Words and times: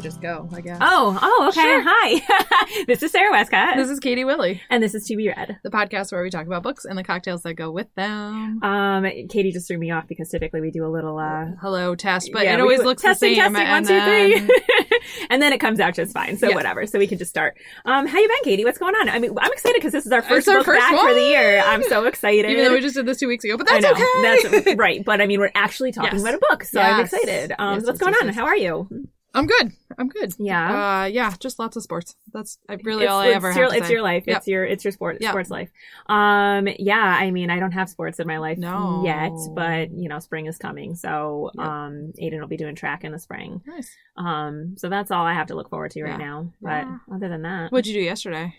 Probably 0.00 0.10
just 0.10 0.22
go, 0.22 0.48
I 0.56 0.60
guess. 0.62 0.78
Oh, 0.80 1.18
oh, 1.20 1.46
okay. 1.48 1.60
Sure. 1.60 1.82
Hi. 1.86 2.84
this 2.86 3.02
is 3.02 3.12
Sarah 3.12 3.30
Westcott. 3.32 3.76
This 3.76 3.90
is 3.90 4.00
Katie 4.00 4.24
Willie, 4.24 4.62
and 4.70 4.82
this 4.82 4.94
is 4.94 5.04
To 5.04 5.16
Red, 5.28 5.58
the 5.62 5.70
podcast 5.70 6.10
where 6.10 6.22
we 6.22 6.30
talk 6.30 6.46
about 6.46 6.62
books 6.62 6.86
and 6.86 6.96
the 6.96 7.04
cocktails 7.04 7.42
that 7.42 7.52
go 7.54 7.70
with 7.70 7.94
them. 7.96 8.62
Um, 8.62 9.04
Katie 9.28 9.52
just 9.52 9.68
threw 9.68 9.76
me 9.76 9.90
off 9.90 10.06
because 10.08 10.30
typically 10.30 10.62
we 10.62 10.70
do 10.70 10.86
a 10.86 10.88
little 10.88 11.18
uh 11.18 11.48
Hello, 11.60 11.94
test, 11.94 12.30
but 12.32 12.44
yeah, 12.44 12.54
it 12.54 12.60
always 12.60 12.82
looks 12.82 13.02
testing, 13.02 13.34
the 13.34 13.42
same. 13.42 13.52
testing, 13.54 13.66
and 13.66 13.70
one, 13.70 13.82
two, 13.84 13.94
then- 13.94 14.46
three. 14.46 15.18
and 15.30 15.42
then 15.42 15.52
it 15.52 15.58
comes 15.60 15.80
out 15.80 15.94
just 15.94 16.14
fine. 16.14 16.38
So 16.38 16.48
Yeah. 16.48 16.54
whatever. 16.54 16.86
So 16.86 16.98
we 16.98 17.06
can 17.06 17.18
just 17.18 17.30
start. 17.30 17.58
Um, 17.84 18.06
how 18.06 18.18
you 18.18 18.28
been, 18.28 18.44
Katie? 18.44 18.64
What's 18.64 18.78
going 18.78 18.94
on? 18.94 19.08
I 19.10 19.18
mean, 19.18 19.32
I'm 19.38 19.52
excited 19.52 19.76
because 19.76 19.92
this 19.92 20.06
is 20.06 20.12
our 20.12 20.22
first 20.22 20.46
book 20.46 20.64
first 20.64 20.78
back 20.80 20.98
for 20.98 21.12
the 21.12 21.20
year. 21.20 21.60
I'm 21.64 21.82
so 21.82 22.06
excited. 22.06 22.50
Even 22.50 22.64
though 22.64 22.72
we 22.72 22.80
just 22.80 22.94
did 22.94 23.04
this 23.04 23.18
two 23.18 23.28
weeks 23.28 23.44
ago, 23.44 23.58
but 23.58 23.66
that's 23.66 23.84
I 23.84 23.90
know. 23.90 23.94
okay. 24.42 24.52
That's 24.62 24.76
right. 24.78 25.04
But 25.04 25.20
I 25.20 25.26
mean, 25.26 25.40
we're 25.40 25.52
actually 25.54 25.92
talking 25.92 26.12
Yes. 26.12 26.22
about 26.22 26.34
a 26.34 26.40
book, 26.48 26.64
so 26.64 26.80
I'm 26.80 27.00
excited. 27.04 27.52
Um, 27.58 27.74
Yes, 27.74 27.82
so 27.82 27.86
what's 27.88 27.96
yes, 27.96 27.98
going 27.98 28.12
yes, 28.14 28.22
on? 28.22 28.26
yes. 28.28 28.36
How 28.36 28.44
are 28.46 28.56
you? 28.56 28.88
I'm 29.32 29.46
good. 29.46 29.72
I'm 29.96 30.08
good. 30.08 30.32
Yeah. 30.38 31.02
Uh, 31.02 31.04
yeah, 31.04 31.32
just 31.38 31.58
lots 31.60 31.76
of 31.76 31.84
sports. 31.84 32.16
That's 32.32 32.58
really 32.82 33.04
it's, 33.04 33.12
all 33.12 33.20
I 33.20 33.28
it's 33.28 33.36
ever 33.36 33.52
your, 33.52 33.64
have 33.66 33.72
it's 33.74 33.86
say. 33.86 33.92
your 33.92 34.02
life. 34.02 34.24
Yep. 34.26 34.36
It's 34.38 34.48
your 34.48 34.64
it's 34.64 34.84
your 34.84 34.90
sport 34.92 35.18
Yep. 35.20 35.30
sports 35.30 35.50
life. 35.50 35.70
Um 36.06 36.68
yeah, 36.78 37.16
I 37.20 37.30
mean 37.30 37.48
I 37.48 37.60
don't 37.60 37.70
have 37.72 37.88
sports 37.88 38.18
in 38.18 38.26
my 38.26 38.38
life 38.38 38.58
No. 38.58 39.02
yet, 39.04 39.30
but 39.54 39.92
you 39.92 40.08
know, 40.08 40.18
spring 40.18 40.46
is 40.46 40.58
coming. 40.58 40.96
So 40.96 41.50
Yep. 41.54 41.64
um 41.64 42.12
Aiden 42.20 42.40
will 42.40 42.48
be 42.48 42.56
doing 42.56 42.74
track 42.74 43.04
in 43.04 43.12
the 43.12 43.18
spring. 43.20 43.62
Nice. 43.66 43.94
Um 44.16 44.76
so 44.76 44.88
that's 44.88 45.12
all 45.12 45.24
I 45.24 45.34
have 45.34 45.46
to 45.48 45.54
look 45.54 45.70
forward 45.70 45.92
to 45.92 46.02
right 46.02 46.18
Yeah. 46.18 46.26
now. 46.26 46.52
But 46.60 46.86
Yeah. 46.88 46.98
other 47.14 47.28
than 47.28 47.42
that. 47.42 47.70
What'd 47.70 47.86
you 47.86 47.94
do 47.94 48.00
yesterday? 48.04 48.52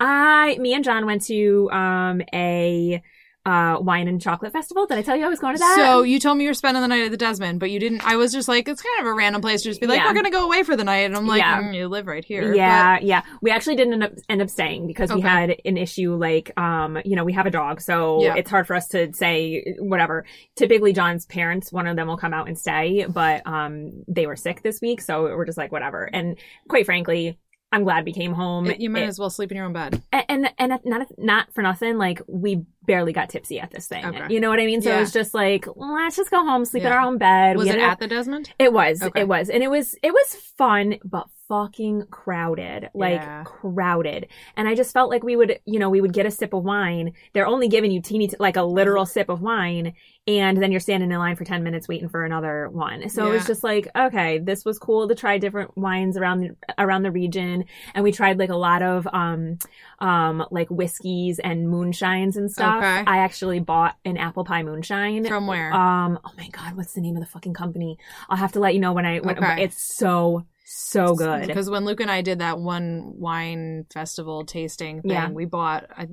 I 0.00 0.56
me 0.58 0.74
and 0.74 0.82
John 0.82 1.06
went 1.06 1.22
to 1.26 1.70
um 1.70 2.20
a 2.34 3.00
uh 3.46 3.78
wine 3.80 4.08
and 4.08 4.20
chocolate 4.20 4.52
festival. 4.52 4.86
Did 4.86 4.98
I 4.98 5.02
tell 5.02 5.16
you 5.16 5.24
I 5.24 5.28
was 5.28 5.38
going 5.38 5.54
to 5.54 5.58
that? 5.60 5.76
So 5.78 6.02
you 6.02 6.18
told 6.18 6.36
me 6.36 6.44
you 6.44 6.50
were 6.50 6.54
spending 6.54 6.82
the 6.82 6.88
night 6.88 7.04
at 7.04 7.10
the 7.12 7.16
Desmond, 7.16 7.60
but 7.60 7.70
you 7.70 7.78
didn't. 7.80 8.04
I 8.04 8.16
was 8.16 8.32
just 8.32 8.48
like, 8.48 8.68
it's 8.68 8.82
kind 8.82 9.00
of 9.00 9.06
a 9.06 9.14
random 9.14 9.40
place 9.40 9.62
to 9.62 9.68
just 9.70 9.80
be 9.80 9.86
like, 9.86 9.98
Yeah. 9.98 10.08
we're 10.08 10.14
gonna 10.14 10.30
go 10.30 10.44
away 10.44 10.64
for 10.64 10.76
the 10.76 10.84
night, 10.84 11.06
and 11.06 11.16
I'm 11.16 11.26
like, 11.26 11.38
Yeah. 11.40 11.62
mm, 11.62 11.74
you 11.74 11.88
live 11.88 12.06
right 12.08 12.24
here. 12.24 12.52
Yeah, 12.54 12.98
yeah. 13.00 13.22
We 13.40 13.50
actually 13.52 13.76
didn't 13.76 13.94
end 13.94 14.02
up 14.04 14.12
end 14.28 14.42
up 14.42 14.50
staying 14.50 14.86
because 14.88 15.12
we 15.12 15.20
had 15.20 15.56
an 15.64 15.76
issue 15.76 16.14
like 16.16 16.50
um, 16.58 16.98
you 17.04 17.14
know, 17.16 17.24
we 17.24 17.32
have 17.34 17.46
a 17.46 17.50
dog, 17.50 17.80
so 17.80 18.22
Yeah. 18.22 18.34
it's 18.36 18.50
hard 18.50 18.66
for 18.66 18.74
us 18.74 18.88
to 18.88 19.12
say 19.14 19.76
whatever. 19.78 20.24
Typically 20.56 20.92
John's 20.92 21.24
parents, 21.26 21.72
one 21.72 21.86
of 21.86 21.96
them 21.96 22.08
will 22.08 22.16
come 22.18 22.34
out 22.34 22.48
and 22.48 22.58
stay, 22.58 23.06
but 23.08 23.46
um 23.46 24.02
they 24.08 24.26
were 24.26 24.36
sick 24.36 24.62
this 24.62 24.80
week, 24.80 25.00
so 25.00 25.22
we're 25.22 25.44
just 25.46 25.58
like 25.58 25.70
whatever. 25.70 26.04
And 26.12 26.36
quite 26.68 26.84
frankly, 26.84 27.38
I'm 27.72 27.82
glad 27.84 28.04
we 28.04 28.12
came 28.12 28.32
home. 28.32 28.64
But 28.64 28.80
you 28.80 28.88
might 28.90 29.02
It- 29.02 29.08
as 29.08 29.18
well 29.18 29.28
sleep 29.28 29.50
in 29.50 29.56
your 29.56 29.66
own 29.66 29.72
bed. 29.72 30.00
and 30.12 30.48
and 30.58 30.78
not 30.84 31.06
not 31.18 31.52
for 31.52 31.62
nothing, 31.62 31.98
like 31.98 32.20
we 32.28 32.64
barely 32.84 33.12
got 33.12 33.28
tipsy 33.28 33.58
at 33.58 33.70
this 33.72 33.88
thing. 33.88 34.04
Okay. 34.04 34.32
You 34.32 34.38
know 34.40 34.48
what 34.48 34.60
I 34.60 34.66
mean? 34.66 34.80
So 34.80 34.90
Yeah. 34.90 34.98
it 34.98 35.00
was 35.00 35.12
just 35.12 35.34
like, 35.34 35.66
let's 35.74 36.16
just 36.16 36.30
go 36.30 36.44
home, 36.44 36.64
sleep 36.64 36.84
in 36.84 36.92
our 36.92 37.00
own 37.00 37.18
bed. 37.18 37.56
Was 37.56 37.66
We 37.66 37.72
it 37.72 37.78
at 37.80 37.98
the 37.98 38.06
Desmond? 38.06 38.52
it 38.60 38.72
was. 38.72 39.02
Okay. 39.02 39.22
It 39.22 39.28
was. 39.28 39.50
And 39.50 39.62
it 39.64 39.68
was 39.70 39.96
it 40.02 40.12
was 40.12 40.34
fun, 40.56 40.98
but 41.04 41.26
fucking 41.48 42.06
crowded. 42.10 42.90
Like 42.94 43.20
Yeah. 43.20 43.42
crowded. 43.44 44.28
And 44.56 44.68
I 44.68 44.74
just 44.74 44.92
felt 44.92 45.10
like 45.10 45.22
we 45.24 45.36
would, 45.36 45.58
you 45.64 45.78
know, 45.78 45.90
we 45.90 46.00
would 46.00 46.12
get 46.12 46.26
a 46.26 46.30
sip 46.30 46.52
of 46.54 46.64
wine. 46.64 47.12
They're 47.34 47.46
only 47.46 47.68
giving 47.68 47.90
you 47.90 48.00
teeny 48.00 48.28
t- 48.28 48.36
like 48.38 48.56
a 48.56 48.62
literal 48.62 49.06
sip 49.06 49.28
of 49.28 49.42
wine 49.42 49.94
and 50.28 50.60
then 50.60 50.70
you're 50.72 50.80
standing 50.80 51.12
in 51.12 51.18
line 51.18 51.36
for 51.36 51.44
10 51.44 51.62
minutes 51.62 51.86
waiting 51.86 52.08
for 52.08 52.24
another 52.24 52.68
one. 52.68 53.08
So 53.08 53.28
it 53.28 53.34
was 53.34 53.46
just 53.46 53.62
like, 53.62 53.88
okay, 53.96 54.38
this 54.38 54.64
was 54.64 54.78
cool 54.78 55.06
to 55.08 55.14
try 55.14 55.38
different 55.38 55.76
wines 55.76 56.16
around 56.16 56.40
the 56.40 56.56
around 56.78 57.02
the 57.04 57.12
region 57.12 57.64
and 57.94 58.02
we 58.02 58.10
tried 58.12 58.38
like 58.38 58.50
a 58.50 58.56
lot 58.56 58.82
of 58.82 59.06
um 59.12 59.58
um 60.00 60.44
like 60.50 60.68
whiskeys 60.68 61.38
and 61.38 61.68
moonshines 61.68 62.36
and 62.36 62.50
stuff. 62.50 62.78
Okay. 62.78 63.04
I 63.06 63.18
actually 63.18 63.60
bought 63.60 63.96
an 64.04 64.16
apple 64.16 64.44
pie 64.44 64.62
moonshine 64.64 65.24
From 65.26 65.46
where? 65.46 65.72
um, 65.72 66.18
oh 66.24 66.32
my 66.36 66.48
god, 66.48 66.76
what's 66.76 66.92
the 66.94 67.00
name 67.00 67.16
of 67.16 67.20
the 67.22 67.28
fucking 67.28 67.54
company? 67.54 67.98
I'll 68.28 68.36
have 68.36 68.52
to 68.52 68.60
let 68.60 68.74
you 68.74 68.80
know 68.80 68.92
when 68.92 69.06
I 69.06 69.20
when 69.20 69.38
Okay. 69.38 69.62
it's 69.62 69.80
so 69.96 70.44
so 70.68 71.14
good. 71.14 71.46
Because 71.46 71.70
when 71.70 71.84
Luke 71.84 72.00
and 72.00 72.10
I 72.10 72.22
did 72.22 72.40
that 72.40 72.58
one 72.58 73.12
wine 73.20 73.86
festival 73.94 74.44
tasting 74.44 75.00
thing, 75.02 75.10
Yeah. 75.12 75.30
we 75.30 75.44
bought 75.44 75.84
a, 75.96 76.08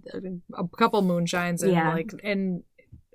a 0.54 0.68
couple 0.78 1.02
moonshines 1.02 1.64
and 1.64 1.72
Yeah. 1.72 1.90
like 1.92 2.12
and 2.24 2.64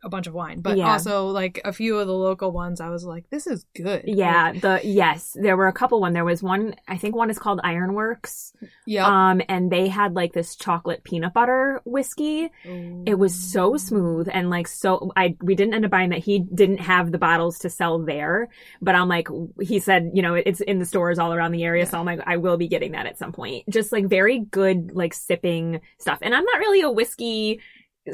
a 0.02 0.08
bunch 0.08 0.26
of 0.26 0.34
wine, 0.34 0.60
but 0.60 0.76
Yeah. 0.76 0.92
also 0.92 1.28
like 1.28 1.60
a 1.64 1.72
few 1.72 1.98
of 1.98 2.06
the 2.06 2.14
local 2.14 2.52
ones. 2.52 2.80
I 2.80 2.88
was 2.90 3.04
like, 3.04 3.28
this 3.30 3.46
is 3.46 3.64
good. 3.74 4.04
Yeah, 4.06 4.52
the 4.52 4.80
yes, 4.84 5.36
there 5.40 5.56
were 5.56 5.66
a 5.68 5.72
couple 5.72 6.00
one. 6.00 6.12
There 6.12 6.24
was 6.24 6.42
one, 6.42 6.74
I 6.86 6.96
think 6.96 7.14
one 7.16 7.30
is 7.30 7.38
called 7.38 7.60
Ironworks. 7.64 8.52
Yeah. 8.86 9.06
Um, 9.06 9.42
and 9.48 9.70
they 9.70 9.88
had 9.88 10.14
like 10.14 10.32
this 10.32 10.56
chocolate 10.56 11.04
peanut 11.04 11.32
butter 11.34 11.80
whiskey. 11.84 12.50
It 12.64 13.18
was 13.18 13.34
so 13.34 13.76
smooth 13.76 14.28
and 14.32 14.50
like 14.50 14.68
so 14.68 15.10
I 15.16 15.36
we 15.42 15.54
didn't 15.54 15.74
end 15.74 15.84
up 15.84 15.90
buying 15.90 16.10
that. 16.10 16.20
He 16.20 16.38
didn't 16.40 16.78
have 16.78 17.12
the 17.12 17.18
bottles 17.18 17.58
to 17.60 17.70
sell 17.70 17.98
there, 17.98 18.48
but 18.80 18.94
I'm 18.94 19.08
like 19.08 19.28
he 19.60 19.78
said, 19.80 20.10
you 20.14 20.22
know, 20.22 20.34
it's 20.34 20.60
in 20.60 20.78
the 20.78 20.86
stores 20.86 21.18
all 21.18 21.32
around 21.32 21.52
the 21.52 21.64
area, 21.64 21.86
so 21.86 21.98
I'm 21.98 22.06
like 22.06 22.20
I 22.26 22.36
will 22.36 22.56
be 22.56 22.68
getting 22.68 22.92
that 22.92 23.06
at 23.06 23.18
some 23.18 23.32
point. 23.32 23.68
Just 23.68 23.92
like 23.92 24.06
very 24.06 24.38
good 24.40 24.92
like 24.94 25.14
sipping 25.14 25.80
stuff. 25.98 26.18
And 26.22 26.34
I'm 26.34 26.44
not 26.44 26.58
really 26.58 26.80
a 26.82 26.90
whiskey 26.90 27.60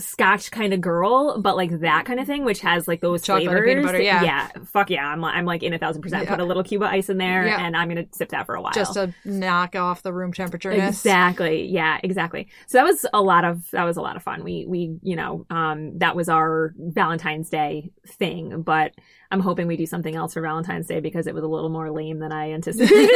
scotch 0.00 0.50
kind 0.50 0.72
of 0.72 0.81
girl, 0.81 1.41
but 1.41 1.56
like 1.56 1.81
that 1.81 2.05
kind 2.05 2.19
of 2.21 2.27
thing, 2.27 2.44
which 2.44 2.60
has 2.60 2.87
like 2.88 3.00
those 3.00 3.22
Chocolate 3.22 3.47
flavors. 3.47 3.66
peanut 3.69 3.84
butter, 3.84 4.00
yeah. 4.00 4.22
yeah, 4.22 4.49
fuck 4.72 4.91
yeah, 4.91 5.06
I'm 5.06 5.25
I'm 5.25 5.44
like 5.44 5.62
in 5.62 5.72
a 5.72 5.78
thousand 5.78 6.03
percent. 6.03 6.25
Yeah. 6.25 6.31
Put 6.31 6.41
a 6.41 6.44
little 6.44 6.62
Cuba 6.65 6.87
ice 6.87 7.09
in 7.09 7.19
there, 7.19 7.47
Yeah. 7.47 7.65
and 7.65 7.77
I'm 7.77 7.88
gonna 7.88 8.06
sip 8.12 8.31
that 8.31 8.47
for 8.47 8.55
a 8.55 8.60
while. 8.62 8.72
just 8.72 8.94
to 8.94 9.12
knock 9.25 9.77
off 9.77 10.03
the 10.03 10.12
room 10.12 10.32
temperature. 10.32 10.71
Exactly. 10.71 11.66
Yeah, 11.66 11.99
exactly. 12.03 12.49
So 12.66 12.78
that 12.78 12.84
was 12.84 13.06
a 13.12 13.22
lot 13.22 13.44
of 13.44 13.71
that 13.72 13.84
was 13.84 13.97
a 13.97 14.03
lot 14.03 14.16
of 14.16 14.22
fun. 14.22 14.44
We 14.44 14.65
we 14.66 14.97
you 15.03 15.16
know, 15.16 15.47
um 15.50 15.99
that 15.99 16.16
was 16.16 16.28
our 16.28 16.75
Valentine's 16.78 17.50
Day 17.50 17.91
thing, 18.06 18.62
but 18.62 18.93
I'm 19.31 19.41
hoping 19.41 19.66
we 19.66 19.76
do 19.76 19.87
something 19.87 20.15
else 20.15 20.34
for 20.34 20.43
Valentine's 20.43 20.87
Day 20.87 21.00
because 21.00 21.26
it 21.26 21.34
was 21.34 21.43
a 21.43 21.49
little 21.49 21.71
more 21.71 21.91
lame 21.91 22.19
than 22.21 22.31
I 22.32 22.53
anticipated. 22.53 23.09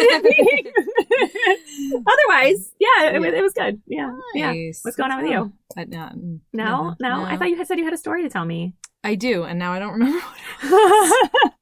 Otherwise, 2.07 2.73
yeah, 2.79 3.11
it, 3.11 3.19
was 3.21 3.25
Yeah. 3.33 3.39
it 3.39 3.43
was 3.43 3.53
good. 3.53 3.81
Yeah. 3.87 4.11
Yeah. 4.35 4.53
Nice. 4.53 4.81
What's 4.83 4.97
going 4.97 5.11
on 5.13 5.23
with 5.23 5.31
you? 5.31 5.53
I, 5.77 5.85
no, 5.85 6.11
No, 6.53 6.95
no, 7.01 7.25
I 7.25 7.37
thought 7.37 7.49
you 7.51 7.57
had 7.57 7.67
said 7.67 7.79
you 7.79 7.85
had 7.85 7.93
a 7.95 7.99
story 7.99 8.23
to 8.23 8.29
tell 8.29 8.45
me. 8.45 8.75
I 9.05 9.15
do, 9.15 9.45
and 9.45 9.59
now 9.59 9.73
I 9.73 9.79
don't 9.79 9.93
remember. 9.93 10.21
What 10.69 11.53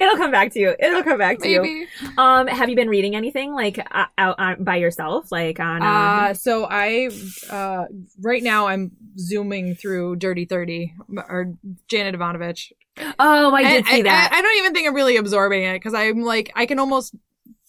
It'll 0.00 0.16
come 0.16 0.32
back 0.32 0.50
to 0.54 0.58
you. 0.60 0.74
It'll 0.80 1.04
come 1.04 1.18
back 1.18 1.38
to 1.40 1.48
you. 1.48 1.86
Um, 2.18 2.48
have 2.48 2.68
you 2.68 2.74
been 2.74 2.88
reading 2.88 3.14
anything 3.14 3.52
like 3.54 3.78
uh, 3.78 4.06
out 4.18 4.34
on, 4.38 4.64
by 4.64 4.76
yourself, 4.76 5.30
like 5.30 5.60
on? 5.60 5.82
Um, 5.82 5.86
Uh, 5.86 6.34
so 6.34 6.66
I, 6.68 7.08
uh, 7.48 7.84
right 8.20 8.42
now 8.42 8.66
I'm 8.66 8.90
zooming 9.16 9.76
through 9.76 10.16
Dirty 10.16 10.44
Thirty 10.44 10.92
or 11.16 11.54
Janet 11.86 12.14
Evanovich. 12.16 12.72
oh, 13.20 13.54
I 13.54 13.62
did 13.62 13.76
And 13.76 13.86
see 13.86 14.02
that. 14.02 14.30
I, 14.32 14.38
I 14.38 14.42
don't 14.42 14.56
even 14.58 14.72
think 14.74 14.88
I'm 14.88 14.94
really 14.94 15.16
absorbing 15.16 15.62
it 15.62 15.74
because 15.74 15.94
I'm 15.94 16.22
like 16.22 16.50
I 16.56 16.66
can 16.66 16.80
almost 16.80 17.14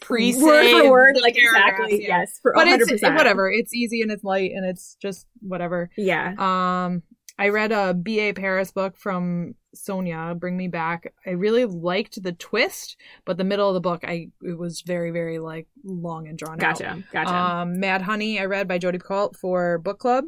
pre 0.02 0.36
word 0.36 0.70
for 0.72 0.90
word, 0.92 1.16
like 1.22 1.38
exactly. 1.38 2.02
Yeah. 2.02 2.20
Yes, 2.20 2.40
for 2.42 2.52
But 2.54 2.68
100%. 2.68 2.92
it's 2.92 3.02
whatever. 3.04 3.50
It's 3.50 3.74
easy 3.74 4.02
and 4.02 4.12
it's 4.12 4.24
light 4.24 4.52
and 4.54 4.66
it's 4.66 4.98
just 5.02 5.28
whatever. 5.40 5.90
Yeah. 5.96 6.34
Um, 6.38 7.04
I 7.40 7.50
read 7.50 7.72
a 7.72 7.94
B.A. 7.94 8.34
Paris 8.34 8.72
book 8.72 8.98
from 8.98 9.56
Sonia, 9.74 10.36
Bring 10.38 10.58
Me 10.58 10.68
Back. 10.68 11.14
I 11.26 11.32
really 11.32 11.66
liked 11.66 12.22
the 12.22 12.34
twist, 12.34 12.98
but 13.26 13.38
the 13.38 13.44
middle 13.44 13.68
of 13.68 13.74
the 13.74 13.80
book, 13.82 14.04
I 14.04 14.28
it 14.44 14.58
was 14.60 14.82
very, 14.82 15.12
very 15.12 15.40
like 15.40 15.68
long 15.84 16.28
and 16.28 16.38
drawn 16.38 16.62
out. 16.62 16.78
Gotcha. 16.80 17.04
Gotcha. 17.12 17.34
Um, 17.34 17.80
Mad 17.80 18.02
Honey, 18.02 18.40
I 18.40 18.46
read 18.46 18.68
by 18.68 18.78
Jodi 18.78 19.00
Picoult 19.00 19.36
for 19.38 19.80
book 19.80 19.98
club. 20.00 20.26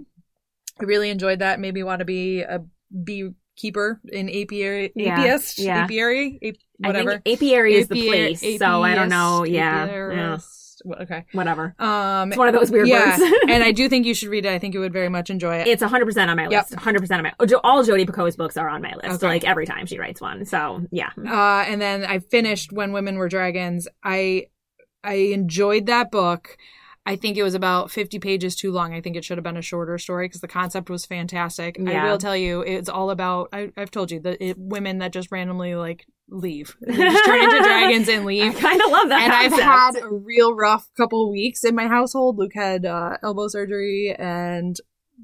I 0.79 0.85
really 0.85 1.09
enjoyed 1.09 1.39
that. 1.39 1.59
Made 1.59 1.73
me 1.75 1.83
want 1.83 1.99
to 1.99 2.05
be 2.05 2.41
a 2.41 2.61
beekeeper 3.55 3.99
in 4.11 4.29
apiary, 4.29 4.91
Yeah, 4.95 5.17
apiist, 5.17 5.63
yeah. 5.63 5.83
apiary, 5.83 6.39
ap- 6.43 6.55
whatever. 6.77 7.11
I 7.11 7.17
think 7.19 7.37
apiary 7.37 7.75
is 7.75 7.87
the 7.87 8.07
place, 8.07 8.59
so 8.59 8.83
I 8.83 8.95
don't 8.95 9.09
know. 9.09 9.43
Yeah. 9.43 9.85
yeah. 10.11 10.37
Okay. 11.01 11.23
Whatever. 11.31 11.75
Um, 11.79 12.29
It's 12.31 12.37
one 12.37 12.49
of 12.49 12.55
those 12.59 12.69
weird 12.69 12.89
yeah, 12.89 13.17
words. 13.17 13.33
and 13.47 13.63
I 13.63 13.71
do 13.71 13.87
think 13.87 14.05
you 14.05 14.13
should 14.13 14.27
read 14.27 14.45
it. 14.45 14.51
I 14.51 14.59
think 14.59 14.73
you 14.73 14.81
would 14.81 14.91
very 14.91 15.07
much 15.07 15.29
enjoy 15.29 15.57
it. 15.57 15.67
It's 15.67 15.81
100% 15.81 16.27
on 16.27 16.35
my 16.35 16.47
Yep. 16.49 16.71
list. 16.71 16.75
100% 16.75 17.11
on 17.17 17.23
my 17.23 17.33
All 17.63 17.83
Jodi 17.83 18.05
Picoult's 18.05 18.35
books 18.35 18.57
are 18.57 18.67
on 18.67 18.81
my 18.81 18.93
list. 18.95 19.23
Okay. 19.23 19.27
Like 19.27 19.45
every 19.45 19.65
time 19.65 19.85
she 19.85 19.97
writes 19.97 20.19
one. 20.19 20.43
So, 20.45 20.81
yeah. 20.91 21.09
Uh, 21.17 21.63
and 21.67 21.81
then 21.81 22.03
I 22.03 22.19
finished 22.19 22.73
When 22.73 22.91
Women 22.91 23.17
Were 23.17 23.29
Dragons. 23.29 23.87
I 24.03 24.47
I 25.05 25.13
enjoyed 25.13 25.85
that 25.85 26.11
book. 26.11 26.57
I 27.05 27.15
think 27.17 27.35
it 27.37 27.43
was 27.43 27.53
about 27.53 27.91
50 27.91 28.19
pages 28.19 28.55
too 28.55 28.71
long. 28.71 28.93
I 28.93 29.01
think 29.01 29.17
it 29.17 29.25
should 29.25 29.37
have 29.37 29.43
been 29.43 29.57
a 29.57 29.61
shorter 29.61 29.97
story 29.97 30.25
because 30.25 30.39
the 30.41 30.47
concept 30.47 30.89
was 30.89 31.05
fantastic. 31.05 31.77
I 31.85 32.05
will 32.09 32.17
tell 32.17 32.35
you, 32.37 32.61
it's 32.61 32.87
all 32.87 33.09
about, 33.09 33.49
I, 33.51 33.71
I've 33.75 33.91
told 33.91 34.09
you, 34.09 34.21
the 34.21 34.41
it, 34.41 34.57
women 34.57 34.99
that 34.99 35.11
just 35.11 35.31
randomly 35.31 35.75
like 35.75 36.05
leave. 36.29 36.77
They 36.81 36.95
just 36.95 37.25
turn 37.25 37.43
into 37.43 37.61
dragons 37.63 38.07
and 38.07 38.23
leave. 38.25 38.55
I 38.55 38.59
kind 38.59 38.81
of 38.81 38.89
love 38.89 39.09
that 39.09 39.21
And 39.23 39.33
I've 39.33 39.61
had 39.61 40.01
a 40.01 40.07
real 40.07 40.55
rough 40.55 40.87
couple 40.95 41.29
weeks 41.29 41.65
in 41.65 41.75
my 41.75 41.87
household. 41.87 42.37
Luke 42.37 42.53
had 42.53 42.85
uh, 42.85 43.17
elbow 43.21 43.49
surgery 43.49 44.15
and 44.17 44.77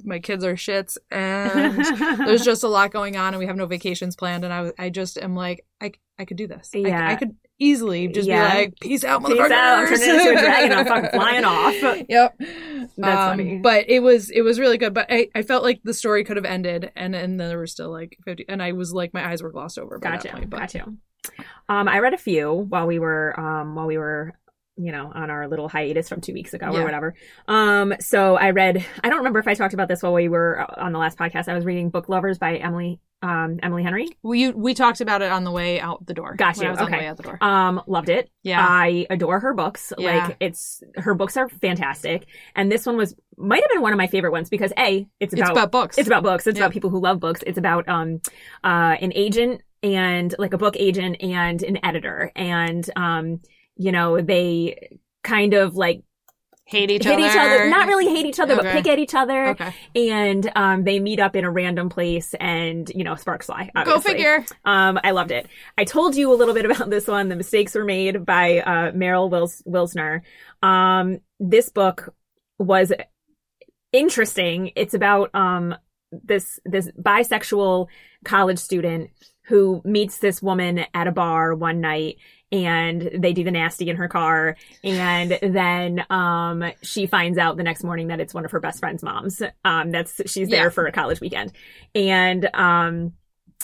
my 0.04 0.20
kids 0.20 0.44
are 0.44 0.56
shits 0.56 0.98
and 1.12 1.84
there's 2.28 2.44
just 2.44 2.64
a 2.64 2.68
lot 2.68 2.92
going 2.92 3.16
on 3.18 3.34
and 3.34 3.40
we 3.40 3.46
have 3.48 3.56
no 3.56 3.66
vacations 3.66 4.16
planned 4.16 4.44
and 4.44 4.54
I, 4.54 4.72
I 4.78 4.90
just 4.90 5.18
am 5.18 5.36
like 5.36 5.66
I, 5.82 5.94
I 6.18 6.26
could 6.26 6.38
do 6.38 6.46
this 6.48 6.70
I- 6.76 6.80
Yeah. 6.80 7.08
I, 7.10 7.16
could 7.16 7.36
easily 7.60 8.08
just 8.08 8.28
Yeah. 8.28 8.52
be 8.54 8.60
like 8.62 8.80
peace 8.80 9.04
out 9.04 9.26
Peace 9.26 9.40
out, 9.40 9.52
I'm 9.52 9.88
turning 9.88 10.10
into 10.10 10.30
a 10.32 10.40
dragon, 10.40 10.72
I'm 10.78 10.86
fucking 10.86 11.10
flying 11.20 11.44
off. 11.46 11.76
yep 12.10 12.36
That's 12.40 12.98
Um, 12.98 13.38
funny. 13.38 13.58
but 13.60 13.90
it 13.90 14.00
was 14.02 14.30
it 14.30 14.42
was 14.42 14.60
really 14.60 14.78
good 14.78 14.94
but 14.94 15.08
I, 15.10 15.28
I 15.36 15.42
felt 15.42 15.64
like 15.64 15.82
the 15.84 15.94
story 15.94 16.24
could 16.24 16.38
have 16.38 16.46
ended 16.46 16.92
and 16.96 17.16
and 17.16 17.40
then 17.40 17.50
there 17.50 17.58
were 17.58 17.68
still 17.68 17.92
like 17.92 18.18
50 18.26 18.46
and 18.50 18.64
I 18.64 18.72
was 18.72 18.94
like 18.94 19.14
my 19.14 19.28
eyes 19.30 19.44
were 19.44 19.52
glossed 19.52 19.78
over 19.78 20.00
by 20.00 20.12
Gotcha. 20.12 20.24
that 20.30 20.34
point 20.34 20.50
but 20.50 20.60
Gotcha. 20.60 20.86
Um, 21.68 21.88
I 21.88 22.00
read 22.00 22.14
a 22.14 22.18
few 22.18 22.52
while 22.54 22.88
we 22.88 22.98
were 22.98 23.38
um 23.40 23.76
while 23.76 23.86
we 23.88 23.98
were 23.98 24.34
you 24.82 24.92
know 24.92 25.12
on 25.14 25.30
our 25.30 25.48
little 25.48 25.68
hiatus 25.70 26.08
from 26.10 26.22
two 26.22 26.34
weeks 26.34 26.54
ago 26.54 26.72
Yeah. 26.72 26.80
or 26.80 26.84
whatever. 26.86 27.14
Um, 27.48 27.94
so 28.00 28.36
I 28.36 28.52
read. 28.52 28.86
I 29.04 29.10
don't 29.10 29.20
remember 29.20 29.40
if 29.40 29.48
I 29.48 29.54
talked 29.54 29.74
about 29.74 29.88
this 29.88 30.02
while 30.02 30.14
we 30.14 30.30
were 30.30 30.66
on 30.80 30.94
the 30.94 31.00
last 31.00 31.18
podcast. 31.18 31.48
I 31.50 31.54
was 31.54 31.66
reading 31.66 31.90
Book 31.90 32.10
Lovers 32.10 32.38
by 32.38 32.58
Emily 32.58 33.00
um 33.22 33.60
Emily 33.62 33.84
Henry. 33.84 34.08
We 34.24 34.52
we 34.52 34.74
talked 34.74 35.02
about 35.02 35.22
it 35.22 35.30
on 35.30 35.44
the 35.44 35.52
way 35.52 35.80
out 35.82 36.06
the 36.06 36.14
door. 36.14 36.36
Got 36.36 36.56
when 36.56 36.64
you. 36.64 36.68
I 36.70 36.72
was 36.72 36.80
on 36.80 36.86
the 36.90 36.96
Okay. 36.96 37.04
way 37.04 37.10
out 37.10 37.18
the 37.18 37.24
door. 37.24 37.38
Um, 37.42 37.82
loved 37.86 38.08
it. 38.08 38.30
yeah. 38.44 38.66
I 38.66 39.06
adore 39.10 39.42
her 39.42 39.54
books. 39.54 39.92
Yeah. 39.98 40.28
Like 40.28 40.38
it's 40.40 40.82
her 40.96 41.14
books 41.14 41.36
are 41.36 41.50
fantastic, 41.50 42.28
and 42.56 42.72
this 42.72 42.86
one 42.86 42.96
was 42.96 43.14
might 43.38 43.62
have 43.62 43.70
been 43.72 43.82
one 43.82 43.92
of 43.92 43.98
my 43.98 44.08
favorite 44.08 44.32
ones 44.32 44.50
because 44.50 44.72
a 44.78 45.06
it's 45.20 45.34
it's 45.34 45.42
about 45.42 45.52
about 45.52 45.72
books. 45.72 45.98
it's 45.98 46.08
about 46.08 46.24
books. 46.24 46.48
It's 46.48 46.58
Yeah. 46.58 46.64
about 46.66 46.74
people 46.74 46.90
who 46.90 47.02
love 47.02 47.20
books. 47.20 47.44
It's 47.46 47.58
about 47.58 47.90
um 47.90 48.22
uh 48.64 48.96
an 49.02 49.12
agent 49.16 49.64
and 49.84 50.34
like 50.40 50.54
a 50.54 50.58
book 50.58 50.76
agent 50.78 51.18
and 51.22 51.62
an 51.64 51.80
editor, 51.84 52.32
and 52.38 52.90
um 52.96 53.42
you 53.80 53.92
know 53.92 54.22
they 54.22 55.00
kind 55.24 55.56
of 55.56 55.76
like 55.76 56.04
hate 56.66 56.92
each 56.92 57.04
hate 57.04 57.14
other. 57.14 57.26
each 57.26 57.36
other, 57.36 57.70
not 57.72 57.88
really 57.88 58.06
hate 58.14 58.28
each 58.28 58.40
other, 58.40 58.56
but 58.56 58.64
pick 58.66 58.86
at 58.86 59.00
each 59.00 59.16
other, 59.16 59.48
Okay. 59.48 59.74
and 59.96 60.52
um 60.56 60.84
they 60.84 61.00
meet 61.00 61.20
up 61.20 61.36
in 61.36 61.44
a 61.44 61.50
random 61.50 61.90
place, 61.90 62.36
and 62.40 62.88
you 62.94 63.04
know 63.04 63.16
sparks 63.16 63.48
fly. 63.48 63.72
Go 63.86 64.00
figure. 64.00 64.46
Um, 64.66 65.00
I 65.04 65.10
loved 65.12 65.32
it. 65.32 65.48
I 65.80 65.84
told 65.86 66.16
you 66.16 66.32
a 66.32 66.36
little 66.36 66.54
bit 66.54 66.66
about 66.70 66.92
this 66.92 67.08
one. 67.08 67.30
The 67.30 67.36
mistakes 67.36 67.74
were 67.74 67.86
made 67.86 68.24
by 68.24 68.60
uh, 68.60 68.92
Meryl 68.92 69.32
Wils- 69.32 69.66
Wilsner. 69.66 70.22
Um, 70.62 71.20
this 71.40 71.70
book 71.70 72.14
was 72.60 72.92
interesting. 73.92 74.72
It's 74.76 74.94
about 74.94 75.34
um, 75.34 75.76
this 76.12 76.60
this 76.66 76.90
bisexual 77.02 77.88
college 78.26 78.60
student 78.60 79.10
who 79.50 79.82
meets 79.84 80.20
this 80.20 80.42
woman 80.42 80.86
at 80.94 81.08
a 81.08 81.12
bar 81.12 81.54
one 81.54 81.82
night 81.82 82.16
and 82.52 83.10
they 83.14 83.34
do 83.34 83.44
the 83.44 83.52
nasty 83.52 83.90
in 83.90 83.96
her 83.98 84.08
car 84.08 84.56
and 84.84 85.38
then 85.42 86.04
um 86.10 86.64
she 86.82 87.06
finds 87.06 87.38
out 87.38 87.58
the 87.58 87.64
next 87.64 87.84
morning 87.84 88.08
that 88.08 88.20
it's 88.20 88.34
one 88.34 88.46
of 88.46 88.52
her 88.52 88.60
best 88.60 88.80
friend's 88.80 89.04
moms 89.04 89.42
um 89.66 89.92
that's 89.92 90.20
she's 90.32 90.50
there 90.50 90.64
Yeah. 90.66 90.70
for 90.70 90.86
a 90.88 90.92
college 90.92 91.20
weekend 91.20 91.52
and 91.94 92.50
um 92.56 93.14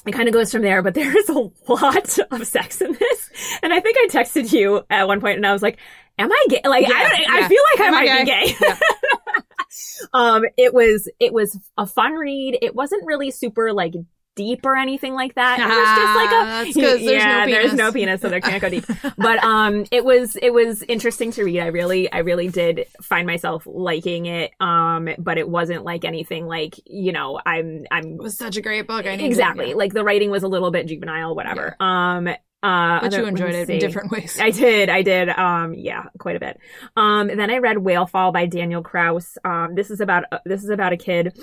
it 0.05 0.11
kind 0.11 0.27
of 0.27 0.35
goes 0.35 0.51
from 0.51 0.61
there, 0.61 0.83
but 0.83 0.93
there 0.99 1.17
is 1.17 1.29
a 1.29 1.49
lot 1.67 2.19
of 2.31 2.45
sex 2.47 2.79
in 2.79 2.91
this. 2.93 3.29
And 3.63 3.73
I 3.73 3.79
think 3.79 3.97
I 3.97 4.07
texted 4.11 4.51
you 4.53 4.83
at 4.87 5.07
one 5.07 5.19
point 5.19 5.37
and 5.37 5.47
I 5.47 5.51
was 5.51 5.63
like, 5.63 5.79
am 6.19 6.31
I 6.31 6.45
gay? 6.47 6.61
Like, 6.63 6.85
I, 6.85 6.89
Yeah, 7.21 7.27
I 7.31 7.47
feel 7.47 7.61
like 7.73 7.81
I 7.81 7.87
Am 7.87 7.93
I 7.95 8.05
might 8.05 8.19
be 8.19 8.25
gay? 8.25 8.55
gay. 8.59 8.75
um, 10.13 10.43
it 10.57 10.75
was, 10.75 11.09
it 11.19 11.33
was 11.33 11.57
a 11.77 11.87
fun 11.87 12.13
read. 12.13 12.57
It 12.61 12.75
wasn't 12.75 13.03
really 13.07 13.31
super 13.31 13.73
like 13.73 13.95
deep 14.35 14.65
or 14.65 14.75
anything 14.75 15.13
like 15.13 15.35
that. 15.35 15.59
It 15.59 15.65
was 15.65 15.97
just 15.97 16.15
like 16.15 16.31
a, 16.31 16.79
there's 16.79 17.03
no 17.03 17.11
yeah, 17.11 17.45
there's 17.45 17.63
penis. 17.71 17.77
no 17.77 17.91
penis, 17.91 18.21
so 18.21 18.29
there 18.29 18.41
can't 18.41 18.61
go 18.61 18.69
deep. 18.69 18.85
but, 19.17 19.43
um, 19.43 19.85
it 19.91 20.03
was, 20.05 20.35
it 20.35 20.53
was 20.53 20.81
interesting 20.83 21.31
to 21.31 21.43
read. 21.43 21.61
I 21.61 21.67
really, 21.67 22.11
I 22.11 22.19
really 22.19 22.49
did 22.49 22.85
find 23.01 23.25
myself 23.25 23.63
liking 23.65 24.25
it. 24.25 24.51
Um, 24.59 25.09
but 25.17 25.37
it 25.37 25.47
wasn't 25.49 25.83
like 25.83 26.05
anything 26.05 26.45
like, 26.47 26.79
you 26.85 27.11
know, 27.11 27.39
I'm, 27.45 27.85
I'm 27.91 28.13
It 28.13 28.21
was 28.21 28.37
such 28.37 28.57
a 28.57 28.61
great 28.61 28.87
book. 28.87 29.05
I 29.05 29.11
exactly 29.11 29.73
like 29.73 29.93
the 29.93 30.03
writing 30.03 30.29
was 30.31 30.43
a 30.43 30.47
little 30.47 30.71
bit 30.71 30.87
juvenile 30.87 31.35
whatever 31.35 31.75
um 31.79 32.27
uh 32.27 32.33
but 32.61 33.05
other- 33.05 33.21
you 33.21 33.25
enjoyed 33.27 33.53
it 33.55 33.69
in 33.69 33.79
different 33.79 34.11
ways. 34.11 34.39
I 34.39 34.49
did, 34.49 34.89
I 34.89 35.01
did. 35.01 35.29
Um, 35.29 35.73
yeah, 35.73 36.03
quite 36.17 36.35
a 36.35 36.39
bit. 36.39 36.59
Um, 36.95 37.27
then 37.27 37.49
I 37.49 37.57
read 37.59 37.77
Whale 37.77 38.07
Fall 38.07 38.31
by 38.31 38.45
Daniel 38.47 38.81
Kraus. 38.81 39.37
Um, 39.43 39.75
this 39.75 39.91
is 39.91 40.01
about 40.01 40.23
this 40.45 40.63
is 40.63 40.69
about 40.69 40.93
a 40.93 40.97
kid 40.97 41.37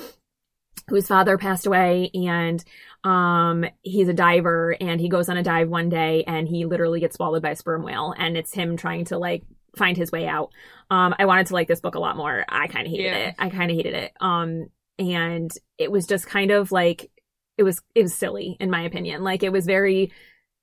whose 0.89 1.07
father 1.07 1.39
passed 1.39 1.67
away, 1.67 2.11
and 2.15 2.63
um, 3.05 3.65
he's 3.83 4.09
a 4.09 4.13
diver, 4.15 4.77
and 4.81 5.01
he 5.01 5.09
goes 5.09 5.29
on 5.29 5.37
a 5.37 5.43
dive 5.43 5.69
one 5.69 5.89
day, 5.89 6.25
and 6.27 6.49
he 6.49 6.65
literally 6.67 7.01
gets 7.01 7.17
swallowed 7.17 7.43
by 7.43 7.51
a 7.51 7.57
sperm 7.57 7.83
whale, 7.83 8.15
and 8.17 8.37
it's 8.37 8.53
him 8.53 8.77
trying 8.77 9.05
to 9.07 9.19
like 9.19 9.43
find 9.77 9.97
his 9.97 10.13
way 10.13 10.27
out. 10.27 10.51
Um, 10.91 11.15
I 11.19 11.25
wanted 11.25 11.47
to 11.47 11.55
like 11.55 11.69
this 11.69 11.81
book 11.81 11.95
a 11.95 12.01
lot 12.01 12.17
more. 12.17 12.45
I 12.49 12.67
kind 12.67 12.87
of 12.87 12.91
hated 12.91 13.05
Yeah. 13.07 13.29
it. 13.29 13.35
I 13.39 13.49
kind 13.49 13.71
of 13.71 13.77
hated 13.77 13.95
it. 13.95 14.13
Um, 14.21 14.67
and 14.99 15.51
it 15.79 15.91
was 15.91 16.07
just 16.07 16.27
kind 16.27 16.51
of 16.51 16.71
like 16.71 17.11
it 17.57 17.63
was 17.63 17.81
it 17.95 18.03
was 18.03 18.15
silly 18.15 18.57
in 18.61 18.71
my 18.71 18.83
opinion. 18.83 19.25
Like 19.25 19.43
it 19.43 19.53
was 19.53 19.65
very 19.65 20.13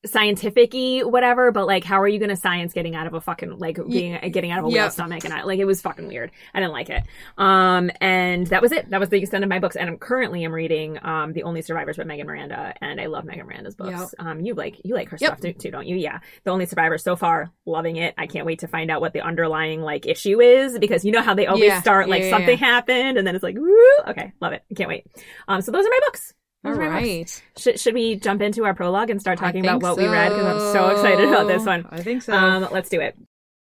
scientific-y 0.05 1.01
whatever 1.03 1.51
but 1.51 1.67
like 1.67 1.83
how 1.83 1.99
are 1.99 2.07
you 2.07 2.19
gonna 2.19 2.35
science 2.35 2.71
getting 2.73 2.95
out 2.95 3.05
of 3.07 3.13
a 3.13 3.21
fucking 3.21 3.57
like 3.57 3.77
being 3.89 4.17
getting 4.31 4.51
out 4.51 4.59
of 4.59 4.65
a 4.65 4.69
Yep. 4.69 4.91
stomach? 4.91 5.25
And 5.25 5.33
I, 5.33 5.43
like 5.43 5.59
it 5.59 5.65
was 5.65 5.81
fucking 5.81 6.07
weird. 6.07 6.31
I 6.53 6.59
didn't 6.59 6.71
like 6.71 6.89
it. 6.89 7.03
Um 7.37 7.91
and 7.99 8.47
that 8.47 8.61
was 8.61 8.71
it. 8.71 8.89
That 8.89 8.99
was 8.99 9.09
the 9.09 9.19
extent 9.19 9.43
of 9.43 9.49
my 9.49 9.59
books. 9.59 9.75
And 9.75 9.89
i'm 9.89 9.97
currently 9.97 10.43
i'm 10.43 10.53
reading 10.53 10.97
um 11.03 11.33
the 11.33 11.43
only 11.43 11.61
survivors 11.61 11.97
by 11.97 12.03
megan 12.05 12.27
miranda 12.27 12.73
and 12.81 13.01
i 13.01 13.07
love 13.07 13.25
megan 13.25 13.45
miranda's 13.45 13.75
books. 13.75 14.15
Um 14.19 14.39
you 14.41 14.53
like 14.53 14.79
you 14.85 14.95
like 14.95 15.09
her 15.09 15.17
Yep. 15.19 15.27
stuff 15.39 15.41
too, 15.41 15.53
too 15.53 15.71
don't 15.71 15.87
you? 15.87 15.95
Yeah. 15.97 16.19
The 16.45 16.51
only 16.51 16.65
survivors 16.65 17.03
so 17.03 17.15
far 17.15 17.51
loving 17.65 17.97
it. 17.97 18.13
I 18.17 18.27
can't 18.27 18.45
wait 18.45 18.59
to 18.59 18.67
find 18.67 18.89
out 18.89 19.01
what 19.01 19.13
the 19.13 19.21
underlying 19.21 19.81
like 19.81 20.05
issue 20.05 20.39
is 20.39 20.79
because 20.79 21.03
you 21.03 21.11
know 21.11 21.21
how 21.21 21.33
they 21.33 21.47
always 21.47 21.65
Yeah. 21.65 21.81
start 21.81 22.07
like 22.07 22.23
Yeah, 22.23 22.29
something 22.29 22.57
yeah. 22.57 22.65
happened 22.65 23.17
and 23.17 23.27
then 23.27 23.35
it's 23.35 23.43
like 23.43 23.55
woo! 23.57 23.77
Okay 24.07 24.31
love 24.41 24.53
it. 24.53 24.63
I 24.71 24.73
can't 24.75 24.89
wait. 24.89 25.05
Um 25.47 25.61
so 25.61 25.71
those 25.71 25.85
are 25.85 25.89
my 25.89 25.99
books 26.05 26.33
All 26.63 26.71
Those 26.71 26.79
are 26.79 26.89
my 26.89 26.99
books. 26.99 27.03
right. 27.03 27.43
should, 27.57 27.79
should 27.79 27.93
we 27.93 28.15
jump 28.17 28.41
into 28.41 28.65
our 28.65 28.73
prologue 28.73 29.09
and 29.09 29.21
start 29.21 29.39
talking 29.39 29.61
about 29.65 29.81
think 29.81 29.83
what 29.83 29.97
we 29.97 30.07
read? 30.07 30.29
Because 30.29 30.45
I'm 30.45 30.73
so 30.73 30.89
excited 30.89 31.29
about 31.29 31.47
this 31.47 31.65
one. 31.65 31.87
I 31.89 32.01
think 32.01 32.21
so. 32.21 32.33
Um, 32.33 32.67
let's 32.71 32.89
do 32.89 32.99
it. 32.99 33.17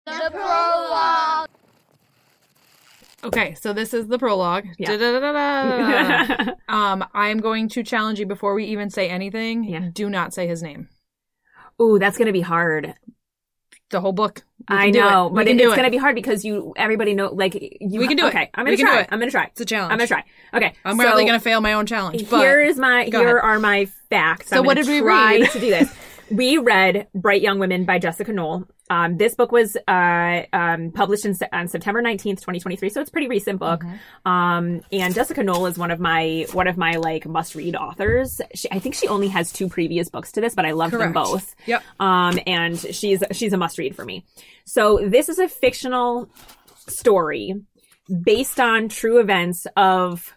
The 0.06 0.30
prologue. 0.32 1.50
okay, 3.24 3.56
so 3.56 3.74
this 3.74 3.94
is 3.94 4.08
the 4.08 4.20
prologue. 4.20 4.66
Yeah. 4.78 6.54
Um, 6.68 7.06
I'm 7.14 7.40
going 7.40 7.70
to 7.70 7.84
challenge 7.84 8.20
you 8.20 8.26
before 8.26 8.54
we 8.54 8.66
even 8.66 8.90
say 8.90 9.08
anything. 9.08 9.64
Yeah. 9.64 9.90
Do 9.94 10.10
not 10.10 10.34
say 10.34 10.46
his 10.46 10.62
name. 10.62 10.90
Ooh, 11.82 12.00
that's 12.00 12.18
gonna 12.18 12.34
be 12.34 12.42
hard. 12.42 12.96
The 13.92 14.02
whole 14.02 14.12
book. 14.12 14.44
We 14.70 14.76
I 14.76 14.90
know, 14.90 15.28
it. 15.28 15.34
But 15.36 15.48
it, 15.48 15.60
it's 15.60 15.74
it. 15.74 15.76
gonna 15.76 15.92
be 15.92 15.98
hard 15.98 16.16
because 16.16 16.44
you 16.44 16.74
everybody 16.76 17.14
know 17.14 17.28
like 17.28 17.54
you. 17.54 18.00
We 18.00 18.08
can 18.08 18.18
do 18.18 18.26
it. 18.26 18.30
Okay, 18.30 18.50
I'm 18.56 18.66
gonna 18.66 18.78
can 18.78 18.86
do 18.86 18.92
try. 18.92 19.02
it. 19.02 19.10
I'm 19.12 19.20
gonna 19.20 19.32
try. 19.32 19.46
It's 19.46 19.62
a 19.62 19.66
challenge. 19.66 19.92
I'm 19.92 19.98
gonna 20.00 20.08
try. 20.08 20.24
Okay, 20.54 20.74
I'm 20.84 20.98
so 20.98 21.04
probably 21.04 21.26
gonna 21.26 21.40
fail 21.40 21.62
my 21.62 21.74
own 21.74 21.86
challenge. 21.86 22.28
But 22.30 22.40
here 22.40 22.62
is 22.62 22.78
my 22.78 23.04
here 23.04 23.38
ahead. 23.38 23.44
are 23.44 23.60
my 23.60 23.86
facts. 24.10 24.50
So 24.50 24.58
I'm 24.58 24.66
what 24.66 24.76
gonna 24.76 24.86
did 24.88 24.92
we 24.92 25.08
read? 25.08 25.50
to 25.52 25.60
do 25.60 25.70
this? 25.70 25.94
we 26.30 26.58
read 26.58 27.08
Bright 27.14 27.42
Young 27.42 27.60
Women 27.60 27.86
by 27.86 28.00
Jessica 28.00 28.32
Knoll. 28.32 28.66
Um, 28.90 29.18
this 29.18 29.34
book 29.34 29.52
was 29.52 29.76
uh, 29.88 30.42
um, 30.54 30.92
published 30.92 31.26
in, 31.26 31.36
on 31.52 31.68
September 31.68 32.02
19th, 32.02 32.40
2023, 32.42 32.90
so 32.90 33.02
it's 33.02 33.10
a 33.10 33.12
pretty 33.12 33.28
recent 33.28 33.60
book. 33.60 33.82
Mm-hmm. 33.82 34.32
Um, 34.32 34.82
and 34.92 35.14
Jessica 35.14 35.44
Knoll 35.44 35.66
is 35.66 35.78
one 35.78 35.92
of 35.92 36.00
my 36.00 36.46
one 36.52 36.68
of 36.68 36.78
my 36.78 36.94
like 36.94 37.26
must 37.26 37.56
read 37.56 37.76
authors. 37.76 38.40
She, 38.54 38.70
I 38.72 38.80
think 38.80 38.96
she 38.96 39.08
only 39.08 39.28
has 39.30 39.52
two 39.52 39.70
previous 39.70 40.10
books 40.10 40.32
to 40.34 40.42
this, 40.42 40.54
but 40.54 40.66
I 40.66 40.72
love 40.72 40.92
them 40.92 41.14
both. 41.14 41.56
Yep. 41.66 41.84
Um, 42.00 42.40
and 42.46 42.78
she's 42.78 43.24
she's 43.32 43.54
a 43.54 43.58
must 43.58 43.78
read 43.78 43.96
for 43.96 44.06
me. 44.06 44.24
So 44.66 45.00
this 45.04 45.30
is 45.30 45.40
a 45.40 45.48
fictional 45.48 46.30
story 46.88 47.56
based 48.24 48.60
on 48.60 48.90
true 48.90 49.20
events 49.20 49.66
of 49.76 50.36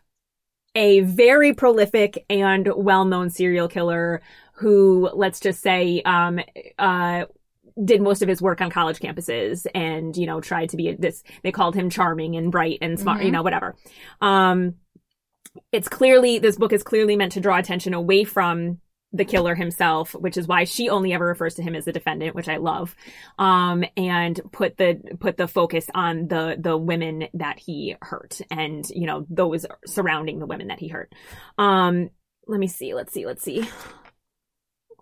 a 0.74 1.00
very 1.00 1.54
prolific 1.54 2.24
and 2.30 2.68
well-known 2.76 3.30
serial 3.30 3.68
killer 3.68 4.22
who, 4.58 5.08
let's 5.14 5.40
just 5.40 5.60
say, 5.62 6.02
um, 6.04 6.40
uh, 6.78 7.24
did 7.84 8.02
most 8.02 8.22
of 8.22 8.28
his 8.28 8.42
work 8.42 8.60
on 8.60 8.70
college 8.70 8.98
campuses 8.98 9.64
and, 9.72 10.16
you 10.16 10.26
know, 10.26 10.40
tried 10.40 10.70
to 10.70 10.76
be 10.76 10.96
this, 10.98 11.22
they 11.44 11.52
called 11.52 11.76
him 11.76 11.90
charming 11.90 12.34
and 12.34 12.50
bright 12.50 12.78
and 12.82 12.98
smart, 12.98 13.22
you 13.22 13.28
Mhm. 13.28 13.32
know, 13.34 13.42
whatever. 13.42 13.76
Um, 14.20 14.74
it's 15.70 15.88
clearly, 15.88 16.40
this 16.40 16.56
book 16.56 16.72
is 16.72 16.82
clearly 16.82 17.14
meant 17.14 17.32
to 17.32 17.40
draw 17.40 17.56
attention 17.56 17.94
away 17.94 18.24
from 18.24 18.80
the 19.12 19.24
killer 19.24 19.54
himself, 19.54 20.12
which 20.12 20.36
is 20.36 20.48
why 20.48 20.64
she 20.64 20.90
only 20.90 21.12
ever 21.12 21.26
refers 21.26 21.54
to 21.54 21.62
him 21.62 21.74
as 21.74 21.84
the 21.84 21.92
defendant, 21.92 22.34
which 22.34 22.48
I 22.48 22.56
love. 22.56 22.94
Um, 23.38 23.84
and 23.96 24.40
put 24.52 24.76
the, 24.76 25.00
put 25.20 25.36
the 25.36 25.48
focus 25.48 25.86
on 25.94 26.26
the, 26.26 26.56
the 26.58 26.76
women 26.76 27.28
that 27.34 27.58
he 27.58 27.94
hurt 28.02 28.40
and, 28.50 28.84
you 28.90 29.06
know, 29.06 29.24
those 29.30 29.66
surrounding 29.86 30.40
the 30.40 30.46
women 30.46 30.66
that 30.66 30.80
he 30.80 30.88
hurt. 30.88 31.12
Um, 31.56 32.10
let 32.46 32.58
me 32.58 32.66
see, 32.66 32.92
let's 32.94 33.12
see, 33.12 33.24
let's 33.24 33.42
see. 33.42 33.68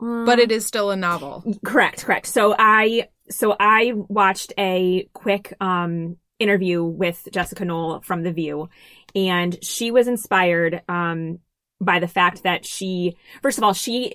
But 0.00 0.38
it 0.38 0.53
is 0.53 0.67
still 0.67 0.91
a 0.91 0.97
novel. 0.97 1.45
Correct, 1.65 2.05
correct. 2.05 2.26
So 2.26 2.55
I 2.59 3.09
so 3.31 3.57
I 3.59 3.93
watched 3.95 4.53
a 4.59 5.09
quick 5.12 5.55
um 5.61 6.17
interview 6.38 6.85
with 6.85 7.26
Jessica 7.33 7.65
Knoll 7.65 8.00
from 8.03 8.23
The 8.23 8.33
View 8.33 8.69
and 9.15 9.57
she 9.65 9.91
was 9.91 10.07
inspired 10.07 10.83
um 10.88 11.38
by 11.81 11.99
the 11.99 12.09
fact 12.09 12.43
that 12.43 12.67
she 12.67 13.17
first 13.43 13.59
of 13.59 13.65
all 13.65 13.73
she 13.73 14.15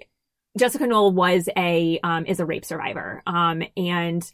Jessica 0.57 0.85
Knoll 0.85 1.11
was 1.11 1.49
a 1.57 1.99
um 2.03 2.25
is 2.25 2.39
a 2.39 2.45
rape 2.45 2.65
survivor. 2.65 3.23
Um 3.25 3.63
and 3.75 4.29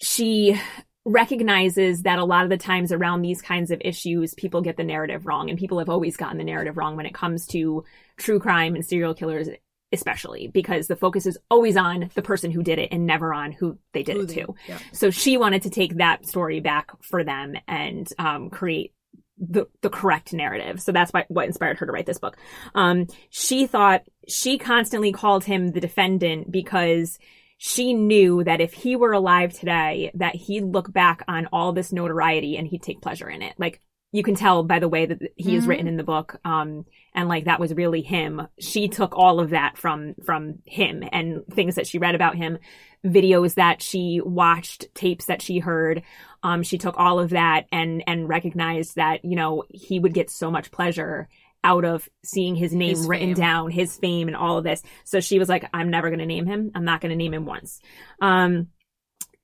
she 0.00 0.60
recognizes 1.04 2.02
that 2.02 2.20
a 2.20 2.24
lot 2.24 2.44
of 2.44 2.50
the 2.50 2.56
times 2.56 2.92
around 2.92 3.22
these 3.22 3.42
kinds 3.42 3.72
of 3.72 3.82
issues 3.84 4.34
people 4.34 4.60
get 4.60 4.76
the 4.76 4.84
narrative 4.84 5.26
wrong 5.26 5.50
and 5.50 5.58
people 5.58 5.80
have 5.80 5.88
always 5.88 6.16
gotten 6.16 6.38
the 6.38 6.44
narrative 6.44 6.76
wrong 6.76 6.96
when 6.96 7.06
it 7.06 7.14
comes 7.14 7.44
to 7.46 7.82
true 8.16 8.38
crime 8.38 8.76
and 8.76 8.86
serial 8.86 9.12
killers 9.12 9.48
especially 9.92 10.48
because 10.48 10.86
the 10.86 10.96
focus 10.96 11.26
is 11.26 11.38
always 11.50 11.76
on 11.76 12.10
the 12.14 12.22
person 12.22 12.50
who 12.50 12.62
did 12.62 12.78
it 12.78 12.88
and 12.92 13.06
never 13.06 13.32
on 13.34 13.52
who 13.52 13.78
they 13.92 14.02
did 14.02 14.16
Who 14.16 14.22
it 14.22 14.28
they- 14.28 14.34
to. 14.42 14.54
yeah. 14.68 14.78
So 14.92 15.10
she 15.10 15.36
wanted 15.36 15.62
to 15.62 15.70
take 15.70 15.96
that 15.96 16.26
story 16.26 16.60
back 16.60 16.90
for 17.02 17.24
them 17.24 17.54
and 17.68 18.08
um, 18.18 18.50
create 18.50 18.92
the 19.38 19.66
the 19.80 19.90
correct 19.90 20.32
narrative. 20.32 20.80
So 20.80 20.92
that's 20.92 21.10
why, 21.12 21.24
what 21.28 21.46
inspired 21.46 21.78
her 21.78 21.86
to 21.86 21.92
write 21.92 22.06
this 22.06 22.18
book. 22.18 22.36
Um, 22.74 23.06
she 23.30 23.66
thought 23.66 24.02
she 24.28 24.56
constantly 24.58 25.10
called 25.12 25.44
him 25.44 25.72
the 25.72 25.80
defendant 25.80 26.50
because 26.52 27.18
she 27.58 27.92
knew 27.94 28.44
that 28.44 28.60
if 28.60 28.72
he 28.72 28.94
were 28.96 29.12
alive 29.12 29.52
today, 29.52 30.10
that 30.14 30.34
he'd 30.36 30.64
look 30.64 30.92
back 30.92 31.22
on 31.28 31.48
all 31.52 31.72
this 31.72 31.92
notoriety 31.92 32.56
and 32.56 32.66
he'd 32.68 32.82
take 32.82 33.00
pleasure 33.00 33.28
in 33.28 33.42
it. 33.42 33.54
Like 33.58 33.80
you 34.12 34.22
can 34.22 34.34
tell 34.34 34.62
by 34.62 34.78
the 34.78 34.88
way 34.88 35.06
that 35.06 35.18
he 35.36 35.56
is 35.56 35.64
Mhm. 35.64 35.68
written 35.68 35.88
in 35.88 35.96
the 35.96 36.04
book. 36.04 36.38
Um, 36.44 36.84
and 37.14 37.28
like 37.28 37.44
that 37.46 37.58
was 37.60 37.72
really 37.74 38.02
him. 38.02 38.46
She 38.60 38.88
took 38.88 39.16
all 39.16 39.40
of 39.40 39.50
that 39.50 39.78
from, 39.78 40.14
from 40.24 40.58
him 40.66 41.02
and 41.12 41.42
things 41.50 41.74
that 41.76 41.86
she 41.86 41.98
read 41.98 42.14
about 42.14 42.36
him, 42.36 42.58
videos 43.04 43.54
that 43.54 43.80
she 43.82 44.20
watched, 44.22 44.86
tapes 44.94 45.24
that 45.26 45.40
she 45.42 45.58
heard. 45.58 46.02
Um, 46.42 46.62
she 46.62 46.76
took 46.78 46.94
all 46.98 47.18
of 47.20 47.30
that 47.30 47.66
and, 47.72 48.04
and 48.06 48.28
recognized 48.28 48.96
that, 48.96 49.24
you 49.24 49.34
know, 49.36 49.64
he 49.70 49.98
would 49.98 50.12
get 50.14 50.30
so 50.30 50.50
much 50.50 50.70
pleasure 50.70 51.28
out 51.64 51.84
of 51.84 52.08
seeing 52.24 52.54
his 52.56 52.74
name 52.74 52.90
His 52.96 53.06
written 53.06 53.28
fame. 53.28 53.34
down, 53.34 53.70
his 53.70 53.96
fame 53.96 54.26
and 54.28 54.36
all 54.36 54.58
of 54.58 54.64
this. 54.64 54.82
So 55.04 55.20
she 55.20 55.38
was 55.38 55.48
like, 55.48 55.64
I'm 55.72 55.90
never 55.90 56.08
going 56.10 56.18
to 56.18 56.26
name 56.26 56.44
him. 56.44 56.70
I'm 56.74 56.84
not 56.84 57.00
going 57.00 57.10
to 57.10 57.16
name 57.16 57.32
him 57.32 57.46
once. 57.46 57.80
Um, 58.20 58.68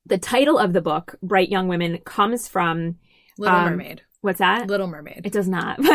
the 0.04 0.18
title 0.18 0.58
of 0.58 0.72
the 0.72 0.80
book, 0.82 1.16
Bright 1.22 1.48
Young 1.48 1.68
Women, 1.68 1.98
comes 2.04 2.48
from, 2.48 2.96
Little 3.38 3.56
Um, 3.56 3.64
Mermaid. 3.70 4.02
What's 4.20 4.38
that? 4.38 4.66
Little 4.68 4.86
Mermaid. 4.86 5.22
It 5.24 5.32
does 5.32 5.48
not. 5.48 5.78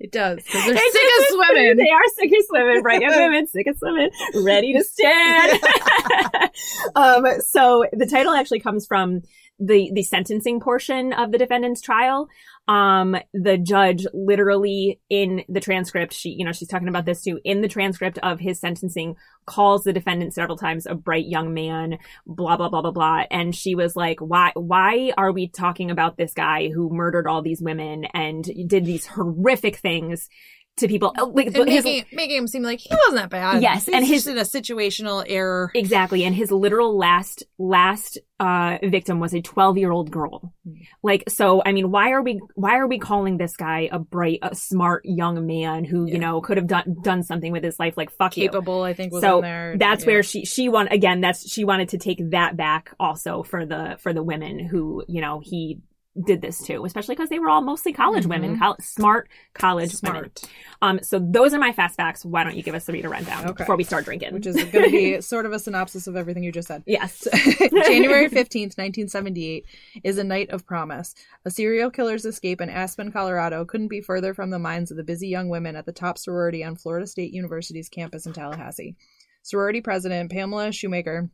It 0.00 0.12
does 0.12 0.42
because 0.42 0.64
they're 0.64 0.74
They 0.74 0.80
sick 0.80 1.08
of 1.18 1.26
swimming. 1.26 1.76
They 1.76 1.90
are 1.90 2.02
sick 2.16 2.32
of 2.32 2.44
swimming. 2.46 3.02
Young 3.02 3.16
women, 3.16 3.46
sick 3.46 3.66
of 3.66 3.76
swimming, 3.76 4.10
ready 4.34 4.72
to 4.72 4.82
stand. 4.82 5.60
um, 6.96 7.26
so 7.40 7.84
the 7.92 8.06
title 8.06 8.32
actually 8.32 8.60
comes 8.60 8.86
from 8.86 9.20
the 9.58 9.90
the 9.92 10.02
sentencing 10.02 10.58
portion 10.58 11.12
of 11.12 11.32
the 11.32 11.38
defendant's 11.38 11.82
trial. 11.82 12.28
Um, 12.68 13.16
the 13.34 13.58
judge 13.58 14.06
literally 14.14 15.00
in 15.08 15.42
the 15.48 15.60
transcript, 15.60 16.12
she 16.14 16.30
you 16.30 16.44
know 16.44 16.52
she's 16.52 16.68
talking 16.68 16.88
about 16.88 17.04
this 17.04 17.22
too. 17.22 17.40
In 17.44 17.62
the 17.62 17.68
transcript 17.68 18.18
of 18.22 18.38
his 18.38 18.60
sentencing, 18.60 19.16
calls 19.44 19.82
the 19.82 19.92
defendant 19.92 20.34
several 20.34 20.56
times 20.56 20.86
a 20.86 20.94
bright 20.94 21.26
young 21.26 21.52
man. 21.52 21.98
Blah 22.26 22.56
blah 22.56 22.68
blah 22.68 22.82
blah 22.82 22.92
blah. 22.92 23.24
And 23.30 23.54
she 23.56 23.74
was 23.74 23.96
like, 23.96 24.20
why 24.20 24.52
why 24.54 25.12
are 25.16 25.32
we 25.32 25.48
talking 25.48 25.90
about 25.90 26.16
this 26.16 26.32
guy 26.32 26.68
who 26.68 26.90
murdered 26.90 27.26
all 27.26 27.42
these 27.42 27.60
women 27.60 28.04
and 28.14 28.44
did 28.68 28.84
these 28.84 29.06
horrific 29.06 29.76
things? 29.76 30.28
To 30.80 30.88
people, 30.88 31.14
Oh, 31.18 31.26
like 31.34 31.46
And 31.48 31.68
his- 31.68 31.84
making, 31.84 32.04
making 32.12 32.36
him 32.38 32.46
seem 32.46 32.62
like 32.62 32.80
he 32.80 32.88
wasn't 32.94 33.16
that 33.16 33.30
bad. 33.30 33.60
Yes, 33.62 33.84
He's 33.86 33.94
and 33.94 34.04
just 34.06 34.26
his- 34.26 34.26
in 34.28 34.38
a 34.38 34.42
situational 34.42 35.24
error. 35.28 35.70
Exactly. 35.74 36.24
And 36.24 36.34
his 36.34 36.50
literal 36.50 36.96
last, 36.96 37.44
last, 37.58 38.18
uh, 38.38 38.78
victim 38.82 39.20
was 39.20 39.34
a 39.34 39.42
12 39.42 39.76
year 39.76 39.90
old 39.90 40.10
girl. 40.10 40.54
Hmm. 40.66 40.72
Like, 41.02 41.24
so, 41.28 41.62
I 41.66 41.72
mean, 41.72 41.90
why 41.90 42.12
are 42.12 42.22
we, 42.22 42.40
why 42.54 42.78
are 42.78 42.86
we 42.86 42.98
calling 42.98 43.36
this 43.36 43.56
guy 43.56 43.88
a 43.92 43.98
bright, 43.98 44.38
a 44.42 44.54
smart 44.54 45.02
young 45.04 45.46
man 45.46 45.84
who, 45.84 46.06
Yeah. 46.06 46.14
you 46.14 46.18
know, 46.18 46.40
could 46.40 46.56
have 46.56 46.66
done, 46.66 46.96
done 47.02 47.22
something 47.22 47.52
with 47.52 47.62
his 47.64 47.78
life? 47.78 47.98
Like, 47.98 48.10
fuck 48.10 48.36
you. 48.38 48.48
Capable, 48.48 48.82
I 48.82 48.94
think, 48.94 49.12
was 49.12 49.20
So 49.22 49.36
in 49.38 49.42
there. 49.42 49.76
that's 49.78 50.04
Yeah. 50.04 50.10
where 50.12 50.22
she, 50.22 50.46
she 50.46 50.70
won, 50.70 50.88
again, 50.88 51.20
that's, 51.20 51.50
she 51.50 51.64
wanted 51.64 51.90
to 51.90 51.98
take 51.98 52.30
that 52.30 52.56
back 52.56 52.94
also 52.98 53.42
for 53.42 53.66
the, 53.66 53.98
for 54.00 54.14
the 54.14 54.22
women 54.22 54.58
who, 54.60 55.04
you 55.08 55.20
know, 55.20 55.40
he 55.44 55.80
did 56.26 56.42
this 56.42 56.58
too, 56.64 56.84
especially 56.84 57.14
because 57.14 57.28
they 57.28 57.38
were 57.38 57.48
all 57.48 57.62
mostly 57.62 57.92
college 57.92 58.26
women, 58.26 58.56
Mhm. 58.56 58.58
col- 58.58 58.76
smart 58.80 59.28
college 59.54 59.94
women. 60.02 60.30
smart, 60.32 60.50
Um, 60.82 60.98
so 61.02 61.20
those 61.20 61.54
are 61.54 61.58
my 61.60 61.72
fast 61.72 61.94
facts. 61.96 62.24
Why 62.24 62.42
don't 62.42 62.56
you 62.56 62.64
give 62.64 62.74
us 62.74 62.84
the 62.86 62.92
reader 62.92 63.08
rundown 63.08 63.44
Okay. 63.46 63.62
before 63.62 63.76
we 63.76 63.84
start 63.84 64.04
drinking? 64.06 64.34
which 64.34 64.46
is 64.46 64.56
going 64.56 64.84
to 64.86 64.90
be 64.90 65.20
sort 65.20 65.46
of 65.46 65.52
a 65.52 65.58
synopsis 65.60 66.08
of 66.08 66.16
everything 66.16 66.42
you 66.42 66.50
just 66.50 66.66
said. 66.68 66.82
yes. 66.84 67.28
January 67.86 68.28
15th, 68.28 68.76
1978 68.76 69.64
is 70.02 70.18
a 70.18 70.24
night 70.24 70.50
of 70.50 70.66
promise. 70.66 71.14
A 71.44 71.50
serial 71.50 71.90
killer's 71.90 72.24
escape 72.24 72.60
in 72.60 72.68
Aspen, 72.68 73.12
Colorado 73.12 73.64
couldn't 73.64 73.88
be 73.88 74.00
further 74.00 74.34
from 74.34 74.50
the 74.50 74.58
minds 74.58 74.90
of 74.90 74.96
the 74.96 75.04
busy 75.04 75.28
young 75.28 75.48
women 75.48 75.76
at 75.76 75.86
the 75.86 75.92
top 75.92 76.18
sorority 76.18 76.64
on 76.64 76.74
Florida 76.76 77.06
State 77.06 77.32
University's 77.32 77.88
campus 77.88 78.26
in 78.26 78.32
Tallahassee. 78.32 78.96
Sorority 79.42 79.80
president 79.80 80.30
Pamela 80.30 80.72
Schumacher 80.72 81.30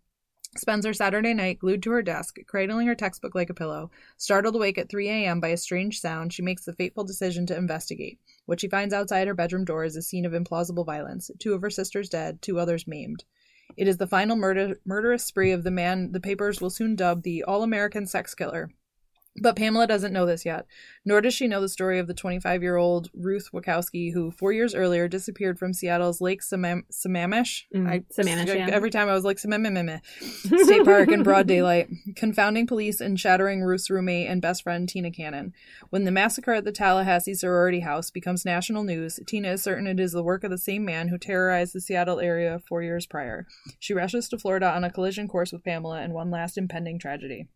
spends 0.58 0.86
her 0.86 0.94
Saturday 0.94 1.34
night 1.34 1.58
glued 1.58 1.82
to 1.82 1.90
her 1.90 2.02
desk, 2.02 2.38
cradling 2.46 2.86
her 2.86 2.94
textbook 2.94 3.34
like 3.34 3.50
a 3.50 3.54
pillow. 3.54 3.90
Startled 4.16 4.56
awake 4.56 4.78
at 4.78 4.88
3 4.88 5.08
a.m. 5.08 5.40
by 5.40 5.48
a 5.48 5.56
strange 5.56 6.00
sound, 6.00 6.32
she 6.32 6.42
makes 6.42 6.64
the 6.64 6.72
fateful 6.72 7.04
decision 7.04 7.46
to 7.46 7.56
investigate. 7.56 8.18
What 8.46 8.60
she 8.60 8.68
finds 8.68 8.94
outside 8.94 9.28
her 9.28 9.34
bedroom 9.34 9.64
door 9.64 9.84
is 9.84 9.96
a 9.96 10.02
scene 10.02 10.25
of 10.25 10.32
implausible 10.32 10.86
violence. 10.86 11.30
Two 11.38 11.54
of 11.54 11.62
her 11.62 11.70
sisters 11.70 12.08
dead, 12.08 12.40
two 12.42 12.58
others 12.58 12.86
maimed. 12.86 13.25
It 13.76 13.88
is 13.88 13.96
the 13.96 14.06
final 14.06 14.36
murder- 14.36 14.80
murderous 14.84 15.25
spree 15.25 15.52
of 15.52 15.64
the 15.64 15.70
man 15.70 16.12
the 16.12 16.20
papers 16.20 16.60
will 16.60 16.70
soon 16.70 16.94
dub 16.94 17.22
the 17.22 17.42
All 17.42 17.62
American 17.62 18.06
Sex 18.06 18.34
Killer. 18.34 18.70
But 19.40 19.56
Pamela 19.56 19.86
doesn't 19.86 20.12
know 20.12 20.26
this 20.26 20.44
yet, 20.44 20.66
nor 21.04 21.20
does 21.20 21.34
she 21.34 21.46
know 21.46 21.60
the 21.60 21.68
story 21.68 21.98
of 21.98 22.06
the 22.06 22.14
25 22.14 22.62
year 22.62 22.76
old 22.76 23.10
Ruth 23.14 23.50
Wachowski, 23.52 24.12
who 24.12 24.30
four 24.30 24.52
years 24.52 24.74
earlier 24.74 25.08
disappeared 25.08 25.58
from 25.58 25.72
Seattle's 25.72 26.20
Lake 26.20 26.42
Sammamish. 26.42 27.64
Mhm. 27.74 27.88
I, 27.88 27.98
Sammamish, 28.10 28.46
yeah. 28.54 28.68
Every 28.70 28.90
time 28.90 29.08
I 29.08 29.14
was 29.14 29.24
like, 29.24 29.38
Sammamish. 29.38 30.00
State 30.64 30.84
Park 30.84 31.10
in 31.10 31.22
broad 31.22 31.46
daylight, 31.46 31.88
confounding 32.16 32.66
police 32.66 33.00
and 33.00 33.18
shattering 33.18 33.62
Ruth's 33.62 33.90
roommate 33.90 34.28
and 34.28 34.40
best 34.40 34.62
friend 34.62 34.88
Tina 34.88 35.10
Cannon. 35.10 35.52
When 35.90 36.04
the 36.04 36.10
massacre 36.10 36.52
at 36.52 36.64
the 36.64 36.72
Tallahassee 36.72 37.34
sorority 37.34 37.80
house 37.80 38.10
becomes 38.10 38.44
national 38.44 38.84
news, 38.84 39.20
Tina 39.26 39.52
is 39.52 39.62
certain 39.62 39.86
it 39.86 40.00
is 40.00 40.12
the 40.12 40.22
work 40.22 40.44
of 40.44 40.50
the 40.50 40.58
same 40.58 40.84
man 40.84 41.08
who 41.08 41.18
terrorized 41.18 41.74
the 41.74 41.80
Seattle 41.80 42.20
area 42.20 42.60
four 42.68 42.82
years 42.82 43.06
prior. 43.06 43.46
She 43.78 43.94
rushes 43.94 44.28
to 44.28 44.38
Florida 44.38 44.70
on 44.70 44.84
a 44.84 44.90
collision 44.90 45.28
course 45.28 45.52
with 45.52 45.64
Pamela 45.64 46.02
in 46.02 46.12
one 46.12 46.30
last 46.30 46.56
impending 46.56 46.98
tragedy. 46.98 47.48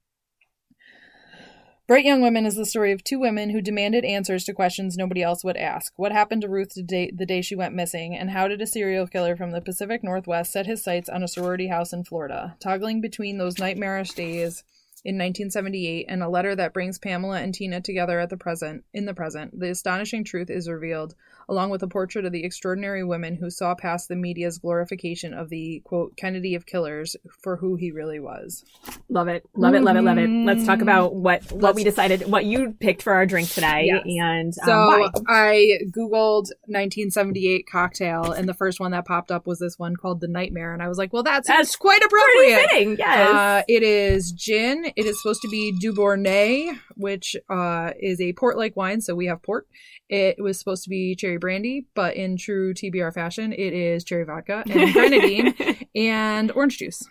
Bright 1.90 2.04
Young 2.04 2.20
Women 2.20 2.47
is 2.47 2.54
the 2.54 2.64
story 2.64 2.92
of 2.92 3.02
two 3.02 3.18
women 3.18 3.50
who 3.50 3.61
demanded 3.61 4.04
answers 4.04 4.44
to 4.44 4.52
questions 4.52 4.97
nobody 4.97 5.25
else 5.25 5.42
would 5.42 5.56
ask. 5.56 5.92
What 5.97 6.12
happened 6.12 6.42
to 6.42 6.49
Ruth 6.49 6.75
the 6.75 6.85
day, 7.26 7.42
she 7.42 7.56
went 7.56 7.75
missing, 7.75 8.16
and 8.16 8.30
how 8.30 8.47
did 8.47 8.62
a 8.62 8.66
serial 8.68 9.09
killer 9.09 9.35
from 9.35 9.50
the 9.50 9.61
Pacific 9.61 10.04
Northwest 10.04 10.52
set 10.52 10.66
his 10.66 10.85
sights 10.85 11.09
on 11.09 11.25
a 11.25 11.26
sorority 11.26 11.66
house 11.66 11.92
in 11.92 12.04
Florida? 12.04 12.54
Toggling 12.61 13.00
between 13.00 13.38
those 13.38 13.59
nightmarish 13.59 14.11
days 14.11 14.62
in 15.04 15.16
1978 15.16 16.06
and 16.09 16.23
a 16.23 16.28
letter 16.28 16.54
that 16.54 16.73
brings 16.73 17.00
Pamela 17.00 17.40
and 17.40 17.52
Tina 17.52 17.80
together 17.80 18.20
at 18.20 18.30
the 18.30 18.37
present, 18.37 18.85
in 18.94 19.06
the 19.06 19.12
present, 19.12 19.59
the 19.59 19.70
astonishing 19.70 20.23
truth 20.23 20.49
is 20.49 20.68
revealed, 20.68 21.16
along 21.50 21.69
with 21.71 21.83
a 21.83 21.88
portrait 21.88 22.25
of 22.25 22.33
the 22.33 22.45
extraordinary 22.45 23.04
women 23.04 23.35
who 23.37 23.50
saw 23.50 23.75
past 23.75 24.09
the 24.09 24.16
media's 24.16 24.57
glorification 24.59 25.35
of 25.35 25.50
the 25.50 25.80
quote 25.85 26.16
Kennedy 26.16 26.54
of 26.54 26.64
killers 26.64 27.16
for 27.42 27.57
who 27.57 27.76
he 27.76 27.90
really 27.90 28.21
was. 28.21 28.64
Love 29.11 29.28
it. 29.28 29.45
Love 29.54 29.75
it. 29.75 29.83
Love 29.83 29.97
it. 29.97 30.02
Love 30.02 30.19
it. 30.19 30.28
Let's 30.30 30.64
talk 30.64 30.78
Mm. 30.78 30.83
about 30.83 31.14
what 31.14 31.42
what 31.52 31.62
Let's- 31.62 31.76
we 31.76 31.85
decided, 31.85 32.30
what 32.30 32.45
you 32.47 32.75
picked 32.80 33.02
for 33.02 33.12
our 33.12 33.26
drink 33.26 33.49
today, 33.50 33.83
Yes. 33.87 34.04
and 34.07 34.54
um, 34.62 34.66
So 34.66 34.73
why. 34.87 35.09
I 35.28 35.78
googled 35.90 36.47
1978 36.69 37.66
cocktail, 37.71 38.33
and 38.33 38.49
the 38.49 38.54
first 38.54 38.78
one 38.80 38.92
that 38.92 39.04
popped 39.04 39.30
up 39.30 39.47
was 39.47 39.59
this 39.59 39.78
one 39.78 39.97
called 39.97 40.21
the 40.21 40.28
Nightmare, 40.28 40.73
and 40.73 40.83
I 40.83 40.88
was 40.88 40.99
like, 40.99 41.12
"Well, 41.12 41.23
that's, 41.23 41.49
That's 41.49 41.75
quite 41.76 42.00
Pretty 42.00 42.52
appropriate." 42.52 42.71
fitting. 42.71 42.97
Yes. 42.99 43.28
Uh, 43.30 43.62
it 43.69 43.83
is 43.83 44.33
gin. 44.33 44.87
It 44.97 45.04
is 45.07 45.21
supposed 45.21 45.42
to 45.42 45.49
be 45.49 45.73
Dubonnet, 45.83 46.78
which 47.00 47.37
uh, 47.49 47.92
is 48.00 48.21
a 48.21 48.33
port-like 48.35 48.76
wine. 48.76 49.00
So 49.00 49.14
we 49.14 49.26
have 49.26 49.42
port. 49.42 49.66
It 50.09 50.40
was 50.40 50.59
supposed 50.59 50.85
to 50.85 50.90
be 50.90 51.14
cherry 51.14 51.38
brandy, 51.38 51.87
but 51.95 52.16
in 52.16 52.37
true 52.37 52.75
TBR 52.75 53.12
fashion, 53.14 53.52
it 53.52 53.73
is 53.73 54.04
cherry 54.04 54.25
vodka 54.25 54.64
and 54.69 54.92
grenadine 54.92 55.54
and 55.95 56.50
orange 56.52 56.78
juice. 56.78 57.02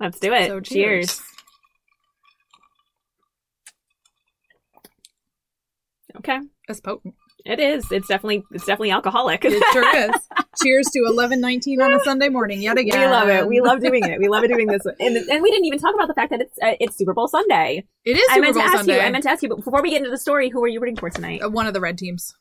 Let's 0.00 0.20
do 0.20 0.32
it. 0.32 0.48
So 0.48 0.60
cheers. 0.60 1.22
Okay. 6.16 6.38
That's 6.66 6.80
potent. 6.80 7.14
It 7.46 7.60
is. 7.60 7.90
It's 7.92 8.08
definitely 8.08 8.44
it's 8.50 8.64
definitely 8.64 8.90
alcoholic. 8.90 9.44
It 9.44 9.62
sure 9.72 9.96
is. 9.96 10.10
Cheers 10.62 10.86
to 10.92 11.00
11:19 11.00 11.80
on 11.80 11.94
a 11.94 12.00
Sunday 12.00 12.28
morning 12.28 12.60
yet 12.60 12.76
again. 12.76 13.00
We 13.00 13.06
love 13.06 13.28
it. 13.28 13.46
We 13.46 13.60
love 13.60 13.80
doing 13.80 14.04
it. 14.04 14.18
We 14.18 14.28
love 14.28 14.42
it 14.44 14.48
doing 14.48 14.66
this. 14.66 14.82
And, 14.84 15.16
and 15.16 15.42
we 15.42 15.50
didn't 15.50 15.66
even 15.66 15.78
talk 15.78 15.94
about 15.94 16.08
the 16.08 16.14
fact 16.14 16.30
that 16.30 16.40
it's 16.40 16.58
uh, 16.62 16.74
it's 16.80 16.96
Super 16.96 17.14
Bowl 17.14 17.28
Sunday. 17.28 17.86
It 18.04 18.16
is 18.16 18.26
I 18.30 18.40
meant 18.40 18.54
Bowl 18.54 18.62
to 18.62 18.68
ask 18.68 18.76
Sunday. 18.78 18.96
you. 18.96 19.00
I 19.00 19.10
meant 19.10 19.24
to 19.24 19.30
ask 19.30 19.42
you, 19.42 19.48
but 19.48 19.56
before 19.56 19.82
we 19.82 19.90
get 19.90 19.98
into 19.98 20.10
the 20.10 20.18
story, 20.18 20.50
who 20.50 20.62
are 20.64 20.68
you 20.68 20.80
rooting 20.80 20.96
for 20.96 21.08
tonight? 21.10 21.42
Uh, 21.42 21.48
one 21.48 21.66
of 21.66 21.74
the 21.74 21.80
red 21.80 21.98
teams. 21.98 22.34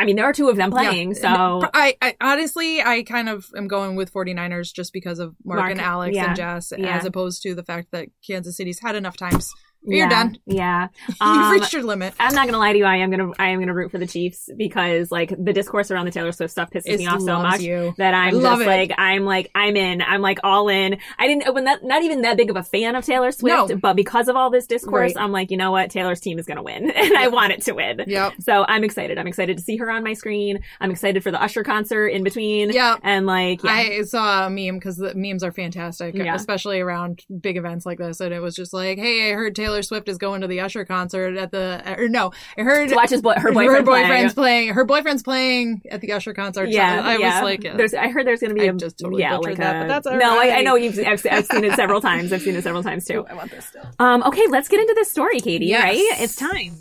I 0.00 0.04
mean, 0.04 0.16
there 0.16 0.24
are 0.24 0.32
two 0.32 0.48
of 0.48 0.56
them 0.56 0.72
playing, 0.72 1.10
Yeah. 1.10 1.60
so 1.60 1.70
I, 1.72 1.96
I 2.02 2.16
honestly 2.20 2.82
I 2.82 3.04
kind 3.04 3.28
of 3.28 3.46
am 3.56 3.68
going 3.68 3.94
with 3.94 4.12
49ers 4.12 4.72
just 4.74 4.92
because 4.92 5.20
of 5.20 5.36
Mark, 5.44 5.60
Mark, 5.60 5.70
and 5.70 5.80
Alex 5.80 6.16
yeah, 6.16 6.26
and 6.26 6.36
Jess 6.36 6.72
yeah. 6.76 6.98
as 6.98 7.04
opposed 7.04 7.42
to 7.42 7.54
the 7.54 7.62
fact 7.62 7.92
that 7.92 8.08
Kansas 8.26 8.56
City's 8.56 8.80
had 8.80 8.96
enough 8.96 9.16
times. 9.16 9.52
Yeah, 9.86 9.96
You're 9.98 10.08
done. 10.08 10.38
Yeah. 10.46 10.88
You've 11.08 11.16
Um, 11.20 11.52
reached 11.52 11.72
your 11.72 11.82
limit. 11.82 12.14
I'm 12.18 12.34
not 12.34 12.46
gonna 12.46 12.58
lie 12.58 12.72
to 12.72 12.78
you. 12.78 12.84
I 12.84 12.96
am 12.96 13.10
gonna 13.10 13.30
I 13.38 13.48
am 13.50 13.60
gonna 13.60 13.74
root 13.74 13.90
for 13.90 13.98
the 13.98 14.06
Chiefs 14.06 14.48
because 14.56 15.10
like 15.10 15.30
the 15.38 15.52
discourse 15.52 15.90
around 15.90 16.06
the 16.06 16.10
Taylor 16.10 16.32
Swift 16.32 16.50
stuff 16.52 16.70
pisses 16.70 16.98
me 16.98 17.06
off 17.06 17.20
so 17.20 17.40
much 17.40 17.60
you. 17.60 17.94
that 17.98 18.14
I'm 18.14 18.40
just 18.40 18.62
it. 18.62 18.66
like 18.66 18.92
I'm 18.98 19.24
like 19.24 19.50
I'm 19.54 19.76
in. 19.76 20.02
I'm 20.02 20.20
like 20.22 20.38
all 20.44 20.68
in. 20.68 20.98
I 21.18 21.26
didn't 21.26 21.52
when 21.54 21.64
that 21.64 21.84
not 21.84 22.02
even 22.02 22.22
that 22.22 22.36
big 22.36 22.50
of 22.50 22.56
a 22.56 22.62
fan 22.62 22.94
of 22.96 23.04
Taylor 23.04 23.30
Swift, 23.32 23.68
No. 23.70 23.76
but 23.76 23.94
because 23.94 24.28
of 24.28 24.36
all 24.36 24.50
this 24.50 24.66
discourse, 24.66 25.14
Right. 25.14 25.22
I'm 25.22 25.32
like 25.32 25.50
you 25.50 25.56
know 25.56 25.70
what 25.70 25.90
Taylor's 25.90 26.20
team 26.20 26.38
is 26.38 26.46
gonna 26.46 26.62
win, 26.62 26.90
and 26.94 27.16
I 27.16 27.28
want 27.28 27.52
it 27.52 27.62
to 27.62 27.72
win. 27.72 28.04
Yep. 28.06 28.34
So 28.40 28.64
I'm 28.68 28.84
excited. 28.84 29.18
I'm 29.18 29.26
excited 29.26 29.56
to 29.58 29.62
see 29.62 29.76
her 29.76 29.90
on 29.90 30.02
my 30.04 30.12
screen. 30.14 30.60
I'm 30.80 30.90
excited 30.90 31.22
for 31.22 31.30
the 31.30 31.42
Usher 31.42 31.62
concert 31.64 32.08
in 32.08 32.22
between. 32.24 32.70
Yep. 32.70 33.00
And 33.02 33.26
like 33.26 33.62
yeah. 33.62 33.70
I 33.72 34.02
saw 34.02 34.46
a 34.46 34.50
meme 34.50 34.76
because 34.76 34.96
the 34.96 35.14
memes 35.14 35.42
are 35.42 35.52
fantastic, 35.52 36.14
Yeah. 36.14 36.34
especially 36.34 36.80
around 36.80 37.20
big 37.40 37.56
events 37.56 37.86
like 37.86 37.98
this. 37.98 38.20
And 38.20 38.32
it 38.32 38.40
was 38.40 38.54
just 38.54 38.72
like, 38.72 38.98
hey, 38.98 39.30
I 39.30 39.34
heard 39.34 39.54
Taylor 39.54 39.75
Taylor 39.76 39.82
Swift 39.82 40.08
is 40.08 40.16
going 40.16 40.40
to 40.40 40.46
the 40.46 40.60
Usher 40.60 40.86
concert 40.86 41.36
at 41.36 41.50
the 41.50 41.82
or 41.98 42.08
no, 42.08 42.32
I 42.56 42.62
heard 42.62 42.88
To 42.88 42.94
watch 42.94 43.10
his 43.10 43.20
boy, 43.20 43.34
her 43.34 43.40
her 43.40 43.52
boyfriend. 43.52 43.84
play. 43.86 44.02
boyfriend's 44.02 44.32
playing. 44.32 44.68
Her 44.72 44.84
boyfriend's 44.86 45.22
playing 45.22 45.82
at 45.90 46.00
the 46.00 46.12
Usher 46.12 46.32
concert. 46.32 46.66
so 46.66 46.70
Yeah, 46.70 47.02
I 47.04 47.18
yeah. 47.18 47.42
was 47.42 47.44
like, 47.44 47.62
there's, 47.76 47.92
I 47.92 48.08
heard 48.08 48.26
there's 48.26 48.40
going 48.40 48.54
to 48.54 48.54
be 48.54 48.62
I 48.66 48.72
a 48.72 48.76
just 48.76 48.98
totally 48.98 49.20
yeah, 49.20 49.36
like 49.36 49.58
that, 49.58 49.76
a, 49.76 49.80
but 49.80 49.88
that's 49.88 50.06
all 50.06 50.16
no, 50.16 50.40
I, 50.40 50.58
I 50.58 50.62
know 50.62 50.76
you've 50.76 50.98
I've, 50.98 51.24
I've 51.30 51.44
seen 51.46 51.64
it 51.64 51.74
several 51.74 52.00
times. 52.10 52.32
I've 52.32 52.40
seen 52.40 52.56
it 52.56 52.62
several 52.62 52.82
times 52.82 53.04
too. 53.04 53.26
I 53.28 53.34
want 53.34 53.50
this 53.50 53.66
still. 53.66 53.84
Um, 53.98 54.22
okay, 54.22 54.46
let's 54.48 54.68
get 54.68 54.80
into 54.80 54.94
this 54.94 55.10
story, 55.10 55.40
Katie. 55.40 55.66
Yes. 55.66 55.82
Right? 55.82 56.20
It's 56.22 56.36
time. 56.36 56.80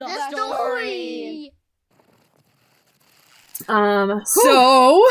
The 0.00 0.30
story. 0.30 1.52
Um, 3.68 4.20
So 4.26 5.02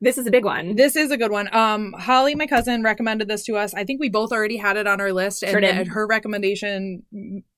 this 0.00 0.18
is 0.18 0.26
a 0.26 0.30
big 0.30 0.44
one. 0.44 0.76
this 0.76 0.96
is 0.96 1.10
a 1.10 1.16
good 1.16 1.30
one. 1.30 1.54
Um, 1.54 1.92
Holly, 1.98 2.34
my 2.34 2.46
cousin, 2.46 2.82
recommended 2.82 3.28
this 3.28 3.44
to 3.44 3.56
us. 3.56 3.74
I 3.74 3.84
think 3.84 4.00
we 4.00 4.08
both 4.08 4.32
already 4.32 4.56
had 4.56 4.76
it 4.76 4.86
on 4.86 5.00
our 5.00 5.12
list, 5.12 5.42
and 5.42 5.52
Sure 5.52 5.62
and 5.62 5.88
her 5.88 6.06
recommendation 6.06 7.02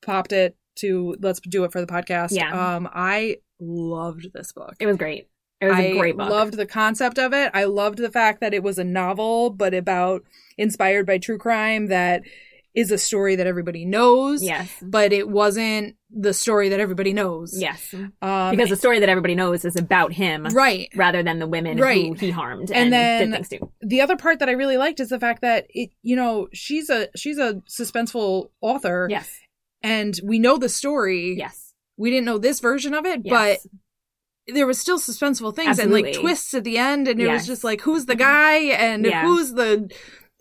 popped 0.02 0.32
it 0.32 0.56
to 0.76 1.16
let's 1.20 1.40
do 1.40 1.64
it 1.64 1.72
for 1.72 1.80
the 1.80 1.86
podcast. 1.86 2.32
Yeah. 2.32 2.76
Um, 2.76 2.88
I 2.92 3.36
loved 3.60 4.32
this 4.32 4.52
book. 4.52 4.74
It 4.80 4.86
was 4.86 4.96
great. 4.96 5.28
It 5.60 5.66
was 5.66 5.76
I 5.76 5.82
a 5.82 5.96
great 5.96 6.16
book. 6.16 6.28
loved 6.28 6.54
the 6.54 6.66
concept 6.66 7.18
of 7.18 7.32
it. 7.32 7.50
I 7.54 7.64
loved 7.64 7.98
the 7.98 8.10
fact 8.10 8.40
that 8.40 8.52
it 8.52 8.64
was 8.64 8.78
a 8.78 8.84
novel, 8.84 9.50
but 9.50 9.74
about 9.74 10.24
inspired 10.58 11.06
by 11.06 11.18
true 11.18 11.38
crime 11.38 11.86
that 11.86 12.22
is 12.74 12.90
a 12.90 12.96
story 12.98 13.36
that 13.36 13.46
everybody 13.46 13.84
knows. 13.84 14.42
yes, 14.42 14.70
But 14.80 15.12
it 15.12 15.28
wasn't 15.28 15.96
the 16.10 16.32
story 16.32 16.70
that 16.70 16.80
everybody 16.80 17.12
knows. 17.12 17.54
yes, 17.60 17.92
Um, 18.22 18.50
because 18.50 18.70
the 18.70 18.76
story 18.76 18.98
that 19.00 19.08
everybody 19.10 19.34
knows 19.34 19.64
is 19.66 19.76
about 19.76 20.12
him 20.12 20.44
right. 20.46 20.88
rather 20.94 21.22
than 21.22 21.38
the 21.38 21.46
women 21.46 21.76
who 21.76 21.82
Right. 21.84 22.18
he 22.18 22.30
harmed 22.30 22.70
And 22.70 22.84
and, 22.84 22.92
then- 22.92 23.30
did 23.30 23.46
things 23.46 23.60
to. 23.60 23.70
the 23.82 24.00
other 24.00 24.16
part 24.16 24.38
that 24.38 24.48
I 24.48 24.52
really 24.52 24.76
liked 24.78 25.00
is 25.00 25.10
the 25.10 25.20
fact 25.20 25.42
that 25.42 25.66
it, 25.70 25.90
you 26.02 26.16
know, 26.16 26.48
she's 26.54 26.88
a 26.88 27.08
she's 27.16 27.38
a 27.38 27.62
suspenseful 27.68 28.48
author, 28.62 29.06
Yes, 29.10 29.30
and 29.82 30.18
we 30.24 30.38
know 30.38 30.56
the 30.56 30.68
story. 30.70 31.34
yes, 31.36 31.74
We 31.98 32.10
didn't 32.10 32.24
know 32.24 32.38
this 32.38 32.60
version 32.60 32.94
of 32.94 33.04
it, 33.04 33.20
yes. 33.24 33.66
but 34.46 34.54
there 34.54 34.66
was 34.66 34.78
still 34.78 34.98
suspenseful 34.98 35.54
things 35.54 35.78
and 35.78 35.92
like 35.92 36.14
twists 36.14 36.52
at 36.54 36.64
the 36.64 36.76
end, 36.78 37.06
and 37.06 37.20
it 37.20 37.28
was 37.28 37.46
just 37.46 37.64
like, 37.64 37.82
who's 37.82 38.06
the 38.06 38.16
guy 38.16 38.54
and 38.56 39.04
Yeah. 39.04 39.22
who's 39.26 39.52
the. 39.52 39.90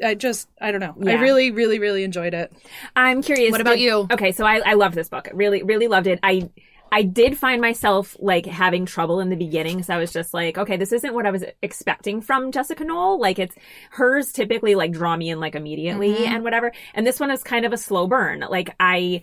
I 0.04 0.16
just, 0.16 0.50
I 0.60 0.72
don't 0.72 0.80
know. 0.82 0.96
I 1.10 1.16
really, 1.22 1.52
really, 1.52 1.80
really 1.80 2.04
enjoyed 2.04 2.34
it. 2.34 2.52
I'm 2.96 3.22
curious. 3.22 3.52
What 3.52 3.62
about 3.62 3.76
did- 3.78 3.82
you? 3.82 4.08
Okay, 4.12 4.32
so 4.32 4.46
I, 4.46 4.62
I 4.66 4.74
loved 4.74 4.96
this 4.96 5.10
book. 5.10 5.30
Really, 5.34 5.64
really 5.64 5.88
loved 5.88 6.08
it. 6.08 6.20
I 6.24 6.50
I 6.94 7.04
did 7.04 7.38
find 7.38 7.62
myself 7.62 8.18
like 8.20 8.46
having 8.46 8.86
trouble 8.86 9.22
in 9.22 9.30
the 9.30 9.38
beginning, 9.38 9.82
so 9.82 9.94
I 9.94 9.98
was 9.98 10.12
just 10.12 10.34
like, 10.34 10.58
okay, 10.58 10.76
this 10.76 10.92
isn't 10.92 11.14
what 11.14 11.26
I 11.26 11.32
was 11.32 11.46
expecting 11.62 12.20
from 12.20 12.52
Jessica 12.52 12.84
Knoll. 12.84 13.18
Like 13.18 13.40
it's 13.40 13.56
hers 13.92 14.34
typically 14.34 14.76
like 14.76 14.92
draw 14.92 15.16
me 15.16 15.30
in 15.30 15.40
like 15.40 15.56
immediately 15.56 16.14
Mhm. 16.14 16.28
and 16.28 16.44
whatever. 16.44 16.74
And 16.94 17.08
this 17.08 17.18
one 17.18 17.32
is 17.32 17.44
kind 17.44 17.66
of 17.66 17.72
a 17.72 17.78
slow 17.78 18.08
burn. 18.08 18.42
Like 18.42 18.76
I 18.80 19.22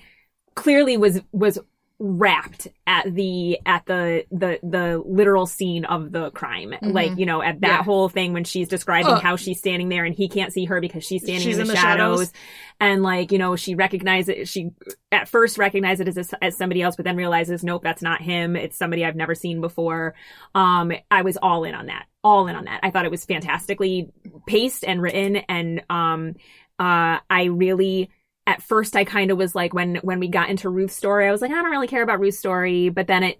clearly 0.54 0.96
was 0.96 1.20
was 1.32 1.58
wrapped 2.00 2.68
at 2.86 3.12
the 3.12 3.58
at 3.66 3.84
the 3.86 4.24
the 4.30 4.60
the 4.62 5.02
literal 5.04 5.46
scene 5.46 5.84
of 5.84 6.12
the 6.12 6.30
crime 6.30 6.72
Mhm. 6.80 6.92
like 6.92 7.18
you 7.18 7.26
know 7.26 7.42
at 7.42 7.60
that 7.62 7.66
Yeah. 7.68 7.82
whole 7.82 8.08
thing 8.08 8.32
when 8.32 8.44
she's 8.44 8.68
describing 8.68 9.14
Ugh. 9.14 9.20
how 9.22 9.34
she's 9.34 9.58
standing 9.58 9.88
there 9.88 10.04
and 10.04 10.14
he 10.14 10.28
can't 10.28 10.52
see 10.52 10.64
her 10.66 10.80
because 10.80 11.04
she's 11.04 11.22
standing 11.24 11.42
She's 11.44 11.58
in 11.58 11.66
the, 11.66 11.72
in 11.72 11.74
the 11.74 11.80
shadows. 11.80 12.18
shadows. 12.20 12.32
and 12.78 13.02
like 13.02 13.32
you 13.32 13.38
know 13.38 13.56
she 13.56 13.74
recognizes 13.74 14.28
it 14.28 14.48
she 14.48 14.70
at 15.10 15.28
first 15.28 15.58
recognizes 15.58 16.06
it 16.06 16.16
as, 16.18 16.32
as 16.40 16.56
somebody 16.56 16.82
else 16.82 16.94
but 16.94 17.04
then 17.04 17.16
realizes 17.16 17.64
nope 17.64 17.82
that's 17.82 18.02
not 18.02 18.22
him 18.22 18.54
it's 18.54 18.76
somebody 18.78 19.04
i've 19.04 19.16
never 19.16 19.34
seen 19.34 19.60
before 19.60 20.14
um 20.54 20.92
i 21.10 21.22
was 21.22 21.36
all 21.36 21.64
in 21.64 21.74
on 21.74 21.86
that 21.86 22.06
all 22.22 22.46
in 22.46 22.54
on 22.54 22.66
that 22.66 22.78
i 22.84 22.92
thought 22.92 23.06
it 23.06 23.10
was 23.10 23.24
fantastically 23.24 24.08
paced 24.46 24.84
and 24.84 25.02
written 25.02 25.34
and 25.48 25.82
um 25.90 26.34
uh 26.78 27.18
i 27.28 27.44
really 27.50 28.08
at 28.48 28.62
first 28.62 28.96
I 28.96 29.04
kind 29.04 29.30
of 29.30 29.36
was 29.38 29.54
like 29.54 29.74
when 29.74 29.96
when 29.96 30.18
we 30.18 30.26
got 30.28 30.48
into 30.48 30.70
Ruth's 30.70 30.96
story, 30.96 31.28
I 31.28 31.30
was 31.30 31.42
like, 31.42 31.50
I 31.50 31.54
don't 31.54 31.70
really 31.70 31.86
care 31.86 32.02
about 32.02 32.18
Ruth's 32.18 32.38
story, 32.38 32.88
but 32.88 33.06
then 33.06 33.22
it 33.22 33.38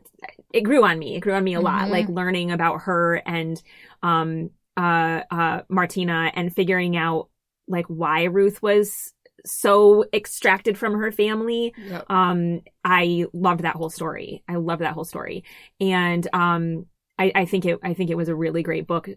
it 0.53 0.61
grew 0.61 0.85
on 0.85 0.99
me. 0.99 1.17
It 1.17 1.21
grew 1.21 1.33
on 1.35 1.43
me 1.43 1.55
a 1.55 1.61
lot, 1.61 1.89
Mhm. 1.89 1.91
like 1.91 2.09
learning 2.09 2.51
about 2.53 2.83
her 2.83 3.17
and 3.27 3.61
um 4.03 4.51
uh 4.77 5.23
uh 5.31 5.63
Martina 5.71 6.31
and 6.35 6.55
figuring 6.55 6.97
out 6.97 7.31
like 7.67 7.87
why 7.87 8.25
Ruth 8.25 8.63
was 8.63 9.15
so 9.47 10.05
extracted 10.13 10.77
from 10.77 10.95
her 10.99 11.11
family 11.13 11.73
um 12.09 12.61
i 12.85 13.25
loved 13.33 13.63
that 13.63 13.77
whole 13.77 13.89
story 13.89 14.43
i 14.49 14.57
loved 14.57 14.83
that 14.83 14.93
whole 14.95 15.05
story 15.05 15.45
and 15.81 16.27
um 16.33 16.87
i 17.19 17.31
i 17.37 17.45
think 17.45 17.65
it 17.65 17.79
i 17.85 17.95
think 17.95 18.11
it 18.11 18.17
was 18.17 18.29
a 18.29 18.35
really 18.35 18.65
great 18.65 18.87
book 18.87 19.09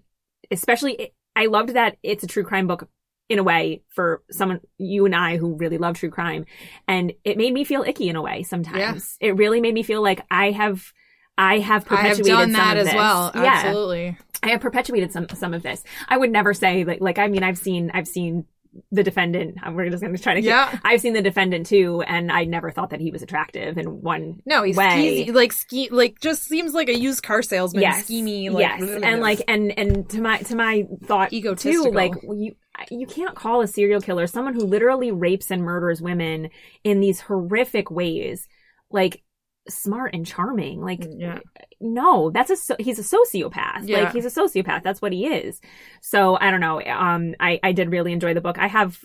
especially 0.52 1.12
i 1.36 1.48
loved 1.48 1.74
that 1.74 1.98
it's 2.04 2.24
a 2.24 2.28
true 2.28 2.44
crime 2.44 2.68
book 2.68 2.88
in 3.32 3.40
a 3.40 3.44
way 3.44 3.82
for 3.90 4.22
someone 4.30 4.60
you 4.78 5.06
and 5.06 5.16
i 5.16 5.38
who 5.38 5.56
really 5.56 5.78
love 5.78 5.96
true 5.98 6.10
crime 6.10 6.46
and 6.88 7.14
it 7.24 7.38
made 7.38 7.54
me 7.54 7.64
feel 7.64 7.84
icky 7.84 8.10
in 8.10 8.16
a 8.16 8.22
way 8.22 8.44
sometimes 8.44 9.18
it 9.20 9.36
really 9.38 9.62
made 9.62 9.74
me 9.74 9.84
feel 9.84 10.02
like 10.02 10.22
i 10.30 10.52
have 10.52 10.94
i 11.38 11.60
have 11.60 11.86
I 11.90 11.96
have 11.96 12.18
perpetuated 12.18 12.26
done 12.26 12.52
some 12.52 12.54
that 12.54 12.78
of 12.78 12.82
as 12.82 12.86
this. 12.88 12.96
well. 12.96 13.32
yeah 13.36 13.62
Absolutely. 13.66 14.18
I 14.44 14.50
have 14.50 14.62
perpetuated 14.62 15.12
some 15.12 15.28
some 15.30 15.54
of 15.54 15.62
this. 15.64 15.84
I 16.10 16.18
would 16.18 16.32
never 16.32 16.54
say 16.54 16.84
like 16.84 17.00
like 17.00 17.20
I 17.20 17.28
mean 17.28 17.44
I've 17.44 17.58
seen 17.58 17.92
I've 17.94 18.08
seen 18.08 18.46
the 18.92 19.04
defendant. 19.04 19.58
We're 19.72 19.90
just 19.90 20.02
going 20.02 20.16
to 20.16 20.22
try 20.22 20.34
to. 20.36 20.42
Yeah. 20.42 20.80
I've 20.84 21.02
seen 21.02 21.14
the 21.14 21.22
defendant 21.22 21.66
too, 21.66 22.02
and 22.08 22.32
I 22.32 22.46
never 22.46 22.72
thought 22.72 22.92
that 22.92 23.02
he 23.02 23.12
was 23.12 23.22
attractive 23.22 23.78
in 23.78 24.02
one. 24.02 24.42
No, 24.46 24.64
he's 24.64 24.78
way. 24.78 25.26
skeezy, 25.28 25.34
like 25.34 25.52
ski, 25.54 25.90
like 25.92 26.20
just 26.22 26.44
seems 26.44 26.74
like 26.74 26.88
a 26.90 26.98
used 26.98 27.22
car 27.22 27.42
salesman, 27.42 27.82
yes, 27.82 28.06
schemy, 28.10 28.50
like 28.50 28.62
yes, 28.62 28.82
and 29.04 29.22
like 29.22 29.42
and 29.48 29.78
and 29.78 30.10
to 30.10 30.22
my 30.22 30.38
to 30.40 30.56
my 30.56 30.88
thought 31.04 31.34
ego 31.34 31.54
too, 31.54 31.92
like 31.92 32.14
you 32.24 32.56
you 32.90 33.06
can't 33.08 33.36
call 33.36 33.62
a 33.62 33.68
serial 33.68 34.02
killer 34.02 34.28
someone 34.28 34.54
who 34.54 34.66
literally 34.66 35.12
rapes 35.12 35.52
and 35.52 35.64
murders 35.64 36.02
women 36.02 36.50
in 36.84 37.00
these 37.00 37.20
horrific 37.22 37.92
ways, 37.92 38.48
like 38.90 39.24
smart 39.70 40.14
and 40.14 40.26
charming. 40.26 40.82
Like 40.82 41.06
yeah, 41.10 41.40
no, 41.80 42.30
that's 42.32 42.50
a 42.50 42.56
so- 42.56 42.76
he's 42.80 43.00
a 43.00 43.04
sociopath. 43.18 43.88
Yeah. 43.88 44.04
Like 44.04 44.14
he's 44.14 44.26
a 44.26 44.30
sociopath. 44.42 44.84
That's 44.84 45.02
what 45.02 45.12
he 45.14 45.28
is. 45.28 45.60
So 46.02 46.38
I 46.40 46.50
don't 46.52 46.62
know. 46.62 46.82
Um, 46.82 47.36
I 47.40 47.60
I 47.62 47.72
did 47.72 47.92
really 47.92 48.14
enjoy 48.14 48.34
the 48.34 48.42
book. 48.42 48.58
I 48.58 48.68
have. 48.68 49.04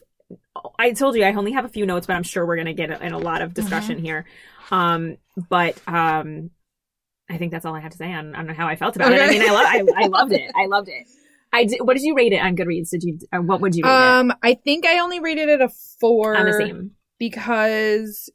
I 0.78 0.92
told 0.92 1.14
you 1.14 1.22
I 1.22 1.32
only 1.34 1.52
have 1.52 1.64
a 1.64 1.68
few 1.68 1.86
notes, 1.86 2.06
but 2.06 2.14
I'm 2.16 2.24
sure 2.24 2.44
we're 2.46 2.56
gonna 2.56 2.72
get 2.72 2.90
in 3.02 3.12
a 3.12 3.18
lot 3.18 3.42
of 3.42 3.54
discussion 3.54 3.98
here. 3.98 4.26
Um, 4.70 5.18
but 5.48 5.80
um, 5.86 6.50
I 7.30 7.38
think 7.38 7.52
that's 7.52 7.64
all 7.64 7.74
I 7.74 7.80
have 7.80 7.92
to 7.92 7.98
say 7.98 8.12
on, 8.12 8.34
on 8.34 8.48
how 8.48 8.66
I 8.66 8.74
felt 8.76 8.96
about 8.96 9.12
it. 9.12 9.20
I 9.20 9.28
mean, 9.28 9.42
I 9.42 9.52
love 9.52 9.66
I, 9.66 10.04
I 10.04 10.06
loved 10.08 10.32
it. 10.32 10.50
I 10.56 10.66
loved 10.66 10.88
it. 10.88 11.06
I 11.56 11.64
did, 11.64 11.80
what 11.80 11.94
did 11.94 12.02
you 12.02 12.14
rate 12.14 12.32
it 12.32 12.40
on 12.40 12.56
Goodreads? 12.56 12.90
Did 12.90 13.02
you 13.02 13.18
uh, 13.32 13.38
what 13.38 13.60
would 13.60 13.74
you 13.74 13.84
rate 13.84 13.90
um, 13.90 14.32
I 14.42 14.54
think 14.54 14.84
I 14.86 14.98
only 14.98 15.20
rated 15.20 15.48
it 15.48 15.60
a 15.60 15.70
four. 16.00 16.34
it? 16.34 16.38
I'm 16.38 16.46
the 16.46 16.52
same. 16.52 16.90
because 17.18 18.30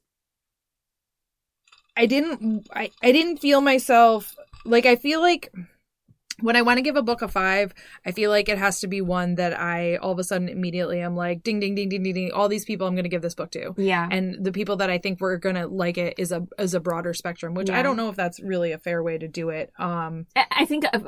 I 1.95 2.05
didn't 2.05 2.67
I, 2.73 2.89
I 3.03 3.11
didn't 3.11 3.37
feel 3.37 3.61
myself 3.61 4.35
like 4.65 4.85
I 4.85 4.95
feel 4.95 5.21
like 5.21 5.53
when 6.41 6.55
I 6.55 6.61
want 6.61 6.77
to 6.77 6.81
give 6.81 6.95
a 6.95 7.01
book 7.01 7.21
a 7.21 7.27
five, 7.27 7.73
I 8.05 8.11
feel 8.11 8.29
like 8.29 8.49
it 8.49 8.57
has 8.57 8.79
to 8.81 8.87
be 8.87 9.01
one 9.01 9.35
that 9.35 9.57
I 9.59 9.97
all 9.97 10.11
of 10.11 10.19
a 10.19 10.23
sudden 10.23 10.49
immediately 10.49 10.99
I'm 10.99 11.15
like 11.15 11.43
ding 11.43 11.59
ding 11.59 11.75
ding 11.75 11.89
ding 11.89 12.03
ding 12.03 12.13
ding 12.13 12.31
all 12.33 12.49
these 12.49 12.65
people 12.65 12.87
I'm 12.87 12.93
going 12.95 13.03
to 13.03 13.09
give 13.09 13.21
this 13.21 13.35
book 13.35 13.51
to. 13.51 13.73
Yeah. 13.77 14.07
And 14.09 14.43
the 14.43 14.51
people 14.51 14.75
that 14.77 14.89
I 14.89 14.97
think 14.97 15.19
we're 15.21 15.37
gonna 15.37 15.67
like 15.67 15.97
it 15.97 16.15
is 16.17 16.31
a 16.31 16.45
is 16.59 16.73
a 16.73 16.79
broader 16.79 17.13
spectrum, 17.13 17.53
which 17.53 17.69
Yeah. 17.69 17.79
I 17.79 17.83
don't 17.83 17.97
know 17.97 18.09
if 18.09 18.15
that's 18.15 18.39
really 18.39 18.71
a 18.71 18.77
fair 18.77 19.01
way 19.03 19.17
to 19.17 19.27
do 19.27 19.49
it. 19.49 19.71
Um, 19.79 20.25
I 20.35 20.65
think 20.65 20.85
uh, 20.91 20.99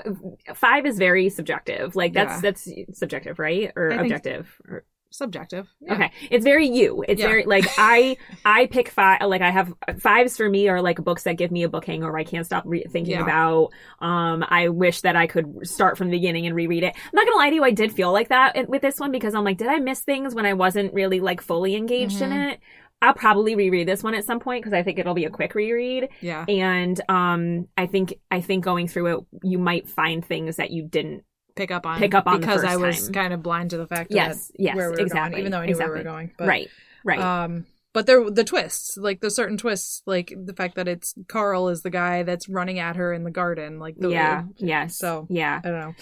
five 0.56 0.86
is 0.86 0.98
very 0.98 1.30
subjective. 1.30 1.96
Like 1.96 2.14
that's 2.14 2.36
Yeah. 2.36 2.42
that's 2.42 2.70
subjective, 2.98 3.40
right? 3.40 3.72
Or 3.76 3.88
I 3.92 3.98
think- 3.98 4.02
objective? 4.04 4.56
Or, 4.68 4.86
subjective. 5.14 5.74
Yeah. 5.80 5.94
Okay, 5.94 6.12
it's 6.32 6.44
very 6.44 6.68
you. 6.68 7.04
It's 7.08 7.22
Yeah. 7.22 7.28
very 7.28 7.46
like 7.46 7.66
I 7.78 8.18
I 8.44 8.66
pick 8.68 8.90
five. 8.90 9.22
Like 9.22 9.42
I 9.42 9.52
have 9.52 9.74
fives 10.00 10.36
for 10.36 10.50
me 10.50 10.68
are 10.70 10.82
like 10.82 10.98
books 11.04 11.24
that 11.24 11.38
give 11.38 11.52
me 11.52 11.64
a 11.64 11.70
book 11.70 11.86
hangover. 11.86 12.18
I 12.18 12.24
can't 12.24 12.46
stop 12.46 12.64
re- 12.66 12.86
thinking 12.90 13.14
Yeah. 13.14 13.24
about. 13.24 13.70
Um, 14.00 14.44
I 14.50 14.70
wish 14.70 15.02
that 15.02 15.16
I 15.16 15.28
could 15.28 15.66
start 15.68 15.98
from 15.98 16.10
the 16.10 16.18
beginning 16.18 16.46
and 16.48 16.56
reread 16.56 16.84
it. 16.84 16.96
I'm 16.96 17.12
not 17.14 17.26
gonna 17.26 17.38
lie 17.38 17.50
to 17.50 17.56
you, 17.56 17.64
I 17.64 17.72
did 17.72 17.92
feel 17.94 18.12
like 18.12 18.30
that 18.30 18.68
with 18.68 18.82
this 18.82 19.00
one 19.00 19.12
because 19.12 19.36
I'm 19.36 19.44
like, 19.44 19.58
did 19.58 19.68
I 19.68 19.78
miss 19.80 20.02
things 20.02 20.36
when 20.36 20.46
I 20.46 20.54
wasn't 20.54 20.94
really 20.94 21.20
like 21.20 21.42
fully 21.42 21.76
engaged 21.76 22.22
in 22.22 22.32
Mhm. 22.32 22.54
it? 22.54 22.60
I'll 23.02 23.14
probably 23.14 23.56
reread 23.56 23.88
this 23.88 24.02
one 24.02 24.16
at 24.16 24.24
some 24.24 24.40
point 24.40 24.64
because 24.64 24.74
I 24.74 24.82
think 24.82 24.98
it'll 24.98 25.14
be 25.14 25.26
a 25.26 25.30
quick 25.30 25.56
reread. 25.56 26.08
Yeah. 26.22 26.46
And 26.48 27.00
um, 27.10 27.68
I 27.78 27.86
think 27.86 28.14
I 28.32 28.40
think 28.40 28.64
going 28.64 28.88
through 28.88 29.18
it, 29.18 29.26
you 29.44 29.60
might 29.60 29.90
find 29.90 30.24
things 30.26 30.56
that 30.56 30.72
you 30.72 30.84
didn't 30.88 31.24
Pick 31.56 31.70
up 31.72 31.86
on 31.86 32.00
Pick 32.00 32.14
up 32.16 32.26
on 32.26 32.40
because 32.40 32.64
I 32.64 32.78
was 32.78 33.04
time. 33.06 33.14
kind 33.14 33.34
of 33.34 33.44
blind 33.44 33.70
to 33.72 33.78
the 33.78 33.86
fact 33.88 34.10
Yes, 34.12 34.48
that 34.48 34.60
yes, 34.60 34.76
where 34.76 34.90
we 34.90 34.96
were 34.98 35.02
exactly, 35.04 35.32
going, 35.32 35.40
even 35.42 35.52
though 35.52 35.60
I 35.60 35.66
knew 35.68 35.78
where 35.78 35.92
we 35.92 35.98
were 36.00 36.04
going. 36.04 36.32
But, 36.38 36.48
right, 36.48 36.70
right. 37.04 37.20
Um, 37.20 37.66
but 37.94 38.08
there 38.08 38.28
the 38.30 38.44
twists, 38.44 38.98
like 38.98 39.22
the 39.22 39.30
certain 39.30 39.58
twists, 39.58 40.02
like 40.08 40.34
the 40.36 40.54
fact 40.54 40.76
that 40.76 40.88
it's 40.88 41.14
Carl 41.28 41.70
is 41.70 41.84
the 41.84 41.92
guy 41.92 42.24
that's 42.24 42.50
running 42.50 42.80
at 42.80 42.96
her 42.96 43.14
in 43.14 43.24
the 43.24 43.30
garden, 43.30 43.78
like 43.78 43.96
the 44.00 44.10
yeah. 44.10 44.46
Yes. 44.58 44.98
So, 44.98 45.28
yeah. 45.30 45.62
I 45.64 45.68
don't 45.70 45.80
know. 45.80 45.94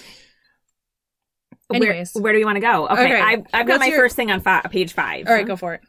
Where, 1.67 1.77
Anyways. 1.83 2.11
where 2.15 2.33
do 2.33 2.39
you 2.39 2.45
want 2.45 2.57
to 2.57 2.61
go? 2.61 2.87
Okay, 2.87 3.03
Okay. 3.05 3.21
I've, 3.21 3.39
I've 3.53 3.65
got 3.67 3.73
What's 3.75 3.79
my 3.79 3.85
your- 3.87 3.99
first 3.99 4.15
thing 4.15 4.31
on 4.31 4.41
fi- 4.41 4.61
page 4.69 4.93
five. 4.93 5.27
All 5.27 5.33
right, 5.33 5.45
go 5.47 5.55
for 5.55 5.73
it. 5.75 5.81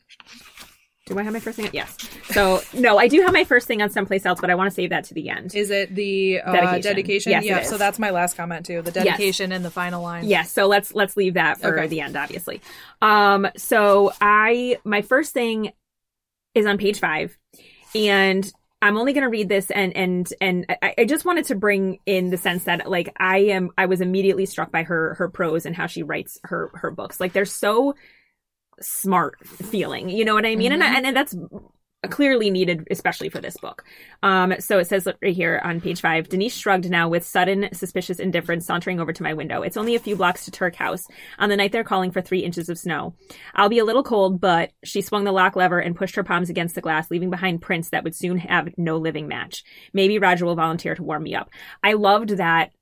Do 1.12 1.18
I 1.18 1.22
have 1.22 1.32
my 1.32 1.40
first 1.40 1.56
thing? 1.56 1.68
Yes. 1.72 1.96
So 2.30 2.60
no, 2.72 2.98
I 2.98 3.08
do 3.08 3.20
have 3.22 3.32
my 3.32 3.44
first 3.44 3.66
thing 3.66 3.82
on 3.82 3.90
someplace 3.90 4.24
else, 4.24 4.40
but 4.40 4.50
I 4.50 4.54
want 4.54 4.70
to 4.70 4.74
save 4.74 4.90
that 4.90 5.04
to 5.04 5.14
the 5.14 5.28
end. 5.28 5.54
Is 5.54 5.70
it 5.70 5.94
the 5.94 6.40
uh, 6.40 6.52
Dedication. 6.52 6.82
dedication? 6.82 7.32
Yes, 7.32 7.44
yeah. 7.44 7.62
So 7.62 7.76
that's 7.78 7.98
my 7.98 8.10
last 8.10 8.36
comment 8.36 8.66
too. 8.66 8.82
The 8.82 8.90
dedication 8.90 9.52
and 9.52 9.64
the 9.64 9.70
final 9.70 10.02
line. 10.02 10.24
Yes. 10.24 10.50
So 10.50 10.66
let's 10.66 10.94
let's 10.94 11.16
leave 11.16 11.34
that 11.34 11.60
for 11.60 11.78
Okay. 11.78 11.86
the 11.88 12.00
end, 12.00 12.16
obviously. 12.16 12.60
Um. 13.00 13.48
So 13.56 14.12
I 14.20 14.78
my 14.84 15.02
first 15.02 15.32
thing 15.32 15.72
is 16.54 16.66
on 16.66 16.78
page 16.78 16.98
five, 17.00 17.36
and 17.94 18.50
I'm 18.80 18.96
only 18.98 19.12
going 19.12 19.22
to 19.22 19.28
read 19.30 19.48
this 19.48 19.70
and 19.70 19.96
and 19.96 20.28
and 20.40 20.66
I, 20.82 20.94
I 20.98 21.04
just 21.04 21.24
wanted 21.24 21.44
to 21.46 21.54
bring 21.54 22.00
in 22.04 22.30
the 22.30 22.36
sense 22.36 22.64
that 22.64 22.90
like 22.90 23.14
I 23.16 23.38
am 23.38 23.70
I 23.78 23.86
was 23.86 24.00
immediately 24.00 24.44
struck 24.46 24.72
by 24.72 24.82
her 24.82 25.14
her 25.14 25.28
prose 25.28 25.66
and 25.66 25.76
how 25.76 25.86
she 25.86 26.02
writes 26.02 26.38
her 26.44 26.70
her 26.74 26.90
books. 26.90 27.20
Like 27.20 27.32
they're 27.32 27.44
so 27.44 27.94
smart 28.82 29.46
feeling, 29.46 30.08
you 30.08 30.24
know 30.24 30.34
what 30.34 30.46
I 30.46 30.56
mean? 30.56 30.72
Mm-hmm. 30.72 30.82
And, 30.82 31.06
and 31.06 31.16
that's 31.16 31.34
clearly 32.10 32.50
needed, 32.50 32.86
especially 32.90 33.28
for 33.28 33.40
this 33.40 33.56
book. 33.56 33.84
Um, 34.24 34.54
so 34.58 34.78
it 34.80 34.88
says 34.88 35.06
right 35.22 35.36
here 35.36 35.60
on 35.62 35.80
page 35.80 36.00
five, 36.00 36.28
Denise 36.28 36.56
shrugged 36.56 36.90
now 36.90 37.08
with 37.08 37.24
sudden 37.24 37.68
suspicious 37.72 38.18
indifference, 38.18 38.66
sauntering 38.66 38.98
over 38.98 39.12
to 39.12 39.22
my 39.22 39.34
window. 39.34 39.62
It's 39.62 39.76
only 39.76 39.94
a 39.94 40.00
few 40.00 40.16
blocks 40.16 40.44
to 40.44 40.50
Turk 40.50 40.74
House. 40.74 41.04
On 41.38 41.48
the 41.48 41.56
night 41.56 41.70
they're 41.70 41.84
calling 41.84 42.10
for 42.10 42.20
three 42.20 42.40
inches 42.40 42.68
of 42.68 42.78
snow. 42.78 43.14
I'll 43.54 43.68
be 43.68 43.78
a 43.78 43.84
little 43.84 44.02
cold, 44.02 44.40
but 44.40 44.72
she 44.82 45.00
swung 45.00 45.22
the 45.24 45.32
lock 45.32 45.54
lever 45.54 45.78
and 45.78 45.94
pushed 45.94 46.16
her 46.16 46.24
palms 46.24 46.50
against 46.50 46.74
the 46.74 46.80
glass, 46.80 47.08
leaving 47.08 47.30
behind 47.30 47.62
prints 47.62 47.90
that 47.90 48.02
would 48.02 48.16
soon 48.16 48.38
have 48.38 48.70
no 48.76 48.96
living 48.96 49.28
match. 49.28 49.62
Maybe 49.92 50.18
Roger 50.18 50.44
will 50.44 50.56
volunteer 50.56 50.96
to 50.96 51.02
warm 51.04 51.22
me 51.22 51.36
up. 51.36 51.50
I 51.84 51.92
loved 51.92 52.30
that 52.30 52.72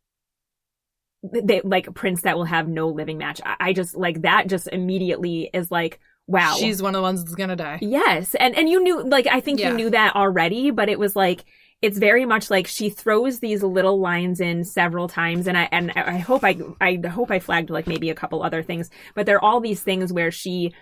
they 1.23 1.61
like 1.63 1.93
prince 1.95 2.23
that 2.23 2.37
will 2.37 2.45
have 2.45 2.69
no 2.69 2.89
living 2.89 3.19
match. 3.19 3.41
I, 3.45 3.57
I 3.61 3.73
just 3.73 3.95
like 3.97 4.23
that 4.23 4.47
just 4.49 4.69
immediately 4.69 5.51
is 5.53 5.71
like, 5.71 6.01
wow. 6.27 6.57
She's 6.59 6.83
one 6.83 6.95
of 6.95 6.99
the 6.99 7.03
ones 7.03 7.23
that's 7.23 7.35
gonna 7.35 7.57
die. 7.57 7.79
Yes. 7.83 8.35
And 8.35 8.57
and 8.57 8.69
you 8.69 8.83
knew 8.83 9.03
like 9.03 9.27
I 9.27 9.41
think 9.41 9.61
Yeah. 9.61 9.71
you 9.71 9.77
knew 9.77 9.91
that 9.91 10.17
already, 10.17 10.71
but 10.71 10.89
it 10.89 10.99
was 10.99 11.15
like 11.15 11.45
it's 11.83 11.99
very 11.99 12.27
much 12.27 12.51
like 12.51 12.67
she 12.67 12.91
throws 12.91 13.39
these 13.39 13.63
little 13.63 14.01
lines 14.01 14.41
in 14.41 14.65
several 14.65 15.09
times 15.09 15.47
and 15.47 15.57
I 15.57 15.69
and 15.73 15.91
I 15.97 16.19
hope 16.19 16.45
I 16.45 16.59
I 16.81 16.99
hope 17.07 17.31
I 17.31 17.39
flagged 17.39 17.71
like 17.71 17.87
maybe 17.87 18.11
a 18.11 18.15
couple 18.15 18.43
other 18.43 18.63
things, 18.63 18.91
but 19.15 19.27
there 19.27 19.37
are 19.37 19.45
all 19.45 19.61
these 19.61 19.83
things 19.83 20.13
where 20.13 20.31
she 20.31 20.75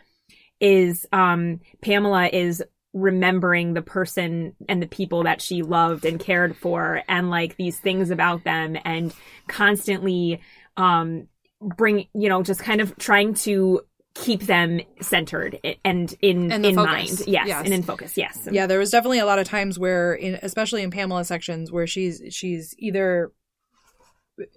is 0.61 1.07
um 1.13 1.61
Pamela 1.83 2.27
is 2.29 2.63
remembering 2.95 3.75
the 3.75 3.83
person 3.83 4.55
and 4.69 4.83
the 4.83 4.87
people 4.87 5.25
that 5.25 5.43
she 5.43 5.63
loved 5.63 6.05
and 6.05 6.19
cared 6.19 6.57
for 6.57 7.03
and 7.09 7.29
like 7.31 7.57
these 7.57 7.79
things 7.79 8.11
about 8.11 8.45
them 8.45 8.77
and 8.85 9.15
constantly 9.47 10.41
um 10.77 11.29
bring 11.61 12.07
you 12.15 12.29
know 12.29 12.43
just 12.43 12.63
kind 12.63 12.81
of 12.81 12.97
trying 12.97 13.35
to 13.35 13.81
keep 14.15 14.41
them 14.43 14.81
centered 15.01 15.61
and 15.85 16.15
in 16.23 16.51
And 16.51 16.65
in 16.67 16.75
focus. 16.75 17.19
mind 17.19 17.29
yes, 17.29 17.47
Yes. 17.47 17.65
and 17.65 17.75
in 17.75 17.83
focus 17.83 18.17
yes 18.17 18.49
Yeah, 18.51 18.67
there 18.67 18.79
was 18.79 18.91
definitely 18.91 19.19
a 19.21 19.27
lot 19.27 19.39
of 19.39 19.47
times 19.47 19.79
where, 19.79 20.15
in, 20.15 20.39
especially 20.43 20.83
in 20.83 20.91
Pamela 20.91 21.25
sections, 21.25 21.71
where 21.71 21.87
she's 21.87 22.21
she's 22.31 22.75
either, 22.79 23.31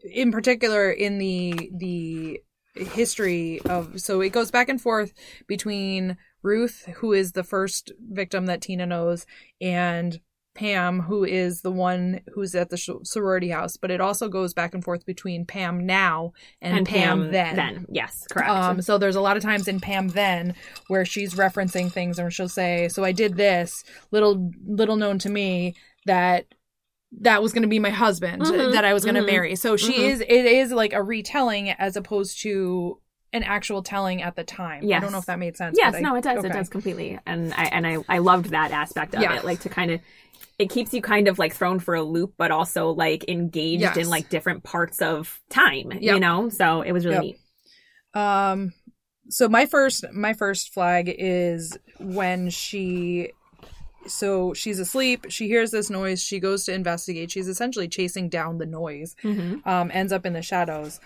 in 0.09 0.31
particular, 0.31 0.89
in 0.89 1.17
the 1.19 1.69
the 1.77 2.41
history 2.75 3.59
of 3.65 3.99
so 3.99 4.21
it 4.21 4.29
goes 4.31 4.49
back 4.51 4.69
and 4.69 4.81
forth 4.81 5.13
between 5.47 6.17
Ruth, 6.43 6.85
who 6.97 7.13
is 7.13 7.31
the 7.33 7.43
first 7.43 7.91
victim 7.99 8.45
that 8.47 8.61
Tina 8.61 8.85
knows, 8.85 9.25
and 9.59 10.19
Pam, 10.53 10.99
who 11.03 11.23
is 11.23 11.61
the 11.61 11.71
one 11.71 12.19
who's 12.33 12.53
at 12.55 12.69
the 12.69 12.75
sh- 12.75 12.89
sorority 13.03 13.49
house. 13.49 13.77
But 13.77 13.89
it 13.89 14.01
also 14.01 14.27
goes 14.27 14.53
back 14.53 14.73
and 14.73 14.83
forth 14.83 15.05
between 15.05 15.45
Pam 15.45 15.85
now 15.85 16.33
and, 16.61 16.85
Pam, 16.85 17.31
then. 17.31 17.55
then 17.55 17.85
yes 17.89 18.27
correct 18.29 18.49
Um, 18.49 18.81
so 18.81 18.97
there's 18.97 19.15
a 19.15 19.21
lot 19.21 19.37
of 19.37 19.43
times 19.43 19.69
in 19.69 19.79
Pam 19.79 20.09
then 20.09 20.53
where 20.87 21.05
she's 21.05 21.35
referencing 21.35 21.89
things 21.89 22.19
and 22.19 22.33
she'll 22.33 22.49
say, 22.49 22.89
"So 22.89 23.05
I 23.05 23.13
did 23.13 23.37
this 23.37 23.85
little 24.11 24.51
little 24.65 24.97
known 24.97 25.19
to 25.19 25.29
me 25.29 25.73
that 26.05 26.47
that 27.21 27.41
was 27.41 27.53
going 27.53 27.63
to 27.63 27.67
be 27.69 27.79
my 27.79 27.89
husband 27.89 28.41
Mhm, 28.43 28.73
that 28.73 28.83
I 28.83 28.93
was 28.93 29.05
going 29.05 29.15
to 29.15 29.21
mhm, 29.21 29.27
marry." 29.27 29.55
So 29.55 29.77
she 29.77 29.99
mhm. 29.99 30.09
is 30.09 30.19
it 30.19 30.29
is 30.45 30.73
like 30.73 30.91
a 30.91 31.01
retelling 31.01 31.69
as 31.69 31.95
opposed 31.95 32.41
to 32.41 32.99
an 33.33 33.43
actual 33.43 33.81
telling 33.81 34.21
at 34.21 34.35
the 34.35 34.43
time. 34.43 34.83
I 34.85 34.99
don't 34.99 35.11
know 35.11 35.17
if 35.17 35.25
that 35.27 35.39
made 35.39 35.55
sense. 35.57 35.77
yes 35.79 35.91
but 35.93 35.97
I- 35.99 36.01
no 36.01 36.15
it 36.15 36.23
does 36.23 36.39
okay. 36.39 36.47
it 36.49 36.53
does 36.53 36.69
completely 36.69 37.17
and 37.25 37.53
i 37.53 37.65
and 37.65 37.87
i 37.87 37.97
i 38.09 38.17
loved 38.17 38.49
that 38.51 38.71
aspect 38.71 39.15
of 39.15 39.21
Yeah. 39.21 39.35
it 39.37 39.45
like 39.45 39.61
to 39.61 39.69
kind 39.69 39.91
of 39.91 40.01
it 40.59 40.69
keeps 40.69 40.93
you 40.93 41.01
kind 41.01 41.27
of 41.27 41.39
like 41.39 41.53
thrown 41.55 41.79
for 41.79 41.95
a 41.95 42.03
loop 42.03 42.33
but 42.37 42.51
also 42.51 42.89
like 42.89 43.27
engaged 43.29 43.81
Yes. 43.81 43.97
in 43.97 44.09
like 44.09 44.29
different 44.29 44.63
parts 44.63 45.01
of 45.01 45.39
time 45.49 45.91
you 45.99 46.19
know 46.19 46.49
so 46.49 46.81
it 46.81 46.91
was 46.91 47.05
really 47.05 47.15
Yep. 47.15 47.35
neat 48.15 48.21
Um 48.21 48.73
so 49.29 49.47
my 49.47 49.65
first 49.65 50.03
my 50.11 50.33
first 50.33 50.73
flag 50.73 51.13
is 51.17 51.77
when 51.99 52.49
she 52.49 53.31
so 54.07 54.53
she's 54.53 54.79
asleep, 54.79 55.27
she 55.29 55.47
hears 55.47 55.71
this 55.71 55.89
noise, 55.89 56.23
she 56.23 56.39
goes 56.39 56.65
to 56.65 56.73
investigate. 56.73 57.31
She's 57.31 57.47
essentially 57.47 57.87
chasing 57.87 58.29
down 58.29 58.57
the 58.57 58.65
noise. 58.65 59.15
Mhm. 59.23 59.65
Um 59.65 59.91
ends 59.93 60.11
up 60.11 60.25
in 60.25 60.33
the 60.33 60.41
shadows. 60.41 60.99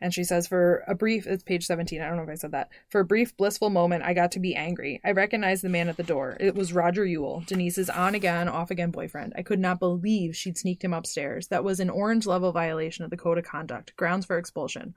And 0.00 0.14
she 0.14 0.24
says 0.24 0.46
for 0.46 0.82
a 0.88 0.94
brief 0.94 1.26
it's 1.26 1.42
page 1.42 1.66
17. 1.66 2.00
I 2.00 2.08
don't 2.08 2.16
know 2.16 2.22
if 2.22 2.28
I 2.30 2.34
said 2.34 2.52
that. 2.52 2.70
For 2.88 3.00
a 3.00 3.04
brief 3.04 3.36
blissful 3.36 3.70
moment 3.70 4.04
I 4.04 4.14
got 4.14 4.32
to 4.32 4.40
be 4.40 4.54
angry. 4.54 5.00
I 5.04 5.12
recognized 5.12 5.62
the 5.62 5.68
man 5.68 5.88
at 5.88 5.96
the 5.96 6.02
door. 6.02 6.36
It 6.40 6.54
was 6.54 6.72
Roger 6.72 7.04
Ewell, 7.04 7.42
Denise's 7.46 7.90
on 7.90 8.14
again, 8.14 8.48
off 8.48 8.70
again 8.70 8.90
boyfriend. 8.90 9.34
I 9.36 9.42
could 9.42 9.60
not 9.60 9.78
believe 9.78 10.34
she'd 10.36 10.56
sneaked 10.58 10.84
him 10.84 10.94
upstairs. 10.94 11.48
That 11.48 11.64
was 11.64 11.80
an 11.80 11.90
orange 11.90 12.26
level 12.26 12.52
violation 12.52 13.04
of 13.04 13.10
the 13.10 13.16
code 13.16 13.38
of 13.38 13.44
conduct, 13.44 13.94
grounds 13.96 14.24
for 14.26 14.38
expulsion. 14.38 14.94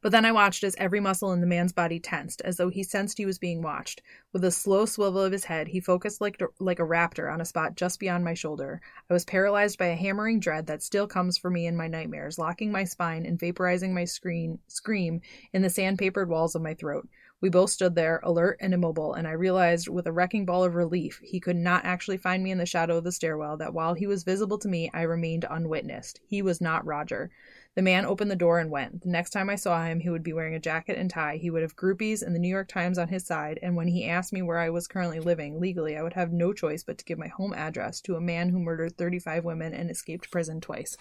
But 0.00 0.12
then 0.12 0.24
I 0.24 0.32
watched 0.32 0.62
as 0.64 0.76
every 0.76 1.00
muscle 1.00 1.32
in 1.32 1.40
the 1.40 1.46
man's 1.46 1.72
body 1.72 1.98
tensed, 1.98 2.40
as 2.42 2.56
though 2.56 2.68
he 2.68 2.82
sensed 2.82 3.18
he 3.18 3.26
was 3.26 3.38
being 3.38 3.62
watched. 3.62 4.02
With 4.32 4.44
a 4.44 4.50
slow 4.50 4.86
swivel 4.86 5.22
of 5.22 5.32
his 5.32 5.44
head, 5.44 5.68
he 5.68 5.80
focused 5.80 6.20
like, 6.20 6.40
like 6.60 6.78
a 6.78 6.84
raptor 6.84 7.32
on 7.32 7.40
a 7.40 7.44
spot 7.44 7.74
just 7.74 7.98
beyond 7.98 8.24
my 8.24 8.34
shoulder. 8.34 8.80
I 9.08 9.12
was 9.12 9.24
paralyzed 9.24 9.78
by 9.78 9.86
a 9.86 9.96
hammering 9.96 10.40
dread 10.40 10.66
that 10.66 10.82
still 10.82 11.06
comes 11.06 11.38
for 11.38 11.50
me 11.50 11.66
in 11.66 11.76
my 11.76 11.88
nightmares, 11.88 12.38
locking 12.38 12.70
my 12.70 12.84
spine 12.84 13.26
and 13.26 13.38
vaporizing 13.38 13.92
my 13.92 14.04
screen, 14.04 14.58
scream 14.68 15.20
in 15.52 15.62
the 15.62 15.70
sandpapered 15.70 16.28
walls 16.28 16.54
of 16.54 16.62
my 16.62 16.74
throat. 16.74 17.08
We 17.40 17.50
both 17.50 17.70
stood 17.70 17.94
there, 17.94 18.20
alert 18.22 18.56
and 18.60 18.72
immobile, 18.72 19.12
and 19.12 19.28
I 19.28 19.32
realized 19.32 19.88
with 19.88 20.06
a 20.06 20.12
wrecking 20.12 20.46
ball 20.46 20.64
of 20.64 20.76
relief 20.76 21.20
he 21.22 21.40
could 21.40 21.56
not 21.56 21.84
actually 21.84 22.16
find 22.16 22.42
me 22.42 22.50
in 22.50 22.56
the 22.58 22.64
shadow 22.64 22.96
of 22.96 23.04
the 23.04 23.12
stairwell, 23.12 23.58
that 23.58 23.74
while 23.74 23.92
he 23.92 24.06
was 24.06 24.24
visible 24.24 24.56
to 24.58 24.68
me, 24.68 24.90
I 24.94 25.02
remained 25.02 25.44
unwitnessed. 25.50 26.20
He 26.26 26.40
was 26.40 26.62
not 26.62 26.86
Roger. 26.86 27.30
The 27.74 27.82
man 27.82 28.06
opened 28.06 28.30
the 28.30 28.36
door 28.36 28.60
and 28.60 28.70
went. 28.70 29.02
The 29.02 29.08
next 29.08 29.30
time 29.30 29.50
I 29.50 29.56
saw 29.56 29.84
him, 29.84 29.98
he 30.00 30.08
would 30.10 30.22
be 30.22 30.32
wearing 30.32 30.54
a 30.54 30.60
jacket 30.60 30.96
and 30.96 31.10
tie. 31.10 31.38
He 31.38 31.50
would 31.50 31.62
have 31.62 31.74
groupies 31.74 32.22
and 32.22 32.32
the 32.34 32.38
New 32.38 32.48
York 32.48 32.68
Times 32.68 32.98
on 32.98 33.08
his 33.08 33.26
side, 33.26 33.58
and 33.62 33.74
when 33.74 33.88
he 33.88 34.08
asked 34.08 34.32
me 34.32 34.42
where 34.42 34.58
I 34.58 34.70
was 34.70 34.86
currently 34.86 35.18
living, 35.18 35.58
legally, 35.60 35.96
I 35.96 36.02
would 36.02 36.12
have 36.12 36.32
no 36.32 36.52
choice 36.52 36.84
but 36.84 36.98
to 36.98 37.04
give 37.04 37.18
my 37.18 37.26
home 37.28 37.52
address 37.52 38.00
to 38.02 38.14
a 38.14 38.20
man 38.20 38.48
who 38.50 38.60
murdered 38.60 38.96
35 38.96 39.44
women 39.44 39.74
and 39.74 39.90
escaped 39.90 40.30
prison 40.30 40.60
twice. 40.60 40.96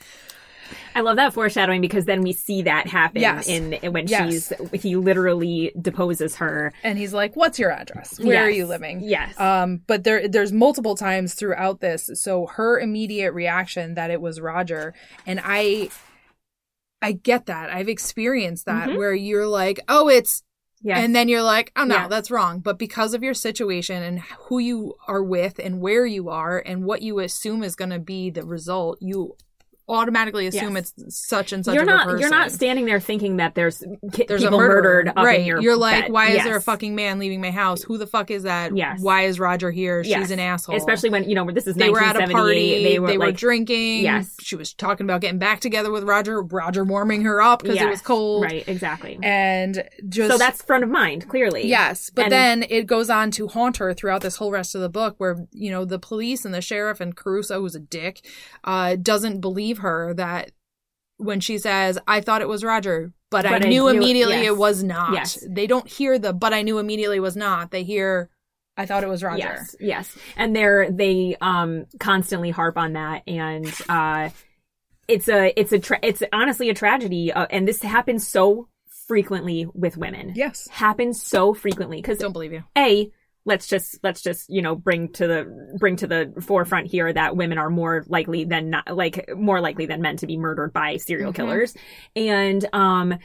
I 0.95 1.01
love 1.01 1.17
that 1.17 1.33
foreshadowing 1.33 1.81
because 1.81 2.05
then 2.05 2.21
we 2.21 2.31
see 2.33 2.62
that 2.63 2.88
happen 2.88 3.21
Yes. 3.21 3.47
in 3.47 3.73
when 3.91 4.07
Yes. 4.07 4.31
she's 4.71 4.81
he 4.81 4.95
literally 4.95 5.73
deposes 5.79 6.38
her. 6.38 6.71
And 6.83 6.97
he's 6.97 7.13
like, 7.13 7.36
"What's 7.36 7.59
your 7.59 7.69
address? 7.71 8.17
Where 8.19 8.43
are 8.45 8.49
you 8.49 8.65
living?" 8.65 9.01
Yes. 9.01 9.38
Um, 9.39 9.81
but 9.86 10.05
there, 10.05 10.27
there's 10.27 10.53
multiple 10.53 10.95
times 10.95 11.33
throughout 11.33 11.81
this. 11.81 12.09
So 12.15 12.47
her 12.47 12.79
immediate 12.79 13.33
reaction 13.33 13.95
that 13.95 14.09
it 14.09 14.21
was 14.21 14.39
Roger, 14.39 14.93
and 15.27 15.41
I, 15.43 15.89
I 17.03 17.11
get 17.11 17.45
that. 17.47 17.69
I've 17.69 17.89
experienced 17.89 18.65
that 18.65 18.89
Mhm. 18.89 18.97
where 18.97 19.13
you're 19.13 19.47
like, 19.47 19.79
"Oh, 19.89 20.07
it's," 20.09 20.41
yes. 20.81 20.97
and 21.03 21.15
then 21.15 21.27
you're 21.27 21.43
like, 21.43 21.71
"Oh 21.75 21.83
no, 21.83 21.95
Yes. 21.95 22.09
that's 22.09 22.31
wrong." 22.31 22.59
But 22.59 22.79
because 22.79 23.13
of 23.13 23.21
your 23.23 23.33
situation 23.33 24.01
and 24.01 24.19
who 24.47 24.57
you 24.59 24.95
are 25.07 25.21
with 25.23 25.59
and 25.59 25.79
where 25.81 26.05
you 26.05 26.29
are 26.29 26.57
and 26.65 26.85
what 26.85 27.01
you 27.01 27.19
assume 27.19 27.61
is 27.63 27.75
going 27.75 27.91
to 27.91 27.99
be 27.99 28.29
the 28.31 28.45
result, 28.45 28.97
you 29.01 29.35
automatically 29.89 30.48
assume 30.48 30.76
Yes. 30.76 30.93
it's 30.98 31.28
such 31.28 31.52
and 31.52 31.63
such. 31.65 31.74
you're 31.76 31.84
a 31.84 31.86
not 31.86 32.06
person. 32.06 32.19
you're 32.19 32.30
not 32.30 32.52
standing 32.52 32.86
there 32.86 33.00
thinking 33.00 33.38
that 33.38 33.54
there's 33.56 33.84
ki- 34.13 34.26
There's 34.28 34.41
people 34.43 34.58
a 34.60 34.62
murderer. 34.62 34.76
murdered 35.04 35.08
up 35.10 35.17
right. 35.17 35.41
in 35.41 35.46
your 35.46 35.62
You're 35.62 35.76
like, 35.76 36.06
bed. 36.06 36.12
why 36.12 36.30
is 36.30 36.43
there 36.43 36.56
a 36.56 36.62
fucking 36.62 36.96
man 36.96 37.19
leaving 37.19 37.41
my 37.41 37.52
house? 37.52 37.84
Who 37.84 37.98
the 37.98 38.08
fuck 38.08 38.32
is 38.32 38.43
that? 38.43 38.76
Yes. 38.76 39.00
Why 39.02 39.24
is 39.24 39.39
Roger 39.39 39.72
here? 39.72 40.02
Yes. 40.02 40.19
She's 40.22 40.32
an 40.32 40.39
asshole. 40.39 40.76
Especially 40.76 41.10
when 41.10 41.30
you 41.30 41.36
know 41.36 41.50
this 41.52 41.67
is 41.67 41.76
they 41.76 41.89
were 41.89 42.02
at 42.02 42.15
a 42.15 42.28
party. 42.32 42.84
They 42.84 43.00
were 43.00 43.17
like 43.17 43.36
drinking. 43.38 44.04
Yes. 44.04 44.36
She 44.39 44.56
was 44.56 44.74
talking 44.74 45.06
about 45.06 45.22
getting 45.22 45.39
back 45.39 45.60
together 45.60 45.91
with 45.91 46.04
Roger. 46.04 46.41
Roger 46.41 46.84
warming 46.84 47.24
her 47.24 47.41
up 47.41 47.63
because 47.63 47.80
it 47.82 47.89
was 47.89 48.02
cold. 48.02 48.43
Right. 48.43 48.67
Exactly. 48.67 49.19
And 49.22 49.84
just 50.10 50.32
so 50.32 50.38
that's 50.38 50.62
front 50.62 50.84
of 50.84 50.89
mind 50.89 51.28
clearly. 51.30 51.67
Yes, 51.67 52.10
but 52.10 52.24
And- 52.26 52.32
then 52.32 52.65
it 52.69 52.88
goes 52.88 53.10
on 53.10 53.32
to 53.32 53.48
haunt 53.48 53.78
her 53.78 53.93
throughout 53.93 54.22
this 54.22 54.38
whole 54.38 54.52
rest 54.52 54.76
of 54.76 54.82
the 54.82 54.89
book, 54.89 55.15
where 55.17 55.46
you 55.52 55.72
know 55.72 55.86
the 55.86 56.00
police 56.00 56.46
and 56.46 56.54
the 56.54 56.62
sheriff 56.62 57.02
and 57.02 57.15
Caruso, 57.15 57.60
who's 57.60 57.76
a 57.76 57.80
dick, 57.80 58.26
uh, 58.63 58.96
doesn't 58.96 59.41
believe 59.41 59.72
her 59.79 60.13
that 60.15 60.51
when 61.17 61.39
she 61.39 61.57
says, 61.57 61.97
"I 62.07 62.21
thought 62.21 62.41
it 62.41 62.47
was 62.47 62.63
Roger, 62.63 63.13
but, 63.29 63.45
I, 63.45 63.51
But 63.51 63.65
I 63.65 63.69
knew 63.69 63.81
knew 63.83 63.88
it- 63.89 63.95
immediately 63.95 64.36
yes. 64.38 64.45
it 64.47 64.57
was 64.57 64.83
not." 64.83 65.13
Yes. 65.13 65.43
They 65.47 65.67
don't 65.67 65.88
hear 65.88 66.17
the 66.19 66.33
"but 66.33 66.53
I 66.53 66.62
knew 66.62 66.79
immediately 66.79 67.17
it 67.17 67.21
was 67.21 67.36
not." 67.38 67.71
They 67.71 67.83
hear, 67.83 68.29
"I 68.77 68.86
thought 68.86 69.03
it 69.03 69.09
was 69.09 69.23
Roger." 69.23 69.39
Yes, 69.39 69.75
yes, 69.79 70.17
and 70.36 70.55
they're 70.55 70.89
they 70.91 71.36
um 71.41 71.86
constantly 71.99 72.49
harp 72.51 72.77
on 72.77 72.93
that, 72.93 73.23
and 73.27 73.67
uh, 73.89 74.29
it's 75.07 75.27
a 75.29 75.53
it's 75.59 75.71
a 75.71 75.79
tra- 75.79 75.99
it's 76.01 76.23
honestly 76.33 76.69
a 76.69 76.73
tragedy, 76.73 77.31
uh, 77.31 77.45
and 77.49 77.67
this 77.67 77.81
happens 77.81 78.27
so 78.27 78.67
frequently 79.07 79.67
with 79.73 79.97
women. 79.97 80.31
Yes. 80.36 80.67
happens 80.69 81.21
so 81.21 81.53
frequently 81.53 81.97
because 81.97 82.17
Don't 82.19 82.31
believe 82.33 82.53
you. 82.53 82.63
a 82.77 83.12
let's 83.45 83.67
just 83.67 83.99
let's 84.03 84.21
just 84.21 84.49
you 84.49 84.62
know 84.62 84.75
bring 84.75 85.10
to 85.12 85.27
the 85.27 85.75
bring 85.77 85.95
to 85.97 86.08
the 86.08 86.34
forefront 86.41 86.88
here 86.88 87.12
that 87.12 87.36
women 87.36 87.58
are 87.58 87.69
more 87.69 88.03
likely 88.08 88.45
than 88.45 88.69
not 88.69 88.95
like 88.95 89.29
more 89.36 89.60
likely 89.60 89.86
than 89.86 90.01
men 90.01 90.15
to 90.17 90.27
be 90.27 90.38
murdered 90.38 90.71
by 90.71 90.97
serial 90.97 91.32
Mhm. 91.32 91.36
killers 91.36 91.75
and 92.15 92.65
um 92.73 93.17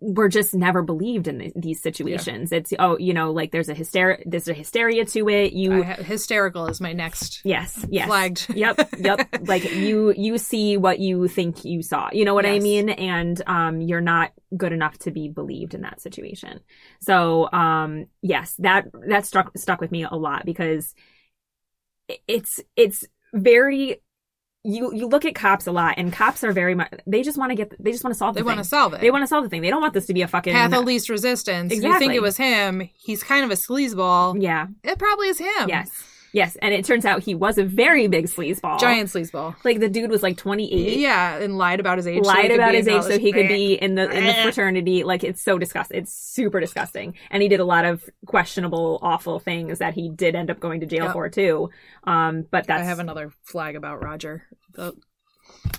we're 0.00 0.28
just 0.28 0.54
never 0.54 0.82
believed 0.82 1.28
in 1.28 1.38
th- 1.38 1.52
these 1.54 1.82
situations. 1.82 2.52
It's 2.52 2.72
oh, 2.78 2.96
you 2.98 3.12
know, 3.12 3.32
like 3.32 3.52
there's 3.52 3.68
a 3.68 3.74
hysteria, 3.74 4.18
there's 4.24 4.48
a 4.48 4.54
hysteria 4.54 5.04
to 5.04 5.28
it. 5.28 5.52
You 5.52 5.82
ha- 5.82 6.02
hysterical 6.02 6.66
is 6.66 6.80
my 6.80 6.94
next. 6.94 7.42
yes, 7.44 7.84
yes, 7.90 8.06
Flagged. 8.06 8.46
yep, 8.54 8.88
yep. 8.98 9.28
Like 9.42 9.70
you, 9.70 10.14
you 10.16 10.38
see 10.38 10.78
what 10.78 11.00
you 11.00 11.28
think 11.28 11.64
you 11.64 11.82
saw. 11.82 12.08
You 12.12 12.24
know 12.24 12.34
what 12.34 12.46
I 12.46 12.58
mean? 12.58 12.88
And 12.88 13.40
um, 13.46 13.80
you're 13.82 14.00
not 14.00 14.32
good 14.56 14.72
enough 14.72 14.98
to 15.00 15.10
be 15.10 15.28
believed 15.28 15.74
in 15.74 15.82
that 15.82 16.00
situation. 16.00 16.60
So 17.00 17.50
um, 17.52 18.06
yes, 18.22 18.54
that 18.60 18.86
that 19.08 19.26
struck 19.26 19.56
stuck 19.56 19.80
with 19.80 19.92
me 19.92 20.04
a 20.04 20.16
lot 20.16 20.46
because 20.46 20.94
it's 22.26 22.60
it's 22.74 23.04
very. 23.34 24.00
You 24.62 24.94
you 24.94 25.06
look 25.06 25.24
at 25.24 25.34
cops 25.34 25.66
a 25.66 25.72
lot, 25.72 25.94
and 25.96 26.12
cops 26.12 26.44
are 26.44 26.52
very 26.52 26.74
much. 26.74 26.92
They 27.06 27.22
just 27.22 27.38
want 27.38 27.50
to 27.50 27.56
get. 27.56 27.72
They 27.82 27.92
just 27.92 28.04
want 28.04 28.12
to 28.12 28.18
solve. 28.18 28.34
They 28.34 28.42
want 28.42 28.58
to 28.58 28.64
solve 28.64 28.92
it. 28.92 29.00
They 29.00 29.10
want 29.10 29.22
to 29.22 29.26
solve 29.26 29.44
the 29.44 29.48
thing. 29.48 29.62
They 29.62 29.70
don't 29.70 29.80
want 29.80 29.94
this 29.94 30.04
to 30.06 30.14
be 30.14 30.20
a 30.20 30.28
fucking 30.28 30.52
path 30.52 30.74
of 30.74 30.84
least 30.84 31.08
resistance. 31.08 31.72
Exactly. 31.72 31.88
You 31.90 31.98
think 31.98 32.14
it 32.14 32.22
was 32.22 32.36
him. 32.36 32.90
He's 32.94 33.22
kind 33.22 33.44
of 33.44 33.50
a 33.50 33.54
sleazeball. 33.54 34.42
Yeah. 34.42 34.66
It 34.84 34.98
probably 34.98 35.28
is 35.28 35.38
him. 35.38 35.68
Yes. 35.68 35.90
Yes. 36.32 36.56
And 36.62 36.72
it 36.72 36.84
turns 36.84 37.04
out 37.04 37.22
he 37.22 37.34
was 37.34 37.58
a 37.58 37.64
very 37.64 38.06
big 38.06 38.26
sleazeball. 38.26 38.78
Giant 38.78 39.08
sleazeball. 39.08 39.56
Like 39.64 39.80
the 39.80 39.88
dude 39.88 40.10
was 40.10 40.22
like 40.22 40.36
28. 40.36 40.98
Yeah, 40.98 41.36
and 41.38 41.58
lied 41.58 41.80
about 41.80 41.98
his 41.98 42.06
age. 42.06 42.22
Lied 42.24 42.42
could 42.42 42.52
about 42.52 42.74
his 42.74 42.86
age 42.86 43.02
so 43.02 43.18
he 43.18 43.32
could 43.32 43.48
be 43.48 43.74
in 43.74 43.96
the 43.96 44.08
in 44.10 44.24
the 44.26 44.34
fraternity. 44.42 45.02
Like 45.04 45.24
it's 45.24 45.42
so 45.42 45.58
disgusting. 45.58 45.98
It's 45.98 46.12
super 46.14 46.60
disgusting. 46.60 47.14
And 47.30 47.42
he 47.42 47.48
did 47.48 47.58
a 47.60 47.64
lot 47.64 47.84
of 47.84 48.08
questionable, 48.26 48.98
awful 49.02 49.40
things 49.40 49.78
that 49.80 49.94
he 49.94 50.08
did 50.08 50.34
end 50.36 50.50
up 50.50 50.60
going 50.60 50.80
to 50.80 50.86
jail 50.86 51.04
Yep. 51.06 51.12
for 51.14 51.28
too. 51.28 51.70
Um, 52.04 52.46
but 52.50 52.66
that's 52.66 52.82
I 52.82 52.84
have 52.84 52.98
another 53.00 53.32
flag 53.42 53.74
about 53.74 54.02
Roger. 54.02 54.44
The, 54.74 54.94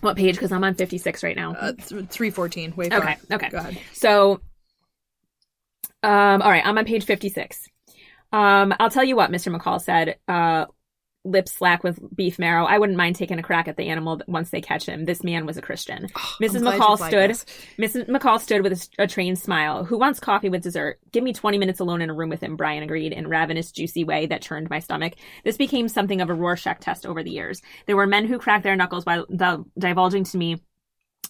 what 0.02 0.18
page? 0.18 0.36
Because 0.36 0.52
I'm 0.52 0.64
on 0.66 0.76
56 0.76 1.24
right 1.24 1.36
now. 1.36 1.54
uh, 1.54 1.72
th- 1.74 1.88
314. 2.10 2.74
Wait 2.76 2.94
okay. 2.94 3.16
Okay. 3.32 3.50
Go 3.50 3.58
ahead. 3.58 3.78
So, 3.94 4.42
um, 6.04 6.42
all 6.42 6.50
right, 6.50 6.66
I'm 6.66 6.78
on 6.78 6.86
page 6.86 7.06
56. 7.06 7.68
Um, 8.32 8.74
I'll 8.80 8.90
tell 8.90 9.04
you 9.04 9.16
what 9.16 9.32
Mr. 9.32 9.56
McCall 9.56 9.82
said. 9.82 10.18
Uh, 10.28 10.66
lips 11.24 11.52
slack 11.52 11.84
with 11.84 12.00
beef 12.16 12.40
marrow. 12.40 12.66
I 12.66 12.80
wouldn't 12.80 12.98
mind 12.98 13.16
taking 13.16 13.38
a 13.38 13.44
crack 13.44 13.68
at 13.68 13.78
the 13.78 13.90
animal 13.90 14.22
once 14.28 14.50
they 14.50 14.62
catch 14.62 14.86
him. 14.86 15.06
This 15.06 15.24
man 15.24 15.46
was 15.46 15.58
a 15.58 15.62
Christian. 15.62 16.08
Mrs. 16.42 16.68
I'm 16.68 16.80
McCall 16.80 16.98
stood. 16.98 17.32
Mrs. 17.78 18.10
McCall 18.10 18.40
stood 18.40 18.64
with 18.64 18.90
a 18.98 19.08
trained 19.08 19.38
smile. 19.38 19.84
Who 19.84 19.98
wants 19.98 20.20
coffee 20.20 20.50
with 20.50 20.64
dessert? 20.64 21.00
Give 21.12 21.24
me 21.24 21.34
20 21.34 21.58
minutes 21.58 21.80
alone 21.80 22.02
in 22.02 22.10
a 22.10 22.14
room 22.14 22.30
with 22.30 22.42
him, 22.42 22.56
Brian 22.56 22.84
agreed 22.84 23.14
in 23.14 23.28
ravenous, 23.28 23.72
juicy 23.72 24.04
way 24.04 24.26
that 24.28 24.42
churned 24.42 24.70
my 24.70 24.80
stomach. 24.80 25.14
This 25.44 25.58
became 25.58 25.88
something 25.88 26.22
of 26.22 26.30
a 26.30 26.34
Rorschach 26.34 26.80
test 26.80 27.06
over 27.06 27.24
the 27.24 27.32
years. 27.32 27.62
There 27.86 27.98
were 27.98 28.08
men 28.08 28.26
who 28.26 28.40
cracked 28.40 28.64
their 28.64 28.76
knuckles 28.76 29.06
while 29.06 29.26
di- 29.36 29.60
divulging 29.78 30.24
to 30.26 30.38
me 30.38 30.62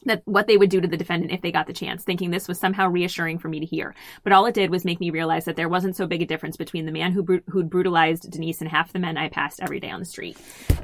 that 0.06 0.22
what 0.26 0.48
they 0.48 0.58
would 0.58 0.70
do 0.70 0.82
to 0.82 0.88
the 0.88 0.98
defendant 0.98 1.32
if 1.32 1.42
they 1.42 1.52
got 1.52 1.68
the 1.68 1.74
chance, 1.74 2.04
thinking 2.04 2.32
this 2.32 2.48
was 2.48 2.60
somehow 2.60 2.88
reassuring 2.88 3.38
for 3.38 3.50
me 3.50 3.60
to 3.60 3.66
hear. 3.66 3.94
But 4.24 4.34
all 4.34 4.46
it 4.48 4.56
did 4.56 4.72
was 4.72 4.84
make 4.86 5.00
me 5.00 5.10
realize 5.12 5.46
that 5.46 5.56
there 5.56 5.70
wasn't 5.70 5.96
so 5.96 6.08
big 6.08 6.22
a 6.22 6.26
difference 6.26 6.58
between 6.58 6.86
the 6.86 6.92
man 6.92 7.12
who 7.12 7.22
bru- 7.24 7.42
who'd 7.48 7.70
brutalized 7.70 8.30
Denise 8.32 8.62
and 8.62 8.70
half 8.70 8.94
the 8.94 9.00
men 9.00 9.18
I 9.18 9.30
passed 9.30 9.60
every 9.62 9.80
day 9.80 9.90
on 9.92 10.00
the 10.00 10.06
street. 10.06 10.38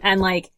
And 0.04 0.22
like 0.22 0.52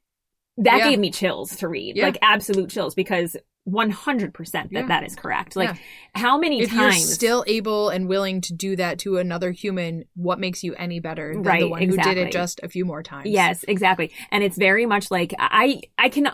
that 0.57 0.79
Yeah. 0.79 0.89
gave 0.89 0.99
me 0.99 1.09
chills 1.11 1.55
to 1.57 1.67
read, 1.69 1.95
Yeah. 1.95 2.03
like 2.05 2.17
absolute 2.21 2.69
chills, 2.69 2.93
because 2.95 3.37
100% 3.65 4.51
that 4.51 4.67
Yeah. 4.71 4.85
that 4.87 5.03
is 5.03 5.15
correct. 5.15 5.55
Like 5.55 5.77
how 6.15 6.37
many 6.37 6.61
If 6.61 6.73
you're 6.73 6.89
times 6.89 7.13
still 7.13 7.43
able 7.47 7.89
and 7.89 8.07
willing 8.07 8.41
to 8.41 8.53
do 8.53 8.75
that 8.75 8.99
to 8.99 9.17
another 9.17 9.51
human, 9.51 10.03
what 10.15 10.39
makes 10.39 10.63
you 10.63 10.73
any 10.75 10.99
better 10.99 11.33
than 11.33 11.43
Right, 11.43 11.61
the 11.61 11.67
one 11.69 11.81
who 11.83 11.95
did 11.97 12.17
it 12.17 12.31
just 12.31 12.59
a 12.63 12.69
few 12.69 12.85
more 12.85 13.03
times? 13.03 13.29
Yes, 13.29 13.63
exactly. 13.67 14.11
And 14.31 14.43
it's 14.43 14.57
very 14.57 14.85
much 14.85 15.11
like 15.11 15.33
I 15.39 15.81
I 15.97 16.09
can 16.09 16.29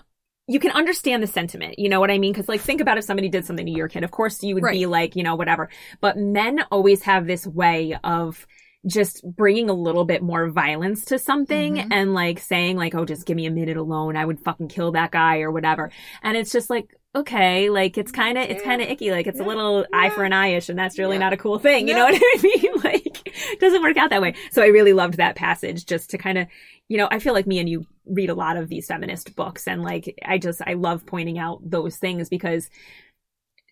you 0.47 0.60
can 0.60 0.71
understand 0.71 1.23
the 1.23 1.27
sentiment. 1.27 1.79
You 1.79 1.89
know 1.89 1.99
what 1.99 2.12
I 2.12 2.17
mean? 2.19 2.34
Cuz 2.34 2.47
like 2.47 2.62
think 2.62 2.81
about 2.81 2.97
if 2.97 3.03
somebody 3.03 3.29
did 3.29 3.45
something 3.45 3.65
to 3.65 3.71
your 3.71 3.88
kid. 3.88 4.03
Of 4.03 4.12
course 4.12 4.43
you 4.43 4.55
would 4.55 4.63
be 4.71 4.86
like, 4.86 5.15
you 5.15 5.23
know, 5.23 5.36
whatever. 5.36 5.69
But 6.01 6.17
men 6.17 6.62
always 6.71 7.01
have 7.03 7.25
this 7.25 7.47
way 7.47 7.97
of 8.03 8.45
just 8.88 9.25
bringing 9.36 9.67
a 9.67 9.73
little 9.73 10.05
bit 10.05 10.21
more 10.21 10.47
violence 10.51 11.05
to 11.05 11.17
something 11.17 11.77
Mhm. 11.77 11.88
and 11.91 12.13
like 12.13 12.38
saying 12.38 12.77
like, 12.77 12.93
"Oh, 12.93 13.03
just 13.05 13.25
give 13.25 13.36
me 13.36 13.47
a 13.47 13.51
minute 13.51 13.77
alone. 13.77 14.15
I 14.15 14.23
would 14.23 14.39
fucking 14.41 14.67
kill 14.67 14.91
that 14.91 15.10
guy 15.10 15.39
or 15.41 15.49
whatever." 15.51 15.89
And 16.21 16.38
it's 16.38 16.51
just 16.51 16.69
like, 16.69 16.93
okay, 17.15 17.69
like 17.69 17.97
it's 17.97 18.12
kind 18.12 18.38
of 18.38 18.43
it's 18.49 18.62
kind 18.63 18.82
of 18.82 18.89
icky. 18.89 19.12
Like 19.12 19.25
it's 19.28 19.39
Yeah. 19.39 19.45
a 19.45 19.47
little 19.47 19.86
eye 19.93 20.10
for 20.10 20.23
an 20.25 20.34
eye-ish 20.34 20.67
and 20.69 20.78
that's 20.78 20.99
really 20.99 21.15
Yeah. 21.15 21.21
not 21.21 21.34
a 21.34 21.38
cool 21.38 21.60
thing. 21.60 21.88
You 21.88 21.95
Yeah. 21.95 21.99
know 21.99 22.12
what 22.12 22.15
I 22.21 22.41
mean? 22.43 22.71
Like 22.84 23.28
it 23.54 23.60
doesn't 23.60 23.82
work 23.82 23.97
out 23.97 24.10
that 24.10 24.21
way. 24.21 24.36
So 24.51 24.62
I 24.62 24.67
really 24.67 24.93
loved 24.93 25.15
that 25.17 25.36
passage 25.36 25.86
just 25.86 26.10
to 26.12 26.17
kind 26.17 26.38
of 26.38 26.47
you 26.88 26.97
know, 26.97 27.08
I 27.10 27.17
feel 27.19 27.34
like 27.34 27.47
me 27.47 27.58
and 27.60 27.67
you 27.67 27.86
read 28.06 28.30
a 28.30 28.36
lot 28.36 28.58
of 28.58 28.69
these 28.69 28.86
feminist 28.88 29.36
books 29.36 29.67
and 29.67 29.82
like 29.82 30.13
I 30.25 30.38
just 30.38 30.62
I 30.67 30.73
love 30.73 31.06
pointing 31.06 31.39
out 31.39 31.60
those 31.67 31.97
things 31.97 32.30
because 32.30 32.69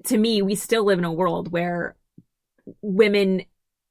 to 0.05 0.17
me 0.17 0.41
we 0.41 0.55
still 0.55 0.83
live 0.85 0.99
in 0.99 1.05
a 1.05 1.11
world 1.13 1.51
where 1.51 1.95
women 2.81 3.43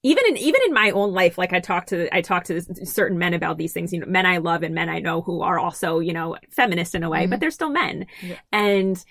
even 0.03 0.25
in 0.27 0.37
even 0.37 0.61
in 0.67 0.73
my 0.73 0.91
own 0.91 1.13
life 1.13 1.39
like 1.39 1.53
I 1.53 1.61
talk 1.61 1.87
to 1.87 2.13
I 2.15 2.23
talk 2.23 2.45
to 2.45 2.61
certain 2.85 3.19
men 3.19 3.35
about 3.35 3.57
these 3.59 3.73
things, 3.73 3.93
you 3.93 4.01
know, 4.01 4.07
men 4.07 4.27
I 4.27 4.39
love 4.39 4.63
and 4.65 4.75
men 4.75 4.89
I 4.89 4.99
know 4.99 5.21
who 5.23 5.43
are 5.43 5.59
also, 5.61 6.01
you 6.01 6.13
know, 6.13 6.37
feminist 6.51 6.95
in 6.97 7.05
a 7.05 7.11
way, 7.11 7.27
Mhm. 7.27 7.31
but 7.31 7.39
they're 7.41 7.51
still 7.53 7.71
men. 7.71 8.07
Yeah. 8.23 8.39
And 8.51 9.05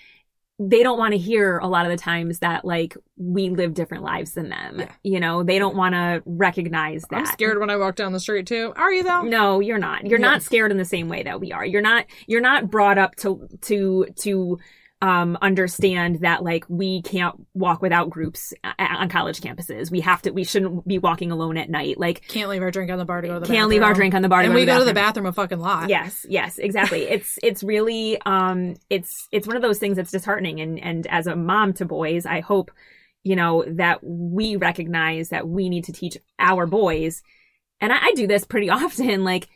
they 0.68 0.82
don't 0.82 0.98
want 0.98 1.12
to 1.12 1.18
hear 1.18 1.58
a 1.58 1.66
lot 1.66 1.84
of 1.86 1.90
the 1.90 1.96
times 1.96 2.38
that 2.40 2.64
like 2.64 2.96
we 3.16 3.50
live 3.50 3.74
different 3.74 4.02
lives 4.04 4.32
than 4.32 4.48
them. 4.48 4.80
Yeah. 4.80 4.92
You 5.02 5.20
know, 5.20 5.42
they 5.42 5.58
don't 5.58 5.76
want 5.76 5.94
to 5.94 6.22
recognize 6.26 7.02
that. 7.10 7.16
I'm 7.16 7.26
scared 7.26 7.58
when 7.58 7.70
I 7.70 7.76
walk 7.76 7.96
down 7.96 8.12
the 8.12 8.20
street 8.20 8.46
too. 8.46 8.72
Are 8.76 8.92
you 8.92 9.02
though? 9.02 9.22
No, 9.22 9.60
you're 9.60 9.78
not. 9.78 10.06
You're 10.06 10.18
Yeah. 10.20 10.26
not 10.26 10.42
scared 10.42 10.70
in 10.70 10.78
the 10.78 10.84
same 10.84 11.08
way 11.08 11.22
that 11.22 11.40
we 11.40 11.52
are. 11.52 11.64
You're 11.64 11.82
not 11.82 12.06
you're 12.26 12.40
not 12.40 12.70
brought 12.70 12.98
up 12.98 13.16
to 13.16 13.48
to 13.62 14.06
to 14.16 14.58
um 15.02 15.36
understand 15.42 16.20
that 16.20 16.44
like 16.44 16.64
we 16.68 17.02
can't 17.02 17.34
walk 17.54 17.82
without 17.82 18.08
groups 18.08 18.54
on 18.78 19.08
college 19.08 19.40
campuses. 19.40 19.90
We 19.90 20.00
have 20.00 20.22
to 20.22 20.30
we 20.30 20.44
shouldn't 20.44 20.86
be 20.86 20.98
walking 20.98 21.32
alone 21.32 21.56
at 21.58 21.68
night. 21.68 21.98
Like 21.98 22.26
Can't 22.28 22.48
leave 22.48 22.62
our 22.62 22.70
drink 22.70 22.90
on 22.90 22.98
the 22.98 23.04
bar 23.04 23.20
to 23.20 23.26
go 23.28 23.34
to 23.34 23.40
the 23.40 23.46
can't 23.46 23.68
leave 23.68 23.82
our 23.82 23.94
drink 23.94 24.14
on 24.14 24.22
the 24.22 24.28
bar 24.28 24.42
to 24.42 24.46
And 24.46 24.52
go 24.52 24.54
we 24.54 24.60
to 24.60 24.66
the 24.66 24.72
go 24.72 24.78
to 24.78 24.84
the 24.84 24.94
bathroom. 24.94 25.24
bathroom 25.24 25.26
a 25.26 25.32
fucking 25.32 25.58
lot. 25.58 25.88
Yes, 25.90 26.24
yes, 26.28 26.58
exactly. 26.58 27.02
it's 27.10 27.38
it's 27.42 27.64
really 27.64 28.20
um 28.22 28.76
it's 28.88 29.28
it's 29.32 29.46
one 29.46 29.56
of 29.56 29.62
those 29.62 29.78
things 29.80 29.96
that's 29.96 30.12
disheartening 30.12 30.60
and 30.60 30.78
and 30.78 31.06
as 31.08 31.26
a 31.26 31.34
mom 31.34 31.72
to 31.74 31.84
boys, 31.84 32.24
I 32.24 32.38
hope 32.40 32.70
you 33.24 33.34
know 33.34 33.64
that 33.66 33.98
we 34.02 34.54
recognize 34.56 35.30
that 35.30 35.48
we 35.48 35.68
need 35.68 35.84
to 35.84 35.92
teach 35.92 36.16
our 36.38 36.66
boys 36.66 37.22
and 37.80 37.92
I, 37.92 37.96
I 38.06 38.12
do 38.14 38.28
this 38.28 38.44
pretty 38.44 38.70
often 38.78 39.24
like 39.24 39.48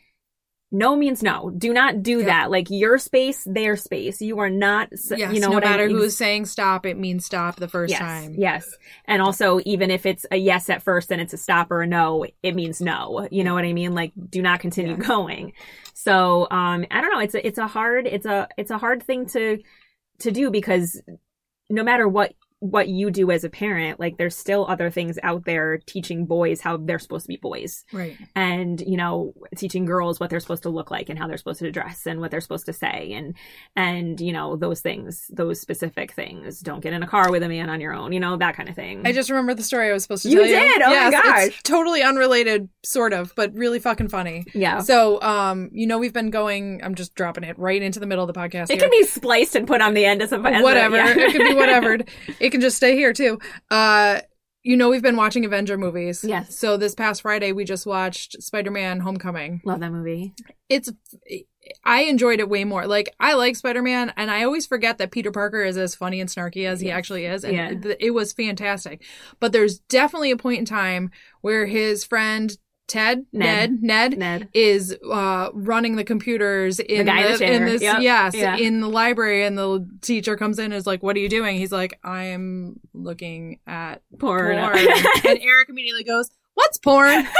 no 0.71 0.95
means 0.97 1.23
no. 1.23 1.49
Do 1.57 1.71
not 1.73 2.03
do 2.03 2.19
Yeah. 2.19 2.25
that. 2.25 2.51
Like 2.51 2.67
your 2.69 2.97
space, 2.97 3.43
their 3.49 3.77
space. 3.77 4.19
You 4.21 4.39
are 4.39 4.49
not, 4.49 4.89
Yes, 4.91 5.33
you 5.33 5.39
know 5.39 5.47
no 5.47 5.53
what 5.55 5.63
matter 5.63 5.83
I 5.83 5.87
mean? 5.87 5.95
who's 5.95 6.17
saying 6.17 6.45
stop, 6.45 6.85
it 6.85 6.97
means 6.97 7.25
stop 7.25 7.55
the 7.55 7.69
first 7.69 7.91
yes, 7.91 7.99
time. 7.99 8.35
Yes. 8.37 8.69
And 9.05 9.21
also, 9.21 9.61
even 9.65 9.91
if 9.91 10.05
it's 10.05 10.25
a 10.29 10.35
yes 10.35 10.69
at 10.69 10.83
first 10.83 11.11
and 11.11 11.21
it's 11.21 11.31
a 11.33 11.37
stop 11.37 11.71
or 11.71 11.81
a 11.83 11.87
no, 11.87 12.25
it 12.43 12.53
means 12.53 12.81
no. 12.81 13.27
You 13.31 13.43
know 13.45 13.53
what 13.53 13.63
I 13.63 13.71
mean? 13.71 13.95
Like, 13.95 14.11
do 14.29 14.41
not 14.41 14.59
continue 14.59 14.97
Yeah. 14.99 15.07
going. 15.07 15.53
So, 15.93 16.47
um, 16.51 16.85
I 16.91 16.99
don't 17.01 17.11
know. 17.13 17.19
It's 17.19 17.35
a, 17.35 17.47
it's 17.47 17.57
a 17.57 17.67
hard, 17.67 18.05
it's 18.05 18.25
a, 18.25 18.47
it's 18.57 18.71
a 18.71 18.77
hard 18.77 19.03
thing 19.03 19.25
to, 19.27 19.59
to 20.19 20.31
do 20.31 20.51
because 20.51 21.01
no 21.69 21.83
matter 21.83 22.07
what, 22.07 22.33
what 22.59 22.87
you 22.87 23.11
do 23.11 23.29
as 23.29 23.43
a 23.43 23.49
parent, 23.49 23.99
like 23.99 24.17
there's 24.17 24.35
still 24.35 24.65
other 24.67 24.89
things 24.89 25.19
out 25.21 25.45
there 25.45 25.77
teaching 25.85 26.25
boys 26.25 26.59
how 26.59 26.75
they're 26.77 26.97
supposed 26.97 27.25
to 27.25 27.29
be 27.29 27.37
boys 27.37 27.85
Right. 27.93 28.17
and 28.35 28.81
you 28.81 28.97
know 28.97 29.33
teaching 29.55 29.85
girls 29.85 30.19
what 30.19 30.29
they're 30.31 30.39
supposed 30.39 30.63
to 30.63 30.69
look 30.69 30.89
like 30.89 31.09
and 31.09 31.19
how 31.19 31.27
they're 31.27 31.37
supposed 31.37 31.59
to 31.59 31.71
dress 31.71 32.07
and 32.07 32.19
what 32.19 32.31
they're 32.31 32.41
supposed 32.41 32.65
to 32.65 32.73
say 32.73 33.13
and 33.13 33.35
and 33.75 34.19
you 34.19 34.33
know 34.33 34.55
those 34.55 34.81
things 34.81 35.29
those 35.31 35.61
specific 35.61 36.13
things 36.13 36.59
don't 36.61 36.79
get 36.81 36.93
in 36.93 37.03
a 37.03 37.07
car 37.07 37.29
with 37.31 37.43
a 37.43 37.47
man 37.47 37.69
on 37.69 37.79
your 37.79 37.93
own 37.93 38.11
you 38.11 38.19
know 38.19 38.37
that 38.37 38.55
kind 38.55 38.69
of 38.69 38.75
thing 38.75 39.05
I 39.05 39.11
just 39.11 39.29
remember 39.29 39.53
the 39.53 39.61
story 39.63 39.89
I 39.89 39.93
was 39.93 40.01
supposed 40.03 40.23
to 40.23 40.29
You 40.29 40.37
tell 40.39 40.47
you. 40.47 40.55
did? 40.55 40.81
Oh 40.81 40.89
my 40.89 41.11
gosh. 41.11 41.47
It's 41.47 41.61
totally 41.63 42.01
unrelated, 42.01 42.69
sort 42.83 43.13
of, 43.13 43.33
but 43.35 43.53
really 43.53 43.79
fucking 43.79 44.07
funny. 44.09 44.45
yeah 44.55 44.79
So, 44.79 45.21
um, 45.21 45.69
you 45.71 45.85
know, 45.85 45.97
we've 45.99 46.13
been 46.13 46.29
going. 46.31 46.81
I'm 46.83 46.95
just 46.95 47.13
dropping 47.13 47.43
it 47.43 47.57
right 47.59 47.81
into 47.81 47.99
the 47.99 48.05
middle 48.05 48.27
of 48.27 48.33
the 48.33 48.39
podcast. 48.39 48.63
it 48.71 48.71
here. 48.71 48.79
can 48.79 48.89
be 48.89 49.03
spliced 49.03 49.55
and 49.55 49.67
put 49.67 49.81
on 49.81 49.93
the 49.93 50.05
end 50.05 50.21
as 50.21 50.31
a 50.31 50.39
as 50.39 50.61
a- 50.61 50.63
whatever. 50.63 50.95
yeah. 50.97 51.13
it 51.17 51.31
could 51.31 51.47
be 51.47 51.53
whatever. 51.53 51.97
It 52.47 52.51
can 52.51 52.61
just 52.61 52.77
stay 52.77 52.95
here 52.95 53.11
too. 53.11 53.39
Uh, 53.69 54.21
you 54.63 54.77
know, 54.77 54.89
we've 54.89 55.01
been 55.01 55.17
watching 55.17 55.43
Avenger 55.43 55.77
movies. 55.77 56.23
Yes. 56.23 56.57
So 56.57 56.77
this 56.77 56.95
past 56.95 57.21
Friday, 57.23 57.51
we 57.51 57.65
just 57.65 57.85
watched 57.85 58.41
Spider-Man: 58.41 59.01
Homecoming. 59.01 59.61
love 59.65 59.81
that 59.81 59.91
movie 59.91 60.33
It's. 60.69 60.89
I 61.83 62.03
enjoyed 62.03 62.39
it 62.39 62.47
way 62.47 62.63
more. 62.63 62.87
Like 62.87 63.13
I 63.19 63.33
like 63.33 63.57
Spider-Man, 63.57 64.13
and 64.15 64.31
I 64.31 64.43
always 64.45 64.65
forget 64.65 64.97
that 64.97 65.11
Peter 65.11 65.31
Parker 65.31 65.61
is 65.61 65.75
as 65.77 65.93
funny 65.93 66.21
and 66.21 66.29
snarky 66.29 66.65
as 66.65 66.79
he 66.79 66.87
Yes. 66.87 66.97
actually 66.97 67.25
is, 67.25 67.43
and 67.43 67.53
Yeah. 67.53 67.71
it, 67.91 67.97
it 67.99 68.11
was 68.11 68.31
fantastic. 68.31 69.03
But 69.41 69.51
there's 69.51 69.79
definitely 69.79 70.31
a 70.31 70.37
point 70.37 70.59
in 70.59 70.65
time 70.65 71.11
where 71.41 71.65
his 71.65 72.05
friend 72.05 72.57
Ted, 72.87 73.25
Ned. 73.33 73.71
Ned, 73.81 73.83
Ned, 73.83 74.17
ned. 74.19 74.49
is 74.53 74.95
uh 75.11 75.49
running 75.53 75.97
the 75.97 76.03
computers 76.05 76.79
in 76.79 77.05
guy 77.05 77.25
in 77.25 77.37
the 77.37 77.53
in 77.53 77.65
this 77.65 77.81
Yep. 77.81 78.01
yes 78.01 78.33
Yeah. 78.35 78.55
in 78.55 78.79
the 78.79 78.87
library 78.87 79.43
and 79.45 79.57
the 79.57 79.85
teacher 80.01 80.37
comes 80.37 80.57
in 80.57 80.65
and 80.65 80.73
is 80.75 80.87
like 80.87 81.03
what 81.03 81.15
are 81.15 81.19
you 81.19 81.29
doing? 81.29 81.57
He's 81.57 81.71
like 81.71 81.99
i'm 82.03 82.79
looking 82.93 83.59
at 83.67 84.01
porn, 84.19 84.57
porn. 84.57 84.77
And 85.27 85.39
eric 85.41 85.69
immediately 85.69 86.03
goes 86.05 86.29
what's 86.53 86.77
porn? 86.77 87.27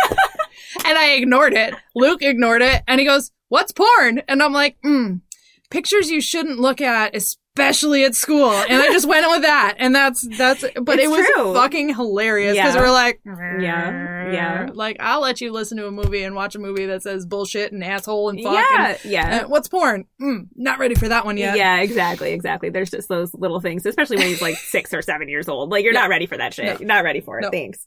And 0.86 0.98
i 0.98 1.12
ignored 1.14 1.54
it. 1.54 1.74
Luke 1.96 2.22
ignored 2.22 2.62
it 2.62 2.84
and 2.88 3.00
he 3.00 3.06
goes 3.06 3.32
what's 3.50 3.72
porn? 3.72 4.20
And 4.28 4.44
i'm 4.44 4.54
like 4.54 4.78
mm, 4.84 5.22
pictures 5.70 6.10
you 6.10 6.20
shouldn't 6.22 6.60
look 6.60 6.82
at 6.82 7.16
especially 7.16 7.42
at 7.60 8.16
school. 8.16 8.52
And 8.52 8.82
I 8.82 8.88
just 8.92 9.08
went 9.08 9.26
with 9.30 9.42
that. 9.44 9.76
And 9.80 9.94
that's, 9.96 10.28
that's, 10.38 10.64
but 10.82 11.00
It's 11.00 11.06
it 11.06 11.08
was 11.10 11.26
true. 11.36 11.54
fucking 11.54 11.96
hilarious 11.96 12.56
because 12.56 12.76
Yeah. 12.76 12.82
we're 12.82 12.92
like, 12.92 13.20
Yeah, 13.26 14.32
yeah. 14.32 14.70
Like, 14.74 14.98
I'll 15.00 15.22
let 15.22 15.42
you 15.42 15.52
listen 15.52 15.78
to 15.78 15.88
a 15.88 15.92
movie 15.92 16.24
and 16.24 16.36
watch 16.36 16.56
a 16.56 16.60
movie 16.60 16.86
that 16.88 17.04
says 17.04 17.26
bullshit 17.26 17.72
and 17.72 17.84
asshole 17.84 18.30
and 18.30 18.42
fuck. 18.42 18.54
yeah, 18.54 18.88
And, 19.04 19.12
yeah. 19.12 19.42
uh, 19.44 19.48
what's 19.48 19.68
porn? 19.68 20.06
Mm, 20.22 20.48
not 20.56 20.80
ready 20.80 20.96
for 20.96 21.08
that 21.10 21.26
one 21.26 21.38
yet. 21.38 21.58
Yeah, 21.58 21.80
exactly, 21.80 22.32
exactly. 22.32 22.70
There's 22.70 22.90
just 22.92 23.10
those 23.10 23.34
little 23.34 23.60
things, 23.60 23.86
especially 23.86 24.18
when 24.18 24.28
he's 24.28 24.42
like 24.42 24.56
six 24.58 24.94
or 24.94 25.02
seven 25.02 25.30
years 25.30 25.48
old. 25.50 25.70
Like 25.70 25.84
you're 25.84 25.94
Yeah. 25.94 26.02
not 26.02 26.10
ready 26.10 26.26
for 26.26 26.38
that 26.38 26.54
shit. 26.54 26.66
No. 26.66 26.72
You're 26.80 26.88
not 26.88 27.04
ready 27.04 27.22
for 27.22 27.40
it. 27.40 27.44
No. 27.44 27.50
Thanks. 27.50 27.86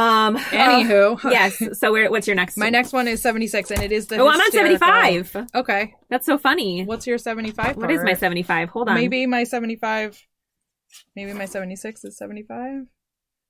Um. 0.00 0.36
Anywho. 0.36 1.24
uh, 1.24 1.30
yes. 1.30 1.78
So 1.78 1.92
where, 1.92 2.10
what's 2.10 2.26
your 2.26 2.36
next? 2.36 2.56
One? 2.56 2.66
My 2.66 2.70
next 2.70 2.92
one 2.92 3.06
is 3.08 3.20
76 3.22 3.70
and 3.70 3.82
it 3.82 3.92
is 3.92 4.06
the 4.06 4.16
Oh, 4.16 4.28
I'm 4.28 4.40
on 4.40 4.50
75. 4.50 5.36
Okay. 5.54 5.94
That's 6.08 6.26
so 6.26 6.38
funny. 6.38 6.84
What's 6.84 7.06
your 7.06 7.18
75 7.18 7.76
What 7.76 7.90
is 7.90 8.02
my 8.02 8.14
75? 8.14 8.70
Hold 8.70 8.88
on. 8.88 8.94
Maybe 8.94 9.26
my 9.26 9.44
75. 9.44 10.26
Maybe 11.14 11.32
my 11.32 11.44
76 11.44 12.04
is 12.04 12.16
75. 12.16 12.86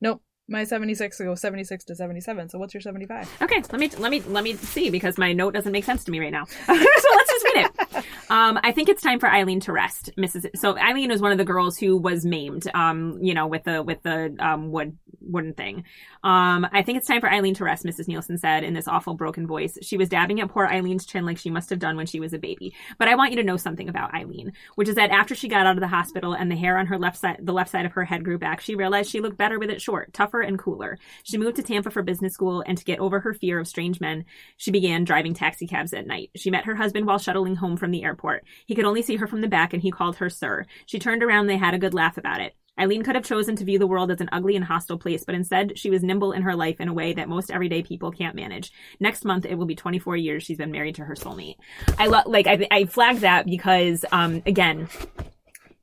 Nope. 0.00 0.22
My 0.48 0.64
76 0.64 1.16
goes 1.20 1.40
76 1.40 1.84
to 1.84 1.94
77. 1.94 2.48
So 2.48 2.58
what's 2.58 2.74
your 2.74 2.80
75? 2.80 3.30
Okay, 3.40 3.62
let 3.70 3.78
me 3.78 3.88
let 3.98 4.10
me 4.10 4.20
let 4.22 4.42
me 4.42 4.54
see 4.54 4.90
because 4.90 5.16
my 5.16 5.32
note 5.32 5.54
doesn't 5.54 5.70
make 5.70 5.84
sense 5.84 6.02
to 6.04 6.10
me 6.10 6.18
right 6.18 6.32
now. 6.32 6.44
so 6.66 6.72
let's 6.74 7.30
just 7.30 7.44
read 7.54 7.66
it. 7.66 8.04
Um, 8.30 8.60
I 8.62 8.70
think 8.70 8.88
it's 8.88 9.02
time 9.02 9.18
for 9.18 9.28
Eileen 9.28 9.58
to 9.60 9.72
rest, 9.72 10.10
Mrs. 10.16 10.56
So 10.56 10.78
Eileen 10.78 11.10
was 11.10 11.20
one 11.20 11.32
of 11.32 11.38
the 11.38 11.44
girls 11.44 11.76
who 11.76 11.96
was 11.96 12.24
maimed, 12.24 12.70
um, 12.74 13.18
you 13.20 13.34
know, 13.34 13.48
with 13.48 13.64
the 13.64 13.82
with 13.82 14.04
the 14.04 14.36
um 14.38 14.70
wood 14.70 14.96
wooden 15.20 15.52
thing. 15.52 15.82
Um, 16.22 16.66
I 16.70 16.83
think 16.83 16.98
it's 16.98 17.06
time 17.06 17.20
for 17.20 17.30
Eileen 17.30 17.54
to 17.54 17.64
rest, 17.64 17.85
Mrs. 17.85 18.06
Nielsen 18.06 18.37
said 18.37 18.62
in 18.62 18.74
this 18.74 18.87
awful 18.87 19.14
broken 19.14 19.46
voice. 19.46 19.78
She 19.80 19.96
was 19.96 20.09
dabbing 20.09 20.40
at 20.40 20.50
poor 20.50 20.66
Eileen's 20.66 21.06
chin 21.06 21.24
like 21.24 21.38
she 21.38 21.50
must 21.50 21.70
have 21.70 21.78
done 21.78 21.96
when 21.96 22.06
she 22.06 22.20
was 22.20 22.35
a 22.35 22.38
baby. 22.38 22.74
But 22.98 23.09
I 23.09 23.14
want 23.14 23.30
you 23.30 23.37
to 23.37 23.44
know 23.44 23.56
something 23.56 23.88
about 23.88 24.14
Eileen, 24.14 24.52
which 24.74 24.88
is 24.88 24.96
that 24.96 25.11
after 25.11 25.35
she 25.35 25.48
got 25.48 25.66
out 25.66 25.76
of 25.76 25.80
the 25.80 25.88
hospital 25.88 26.35
and 26.35 26.50
the 26.50 26.56
hair 26.56 26.76
on 26.76 26.87
her 26.87 26.98
left 26.98 27.16
side, 27.16 27.38
the 27.40 27.54
left 27.54 27.70
side 27.70 27.87
of 27.87 27.92
her 27.92 28.04
head 28.04 28.24
grew 28.24 28.38
back, 28.38 28.61
she 28.61 28.74
realized 28.74 29.11
she 29.11 29.20
looked 29.20 29.38
better 29.38 29.59
with 29.59 29.70
it 29.70 29.80
short, 29.80 30.12
tougher 30.12 30.42
and 30.42 30.59
cooler. 30.59 30.98
She 31.22 31.38
moved 31.38 31.56
to 31.56 31.62
Tampa 31.62 31.90
for 31.90 32.02
business 32.02 32.35
school, 32.35 32.62
and 32.66 32.76
to 32.76 32.85
get 32.85 33.00
over 33.00 33.20
her 33.20 33.33
fear 33.33 33.59
of 33.59 33.66
strange 33.66 34.00
men, 34.00 34.26
she 34.59 34.70
began 34.70 35.04
driving 35.04 35.33
taxi 35.33 35.66
cabs 35.66 35.94
at 35.94 36.06
night. 36.06 36.30
She 36.37 36.50
met 36.50 36.66
her 36.66 36.74
husband 36.74 37.06
while 37.06 37.18
shuttling 37.18 37.56
home 37.56 37.78
from 37.78 37.92
the 37.92 38.04
airport. 38.04 38.44
He 38.66 38.74
could 38.74 38.85
only 38.85 39.02
see 39.02 39.16
her 39.16 39.26
from 39.26 39.40
the 39.40 39.48
back, 39.48 39.72
and 39.72 39.83
he 39.83 39.90
called 39.90 40.16
her 40.16 40.28
Sir. 40.28 40.66
She 40.85 40.98
turned 40.98 41.22
around, 41.22 41.46
they 41.46 41.56
had 41.56 41.74
a 41.74 41.78
good 41.78 41.94
laugh 41.94 42.18
about 42.18 42.40
it. 42.40 42.54
Eileen 42.78 43.02
could 43.02 43.14
have 43.14 43.24
chosen 43.24 43.56
to 43.56 43.64
view 43.64 43.78
the 43.78 43.87
world 43.87 44.11
as 44.11 44.20
an 44.20 44.28
ugly 44.33 44.56
and 44.56 44.64
hostile 44.64 44.98
place, 44.98 45.24
but 45.24 45.35
instead, 45.35 45.78
she 45.78 45.90
was 45.90 46.02
nimble 46.02 46.33
in 46.33 46.42
her 46.42 46.54
life 46.54 46.80
in 46.80 46.88
a 46.88 46.92
way 46.94 47.12
that 47.12 47.28
most 47.28 47.50
everyday 47.50 47.83
people 47.83 48.11
can't 48.11 48.35
manage. 48.37 48.72
Next 49.00 49.24
month, 49.24 49.44
it 49.44 49.56
will 49.56 49.66
be 49.66 49.74
24 49.76 50.16
years 50.16 50.42
she's 50.42 50.56
been 50.59 50.70
married 50.70 50.94
to 50.96 51.04
her 51.04 51.14
soulmate. 51.14 51.56
I 51.98 52.06
love, 52.06 52.26
like 52.26 52.46
I, 52.46 52.66
I 52.70 52.85
flagged 52.87 53.20
that 53.20 53.44
because, 53.46 54.04
um, 54.12 54.42
again, 54.46 54.88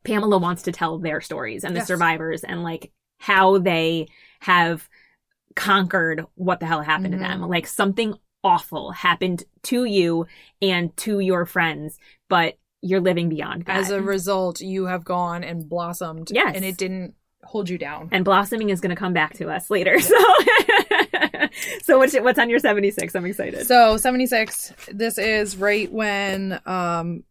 Pamela 0.03 0.37
wants 0.37 0.63
to 0.63 0.71
tell 0.71 0.97
their 0.99 1.21
stories 1.21 1.63
and 1.63 1.75
the 1.75 1.79
Yes. 1.79 1.87
survivors 1.87 2.43
and 2.43 2.63
like 2.63 2.91
how 3.19 3.57
they 3.57 4.07
have 4.39 4.87
conquered 5.55 6.25
what 6.35 6.59
the 6.59 6.65
hell 6.65 6.81
happened 6.81 7.13
Mhm. 7.13 7.17
to 7.17 7.23
them. 7.23 7.41
Like 7.41 7.67
something 7.67 8.13
awful 8.43 8.91
happened 8.91 9.43
to 9.63 9.83
you 9.85 10.25
and 10.61 10.95
to 10.97 11.19
your 11.19 11.45
friends, 11.45 11.99
but 12.29 12.57
you're 12.81 13.01
living 13.01 13.29
beyond 13.29 13.65
that. 13.65 13.77
As 13.77 13.89
a 13.89 14.01
result, 14.01 14.61
you 14.61 14.85
have 14.85 15.03
gone 15.03 15.43
and 15.43 15.67
blossomed. 15.67 16.29
Yes. 16.31 16.53
And 16.55 16.63
it 16.63 16.77
didn't 16.77 17.15
hold 17.43 17.69
you 17.69 17.77
down. 17.77 18.09
and 18.11 18.25
blossoming 18.25 18.69
is 18.69 18.81
going 18.81 18.89
to 18.89 18.95
come 18.95 19.13
back 19.13 19.33
to 19.35 19.49
us 19.49 19.69
later. 19.69 19.97
So, 20.07 20.15
so 21.83 21.97
what's 21.97 22.13
what's 22.15 22.39
on 22.39 22.49
your 22.49 22.59
76? 22.59 23.15
I'm 23.15 23.25
excited. 23.25 23.65
So 23.67 23.97
76, 23.97 24.73
this 24.91 25.17
is 25.17 25.57
right 25.57 25.91
when 25.91 26.59
um 26.65 27.23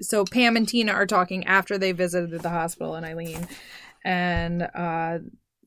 so 0.00 0.24
Pam 0.24 0.56
and 0.56 0.68
Tina 0.68 0.92
are 0.92 1.06
talking 1.06 1.46
after 1.46 1.78
they 1.78 1.92
visited 1.92 2.40
the 2.42 2.50
hospital 2.50 2.94
and 2.94 3.06
Eileen. 3.06 3.46
And 4.04 4.62
uh 4.62 5.18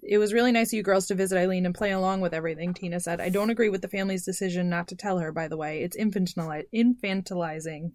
it 0.02 0.18
was 0.18 0.34
really 0.34 0.52
nice 0.52 0.70
of 0.74 0.78
you 0.78 0.84
girls 0.84 1.08
to 1.08 1.16
visit 1.16 1.38
Eileen 1.38 1.66
and 1.66 1.74
play 1.74 1.92
along 1.92 2.22
with 2.22 2.34
everything, 2.34 2.74
Tina 2.74 3.00
said. 3.00 3.22
I 3.22 3.30
don't 3.30 3.50
agree 3.50 3.70
with 3.70 3.82
the 3.82 3.88
family's 3.88 4.26
decision 4.26 4.70
not 4.70 4.90
to 4.90 4.96
tell 4.98 5.20
her, 5.20 5.32
by 5.32 5.48
the 5.48 5.56
way. 5.58 5.82
It's 5.82 5.96
infantili- 5.96 6.66
infantilizing. 6.76 7.92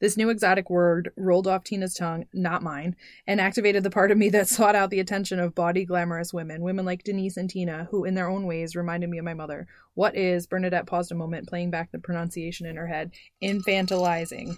This 0.00 0.16
new 0.16 0.30
exotic 0.30 0.70
word 0.70 1.12
rolled 1.16 1.46
off 1.46 1.62
Tina's 1.62 1.94
tongue, 1.94 2.26
not 2.32 2.62
mine, 2.62 2.96
and 3.26 3.40
activated 3.40 3.82
the 3.82 3.90
part 3.90 4.10
of 4.10 4.18
me 4.18 4.30
that 4.30 4.48
sought 4.48 4.74
out 4.74 4.90
the 4.90 5.00
attention 5.00 5.38
of 5.38 5.54
bawdy, 5.54 5.84
glamorous 5.84 6.32
women. 6.32 6.62
Women 6.62 6.86
like 6.86 7.04
Denise 7.04 7.36
and 7.36 7.50
Tina, 7.50 7.86
who 7.90 8.04
in 8.04 8.14
their 8.14 8.28
own 8.28 8.46
ways 8.46 8.74
reminded 8.74 9.10
me 9.10 9.18
of 9.18 9.24
my 9.24 9.34
mother. 9.34 9.66
What 9.94 10.16
is, 10.16 10.46
Bernadette 10.46 10.86
paused 10.86 11.12
a 11.12 11.14
moment, 11.14 11.48
playing 11.48 11.70
back 11.70 11.92
the 11.92 11.98
pronunciation 11.98 12.66
in 12.66 12.76
her 12.76 12.86
head, 12.86 13.12
infantilizing. 13.42 14.56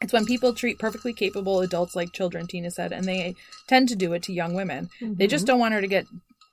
It's 0.00 0.12
when 0.12 0.24
people 0.24 0.52
treat 0.52 0.78
perfectly 0.78 1.12
capable 1.12 1.60
adults 1.60 1.94
like 1.94 2.12
children, 2.12 2.46
Tina 2.46 2.70
said, 2.70 2.92
and 2.92 3.04
they 3.04 3.36
tend 3.68 3.88
to 3.90 3.96
do 3.96 4.14
it 4.14 4.22
to 4.24 4.32
young 4.32 4.54
women. 4.54 4.88
They 5.00 5.26
just 5.26 5.44
mm-hmm. 5.44 5.52
don't 5.52 5.60
want 5.60 5.74
her 5.74 5.80
to 5.80 5.86
get 5.86 6.06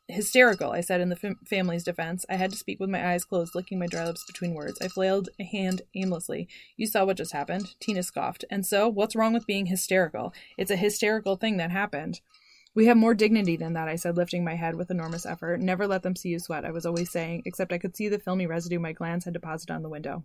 hysterical, 0.10 0.72
I 0.72 0.82
said 0.82 1.02
in 1.02 1.10
the 1.10 1.16
fam- 1.16 1.40
family's 1.46 1.84
defense. 1.84 2.26
I 2.30 2.36
had 2.36 2.52
to 2.52 2.58
speak 2.58 2.80
with 2.80 2.90
my 2.90 3.14
eyes 3.14 3.24
closed, 3.24 3.56
licking 3.56 3.80
my 3.80 3.88
dry 3.88 4.06
lips 4.06 4.26
between 4.26 4.54
words. 4.54 4.80
I 4.82 4.88
flailed 4.88 5.30
a 5.40 5.44
hand 5.44 5.84
aimlessly. 5.96 6.48
You 6.76 6.88
saw 6.88 7.06
what 7.06 7.18
just 7.18 7.34
happened. 7.34 7.76
Tina 7.80 8.04
scoffed. 8.04 8.46
And 8.50 8.66
so, 8.66 8.88
what's 8.88 9.16
wrong 9.16 9.34
with 9.34 9.48
being 9.48 9.68
hysterical? 9.68 10.34
It's 10.58 10.72
a 10.72 10.76
hysterical 10.76 11.36
thing 11.36 11.58
that 11.58 11.72
happened. 11.72 12.22
We 12.76 12.86
have 12.86 12.98
more 12.98 13.14
dignity 13.14 13.58
than 13.58 13.74
that, 13.74 13.88
I 13.88 13.96
said, 13.96 14.16
lifting 14.16 14.44
my 14.44 14.56
head 14.56 14.76
with 14.76 14.92
enormous 14.92 15.26
effort. 15.26 15.60
Never 15.60 15.88
let 15.88 16.04
them 16.04 16.16
see 16.16 16.30
you 16.30 16.40
sweat, 16.40 16.66
I 16.66 16.72
was 16.72 16.86
always 16.86 17.12
saying, 17.12 17.44
except 17.46 17.74
I 17.74 17.78
could 17.78 17.96
see 17.96 18.10
the 18.10 18.20
filmy 18.20 18.46
residue 18.46 18.80
my 18.80 18.94
glance 18.94 19.26
had 19.26 19.34
deposited 19.34 19.74
on 19.74 19.82
the 19.82 19.90
window. 19.90 20.24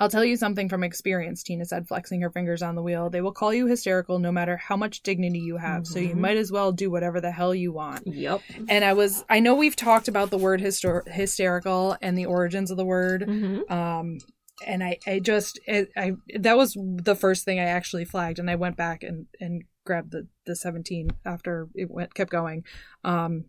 I'll 0.00 0.08
tell 0.08 0.24
you 0.24 0.36
something 0.36 0.68
from 0.68 0.82
experience, 0.82 1.42
Tina 1.42 1.64
said, 1.64 1.86
flexing 1.86 2.22
her 2.22 2.30
fingers 2.30 2.62
on 2.62 2.74
the 2.74 2.82
wheel. 2.82 3.08
They 3.08 3.20
will 3.20 3.32
call 3.32 3.54
you 3.54 3.66
hysterical 3.66 4.18
no 4.18 4.32
matter 4.32 4.56
how 4.56 4.76
much 4.76 5.02
dignity 5.02 5.38
you 5.38 5.58
have, 5.58 5.86
so 5.86 5.98
you 6.00 6.14
Mhm. 6.14 6.20
might 6.20 6.36
as 6.36 6.50
well 6.50 6.72
do 6.72 6.90
whatever 6.90 7.20
the 7.20 7.30
hell 7.30 7.54
you 7.54 7.72
want. 7.72 8.06
Yep. 8.06 8.40
And 8.68 8.84
I 8.84 8.94
was, 8.94 9.24
I 9.28 9.38
know 9.38 9.54
we've 9.54 9.76
talked 9.76 10.08
about 10.08 10.30
the 10.30 10.38
word 10.38 10.60
hyster- 10.60 11.06
hysterical 11.06 11.96
and 12.02 12.18
the 12.18 12.26
origins 12.26 12.70
of 12.70 12.78
the 12.78 12.84
word. 12.84 13.22
Mm-hmm. 13.22 13.72
Um, 13.72 14.18
and 14.66 14.82
I, 14.82 14.98
I 15.06 15.18
just, 15.20 15.60
it, 15.66 15.90
I, 15.96 16.12
that 16.38 16.56
was 16.56 16.76
the 16.76 17.14
first 17.14 17.44
thing 17.44 17.60
I 17.60 17.64
actually 17.64 18.04
flagged. 18.04 18.38
And 18.38 18.50
I 18.50 18.56
went 18.56 18.76
back 18.76 19.02
and, 19.04 19.26
and 19.40 19.62
grabbed 19.84 20.10
the, 20.12 20.26
the 20.46 20.56
17 20.56 21.10
after 21.24 21.68
it 21.74 21.90
went, 21.90 22.14
kept 22.14 22.30
going. 22.30 22.64
Um, 23.04 23.44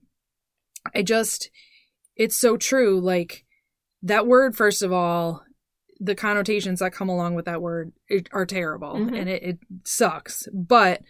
I 0.93 1.01
just, 1.01 1.49
it's 2.15 2.37
so 2.37 2.57
true. 2.57 2.99
Like 2.99 3.45
that 4.01 4.27
word, 4.27 4.55
first 4.55 4.81
of 4.81 4.91
all, 4.91 5.43
the 5.99 6.15
connotations 6.15 6.79
that 6.79 6.91
come 6.93 7.09
along 7.09 7.35
with 7.35 7.45
that 7.45 7.61
word 7.61 7.91
are 8.31 8.45
terrible 8.45 8.93
Mhm. 8.95 9.19
and 9.19 9.29
it, 9.29 9.43
it 9.43 9.59
sucks. 9.85 10.47
But 10.53 11.01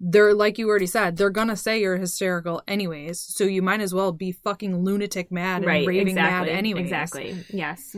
they're 0.00 0.32
like 0.34 0.56
you 0.58 0.68
already 0.68 0.86
said, 0.86 1.16
they're 1.16 1.28
gonna 1.30 1.56
say 1.56 1.80
you're 1.80 1.98
hysterical 1.98 2.62
anyways. 2.66 3.20
So 3.20 3.44
you 3.44 3.60
might 3.62 3.80
as 3.80 3.92
well 3.94 4.12
be 4.12 4.32
fucking 4.32 4.82
lunatic 4.84 5.30
mad 5.30 5.64
Right. 5.64 5.80
and 5.80 5.86
raving 5.88 6.08
exactly. 6.08 6.50
mad 6.50 6.58
anyways. 6.58 6.84
Exactly. 6.84 7.44
Yes. 7.50 7.94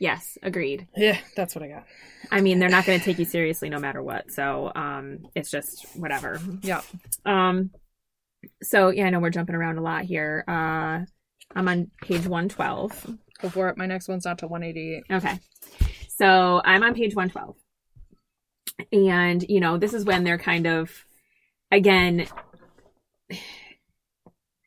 Yes. 0.00 0.36
Agreed. 0.42 0.88
Yeah, 0.96 1.18
that's 1.36 1.54
what 1.54 1.62
I 1.64 1.68
got. 1.68 1.86
I 2.30 2.40
mean, 2.40 2.58
they're 2.58 2.68
not 2.68 2.84
to 2.84 2.98
take 2.98 3.18
you 3.18 3.24
seriously 3.24 3.70
no 3.70 3.78
matter 3.78 4.02
what. 4.02 4.30
So, 4.32 4.72
um, 4.74 5.20
it's 5.34 5.50
just 5.50 5.86
whatever. 5.96 6.38
Yeah. 6.62 6.82
Um, 7.24 7.70
so 8.62 8.90
yeah, 8.90 9.06
I 9.06 9.10
know 9.10 9.20
we're 9.20 9.30
jumping 9.30 9.54
around 9.54 9.78
a 9.78 9.82
lot 9.82 10.04
here. 10.04 10.44
Uh, 10.48 11.06
I'm 11.54 11.68
on 11.68 11.90
page 12.02 12.26
112. 12.26 13.16
Go 13.36 13.48
for 13.48 13.68
it. 13.68 13.76
My 13.76 13.86
next 13.86 14.08
one's 14.08 14.24
not 14.24 14.38
to 14.38 14.46
188. 14.46 15.04
Okay. 15.10 15.38
So 16.08 16.60
I'm 16.64 16.82
on 16.82 16.94
page 16.94 17.14
112. 17.14 17.56
And, 18.92 19.44
you 19.48 19.60
know, 19.60 19.78
this 19.78 19.94
is 19.94 20.04
when 20.04 20.24
they're 20.24 20.38
kind 20.38 20.66
of 20.66 20.90
again 21.72 22.26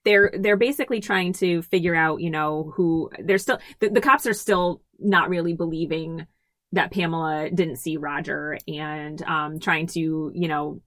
they're 0.06 0.32
they're 0.38 0.58
basically 0.58 1.00
trying 1.00 1.34
to 1.34 1.62
figure 1.62 1.96
out, 1.96 2.22
you 2.22 2.30
know, 2.30 2.72
who 2.76 3.10
they're 3.20 3.38
still 3.38 3.60
the, 3.80 3.90
the 3.90 4.02
cops 4.02 4.26
are 4.26 4.34
still 4.34 4.82
not 4.98 5.30
really 5.30 5.54
believing 5.54 6.26
that 6.72 6.92
Pamela 6.92 7.50
didn't 7.50 7.78
see 7.78 7.98
Roger 7.98 8.58
and 8.68 9.22
um 9.24 9.60
trying 9.60 9.88
to, 9.88 10.32
you 10.34 10.48
know, 10.48 10.82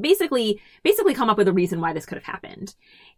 basically 0.00 0.60
basically 0.82 1.14
come 1.14 1.30
up 1.30 1.38
with 1.38 1.48
a 1.48 1.52
reason 1.52 1.80
why 1.80 1.92
this 1.92 2.06
could 2.06 2.16
have 2.16 2.24
happened. 2.24 2.74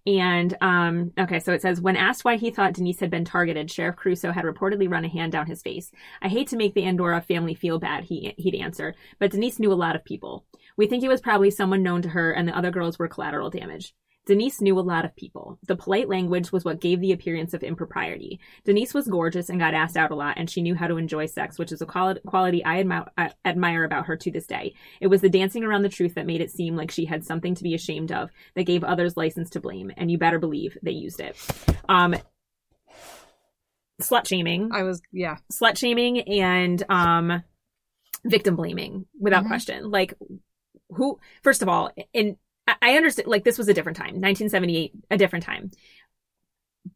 And 0.07 0.57
um 0.61 1.13
okay, 1.19 1.41
so 1.41 1.53
it 1.53 1.63
says 1.63 1.81
when 1.81 1.97
asked 1.97 2.25
why 2.25 2.37
he 2.37 2.51
thought 2.51 2.75
Denise 2.75 3.01
had 3.01 3.11
been 3.11 3.25
targeted, 3.25 3.71
Sheriff 3.71 3.97
Crusoe 3.97 4.33
had 4.33 4.45
reportedly 4.45 4.91
run 4.91 5.05
a 5.05 5.09
hand 5.09 5.33
down 5.33 5.47
his 5.47 5.63
face. 5.63 5.91
I 6.23 6.29
hate 6.29 6.49
to 6.49 6.57
make 6.57 6.75
the 6.75 6.83
Andora 6.83 7.25
family 7.25 7.55
feel 7.55 7.79
bad, 7.79 8.05
he 8.05 8.35
he'd 8.37 8.55
answer, 8.55 8.95
but 9.19 9.31
Denise 9.31 9.59
knew 9.59 9.73
a 9.73 9.75
lot 9.75 9.97
of 9.97 10.05
people. 10.05 10.45
We 10.77 10.87
think 10.87 11.03
it 11.03 11.09
was 11.09 11.21
probably 11.21 11.51
someone 11.51 11.83
known 11.83 12.03
to 12.03 12.11
her 12.11 12.33
and 12.33 12.47
the 12.47 12.57
other 12.57 12.71
girls 12.71 12.99
were 12.99 13.09
collateral 13.09 13.51
damage. 13.51 13.95
Denise 14.27 14.61
knew 14.61 14.77
a 14.79 14.81
lot 14.81 15.05
of 15.05 15.15
people. 15.15 15.57
The 15.69 15.77
polite 15.77 16.09
language 16.09 16.51
was 16.51 16.65
what 16.65 16.81
gave 16.81 17.01
the 17.01 17.13
appearance 17.13 17.55
of 17.55 17.63
impropriety. 17.63 18.41
Denise 18.65 18.93
was 18.93 19.07
gorgeous 19.07 19.49
and 19.49 19.61
got 19.61 19.73
asked 19.73 19.97
out 19.97 20.11
a 20.11 20.17
lot, 20.17 20.35
and 20.37 20.51
she 20.51 20.63
knew 20.63 20.75
how 20.75 20.89
to 20.89 20.97
enjoy 20.97 21.27
sex, 21.27 21.59
which 21.59 21.71
is 21.71 21.81
a 21.81 21.87
quality 21.87 22.65
I 22.65 22.83
admi- 22.83 23.09
I 23.17 23.31
admire 23.45 23.85
about 23.85 24.07
her 24.07 24.17
to 24.17 24.31
this 24.33 24.47
day. 24.49 24.75
It 25.01 25.07
was 25.07 25.21
the 25.21 25.29
dancing 25.31 25.63
around 25.63 25.83
the 25.83 25.89
truth 25.89 26.15
that 26.17 26.27
made 26.27 26.41
it 26.41 26.51
seem 26.51 26.75
like 26.75 26.91
she 26.91 27.05
had 27.05 27.25
something 27.25 27.55
to 27.55 27.63
be 27.63 27.75
ashamed 27.75 28.11
of, 28.11 28.31
that 28.57 28.65
gave 28.65 28.83
others 28.83 29.17
license 29.17 29.49
to 29.51 29.61
blame, 29.61 29.93
and 29.97 30.11
you 30.11 30.19
better 30.19 30.41
believe 30.41 30.77
they 30.83 30.91
used 30.91 31.21
it. 31.21 31.37
Um, 31.89 32.17
slut 34.03 34.27
shaming, 34.27 34.71
I 34.73 34.83
was, 34.83 35.01
yeah. 35.13 35.37
slut 35.53 35.79
shaming, 35.79 36.21
and 36.23 36.83
um, 36.89 37.45
victim 38.25 38.57
blaming 38.57 39.07
without 39.21 39.45
Mhm. 39.45 39.49
question. 39.49 39.91
Like, 39.91 40.15
who 40.91 41.19
first 41.43 41.63
of 41.63 41.69
all, 41.69 41.93
in 42.13 42.37
I- 42.67 42.97
understand 42.97 43.29
like 43.29 43.45
this 43.45 43.59
was 43.59 43.69
a 43.69 43.75
different 43.75 43.97
time, 43.97 44.21
1978, 44.21 44.93
a 45.11 45.17
different 45.17 45.45
time. 45.45 45.71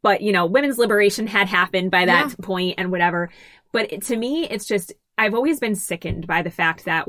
But 0.03 0.21
you 0.21 0.33
know, 0.33 0.47
women's 0.47 0.79
liberation 0.79 1.27
had 1.27 1.49
happened 1.49 1.91
by 1.91 2.07
that 2.07 2.31
Yeah. 2.31 2.35
point 2.43 2.75
and 2.79 2.91
whatever. 2.91 3.31
But 3.73 3.93
it, 3.93 4.03
to 4.05 4.17
me, 4.17 4.49
it's 4.49 4.67
just 4.67 4.93
I've 5.19 5.35
always 5.35 5.61
been 5.61 5.75
sickened 5.75 6.27
by 6.27 6.43
the 6.43 6.51
fact 6.51 6.87
that 6.87 7.07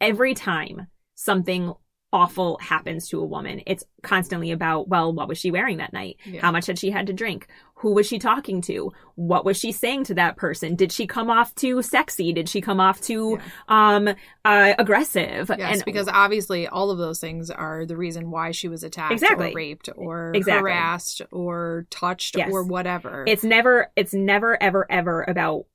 every 0.00 0.34
time 0.34 0.86
something 1.14 1.72
awful 2.14 2.56
happens 2.62 3.08
to 3.08 3.20
a 3.20 3.24
woman, 3.26 3.60
it's 3.66 3.84
constantly 4.02 4.52
about, 4.52 4.88
well, 4.88 5.12
what 5.12 5.26
was 5.28 5.36
she 5.36 5.50
wearing 5.50 5.78
that 5.78 5.92
night? 5.92 6.16
Yeah. 6.24 6.40
How 6.42 6.52
much 6.52 6.66
had 6.66 6.78
she 6.78 6.90
had 6.90 7.08
to 7.08 7.12
drink? 7.12 7.48
Who 7.78 7.92
was 7.92 8.06
she 8.06 8.18
talking 8.18 8.62
to? 8.62 8.92
What 9.16 9.44
was 9.44 9.58
she 9.58 9.72
saying 9.72 10.04
to 10.04 10.14
that 10.14 10.36
person? 10.36 10.76
Did 10.76 10.92
she 10.92 11.06
come 11.06 11.28
off 11.28 11.54
too 11.56 11.82
sexy? 11.82 12.32
Did 12.32 12.48
she 12.48 12.60
come 12.60 12.78
off 12.80 13.00
too 13.00 13.38
um 13.68 14.08
uh 14.44 14.74
aggressive? 14.78 15.50
Yes, 15.58 15.74
and 15.74 15.84
because 15.84 16.08
obviously 16.08 16.66
all 16.68 16.90
of 16.92 16.98
those 16.98 17.18
things 17.20 17.50
are 17.50 17.84
the 17.84 17.96
reason 17.96 18.30
why 18.30 18.52
she 18.52 18.68
was 18.68 18.84
attacked 18.84 19.12
Exactly. 19.12 19.50
or 19.50 19.54
raped 19.54 19.88
or 19.96 20.32
Exactly. 20.34 20.70
harassed 20.70 21.20
or 21.32 21.86
touched 21.90 22.36
Yes. 22.38 22.48
or 22.52 22.62
whatever. 22.62 23.24
it's 23.26 23.44
never 23.44 23.90
it's 23.96 24.14
never 24.14 24.56
ever 24.62 24.86
ever 24.90 25.22
about 25.26 25.66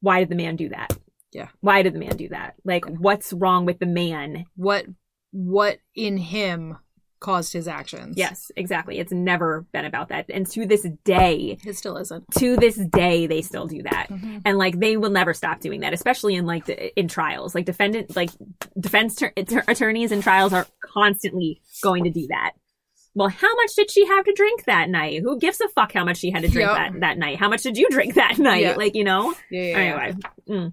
why 0.00 0.20
did 0.20 0.28
the 0.28 0.36
man 0.36 0.54
do 0.56 0.68
that? 0.68 0.96
Yeah. 1.32 1.48
Why 1.60 1.82
did 1.82 1.92
the 1.94 1.98
man 1.98 2.16
do 2.16 2.28
that? 2.30 2.54
Like 2.64 2.86
what's 2.86 3.32
wrong 3.32 3.66
with 3.66 3.78
the 3.80 3.86
man? 3.86 4.46
what 4.54 4.86
what 5.30 5.78
in 5.94 6.16
him 6.16 6.78
caused 7.20 7.52
his 7.52 7.66
actions. 7.66 8.14
Yes, 8.16 8.52
exactly. 8.56 8.98
It's 9.00 9.10
never 9.10 9.66
been 9.72 9.84
about 9.84 10.10
that. 10.10 10.26
And 10.32 10.46
to 10.52 10.66
this 10.66 10.86
day, 11.04 11.58
It 11.66 11.76
still 11.76 11.96
isn't. 11.96 12.24
to 12.38 12.56
this 12.56 12.76
day 12.76 13.26
they 13.26 13.42
still 13.42 13.66
do 13.66 13.82
that 13.82 14.06
Mhm. 14.08 14.42
and 14.44 14.56
like 14.56 14.78
they 14.78 14.96
will 14.96 15.10
never 15.10 15.34
stop 15.34 15.58
doing 15.58 15.80
that 15.80 15.92
especially 15.92 16.36
in 16.36 16.46
like 16.46 16.66
the, 16.66 16.96
in 16.96 17.08
trials 17.08 17.56
like 17.56 17.64
defendant 17.64 18.14
like 18.14 18.30
defense 18.78 19.20
att- 19.20 19.68
attorneys 19.68 20.12
in 20.12 20.22
trials 20.22 20.52
are 20.52 20.66
constantly 20.94 21.60
going 21.82 22.04
to 22.04 22.10
do 22.10 22.26
that 22.28 22.52
well 23.16 23.28
how 23.28 23.52
much 23.56 23.74
did 23.74 23.90
she 23.90 24.06
have 24.06 24.24
to 24.24 24.32
drink 24.34 24.64
that 24.66 24.88
night 24.88 25.20
who 25.22 25.38
gives 25.40 25.60
a 25.60 25.68
fuck 25.70 25.90
how 25.92 26.04
much 26.04 26.18
she 26.18 26.30
had 26.30 26.42
to 26.42 26.48
drink 26.48 26.68
Yep. 26.68 26.76
that, 26.92 27.00
that 27.00 27.18
night 27.18 27.38
how 27.38 27.48
much 27.48 27.62
did 27.62 27.76
you 27.76 27.88
drink 27.90 28.14
that 28.14 28.38
night 28.38 28.62
Yeah. 28.62 28.76
like 28.76 28.94
you 28.94 29.02
know 29.04 29.34
Yeah, 29.50 29.60
yeah, 29.60 29.66
yeah. 29.68 29.74
anyway 30.04 30.14
mm. 30.48 30.72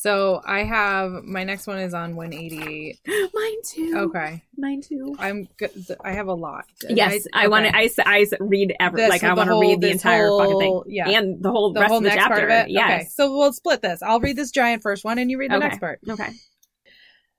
So 0.00 0.40
I 0.46 0.62
have 0.62 1.24
my 1.24 1.42
next 1.42 1.66
one 1.66 1.80
is 1.80 1.92
on 1.92 2.14
188. 2.14 3.00
mine 3.34 3.54
too 3.64 3.94
Okay. 3.96 4.44
mine 4.56 4.80
too 4.80 5.16
I'm 5.18 5.48
good. 5.56 5.72
I 6.04 6.12
have 6.12 6.28
a 6.28 6.34
lot. 6.34 6.66
yes 6.88 7.26
i, 7.32 7.48
want 7.48 7.66
to 7.66 7.76
I, 7.76 7.88
I 8.06 8.24
read 8.38 8.74
every 8.78 9.00
This- 9.02 9.10
like 9.10 9.24
i 9.24 9.34
want 9.34 9.48
to 9.50 9.58
read 9.60 9.80
the 9.80 9.90
entire 9.90 10.28
fucking 10.30 10.58
thing 10.60 10.82
yeah. 10.86 11.08
and 11.10 11.42
the 11.42 11.50
whole 11.50 11.72
the 11.72 11.80
rest 11.80 11.88
whole 11.88 11.98
of 11.98 12.04
the 12.04 12.10
next 12.10 12.22
chapter 12.22 12.36
part 12.36 12.50
of 12.50 12.66
it. 12.66 12.70
yes 12.70 12.90
Okay. 13.00 13.08
So 13.10 13.36
we'll 13.36 13.52
split 13.52 13.82
this. 13.82 14.00
I'll 14.00 14.20
read 14.20 14.36
this 14.36 14.52
giant 14.52 14.82
first 14.82 15.04
one, 15.04 15.18
and 15.18 15.30
you 15.32 15.36
read 15.38 15.50
the 15.50 15.56
Okay. 15.56 15.66
next 15.66 15.80
part. 15.80 15.98
okay 16.08 16.30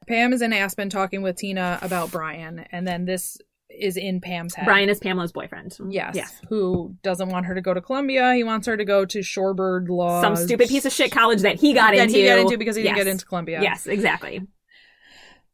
Pam 0.08 0.34
is 0.34 0.42
in 0.42 0.52
Aspen 0.52 0.90
talking 0.90 1.22
with 1.22 1.38
Tina 1.38 1.80
about 1.82 2.12
Brian, 2.12 2.66
and 2.72 2.86
then 2.86 3.06
this 3.06 3.38
is 3.70 3.98
in 3.98 4.20
Pam's 4.22 4.56
head. 4.56 4.66
brian 4.66 4.90
is 4.90 5.00
pamela's 5.00 5.32
boyfriend 5.32 5.78
Yes. 5.90 6.16
yeah 6.16 6.28
Who 6.50 6.96
doesn't 7.04 7.30
want 7.30 7.46
her 7.46 7.56
to 7.56 7.62
go 7.62 7.74
to 7.74 7.82
Columbia? 7.82 8.34
He 8.34 8.44
wants 8.44 8.68
her 8.68 8.76
to 8.76 8.86
go 8.86 9.06
to 9.06 9.20
Shorebird 9.20 9.90
Law. 9.90 10.22
some 10.22 10.36
stupid 10.36 10.70
piece 10.70 10.86
of 10.86 10.92
shit 10.92 11.12
college 11.12 11.42
that 11.42 11.56
he 11.56 11.74
got 11.74 11.94
that 11.94 12.04
into 12.04 12.18
he 12.18 12.26
got 12.26 12.40
into 12.40 12.58
because 12.58 12.76
he 12.76 12.84
didn't 12.84 12.98
get 12.98 13.08
into 13.08 13.26
Columbia. 13.26 13.62
Yes, 13.62 13.86
exactly. 13.88 14.42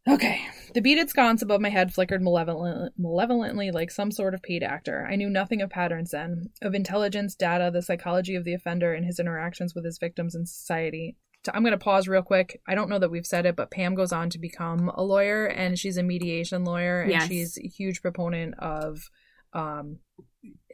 Okay. 0.07 0.41
The 0.75 0.81
beaded 0.81 1.09
sconce 1.09 1.41
above 1.41 1.61
my 1.61 1.69
head 1.69 1.93
flickered 1.93 2.21
malevolent, 2.21 2.93
malevolently 2.97 3.71
like 3.71 3.89
some 3.89 4.11
sort 4.11 4.33
of 4.33 4.43
paid 4.43 4.61
actor. 4.61 5.07
I 5.09 5.15
knew 5.15 5.29
nothing 5.29 5.61
of 5.61 5.69
patterns 5.69 6.11
then, 6.11 6.49
of 6.61 6.75
intelligence, 6.75 7.33
data, 7.33 7.71
the 7.73 7.81
psychology 7.81 8.35
of 8.35 8.43
the 8.43 8.53
offender, 8.53 8.93
and 8.93 9.05
his 9.05 9.19
interactions 9.19 9.73
with 9.73 9.83
his 9.85 9.97
victims 9.97 10.35
in 10.35 10.45
society. 10.45 11.17
I'm 11.53 11.61
going 11.63 11.71
to 11.71 11.77
pause 11.77 12.07
real 12.07 12.21
quick. 12.21 12.61
I 12.67 12.75
don't 12.75 12.89
know 12.89 12.99
that 12.99 13.09
we've 13.11 13.25
said 13.25 13.45
it, 13.45 13.55
but 13.55 13.71
Pam 13.71 13.95
goes 13.95 14.11
on 14.11 14.29
to 14.31 14.39
become 14.39 14.89
a 14.95 15.03
lawyer, 15.03 15.45
and 15.45 15.77
she's 15.77 15.97
a 15.97 16.03
mediation 16.03 16.63
lawyer, 16.63 17.01
and 17.01 17.11
Yes. 17.11 17.27
she's 17.27 17.57
a 17.57 17.67
huge 17.67 18.01
proponent 18.01 18.55
of 18.59 19.09
um, 19.53 19.99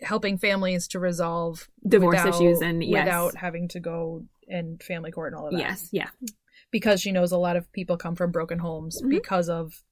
helping 0.01 0.38
families 0.38 0.88
to 0.89 0.99
resolve 0.99 1.69
Divorce 1.88 2.17
without- 2.24 2.36
issues 2.41 2.61
and 2.61 2.84
yes. 2.84 3.05
without 3.05 3.36
having 3.36 3.67
to 3.69 3.80
go 3.80 4.26
in 4.47 4.78
family 4.80 5.11
court 5.11 5.34
and 5.34 5.39
all 5.39 5.47
of 5.47 5.53
that 5.53 5.59
Yes, 5.59 5.89
yeah. 5.91 6.09
because 6.72 6.99
she 6.99 7.11
knows 7.11 7.32
a 7.32 7.38
lot 7.38 7.55
of 7.55 7.72
people 7.72 7.95
come 7.97 8.15
from 8.15 8.32
broken 8.32 8.59
homes 8.59 9.01
Mhm. 9.01 9.09
because 9.09 9.49
of 9.49 9.84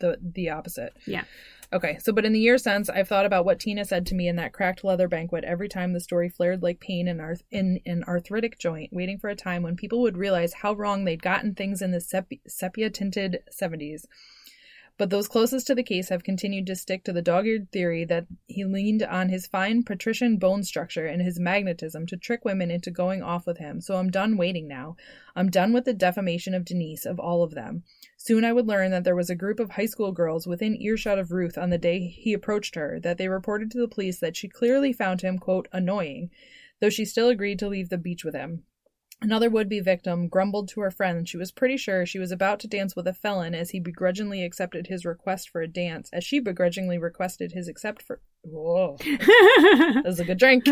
the 0.00 0.16
the 0.22 0.50
opposite. 0.50 0.92
Yeah. 1.06 1.24
Okay, 1.70 1.98
so 2.00 2.14
but 2.14 2.24
in 2.24 2.32
the 2.32 2.40
years 2.40 2.62
since, 2.62 2.88
I've 2.88 3.08
thought 3.08 3.26
about 3.26 3.44
what 3.44 3.60
Tina 3.60 3.84
said 3.84 4.06
to 4.06 4.14
me 4.14 4.26
in 4.26 4.36
that 4.36 4.54
cracked 4.54 4.84
leather 4.84 5.06
banquet 5.06 5.44
every 5.44 5.68
time 5.68 5.92
the 5.92 6.00
story 6.00 6.30
flared 6.30 6.62
like 6.62 6.80
pain 6.80 7.06
in 7.06 7.20
arth- 7.20 7.44
in 7.50 7.80
an 7.84 8.04
arthritic 8.04 8.58
joint, 8.58 8.90
waiting 8.90 9.18
for 9.18 9.28
a 9.28 9.36
time 9.36 9.62
when 9.62 9.76
people 9.76 10.00
would 10.00 10.16
realize 10.16 10.54
how 10.54 10.72
wrong 10.72 11.04
they'd 11.04 11.22
gotten 11.22 11.54
things 11.54 11.82
in 11.82 11.90
the 11.90 12.00
sep- 12.00 12.32
sepia 12.46 12.88
tinted 12.88 13.42
70s. 13.50 14.06
But 14.98 15.10
those 15.10 15.28
closest 15.28 15.68
to 15.68 15.76
the 15.76 15.84
case 15.84 16.08
have 16.08 16.24
continued 16.24 16.66
to 16.66 16.74
stick 16.74 17.04
to 17.04 17.12
the 17.12 17.22
dog-eared 17.22 17.70
theory 17.70 18.04
that 18.06 18.26
he 18.48 18.64
leaned 18.64 19.04
on 19.04 19.28
his 19.28 19.46
fine 19.46 19.84
patrician 19.84 20.38
bone 20.38 20.64
structure 20.64 21.06
and 21.06 21.22
his 21.22 21.38
magnetism 21.38 22.06
to 22.08 22.16
trick 22.16 22.44
women 22.44 22.72
into 22.72 22.90
going 22.90 23.22
off 23.22 23.46
with 23.46 23.58
him. 23.58 23.80
So 23.80 23.94
I'm 23.94 24.10
done 24.10 24.36
waiting 24.36 24.66
now. 24.66 24.96
I'm 25.36 25.50
done 25.50 25.72
with 25.72 25.84
the 25.84 25.94
defamation 25.94 26.52
of 26.52 26.64
Denise, 26.64 27.06
of 27.06 27.20
all 27.20 27.44
of 27.44 27.54
them. 27.54 27.84
Soon 28.16 28.44
I 28.44 28.52
would 28.52 28.66
learn 28.66 28.90
that 28.90 29.04
there 29.04 29.14
was 29.14 29.30
a 29.30 29.36
group 29.36 29.60
of 29.60 29.70
high 29.70 29.86
school 29.86 30.10
girls 30.10 30.48
within 30.48 30.74
earshot 30.82 31.20
of 31.20 31.30
Ruth 31.30 31.56
on 31.56 31.70
the 31.70 31.78
day 31.78 32.00
he 32.00 32.32
approached 32.32 32.74
her, 32.74 32.98
that 32.98 33.18
they 33.18 33.28
reported 33.28 33.70
to 33.70 33.78
the 33.78 33.86
police 33.86 34.18
that 34.18 34.36
she 34.36 34.48
clearly 34.48 34.92
found 34.92 35.22
him, 35.22 35.38
quote, 35.38 35.68
annoying, 35.72 36.30
though 36.80 36.90
she 36.90 37.04
still 37.04 37.28
agreed 37.28 37.60
to 37.60 37.68
leave 37.68 37.88
the 37.88 37.98
beach 37.98 38.24
with 38.24 38.34
him. 38.34 38.64
Another 39.20 39.50
would 39.50 39.68
be 39.68 39.80
victim 39.80 40.28
grumbled 40.28 40.68
to 40.68 40.80
her 40.80 40.92
friend 40.92 41.28
she 41.28 41.36
was 41.36 41.50
pretty 41.50 41.76
sure 41.76 42.06
she 42.06 42.20
was 42.20 42.30
about 42.30 42.60
to 42.60 42.68
dance 42.68 42.94
with 42.94 43.08
a 43.08 43.12
felon 43.12 43.54
as 43.54 43.70
he 43.70 43.80
begrudgingly 43.80 44.44
accepted 44.44 44.86
his 44.86 45.04
request 45.04 45.50
for 45.50 45.60
a 45.60 45.66
dance, 45.66 46.08
as 46.12 46.22
she 46.22 46.38
begrudgingly 46.38 46.98
requested 46.98 47.52
his 47.52 47.66
accept 47.66 48.00
for. 48.00 48.20
Whoa. 48.42 48.96
That 49.58 50.02
was 50.04 50.20
a 50.20 50.24
good 50.24 50.38
drink. 50.38 50.64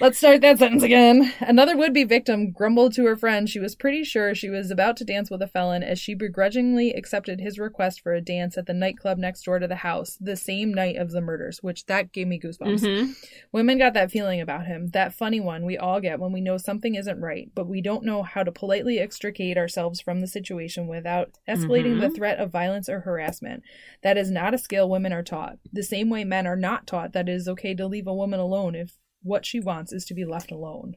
Let's 0.00 0.18
start 0.18 0.42
that 0.42 0.58
sentence 0.58 0.82
again. 0.82 1.32
Another 1.40 1.76
would 1.76 1.94
be 1.94 2.04
victim 2.04 2.50
grumbled 2.52 2.92
to 2.94 3.04
her 3.06 3.16
friend 3.16 3.48
she 3.48 3.58
was 3.58 3.74
pretty 3.74 4.04
sure 4.04 4.34
she 4.34 4.50
was 4.50 4.70
about 4.70 4.96
to 4.98 5.04
dance 5.04 5.30
with 5.30 5.40
a 5.42 5.46
felon 5.46 5.82
as 5.82 5.98
she 5.98 6.14
begrudgingly 6.14 6.92
accepted 6.92 7.40
his 7.40 7.58
request 7.58 8.00
for 8.02 8.12
a 8.14 8.20
dance 8.20 8.58
at 8.58 8.66
the 8.66 8.74
nightclub 8.74 9.16
next 9.18 9.42
door 9.44 9.58
to 9.58 9.66
the 9.66 9.76
house 9.76 10.18
the 10.20 10.36
same 10.36 10.72
night 10.72 10.96
of 10.96 11.10
the 11.10 11.20
murders, 11.22 11.58
which 11.62 11.86
that 11.86 12.12
gave 12.12 12.26
me 12.28 12.38
goosebumps. 12.38 12.80
Mhm. 12.82 13.14
Women 13.50 13.78
got 13.78 13.94
that 13.94 14.10
feeling 14.10 14.40
about 14.40 14.66
him, 14.66 14.88
that 14.88 15.14
funny 15.14 15.40
one 15.40 15.64
we 15.64 15.78
all 15.78 16.00
get 16.00 16.20
when 16.20 16.32
we 16.32 16.40
know 16.42 16.58
something 16.58 16.94
isn't 16.94 17.20
right, 17.20 17.48
but 17.54 17.66
we 17.66 17.80
don't 17.80 18.04
know 18.04 18.22
how 18.22 18.42
to 18.42 18.52
politely 18.52 18.98
extricate 18.98 19.56
ourselves 19.56 20.00
from 20.00 20.20
the 20.20 20.26
situation 20.26 20.86
without 20.86 21.30
escalating 21.48 22.00
the 22.00 22.08
Mhm. 22.08 22.14
threat 22.16 22.38
of 22.38 22.50
violence 22.52 22.88
or 22.88 23.00
harassment. 23.00 23.62
That 24.02 24.18
is 24.18 24.30
not 24.30 24.54
a 24.54 24.58
skill 24.58 24.88
women 24.88 25.12
are 25.14 25.22
taught. 25.22 25.58
The 25.72 25.82
same 25.82 26.10
way 26.10 26.24
men 26.24 26.46
are 26.46 26.56
not 26.58 26.86
taught 26.86 27.12
that 27.12 27.28
it 27.28 27.32
is 27.32 27.48
okay 27.48 27.74
to 27.74 27.86
leave 27.86 28.06
a 28.06 28.14
woman 28.14 28.40
alone 28.40 28.74
if 28.74 28.96
what 29.22 29.46
she 29.46 29.60
wants 29.60 29.92
is 29.92 30.04
to 30.06 30.14
be 30.14 30.24
left 30.24 30.50
alone. 30.50 30.96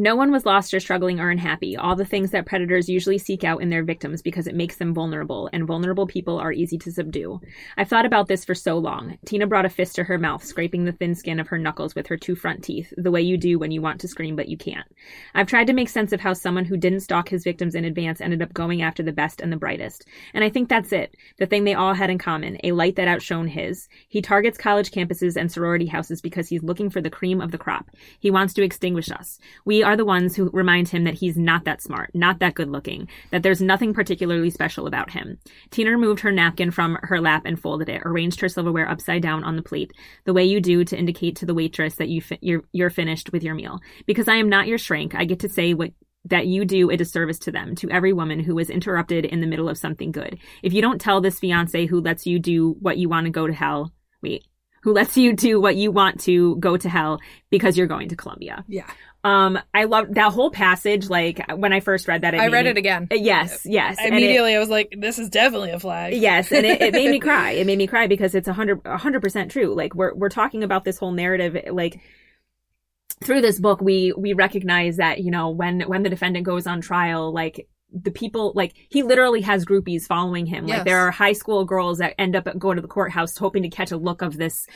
No 0.00 0.14
one 0.14 0.30
was 0.30 0.46
lost 0.46 0.72
or 0.72 0.78
struggling 0.78 1.18
or 1.18 1.28
unhappy. 1.28 1.76
All 1.76 1.96
the 1.96 2.04
things 2.04 2.30
that 2.30 2.46
predators 2.46 2.88
usually 2.88 3.18
seek 3.18 3.42
out 3.42 3.60
in 3.60 3.68
their 3.68 3.82
victims 3.82 4.22
because 4.22 4.46
it 4.46 4.54
makes 4.54 4.76
them 4.76 4.94
vulnerable, 4.94 5.50
and 5.52 5.66
vulnerable 5.66 6.06
people 6.06 6.38
are 6.38 6.52
easy 6.52 6.78
to 6.78 6.92
subdue. 6.92 7.40
I've 7.76 7.88
thought 7.88 8.06
about 8.06 8.28
this 8.28 8.44
for 8.44 8.54
so 8.54 8.78
long. 8.78 9.18
Tina 9.26 9.48
brought 9.48 9.66
a 9.66 9.68
fist 9.68 9.96
to 9.96 10.04
her 10.04 10.16
mouth, 10.16 10.44
scraping 10.44 10.84
the 10.84 10.92
thin 10.92 11.16
skin 11.16 11.40
of 11.40 11.48
her 11.48 11.58
knuckles 11.58 11.96
with 11.96 12.06
her 12.06 12.16
two 12.16 12.36
front 12.36 12.62
teeth, 12.62 12.94
the 12.96 13.10
way 13.10 13.20
you 13.20 13.36
do 13.36 13.58
when 13.58 13.72
you 13.72 13.82
want 13.82 14.00
to 14.00 14.06
scream 14.06 14.36
but 14.36 14.48
you 14.48 14.56
can't. 14.56 14.86
I've 15.34 15.48
tried 15.48 15.66
to 15.66 15.72
make 15.72 15.88
sense 15.88 16.12
of 16.12 16.20
how 16.20 16.32
someone 16.32 16.64
who 16.64 16.76
didn't 16.76 17.00
stalk 17.00 17.28
his 17.28 17.42
victims 17.42 17.74
in 17.74 17.84
advance 17.84 18.20
ended 18.20 18.40
up 18.40 18.54
going 18.54 18.82
after 18.82 19.02
the 19.02 19.10
best 19.10 19.40
and 19.40 19.50
the 19.50 19.56
brightest. 19.56 20.06
And 20.32 20.44
I 20.44 20.48
think 20.48 20.68
that's 20.68 20.92
it. 20.92 21.16
The 21.40 21.46
thing 21.46 21.64
they 21.64 21.74
all 21.74 21.94
had 21.94 22.08
in 22.08 22.18
common, 22.18 22.56
a 22.62 22.70
light 22.70 22.94
that 22.94 23.08
outshone 23.08 23.48
his. 23.48 23.88
He 24.08 24.22
targets 24.22 24.58
college 24.58 24.92
campuses 24.92 25.36
and 25.36 25.50
sorority 25.50 25.86
houses 25.86 26.20
because 26.20 26.48
he's 26.48 26.62
looking 26.62 26.88
for 26.88 27.00
the 27.00 27.10
cream 27.10 27.40
of 27.40 27.50
the 27.50 27.58
crop. 27.58 27.90
He 28.20 28.30
wants 28.30 28.54
to 28.54 28.62
extinguish 28.62 29.10
us. 29.10 29.40
We 29.64 29.87
are 29.88 29.96
the 29.96 30.04
ones 30.04 30.36
who 30.36 30.50
remind 30.52 30.86
him 30.86 31.04
that 31.04 31.14
he's 31.14 31.38
not 31.38 31.64
that 31.64 31.80
smart, 31.80 32.10
not 32.14 32.40
that 32.40 32.54
good 32.54 32.68
looking, 32.68 33.08
that 33.30 33.42
there's 33.42 33.62
nothing 33.62 33.94
particularly 33.94 34.50
special 34.50 34.86
about 34.86 35.10
him. 35.10 35.38
Tina 35.70 35.90
removed 35.90 36.20
her 36.20 36.30
napkin 36.30 36.70
from 36.70 36.98
her 37.02 37.22
lap 37.22 37.42
and 37.46 37.58
folded 37.58 37.88
it, 37.88 38.02
arranged 38.04 38.40
her 38.40 38.50
silverware 38.50 38.86
upside 38.86 39.22
down 39.22 39.42
on 39.44 39.56
the 39.56 39.62
plate, 39.62 39.90
the 40.26 40.34
way 40.34 40.44
you 40.44 40.60
do 40.60 40.84
to 40.84 40.98
indicate 40.98 41.36
to 41.36 41.46
the 41.46 41.54
waitress 41.54 41.94
that 41.94 42.10
you 42.10 42.20
fi- 42.20 42.38
you're, 42.42 42.64
you're 42.72 42.90
finished 42.90 43.32
with 43.32 43.42
your 43.42 43.54
meal. 43.54 43.80
Because 44.04 44.28
I 44.28 44.34
am 44.34 44.50
not 44.50 44.66
your 44.66 44.78
shrink, 44.78 45.14
I 45.14 45.24
get 45.24 45.40
to 45.40 45.48
say 45.48 45.72
what 45.72 45.92
that 46.26 46.46
you 46.46 46.66
do 46.66 46.90
a 46.90 46.96
disservice 46.98 47.38
to 47.38 47.50
them, 47.50 47.74
to 47.76 47.90
every 47.90 48.12
woman 48.12 48.40
who 48.40 48.54
was 48.54 48.68
interrupted 48.68 49.24
in 49.24 49.40
the 49.40 49.46
middle 49.46 49.70
of 49.70 49.78
something 49.78 50.12
good. 50.12 50.38
If 50.62 50.74
you 50.74 50.82
don't 50.82 51.00
tell 51.00 51.22
this 51.22 51.38
fiance 51.38 51.86
who 51.86 52.02
lets 52.02 52.26
you 52.26 52.38
do 52.38 52.76
what 52.80 52.98
you 52.98 53.08
want 53.08 53.24
to 53.24 53.30
go 53.30 53.46
to 53.46 53.54
hell, 53.54 53.92
wait, 54.20 54.44
who 54.82 54.92
lets 54.92 55.16
you 55.16 55.34
do 55.34 55.60
what 55.60 55.76
you 55.76 55.90
want 55.90 56.20
to 56.20 56.56
go 56.56 56.76
to 56.76 56.88
hell 56.88 57.18
because 57.50 57.76
you're 57.76 57.86
going 57.86 58.08
to 58.08 58.16
Columbia. 58.16 58.64
Yeah. 58.68 58.90
Um, 59.24 59.58
I 59.74 59.84
love 59.84 60.14
that 60.14 60.32
whole 60.32 60.50
passage. 60.50 61.08
Like 61.10 61.40
when 61.56 61.72
I 61.72 61.80
first 61.80 62.06
read 62.06 62.22
that, 62.22 62.34
I 62.34 62.46
made 62.46 62.52
read 62.52 62.66
it 62.66 62.76
again. 62.78 63.08
Yes, 63.10 63.62
yes. 63.66 63.96
and 63.98 64.14
it- 64.14 64.18
Immediately, 64.18 64.54
I 64.54 64.58
was 64.60 64.68
like, 64.68 64.94
this 64.96 65.18
is 65.18 65.28
definitely 65.28 65.70
a 65.72 65.80
flag. 65.80 66.14
yes, 66.14 66.52
and 66.52 66.64
it, 66.64 66.80
it 66.80 66.92
made 66.94 67.10
me 67.10 67.18
cry. 67.28 67.50
It 67.52 67.66
made 67.66 67.78
me 67.78 67.86
cry 67.88 68.06
because 68.06 68.34
it's 68.34 68.48
a 68.48 68.52
hundred, 68.52 68.80
a 68.84 68.96
hundred 68.96 69.22
percent 69.22 69.50
true. 69.50 69.74
Like 69.74 69.94
we're 69.94 70.14
we're 70.14 70.28
talking 70.28 70.62
about 70.62 70.84
this 70.84 70.98
whole 70.98 71.12
narrative, 71.12 71.56
like 71.72 72.00
through 73.24 73.40
this 73.40 73.58
book, 73.58 73.80
we 73.80 74.12
we 74.16 74.32
recognize 74.34 74.96
that 74.98 75.20
you 75.22 75.30
know 75.30 75.50
when 75.50 75.80
when 75.82 76.04
the 76.04 76.10
defendant 76.10 76.46
goes 76.46 76.66
on 76.66 76.80
trial, 76.80 77.32
like 77.32 77.66
the 77.92 78.10
people 78.12 78.52
like 78.54 78.74
he 78.90 79.02
literally 79.02 79.40
has 79.40 79.64
groupies 79.64 80.02
following 80.04 80.46
him. 80.46 80.66
Like 80.66 80.84
there 80.84 81.00
are 81.00 81.10
high 81.10 81.32
school 81.32 81.64
girls 81.64 81.98
that 81.98 82.14
end 82.18 82.36
up 82.36 82.46
going 82.58 82.76
to 82.76 82.82
the 82.82 82.88
courthouse 82.88 83.36
hoping 83.36 83.62
to 83.64 83.68
catch 83.70 83.90
a 83.90 83.96
look 83.96 84.22
of 84.22 84.36
this 84.36 84.66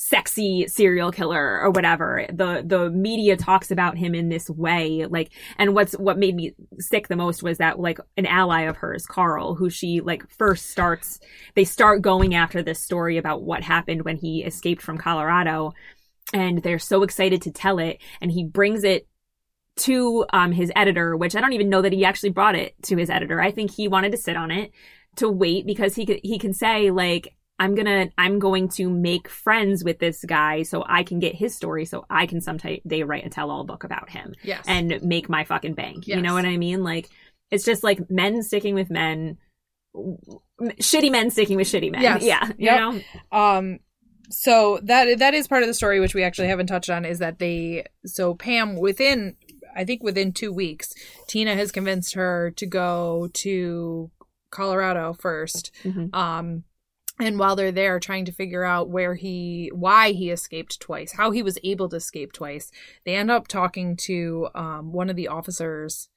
sexy 0.00 0.64
serial 0.68 1.10
killer 1.10 1.60
or 1.60 1.70
whatever. 1.70 2.24
The 2.32 2.62
the 2.64 2.88
media 2.88 3.36
talks 3.36 3.72
about 3.72 3.98
him 3.98 4.14
in 4.14 4.28
this 4.28 4.48
way. 4.48 5.06
Like 5.06 5.32
and 5.58 5.74
what's 5.74 5.92
what 5.94 6.18
made 6.18 6.36
me 6.36 6.54
sick 6.78 7.08
the 7.08 7.16
most 7.16 7.42
was 7.42 7.58
that 7.58 7.80
like 7.80 7.98
an 8.16 8.24
ally 8.24 8.62
of 8.62 8.76
hers, 8.76 9.06
Carl, 9.06 9.56
who 9.56 9.68
she 9.68 10.00
like 10.00 10.22
first 10.30 10.70
starts 10.70 11.18
they 11.54 11.64
start 11.64 12.00
going 12.00 12.34
after 12.34 12.62
this 12.62 12.80
story 12.80 13.18
about 13.18 13.42
what 13.42 13.64
happened 13.64 14.04
when 14.04 14.16
he 14.16 14.44
escaped 14.44 14.82
from 14.82 14.98
Colorado 14.98 15.72
and 16.32 16.62
they're 16.62 16.78
so 16.78 17.02
excited 17.02 17.42
to 17.42 17.50
tell 17.50 17.80
it 17.80 18.00
and 18.20 18.30
he 18.30 18.44
brings 18.44 18.84
it 18.84 19.08
to 19.76 20.24
um 20.32 20.52
his 20.52 20.72
editor 20.74 21.16
which 21.16 21.36
i 21.36 21.40
don't 21.40 21.52
even 21.52 21.68
know 21.68 21.80
that 21.80 21.92
he 21.92 22.04
actually 22.04 22.30
brought 22.30 22.56
it 22.56 22.74
to 22.82 22.96
his 22.96 23.08
editor 23.08 23.40
i 23.40 23.50
think 23.50 23.70
he 23.70 23.88
wanted 23.88 24.10
to 24.10 24.18
sit 24.18 24.36
on 24.36 24.50
it 24.50 24.72
to 25.16 25.28
wait 25.30 25.66
because 25.66 25.94
he 25.94 26.04
could 26.04 26.20
he 26.22 26.38
can 26.38 26.52
say 26.52 26.90
like 26.90 27.34
i'm 27.58 27.74
gonna 27.74 28.08
i'm 28.18 28.38
going 28.38 28.68
to 28.68 28.88
make 28.88 29.28
friends 29.28 29.82
with 29.84 29.98
this 29.98 30.24
guy 30.24 30.62
so 30.62 30.84
i 30.88 31.02
can 31.02 31.18
get 31.18 31.34
his 31.34 31.54
story 31.54 31.84
so 31.84 32.04
i 32.10 32.26
can 32.26 32.40
someday 32.40 32.80
they 32.84 33.02
write 33.02 33.26
a 33.26 33.30
tell-all 33.30 33.64
book 33.64 33.84
about 33.84 34.10
him 34.10 34.34
Yes. 34.42 34.64
and 34.68 35.00
make 35.02 35.28
my 35.28 35.44
fucking 35.44 35.74
bank 35.74 36.06
you 36.06 36.20
know 36.22 36.34
what 36.34 36.44
i 36.44 36.56
mean 36.56 36.82
like 36.84 37.08
it's 37.50 37.64
just 37.64 37.82
like 37.82 38.10
men 38.10 38.42
sticking 38.42 38.74
with 38.74 38.90
men 38.90 39.38
shitty 40.80 41.10
men 41.10 41.30
sticking 41.30 41.56
with 41.56 41.66
shitty 41.68 41.90
men 41.90 42.02
Yes. 42.02 42.22
yeah 42.22 42.46
you 42.58 42.66
Yep. 42.66 42.78
know 42.80 43.00
Um, 43.32 43.78
so 44.30 44.78
that 44.82 45.18
that 45.18 45.34
is 45.34 45.48
part 45.48 45.62
of 45.62 45.68
the 45.68 45.74
story 45.74 46.00
which 46.00 46.14
we 46.14 46.22
actually 46.22 46.48
haven't 46.48 46.66
touched 46.66 46.90
on 46.90 47.04
is 47.04 47.18
that 47.18 47.38
they 47.38 47.84
so 48.04 48.34
Pam 48.34 48.76
within 48.76 49.36
I 49.74 49.84
think 49.84 50.02
within 50.02 50.32
two 50.32 50.52
weeks 50.52 50.92
Tina 51.28 51.54
has 51.54 51.72
convinced 51.72 52.14
her 52.14 52.52
to 52.56 52.66
go 52.66 53.28
to 53.34 54.10
Colorado 54.50 55.14
1st 55.14 55.70
Mhm. 55.84 56.14
Um, 56.14 56.64
and 57.20 57.38
while 57.38 57.56
they're 57.56 57.72
there 57.72 57.98
trying 57.98 58.24
to 58.24 58.32
figure 58.32 58.64
out 58.64 58.88
where 58.88 59.14
he 59.14 59.70
why 59.74 60.12
he 60.12 60.30
escaped 60.30 60.80
twice 60.80 61.12
how 61.12 61.30
he 61.30 61.42
was 61.42 61.58
able 61.64 61.88
to 61.88 61.96
escape 61.96 62.32
twice 62.32 62.70
they 63.04 63.14
end 63.14 63.30
up 63.30 63.48
talking 63.48 63.96
to 63.96 64.48
um, 64.54 64.92
one 64.92 65.10
of 65.10 65.16
the 65.16 65.28
officers 65.28 66.08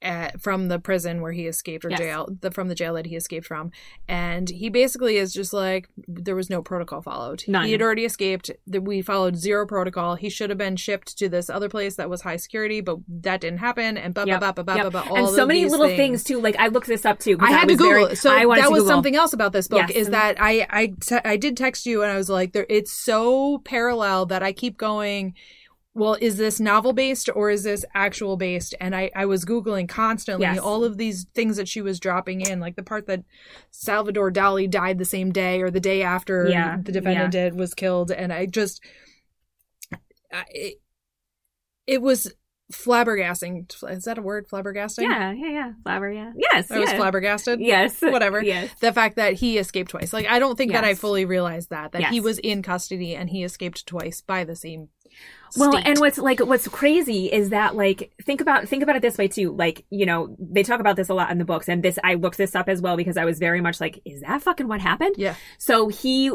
at, 0.00 0.40
from 0.40 0.68
the 0.68 0.78
prison 0.78 1.20
where 1.20 1.32
he 1.32 1.46
escaped 1.48 1.84
or 1.84 1.90
Yes. 1.90 1.98
jail 1.98 2.28
the 2.40 2.50
from 2.52 2.68
the 2.68 2.74
jail 2.76 2.94
that 2.94 3.06
he 3.06 3.16
escaped 3.16 3.46
from 3.46 3.72
and 4.06 4.48
he 4.48 4.68
basically 4.68 5.16
is 5.16 5.32
just 5.32 5.52
like 5.52 5.88
there 6.06 6.36
was 6.36 6.48
no 6.48 6.62
protocol 6.62 7.02
followed 7.02 7.42
None. 7.48 7.64
he 7.66 7.72
had 7.72 7.82
already 7.82 8.04
escaped 8.04 8.48
that 8.68 8.82
we 8.82 9.02
followed 9.02 9.34
zero 9.36 9.66
protocol 9.66 10.14
he 10.14 10.28
should 10.28 10.50
have 10.50 10.58
been 10.58 10.76
shipped 10.76 11.18
to 11.18 11.28
this 11.28 11.50
other 11.50 11.68
place 11.68 11.96
that 11.96 12.08
was 12.08 12.22
high 12.22 12.36
security 12.36 12.80
but 12.80 12.98
that 13.08 13.40
didn't 13.40 13.58
happen 13.58 13.96
and 13.96 14.14
blah 14.14 14.22
Yep. 14.24 14.38
blah 14.40 14.52
blah 14.52 14.62
blah 14.64 14.74
Yep. 14.76 14.92
blah 14.92 15.04
blah 15.04 15.16
and 15.16 15.28
so 15.30 15.44
many 15.44 15.64
little 15.66 15.88
things. 15.88 16.22
too 16.22 16.40
like 16.40 16.54
i 16.60 16.68
looked 16.68 16.86
this 16.86 17.04
up 17.04 17.18
too 17.18 17.36
I 17.40 17.50
had 17.50 17.68
to 17.68 17.74
Google 17.74 18.04
very- 18.06 18.14
So 18.16 18.30
I 18.30 18.44
that 18.54 18.66
to 18.66 18.70
was 18.70 18.80
Google. 18.82 18.86
something 18.86 19.16
else 19.16 19.32
about 19.32 19.52
this 19.52 19.66
book 19.66 19.88
Yes. 19.88 19.96
is 19.96 20.10
that 20.10 20.36
I 20.38 20.64
I 20.70 20.86
te- 21.00 21.20
I 21.24 21.36
did 21.36 21.56
text 21.56 21.86
you 21.86 22.02
and 22.04 22.12
I 22.12 22.16
was 22.16 22.28
like, 22.30 22.52
there 22.52 22.66
it's 22.68 22.92
so 22.92 23.58
parallel 23.64 24.26
that 24.26 24.42
I 24.44 24.52
keep 24.52 24.76
going. 24.76 25.34
Well, 25.98 26.16
is 26.20 26.36
this 26.36 26.60
novel 26.60 26.92
based 26.92 27.28
or 27.34 27.50
is 27.50 27.64
this 27.64 27.84
actual 27.94 28.36
based? 28.36 28.74
And 28.80 28.94
I 28.94 29.10
I 29.14 29.26
was 29.26 29.44
googling 29.44 29.88
constantly 29.88 30.46
Yes. 30.46 30.58
all 30.58 30.84
of 30.84 30.96
these 30.96 31.24
things 31.34 31.56
that 31.56 31.68
she 31.68 31.80
was 31.82 31.98
dropping 32.00 32.40
in, 32.42 32.60
like 32.60 32.76
the 32.76 32.82
part 32.82 33.06
that 33.06 33.24
Salvador 33.70 34.30
Dali 34.30 34.70
died 34.70 34.98
the 34.98 35.04
same 35.04 35.32
day 35.32 35.60
or 35.60 35.70
the 35.70 35.80
day 35.80 36.02
after 36.02 36.46
Yeah. 36.48 36.78
the 36.82 36.92
defendant 36.92 37.32
did 37.32 37.54
was 37.58 37.74
killed, 37.74 38.10
and 38.10 38.32
I 38.32 38.46
just 38.46 38.82
I, 40.32 40.44
it, 40.50 40.74
it 41.86 42.02
was 42.02 42.32
flabbergasting. 42.72 43.72
Is 43.90 44.04
that 44.04 44.18
a 44.18 44.22
word? 44.22 44.46
Flabbergasting. 44.46 45.02
yeah 45.02 45.32
yeah 45.32 45.48
yeah 45.50 45.72
flabber 45.86 46.14
yeah 46.14 46.32
yes 46.36 46.70
I 46.70 46.78
was 46.78 46.92
flabbergasted. 46.92 47.60
yes 47.60 47.98
Whatever. 48.02 48.42
yes 48.44 48.70
the 48.80 48.92
fact 48.92 49.16
that 49.16 49.34
he 49.34 49.56
escaped 49.58 49.90
twice. 49.90 50.12
Like 50.12 50.26
I 50.26 50.38
don't 50.38 50.56
think 50.56 50.72
that 50.72 50.84
I 50.84 50.94
fully 50.94 51.24
realized 51.24 51.70
that 51.70 51.92
that 51.92 52.04
he 52.12 52.20
was 52.20 52.38
in 52.38 52.62
custody 52.62 53.14
and 53.16 53.30
he 53.30 53.42
escaped 53.42 53.86
twice 53.86 54.20
by 54.20 54.44
the 54.44 54.54
same. 54.54 54.88
Well, 55.56 55.72
state. 55.72 55.86
and 55.86 55.98
what's 55.98 56.18
like 56.18 56.40
what's 56.40 56.68
crazy 56.68 57.26
is 57.32 57.50
that 57.50 57.76
like 57.76 58.12
think 58.24 58.40
about 58.40 58.68
think 58.68 58.82
about 58.82 58.96
it 58.96 59.02
this 59.02 59.18
way 59.18 59.28
too. 59.28 59.54
Like 59.54 59.84
you 59.90 60.06
know 60.06 60.36
they 60.38 60.62
talk 60.62 60.80
about 60.80 60.96
this 60.96 61.08
a 61.08 61.14
lot 61.14 61.30
in 61.30 61.38
the 61.38 61.44
books, 61.44 61.68
and 61.68 61.82
this 61.82 61.98
I 62.02 62.14
looked 62.14 62.38
this 62.38 62.54
up 62.54 62.68
as 62.68 62.80
well 62.80 62.96
because 62.96 63.16
I 63.16 63.24
was 63.24 63.38
very 63.38 63.60
much 63.60 63.80
like, 63.80 64.00
is 64.04 64.22
that 64.22 64.42
fucking 64.42 64.68
what 64.68 64.80
happened? 64.80 65.14
yeah, 65.18 65.34
So 65.58 65.88
he 65.88 66.32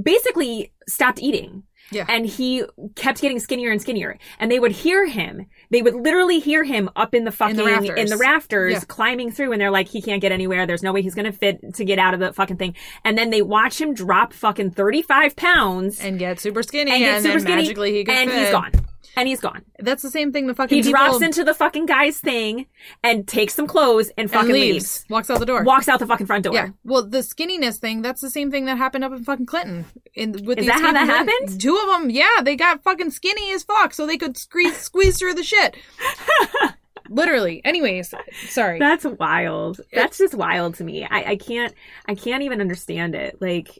basically 0.00 0.72
stopped 0.88 1.20
eating. 1.20 1.64
Yeah. 1.92 2.06
And 2.08 2.26
he 2.26 2.64
kept 2.96 3.20
getting 3.20 3.38
skinnier 3.38 3.70
and 3.70 3.80
skinnier. 3.80 4.18
And 4.38 4.50
they 4.50 4.58
would 4.58 4.72
hear 4.72 5.06
him. 5.06 5.46
They 5.70 5.82
would 5.82 5.94
literally 5.94 6.38
hear 6.40 6.64
him 6.64 6.90
up 6.96 7.14
in 7.14 7.24
the 7.24 7.32
fucking 7.32 7.58
in 7.58 7.64
the 7.64 7.70
rafters. 7.70 8.20
rafters, 8.20 8.72
Yeah. 8.72 8.80
climbing 8.88 9.30
through 9.30 9.52
and 9.52 9.60
they're 9.60 9.70
like, 9.70 9.88
he 9.88 10.02
can't 10.02 10.20
get 10.20 10.32
anywhere. 10.32 10.66
There's 10.66 10.82
no 10.82 10.92
way 10.92 11.02
he's 11.02 11.14
gonna 11.14 11.32
fit 11.32 11.74
to 11.74 11.84
get 11.84 11.98
out 11.98 12.14
of 12.14 12.20
the 12.20 12.32
fucking 12.32 12.56
thing. 12.56 12.74
And 13.04 13.16
then 13.16 13.30
they 13.30 13.42
watch 13.42 13.80
him 13.80 13.94
drop 13.94 14.32
fucking 14.32 14.72
thirty 14.72 15.02
five 15.02 15.36
pounds 15.36 16.00
and 16.00 16.18
get 16.18 16.40
super 16.40 16.62
skinny, 16.62 16.90
and 16.92 17.02
and, 17.02 17.12
get 17.14 17.22
super 17.22 17.32
then 17.34 17.40
skinny 17.40 17.62
magically 17.62 17.92
he 17.92 17.98
and 18.08 18.30
fit. 18.30 18.38
he's 18.40 18.50
gone. 18.50 18.72
And 19.16 19.28
he's 19.28 19.40
gone. 19.40 19.62
That's 19.78 20.02
the 20.02 20.10
same 20.10 20.32
thing. 20.32 20.46
The 20.46 20.54
fucking 20.54 20.74
He 20.76 20.82
people 20.82 20.92
drops 20.98 21.20
into 21.22 21.44
the 21.44 21.52
fucking 21.52 21.84
guy's 21.86 22.18
thing 22.18 22.66
and 23.04 23.28
takes 23.28 23.54
some 23.54 23.66
clothes 23.66 24.08
and 24.16 24.20
and 24.24 24.30
fucking 24.30 24.52
leaves, 24.52 24.72
leaves. 24.74 25.04
walks 25.10 25.28
out 25.28 25.38
the 25.38 25.44
door. 25.46 25.64
Walks 25.64 25.88
out 25.88 25.98
the 25.98 26.06
fucking 26.06 26.26
front 26.26 26.44
door. 26.44 26.54
Yeah. 26.54 26.68
Well, 26.84 27.06
the 27.06 27.18
skinniness 27.18 27.76
thing, 27.78 28.00
that's 28.02 28.20
the 28.22 28.30
same 28.30 28.50
thing 28.50 28.64
that 28.66 28.78
happened 28.78 29.04
up 29.04 29.12
in 29.12 29.22
fucking 29.24 29.46
Clinton. 29.46 29.84
In 30.14 30.32
with 30.46 30.58
Is 30.58 30.66
that 30.66 30.80
how 30.80 30.92
that 30.92 31.06
women. 31.06 31.28
happened? 31.28 31.60
Two 31.60 31.76
of 31.76 32.00
them, 32.00 32.08
yeah, 32.10 32.40
they 32.42 32.56
got 32.56 32.82
fucking 32.82 33.10
skinny 33.10 33.52
as 33.52 33.62
fuck 33.64 33.92
so 33.92 34.06
they 34.06 34.16
could 34.16 34.36
squeeze 34.38 34.78
squeeze 34.88 35.18
through 35.18 35.34
the 35.34 35.42
shit. 35.44 35.76
Literally. 37.08 37.60
Anyways, 37.64 38.14
sorry. 38.48 38.78
That's 38.78 39.04
wild. 39.04 39.80
That's 39.92 40.16
just 40.18 40.34
wild 40.34 40.76
to 40.76 40.84
me. 40.84 41.04
I, 41.04 41.32
I 41.32 41.36
can't 41.36 41.74
I 42.06 42.14
can't 42.14 42.42
even 42.44 42.60
understand 42.60 43.14
it. 43.14 43.36
Like 43.42 43.78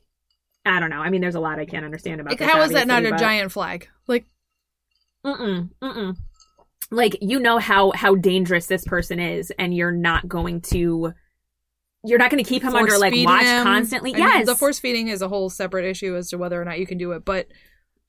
I 0.66 0.78
don't 0.80 0.90
know. 0.90 1.00
I 1.00 1.08
mean 1.10 1.20
there's 1.22 1.34
a 1.36 1.40
lot 1.40 1.58
I 1.58 1.64
can't 1.64 1.84
understand 1.84 2.20
about 2.20 2.30
Like, 2.32 2.38
this, 2.40 2.50
how 2.50 2.60
is 2.62 2.72
that 2.72 2.86
not 2.86 2.96
obviously, 2.98 3.08
a 3.08 3.12
but- 3.12 3.20
giant 3.20 3.52
flag? 3.52 3.88
Like, 4.08 4.26
Mm-mm. 5.24 5.70
Mm-mm. 5.82 6.16
Like 6.90 7.16
you 7.20 7.38
know 7.40 7.58
how 7.58 7.92
how 7.92 8.14
dangerous 8.14 8.66
this 8.66 8.84
person 8.84 9.18
is 9.18 9.50
and 9.58 9.74
you're 9.74 9.92
not 9.92 10.28
going 10.28 10.60
to 10.62 11.12
you're 12.04 12.18
not 12.18 12.30
going 12.30 12.42
to 12.42 12.48
keep 12.48 12.62
him 12.62 12.74
under 12.74 12.98
like 12.98 13.14
watch 13.24 13.44
him. 13.44 13.62
constantly. 13.62 14.12
I 14.14 14.16
mean, 14.16 14.24
yes. 14.24 14.46
the 14.46 14.56
force 14.56 14.80
feeding 14.80 15.06
is 15.08 15.22
a 15.22 15.28
whole 15.28 15.48
separate 15.48 15.84
issue 15.84 16.16
as 16.16 16.30
to 16.30 16.38
whether 16.38 16.60
or 16.60 16.64
not 16.64 16.78
you 16.80 16.86
can 16.86 16.98
do 16.98 17.12
it. 17.12 17.24
But 17.24 17.46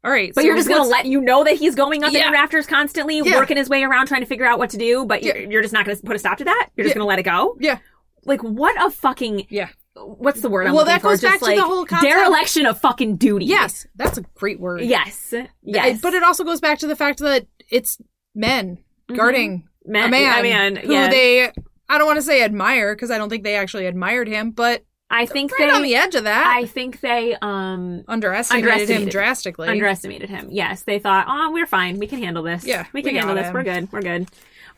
all 0.03 0.11
right, 0.11 0.33
But 0.33 0.41
so 0.41 0.47
you're 0.47 0.55
just 0.57 0.67
gonna 0.67 0.83
let 0.89 1.05
you 1.05 1.21
know 1.21 1.43
that 1.45 1.55
he's 1.55 1.75
going 1.75 2.03
up 2.03 2.13
in 2.13 2.25
the 2.25 2.31
rafters 2.31 2.65
constantly, 2.67 3.21
Yeah. 3.23 3.37
working 3.37 3.55
his 3.55 3.69
way 3.69 3.83
around 3.83 4.07
trying 4.07 4.21
to 4.21 4.27
figure 4.27 4.45
out 4.45 4.57
what 4.59 4.71
to 4.71 4.77
do. 4.77 5.05
But 5.05 5.23
you're, 5.23 5.37
Yeah. 5.37 5.47
you're 5.49 5.61
just 5.61 5.73
not 5.73 5.85
gonna 5.85 5.97
put 6.03 6.15
a 6.15 6.19
stop 6.19 6.39
to 6.39 6.43
that. 6.45 6.69
You're 6.75 6.83
just 6.85 6.95
Yeah. 6.95 6.99
gonna 6.99 7.07
let 7.07 7.19
it 7.19 7.23
go. 7.23 7.55
Yeah. 7.61 7.77
Like 8.25 8.41
what 8.41 8.75
a 8.85 8.89
fucking 8.89 9.45
Yeah. 9.49 9.69
What's 9.95 10.41
the 10.41 10.49
word? 10.49 10.67
I'm 10.67 10.73
Well, 10.73 10.85
that 10.85 11.01
for? 11.01 11.09
goes 11.09 11.21
Just 11.21 11.31
back 11.33 11.39
to 11.39 11.45
like 11.45 11.55
the 11.57 11.63
whole 11.65 11.85
concept- 11.85 12.11
dereliction 12.11 12.65
of 12.65 12.79
fucking 12.79 13.17
duty. 13.17 13.45
Yes, 13.45 13.85
that's 13.95 14.17
a 14.17 14.21
great 14.33 14.59
word. 14.59 14.81
Yes. 14.81 15.33
Yes. 15.61 16.01
But 16.01 16.13
it 16.15 16.23
also 16.23 16.43
goes 16.43 16.59
back 16.59 16.79
to 16.79 16.87
the 16.87 16.95
fact 16.95 17.19
that 17.19 17.45
it's 17.69 17.99
men 18.33 18.79
Mhm. 19.09 19.15
guarding 19.15 19.67
Man, 19.85 20.07
a 20.07 20.09
man, 20.09 20.33
I 20.33 20.41
mean, 20.41 20.75
who 20.77 20.91
yes. 20.93 21.11
they 21.11 21.51
I 21.89 21.97
don't 21.97 22.07
want 22.07 22.17
to 22.17 22.23
say 22.23 22.41
admire 22.43 22.95
because 22.95 23.11
I 23.11 23.17
don't 23.17 23.29
think 23.29 23.43
they 23.43 23.55
actually 23.55 23.85
admired 23.85 24.27
him, 24.27 24.51
but 24.51 24.83
I 25.11 25.27
think 25.27 25.51
right 25.59 25.69
they. 25.69 25.75
on 25.75 25.83
the 25.83 25.93
edge 25.95 26.15
of 26.15 26.23
that, 26.23 26.47
I 26.47 26.65
think 26.65 27.01
they 27.01 27.35
um 27.41 28.03
underestimated, 28.07 28.89
him 28.89 29.09
drastically. 29.09 29.67
underestimated 29.67 30.29
him. 30.29 30.47
Yes, 30.49 30.83
they 30.83 30.97
thought, 30.97 31.25
"Oh, 31.29 31.51
we're 31.51 31.67
fine. 31.67 31.99
We 31.99 32.07
can 32.07 32.23
handle 32.23 32.41
this. 32.41 32.65
Yeah, 32.65 32.85
we 32.93 32.99
we 32.99 33.03
can 33.03 33.15
handle 33.15 33.35
this. 33.35 33.45
him." 33.47 33.53
We're 33.53 33.63
good. 33.63 33.91
We're 33.91 34.01
good." 34.01 34.27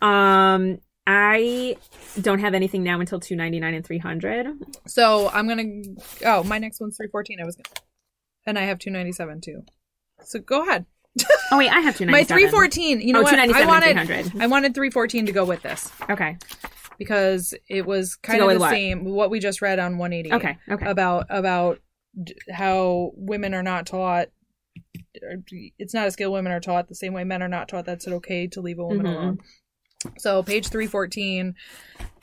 Um, 0.02 0.80
I 1.08 1.78
don't 2.20 2.40
have 2.40 2.54
anything 2.54 2.84
now 2.84 3.00
until 3.00 3.20
two 3.20 3.36
ninety 3.36 3.60
nine 3.60 3.74
and 3.74 3.86
three 3.86 4.00
hundred. 4.00 4.48
so 4.88 5.30
I'm 5.30 5.48
gonna. 5.48 5.64
Oh, 6.26 6.44
my 6.44 6.58
next 6.58 6.80
one's 6.82 6.98
three 6.98 7.08
fourteen. 7.10 7.40
I 7.42 7.46
was, 7.46 7.56
gonna, 7.56 7.76
and 8.48 8.58
I 8.58 8.64
have 8.64 8.80
two 8.80 8.90
ninety 8.90 9.12
seven 9.12 9.40
too. 9.42 9.64
So 10.24 10.40
go 10.40 10.64
ahead. 10.64 10.86
Oh 11.52 11.58
wait, 11.60 11.70
I 11.70 11.80
have 11.82 11.96
two 11.96 12.08
My 12.08 12.14
ninety 12.14 12.28
seven. 12.30 12.42
three 12.44 12.50
fourteen. 12.52 13.00
You 13.02 13.14
know 13.14 13.20
Oh, 13.20 13.24
what? 13.24 13.36
I 13.40 13.46
297 13.46 13.68
wanted. 13.68 13.98
and 13.98 14.08
300. 14.08 14.44
I 14.44 14.48
wanted 14.48 14.74
three 14.74 14.90
fourteen 14.90 15.28
to 15.28 15.32
go 15.32 15.46
with 15.46 15.62
this 15.62 15.92
Okay. 16.10 16.38
because 16.98 17.54
it 17.70 17.86
was 17.86 18.16
kind 18.16 18.42
of 18.42 18.50
the 18.50 18.60
what? 18.60 18.72
same 18.72 19.06
what 19.06 19.30
we 19.30 19.40
just 19.40 19.62
read 19.62 19.78
on 19.78 20.00
one 20.00 20.12
eighty. 20.12 20.34
Okay. 20.34 20.58
Okay. 20.70 20.86
about 20.90 21.28
about 21.30 21.80
how 22.52 23.12
women 23.16 23.54
are 23.54 23.62
not 23.64 23.86
taught 23.86 24.30
it's 25.78 25.94
not 25.94 26.08
a 26.08 26.12
skill 26.12 26.32
women 26.34 26.52
are 26.52 26.60
taught 26.60 26.88
the 26.88 26.96
same 26.96 27.14
way 27.14 27.24
men 27.24 27.44
are 27.44 27.48
not 27.48 27.68
taught 27.70 27.86
that's 27.86 28.08
okay 28.08 28.48
to 28.48 28.60
leave 28.62 28.80
a 28.80 28.86
woman 28.86 29.06
Mhm. 29.06 29.16
alone 29.16 29.40
so 30.18 30.44
page 30.44 30.68
314 30.68 31.56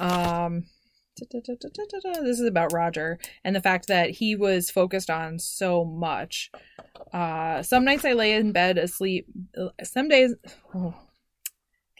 um 0.01 0.65
this 2.25 2.41
is 2.41 2.47
about 2.47 2.73
roger 2.73 3.19
and 3.45 3.55
the 3.55 3.61
fact 3.61 3.87
that 3.89 4.11
he 4.11 4.35
was 4.35 4.71
focused 4.71 5.11
on 5.11 5.39
so 5.39 5.85
much. 5.85 6.51
Uh 7.13 7.63
some 7.63 7.85
nights 7.85 8.05
i 8.05 8.13
lay 8.13 8.33
in 8.33 8.53
bed 8.53 8.79
asleep 8.79 9.27
some 9.85 10.09
days 10.09 10.35
oh, 10.75 10.95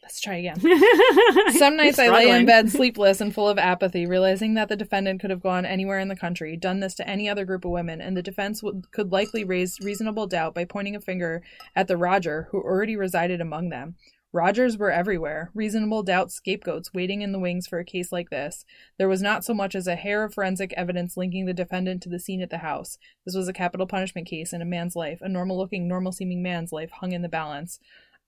let's 0.03 0.21
try 0.21 0.37
again. 0.37 0.61
Some 1.53 1.77
nights 1.77 1.99
I 1.99 2.09
lay 2.09 2.29
in 2.29 2.45
bed 2.45 2.71
sleepless 2.71 3.21
and 3.21 3.33
full 3.33 3.49
of 3.49 3.59
apathy, 3.59 4.05
realizing 4.07 4.55
that 4.55 4.69
the 4.69 4.77
defendant 4.77 5.21
could 5.21 5.31
have 5.31 5.43
gone 5.43 5.65
anywhere 5.65 6.01
in 6.01 6.09
the 6.09 6.17
country, 6.17 6.57
done 6.57 6.81
this 6.81 6.95
to 6.97 7.09
any 7.09 7.29
other 7.29 7.45
group 7.45 7.65
of 7.65 7.71
women, 7.71 8.01
and 8.01 8.17
the 8.17 8.23
defense 8.23 8.63
would, 8.63 8.91
could 8.91 9.13
likely 9.13 9.45
raise 9.45 9.79
reasonable 9.81 10.27
doubt 10.27 10.55
by 10.55 10.65
pointing 10.65 10.97
a 10.97 11.01
finger 11.01 11.43
at 11.75 11.89
the 11.89 11.97
Roger 11.97 12.49
who 12.51 12.59
already 12.59 12.97
resided 12.97 13.41
among 13.41 13.69
them. 13.69 13.95
Rogers 14.33 14.79
were 14.79 14.91
everywhere, 14.91 15.51
reasonable 15.55 16.03
doubt 16.03 16.33
scapegoats 16.33 16.95
waiting 16.95 17.21
in 17.21 17.33
the 17.33 17.39
wings 17.39 17.67
for 17.67 17.79
a 17.79 17.85
case 17.85 18.11
like 18.11 18.31
this. 18.31 18.65
There 18.99 19.09
was 19.09 19.21
not 19.21 19.45
so 19.45 19.53
much 19.53 19.75
as 19.75 19.87
a 19.87 19.95
hair 19.95 20.25
of 20.25 20.33
forensic 20.33 20.73
evidence 20.75 21.17
linking 21.17 21.45
the 21.45 21.53
defendant 21.53 22.03
to 22.03 22.09
the 22.09 22.19
scene 22.19 22.41
at 22.41 22.49
the 22.49 22.59
house. 22.59 22.97
This 23.27 23.35
was 23.35 23.47
a 23.47 23.53
capital 23.53 23.87
punishment 23.87 24.27
case, 24.27 24.55
and 24.55 24.63
a 24.63 24.67
man's 24.67 24.97
life, 24.97 25.21
a 25.21 25.29
normal 25.29 25.59
looking, 25.59 25.87
normal 25.87 26.13
seeming 26.13 26.43
man's 26.43 26.73
life, 26.73 26.91
hung 26.91 27.13
in 27.13 27.21
the 27.21 27.29
balance. 27.29 27.79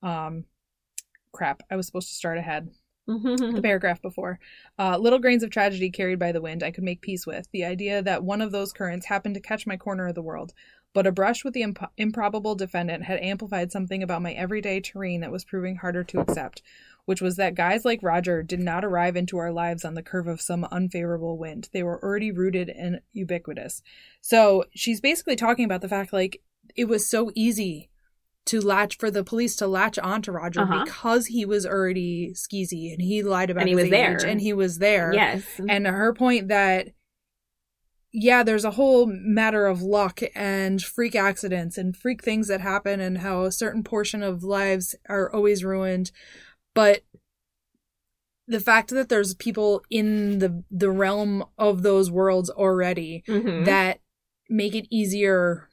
Um, 0.02 0.44
crap, 1.32 1.62
I 1.70 1.76
was 1.76 1.86
supposed 1.86 2.08
to 2.08 2.14
start 2.14 2.36
ahead 2.36 2.68
the 3.06 3.60
paragraph 3.62 4.00
before. 4.00 4.38
Uh, 4.78 4.96
little 4.98 5.18
grains 5.18 5.42
of 5.42 5.50
tragedy 5.50 5.90
carried 5.90 6.18
by 6.18 6.32
the 6.32 6.40
wind 6.40 6.62
I 6.62 6.70
could 6.70 6.84
make 6.84 7.00
peace 7.00 7.26
with. 7.26 7.48
The 7.52 7.64
idea 7.64 8.02
that 8.02 8.24
one 8.24 8.40
of 8.40 8.52
those 8.52 8.72
currents 8.72 9.06
happened 9.06 9.34
to 9.34 9.40
catch 9.40 9.66
my 9.66 9.76
corner 9.76 10.08
of 10.08 10.14
the 10.14 10.22
world. 10.22 10.52
But 10.94 11.06
a 11.06 11.12
brush 11.12 11.44
with 11.44 11.52
the 11.54 11.62
imp- 11.62 11.90
improbable 11.98 12.54
defendant 12.54 13.02
had 13.04 13.20
amplified 13.20 13.70
something 13.72 14.02
about 14.02 14.22
my 14.22 14.32
everyday 14.32 14.80
terrain 14.80 15.20
that 15.20 15.32
was 15.32 15.44
proving 15.44 15.76
harder 15.76 16.04
to 16.04 16.20
accept, 16.20 16.62
which 17.04 17.20
was 17.20 17.36
that 17.36 17.56
guys 17.56 17.84
like 17.84 18.00
Roger 18.02 18.42
did 18.44 18.60
not 18.60 18.84
arrive 18.84 19.16
into 19.16 19.36
our 19.36 19.50
lives 19.52 19.84
on 19.84 19.94
the 19.94 20.02
curve 20.04 20.28
of 20.28 20.40
some 20.40 20.64
unfavorable 20.70 21.36
wind. 21.36 21.68
They 21.72 21.82
were 21.82 22.02
already 22.02 22.30
rooted 22.30 22.70
and 22.70 23.00
ubiquitous. 23.12 23.82
So 24.20 24.64
she's 24.74 25.00
basically 25.00 25.36
talking 25.36 25.64
about 25.64 25.80
the 25.82 25.88
fact 25.88 26.12
like 26.12 26.40
it 26.76 26.86
was 26.86 27.10
so 27.10 27.30
easy 27.34 27.90
to 28.46 28.60
latch 28.60 28.96
for 28.98 29.10
the 29.10 29.24
police 29.24 29.56
to 29.56 29.66
latch 29.66 29.98
onto 29.98 30.30
Roger 30.30 30.60
Uh-huh. 30.60 30.84
because 30.84 31.26
he 31.26 31.44
was 31.44 31.66
already 31.66 32.32
skeezy 32.34 32.92
and 32.92 33.00
he 33.02 33.22
lied 33.22 33.50
about 33.50 33.62
And 33.62 33.68
he 33.70 33.74
was 33.74 33.90
there. 33.90 34.16
and 34.24 34.40
he 34.40 34.52
was 34.52 34.78
there. 34.78 35.12
yes. 35.12 35.42
And 35.68 35.86
her 35.86 36.12
point 36.14 36.48
that 36.48 36.88
yeah, 38.16 38.44
there's 38.44 38.64
a 38.64 38.70
whole 38.70 39.06
matter 39.06 39.66
of 39.66 39.82
luck 39.82 40.20
and 40.36 40.80
freak 40.80 41.16
accidents 41.16 41.76
and 41.76 41.96
freak 41.96 42.22
things 42.22 42.46
that 42.46 42.60
happen 42.60 43.00
and 43.00 43.18
how 43.18 43.42
a 43.42 43.50
certain 43.50 43.82
portion 43.82 44.22
of 44.22 44.44
lives 44.44 44.94
are 45.08 45.28
always 45.34 45.64
ruined. 45.64 46.12
But 46.74 47.02
the 48.46 48.60
fact 48.60 48.90
that 48.90 49.08
there's 49.08 49.34
people 49.34 49.82
in 49.90 50.38
the 50.38 50.62
the 50.70 50.90
realm 50.90 51.44
of 51.58 51.82
those 51.82 52.10
worlds 52.10 52.50
already 52.50 53.24
Mhm. 53.26 53.64
that 53.64 53.98
make 54.48 54.74
it 54.76 54.86
easier 54.90 55.68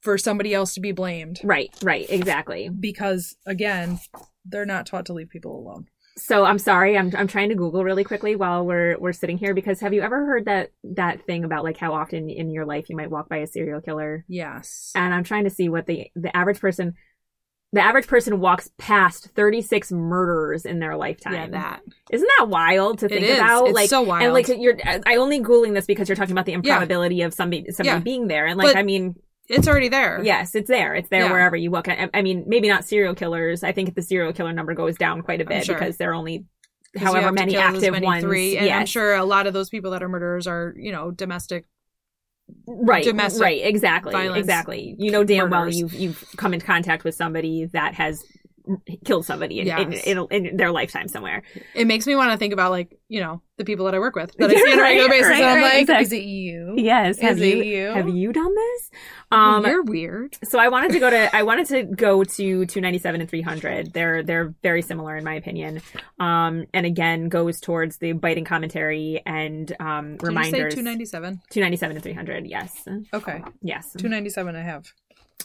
for 0.00 0.18
somebody 0.18 0.52
else 0.52 0.74
to 0.74 0.80
be 0.80 0.90
blamed 0.92 1.40
Right, 1.44 1.70
right, 1.82 2.04
exactly. 2.10 2.68
because 2.68 3.36
again, 3.46 3.98
they're 4.44 4.66
not 4.66 4.84
taught 4.86 5.06
to 5.06 5.12
leave 5.12 5.28
people 5.30 5.56
alone. 5.56 5.86
So 6.16 6.44
I'm 6.44 6.58
sorry, 6.58 6.96
I'm 6.98 7.10
I'm 7.16 7.26
trying 7.26 7.48
to 7.48 7.54
Google 7.54 7.84
really 7.84 8.04
quickly 8.04 8.36
while 8.36 8.66
we're 8.66 8.98
we're 8.98 9.12
sitting 9.14 9.38
here 9.38 9.54
because 9.54 9.80
have 9.80 9.94
you 9.94 10.02
ever 10.02 10.26
heard 10.26 10.44
that 10.44 10.70
that 10.84 11.24
thing 11.24 11.44
about 11.44 11.64
like 11.64 11.78
how 11.78 11.94
often 11.94 12.28
in 12.28 12.50
your 12.50 12.66
life 12.66 12.90
you 12.90 12.96
might 12.96 13.10
walk 13.10 13.28
by 13.28 13.38
a 13.38 13.46
serial 13.46 13.80
killer? 13.80 14.24
Yes. 14.28 14.92
And 14.94 15.14
I'm 15.14 15.24
trying 15.24 15.44
to 15.44 15.50
see 15.50 15.68
what 15.70 15.86
the 15.86 16.10
the 16.14 16.34
average 16.36 16.60
person 16.60 16.94
the 17.74 17.80
average 17.80 18.06
person 18.06 18.38
walks 18.38 18.70
past 18.76 19.28
36 19.34 19.90
murderers 19.92 20.66
in 20.66 20.78
their 20.78 20.94
lifetime. 20.94 21.32
Yeah, 21.32 21.48
that. 21.48 21.80
Isn't 22.10 22.28
that 22.38 22.48
wild 22.50 22.98
to 22.98 23.08
think 23.08 23.24
is. 23.24 23.38
about? 23.38 23.68
It's 23.68 23.74
like 23.74 23.88
so 23.88 24.02
wild. 24.02 24.24
And 24.24 24.34
like 24.34 24.48
you're 24.48 24.76
I 25.06 25.16
only 25.16 25.40
googling 25.40 25.72
this 25.72 25.86
because 25.86 26.06
you're 26.10 26.16
talking 26.16 26.32
about 26.32 26.44
the 26.44 26.52
improbability 26.52 27.22
of 27.22 27.32
somebody 27.32 27.70
somebody 27.70 27.96
Yeah. 27.96 28.00
being 28.00 28.26
there 28.28 28.44
and 28.46 28.58
like 28.58 28.68
But- 28.68 28.76
I 28.76 28.82
mean 28.82 29.14
It's 29.48 29.68
already 29.68 29.88
there. 29.88 30.20
Yes, 30.22 30.54
it's 30.54 30.68
there. 30.68 30.94
It's 30.94 31.08
there 31.08 31.24
Yeah. 31.24 31.32
wherever 31.32 31.56
you 31.56 31.70
look. 31.70 31.88
I, 31.88 32.08
I 32.14 32.22
mean, 32.22 32.44
maybe 32.46 32.68
not 32.68 32.84
serial 32.84 33.14
killers. 33.14 33.62
I 33.62 33.72
think 33.72 33.94
the 33.94 34.02
serial 34.02 34.32
killer 34.32 34.52
number 34.52 34.74
goes 34.74 34.96
down 34.96 35.22
quite 35.22 35.40
a 35.40 35.44
bit 35.44 35.66
sure. 35.66 35.74
because 35.74 35.96
there 35.96 36.10
are 36.10 36.14
only 36.14 36.44
however 36.96 37.32
many 37.32 37.56
active 37.56 37.92
many 37.92 38.06
ones. 38.06 38.22
Three, 38.22 38.56
and 38.56 38.70
I'm 38.70 38.86
sure 38.86 39.14
a 39.14 39.24
lot 39.24 39.46
of 39.46 39.52
those 39.52 39.68
people 39.68 39.90
that 39.92 40.02
are 40.02 40.08
murderers 40.08 40.46
are, 40.46 40.74
you 40.76 40.92
know, 40.92 41.10
domestic. 41.10 41.66
right, 42.66 43.04
domestic 43.04 43.42
right, 43.42 43.64
exactly, 43.64 44.28
exactly. 44.38 44.94
You 44.98 45.10
know 45.10 45.24
damn 45.24 45.50
well 45.50 45.68
you've 45.68 45.94
you've 45.94 46.24
come 46.36 46.52
in 46.54 46.60
contact 46.60 47.02
with 47.04 47.14
somebody 47.14 47.66
that 47.72 47.94
has 47.94 48.24
killed 49.04 49.24
somebody 49.26 49.60
in, 49.60 49.68
in, 49.68 49.92
Yes. 49.92 50.04
in, 50.04 50.26
in 50.30 50.56
their 50.56 50.70
lifetime 50.70 51.08
somewhere. 51.08 51.42
It 51.74 51.86
makes 51.86 52.06
me 52.06 52.14
want 52.16 52.32
to 52.32 52.38
think 52.38 52.52
about 52.52 52.70
like, 52.70 52.98
you 53.08 53.20
know, 53.20 53.42
the 53.58 53.64
people 53.64 53.84
that 53.86 53.94
I 53.94 53.98
work 53.98 54.16
with 54.16 54.32
that 54.38 54.50
I 54.50 54.54
see 54.56 54.72
on 54.72 54.78
a 54.78 54.82
regular 54.82 55.08
basis. 55.08 55.28
right, 55.28 55.36
and 55.36 55.44
I'm 55.44 55.56
right, 55.56 55.62
like, 55.62 55.80
exactly. 55.82 56.04
is 56.04 56.12
it 56.12 56.22
you? 56.24 56.74
Yes, 56.78 57.18
have 57.20 57.36
Is 57.36 57.42
it 57.42 57.56
you, 57.58 57.62
you? 57.64 57.86
have 57.90 58.08
you 58.08 58.32
done 58.32 58.54
this? 58.54 58.90
Um, 59.30 59.64
You're 59.66 59.82
weird. 59.82 60.36
so 60.44 60.58
I 60.58 60.68
wanted 60.68 60.92
to 60.92 60.98
go 60.98 61.10
to 61.10 61.36
I 61.36 61.42
wanted 61.42 61.66
to 61.68 61.82
go 61.84 62.24
to 62.24 62.66
297 62.66 63.20
and 63.20 63.28
300. 63.30 63.92
They're 63.92 64.22
they're 64.22 64.54
very 64.62 64.82
similar 64.82 65.16
in 65.16 65.24
my 65.24 65.34
opinion. 65.34 65.80
Um, 66.18 66.66
and 66.74 66.86
again 66.86 67.28
goes 67.28 67.60
towards 67.60 67.98
the 67.98 68.12
biting 68.12 68.44
commentary 68.44 69.22
and 69.26 69.74
um 69.80 70.16
Did 70.16 70.22
you 70.22 70.26
say 70.26 70.28
reminders. 70.28 70.74
297? 70.74 71.40
297 71.50 71.96
and 71.96 72.02
300. 72.02 72.46
Yes. 72.46 72.88
Okay. 73.12 73.42
Yes. 73.62 73.92
297 73.92 74.56
I 74.56 74.60
have. 74.62 74.92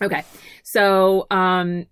Okay. 0.01 0.23
So, 0.63 1.25
um, 1.31 1.87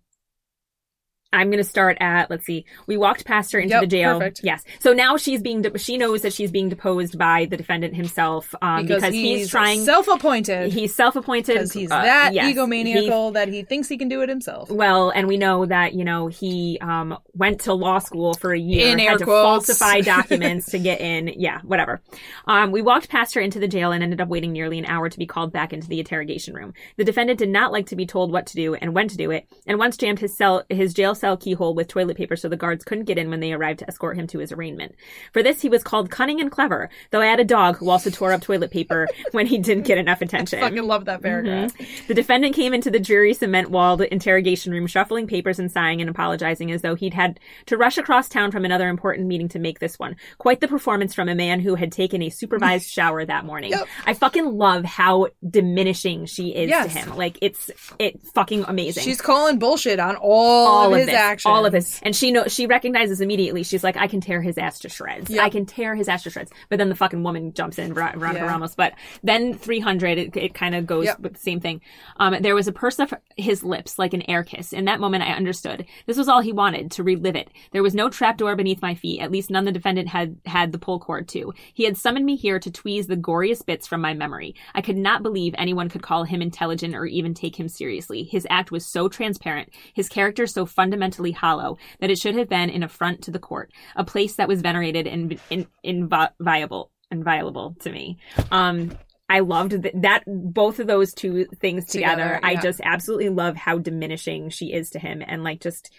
I'm 1.33 1.49
going 1.49 1.61
to 1.61 1.69
start 1.69 1.97
at, 1.99 2.29
let's 2.29 2.45
see, 2.45 2.65
we 2.87 2.95
walked 2.95 3.25
past 3.25 3.51
her 3.51 3.59
into 3.59 3.73
Yep, 3.73 3.81
the 3.81 3.87
jail. 3.87 4.19
perfect. 4.19 4.39
Yes. 4.43 4.63
So 4.79 4.93
now 4.93 5.17
she's 5.17 5.41
being, 5.41 5.63
de- 5.63 5.77
she 5.77 5.97
knows 5.97 6.21
that 6.21 6.31
she's 6.31 6.49
being 6.49 6.69
deposed 6.69 7.17
by 7.17 7.45
the 7.45 7.57
defendant 7.57 7.93
himself, 7.93 8.55
um, 8.61 8.85
because, 8.85 9.13
he's, 9.13 9.49
trying, 9.49 9.83
self-appointed 9.83 10.71
he's 10.71 10.95
self-appointed. 10.95 11.53
because 11.55 11.73
he's 11.73 11.91
uh, 11.91 12.01
that 12.01 12.33
yes. 12.33 12.55
egomaniacal 12.55 13.33
that 13.33 13.49
he 13.49 13.63
thinks 13.63 13.89
he 13.89 13.97
can 13.97 14.07
do 14.07 14.21
it 14.21 14.29
himself. 14.29 14.71
Well, 14.71 15.09
and 15.09 15.27
we 15.27 15.35
know 15.37 15.65
that, 15.65 15.93
you 15.93 16.05
know, 16.05 16.27
he, 16.27 16.77
um, 16.79 17.17
went 17.33 17.61
to 17.61 17.73
law 17.73 17.99
school 17.99 18.33
for 18.35 18.53
a 18.53 18.59
year, 18.59 18.87
In 18.93 18.99
had 18.99 19.17
to 19.19 19.25
quotes. 19.25 19.67
falsify 19.67 19.99
documents 20.01 20.67
to 20.71 20.79
get 20.79 21.01
in. 21.01 21.27
Yeah, 21.35 21.59
whatever. 21.63 22.01
Um, 22.47 22.71
we 22.71 22.81
walked 22.81 23.09
past 23.09 23.35
her 23.35 23.41
into 23.41 23.59
the 23.59 23.67
jail 23.67 23.91
and 23.91 24.01
ended 24.01 24.21
up 24.21 24.29
waiting 24.29 24.53
nearly 24.53 24.79
an 24.79 24.85
hour 24.85 25.09
to 25.09 25.17
be 25.19 25.25
called 25.25 25.51
back 25.51 25.73
into 25.73 25.89
the 25.89 25.99
interrogation 25.99 26.53
room. 26.53 26.73
The 26.95 27.03
defendant 27.03 27.39
did 27.39 27.49
not 27.49 27.73
like 27.73 27.87
to 27.87 27.97
be 27.97 28.05
told 28.05 28.31
what 28.31 28.45
to 28.47 28.55
do 28.55 28.75
and 28.75 28.93
when 28.93 29.09
to 29.09 29.17
do 29.17 29.31
it, 29.31 29.47
and 29.67 29.77
once 29.77 29.97
jammed 29.97 30.19
his 30.19 30.37
cell, 30.37 30.63
his 30.69 30.93
jail 30.93 31.13
cell 31.13 31.24
keyhole 31.33 31.73
with 31.73 31.87
toilet 31.87 32.17
paper 32.17 32.35
so 32.35 32.47
the 32.47 32.57
guards 32.57 32.83
couldn't 32.83 33.05
get 33.05 33.17
in 33.17 33.29
when 33.29 33.39
they 33.39 33.53
arrived 33.53 33.79
to 33.79 33.87
escort 33.87 34.17
him 34.17 34.27
to 34.27 34.39
his 34.39 34.51
arraignment. 34.51 34.95
For 35.33 35.41
this, 35.41 35.61
he 35.61 35.69
was 35.69 35.83
called 35.83 36.11
cunning 36.11 36.39
and 36.41 36.51
clever, 36.51 36.89
though 37.11 37.21
I 37.21 37.27
had 37.27 37.39
a 37.39 37.45
dog 37.45 37.77
who 37.77 37.89
also 37.89 38.09
tore 38.09 38.33
up 38.33 38.41
toilet 38.41 38.71
paper 38.71 39.07
when 39.31 39.47
he 39.47 39.57
didn't 39.57 39.87
get 39.87 39.97
enough 39.97 40.21
attention. 40.21 40.59
Fucking 40.59 40.83
love 40.83 41.05
that 41.05 41.21
mm-hmm. 41.21 41.27
paragraph. 41.27 41.71
The 42.07 42.13
defendant 42.13 42.55
came 42.55 42.73
into 42.73 42.91
the 42.91 42.99
dreary 42.99 43.33
cement 43.33 43.71
walled 43.71 44.01
interrogation 44.01 44.71
room, 44.71 44.87
shuffling 44.87 45.27
papers 45.27 45.59
and 45.59 45.71
sighing 45.71 46.01
and 46.01 46.09
apologizing 46.09 46.71
as 46.71 46.81
though 46.81 46.95
he'd 46.95 47.13
had 47.13 47.39
to 47.67 47.77
rush 47.77 47.97
across 47.97 48.27
town 48.27 48.51
from 48.51 48.65
another 48.65 48.89
important 48.89 49.27
meeting 49.27 49.47
to 49.49 49.59
make 49.59 49.79
this 49.79 49.97
one. 49.97 50.15
Quite 50.37 50.59
the 50.59 50.67
performance 50.67 51.13
from 51.13 51.29
a 51.29 51.35
man 51.35 51.59
who 51.59 51.75
had 51.75 51.91
taken 51.91 52.21
a 52.21 52.29
supervised 52.29 52.89
shower 52.89 53.25
that 53.25 53.45
morning. 53.45 53.71
Yep. 53.71 53.87
I 54.05 54.13
fucking 54.13 54.57
love 54.57 54.83
how 54.83 55.27
diminishing 55.47 56.25
she 56.25 56.49
is 56.49 56.69
Yes. 56.69 56.91
to 56.93 56.99
him. 56.99 57.17
Like 57.17 57.37
it's 57.41 57.71
it's 57.99 58.31
fucking 58.31 58.65
amazing. 58.67 59.03
She's 59.03 59.21
calling 59.21 59.59
bullshit 59.59 59.99
on 59.99 60.15
all, 60.15 60.67
all 60.67 60.93
of 60.93 61.01
of 61.01 61.04
his 61.05 61.13
this, 61.13 61.21
actions. 61.21 61.49
all 61.51 61.65
of 61.65 61.71
this, 61.71 61.99
and 62.03 62.15
she 62.15 62.31
knows 62.31 62.53
she 62.53 62.67
recognizes 62.67 63.21
immediately. 63.21 63.63
She's 63.63 63.83
like, 63.83 63.97
I 63.97 64.07
can 64.07 64.21
tear 64.21 64.41
his 64.41 64.57
ass 64.57 64.79
to 64.79 64.89
shreds. 64.89 65.29
Yep. 65.29 65.43
I 65.43 65.49
can 65.49 65.65
tear 65.65 65.95
his 65.95 66.07
ass 66.09 66.23
to 66.23 66.29
shreds. 66.29 66.51
But 66.69 66.77
then 66.79 66.89
the 66.89 66.95
fucking 66.95 67.23
woman 67.23 67.53
jumps 67.53 67.77
in, 67.79 67.93
Ver- 67.93 68.13
Veronica 68.15 68.45
Yeah. 68.45 68.51
Ramos. 68.51 68.75
But 68.75 68.93
then 69.23 69.53
300, 69.55 70.17
it, 70.17 70.37
it 70.37 70.53
kind 70.53 70.75
of 70.75 70.85
goes 70.85 71.05
Yep. 71.05 71.19
with 71.19 71.33
the 71.33 71.39
same 71.39 71.59
thing. 71.59 71.81
Um, 72.17 72.35
there 72.41 72.55
was 72.55 72.67
a 72.67 72.71
purse 72.71 72.99
of 72.99 73.13
his 73.37 73.63
lips, 73.63 73.97
like 73.99 74.13
an 74.13 74.23
air 74.29 74.43
kiss. 74.43 74.73
In 74.73 74.85
that 74.85 74.99
moment, 74.99 75.23
I 75.23 75.33
understood. 75.33 75.85
This 76.05 76.17
was 76.17 76.27
all 76.27 76.41
he 76.41 76.51
wanted 76.51 76.91
to 76.91 77.03
relive 77.03 77.35
it. 77.35 77.49
There 77.71 77.83
was 77.83 77.95
no 77.95 78.09
trapdoor 78.09 78.55
beneath 78.55 78.81
my 78.81 78.95
feet. 78.95 79.21
At 79.21 79.31
least 79.31 79.49
none 79.49 79.65
the 79.65 79.71
defendant 79.71 80.07
had 80.09 80.37
had 80.45 80.71
the 80.71 80.77
pull 80.79 80.99
cord 80.99 81.27
to. 81.29 81.53
He 81.73 81.83
had 81.83 81.97
summoned 81.97 82.25
me 82.25 82.35
here 82.35 82.59
to 82.59 82.71
tweeze 82.71 83.07
the 83.07 83.17
goriest 83.17 83.65
bits 83.65 83.87
from 83.87 84.01
my 84.01 84.13
memory. 84.13 84.55
I 84.73 84.81
could 84.81 84.97
not 84.97 85.23
believe 85.23 85.53
anyone 85.57 85.89
could 85.89 86.01
call 86.03 86.23
him 86.23 86.41
intelligent 86.41 86.95
or 86.95 87.05
even 87.05 87.33
take 87.33 87.59
him 87.59 87.67
seriously. 87.69 88.23
His 88.23 88.47
act 88.49 88.71
was 88.71 88.85
so 88.85 89.07
transparent, 89.09 89.69
his 89.93 90.09
character 90.09 90.47
so 90.47 90.65
fundamentally 90.95 91.31
hollow 91.31 91.77
that 91.99 92.09
it 92.09 92.17
should 92.17 92.35
have 92.35 92.49
been 92.49 92.69
an 92.69 92.83
affront 92.83 93.23
to 93.23 93.31
the 93.31 93.39
court, 93.39 93.71
a 93.95 94.03
place 94.03 94.35
that 94.35 94.47
was 94.47 94.61
venerated 94.61 95.07
and 95.07 95.37
in, 95.49 95.67
inviolable, 95.83 96.91
inviolable 97.11 97.75
to 97.81 97.91
me. 97.91 98.17
Um, 98.51 98.91
I 99.27 99.39
loved 99.39 99.71
th- 99.81 99.95
that 100.01 100.23
both 100.27 100.79
of 100.79 100.87
those 100.87 101.13
two 101.13 101.45
things 101.59 101.85
together. 101.87 102.35
Together, 102.35 102.39
I 102.43 102.55
just 102.55 102.79
absolutely 102.83 103.29
love 103.29 103.55
how 103.55 103.79
diminishing 103.79 104.49
she 104.49 104.71
is 104.71 104.91
to 104.91 104.99
him, 104.99 105.21
and 105.25 105.43
like 105.43 105.61
just 105.61 105.91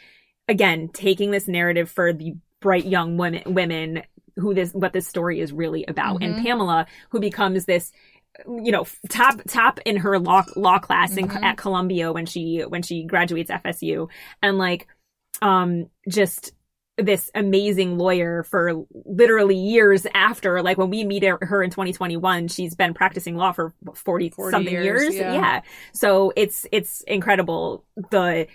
again 0.49 0.89
taking 0.93 1.31
this 1.33 1.49
narrative 1.49 1.91
for 1.91 2.13
the 2.13 2.35
bright 2.61 2.87
young 2.87 3.17
women 3.17 3.43
women 3.47 4.03
who 4.37 4.55
this 4.55 4.73
what 4.73 4.93
this 4.93 5.09
story 5.09 5.41
is 5.41 5.53
really 5.53 5.85
about, 5.87 6.23
and 6.23 6.37
Mhm. 6.37 6.43
Pamela 6.45 6.87
who 7.11 7.19
becomes 7.21 7.65
this 7.65 7.91
you 8.47 8.73
know 8.73 8.87
top 9.09 9.41
top 9.49 9.81
in 9.85 9.97
her 9.97 10.19
law 10.19 10.45
law 10.57 10.79
class 10.79 11.17
in, 11.17 11.29
Mhm. 11.29 11.43
at 11.43 11.57
Columbia 11.57 12.13
when 12.13 12.27
she 12.27 12.63
when 12.69 12.83
she 12.83 13.05
graduates 13.05 13.51
FSU 13.51 14.09
and 14.43 14.59
like 14.59 14.87
um 15.43 15.89
just 16.09 16.53
this 16.99 17.31
amazing 17.35 17.99
lawyer 17.99 18.43
for 18.43 18.73
literally 19.05 19.57
years 19.57 20.07
after 20.15 20.63
like 20.63 20.79
when 20.79 20.89
we 20.89 21.05
meet 21.05 21.23
her 21.23 21.63
in 21.63 21.69
2021 21.71 22.49
she's 22.49 22.75
been 22.75 22.95
practicing 22.95 23.37
law 23.37 23.53
for 23.53 23.75
40, 23.95 24.31
40 24.31 24.51
something 24.51 24.73
years, 24.73 25.03
years, 25.03 25.15
yeah. 25.15 25.61
so 25.93 26.33
it's 26.37 26.67
it's 26.73 27.03
incredible 27.03 27.85
the 28.11 28.47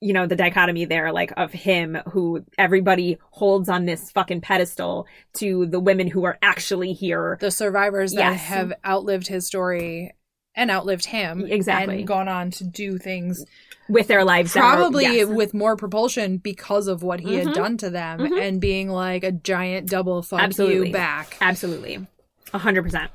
you 0.00 0.12
know 0.12 0.26
the 0.26 0.36
dichotomy 0.36 0.84
there 0.86 1.12
like 1.12 1.32
of 1.36 1.52
him 1.52 1.96
who 2.10 2.44
everybody 2.58 3.18
holds 3.30 3.68
on 3.68 3.84
this 3.84 4.10
fucking 4.12 4.40
pedestal 4.40 5.06
to 5.34 5.66
the 5.66 5.80
women 5.80 6.06
who 6.06 6.24
are 6.24 6.38
actually 6.42 6.92
here 6.92 7.36
the 7.40 7.50
survivors 7.50 8.12
that 8.12 8.32
Yes. 8.32 8.40
have 8.46 8.72
outlived 8.86 9.26
his 9.28 9.46
story 9.46 10.12
and 10.54 10.70
outlived 10.70 11.04
him 11.04 11.44
Exactly. 11.46 11.98
and 11.98 12.06
gone 12.06 12.28
on 12.28 12.50
to 12.52 12.64
do 12.64 12.98
things 12.98 13.44
with 13.88 14.08
their 14.08 14.24
lives 14.24 14.52
probably 14.52 15.04
yes. 15.04 15.28
with 15.28 15.52
more 15.52 15.76
propulsion 15.76 16.38
because 16.38 16.88
of 16.88 17.02
what 17.02 17.20
he 17.20 17.34
had 17.34 17.48
Mhm. 17.48 17.54
done 17.54 17.76
to 17.78 17.90
them 17.90 18.20
Mhm. 18.20 18.40
and 18.40 18.60
being 18.60 18.88
like 18.88 19.22
a 19.22 19.32
giant 19.32 19.88
double 19.90 20.22
fuck 20.22 20.40
Absolutely. 20.40 20.88
you 20.88 20.92
back 20.92 21.36
absolutely 21.40 22.06
a 22.54 22.58
hundred 22.58 22.84
percent 22.84 23.10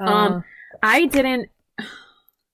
Uh, 0.00 0.04
um 0.04 0.44
i 0.82 1.06
didn't 1.06 1.48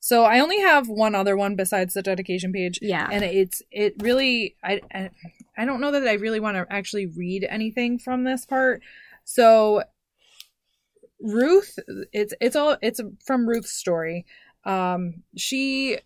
so 0.05 0.25
i 0.25 0.39
only 0.39 0.61
have 0.61 0.87
one 0.87 1.15
other 1.15 1.35
one 1.35 1.57
besides 1.57 1.95
the 1.95 2.03
dedication 2.03 2.53
page. 2.53 2.79
Yeah. 2.83 3.09
And 3.11 3.25
it's 3.25 3.63
it 3.71 3.95
really 4.03 4.55
I, 4.63 4.83
I 4.93 5.11
i 5.57 5.65
don't 5.65 5.81
know 5.81 5.93
that 5.93 6.07
i 6.07 6.13
really 6.13 6.41
want 6.41 6.59
to 6.59 6.67
actually 6.69 7.07
read 7.07 7.47
anything 7.49 7.99
from 7.99 8.25
this 8.25 8.45
part. 8.45 8.83
So 9.25 9.83
ruth 11.23 11.79
it's 12.13 12.35
it's 12.39 12.55
all 12.55 12.77
it's 12.83 13.01
from 13.25 13.49
ruth's 13.49 13.73
story. 13.73 14.27
Um 14.67 15.23
she 15.39 16.01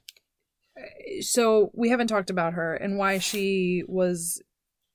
so 1.20 1.72
we 1.74 1.88
haven't 1.88 2.06
talked 2.06 2.30
about 2.30 2.52
her 2.52 2.74
and 2.74 2.98
why 2.98 3.18
she 3.18 3.82
was 3.88 4.40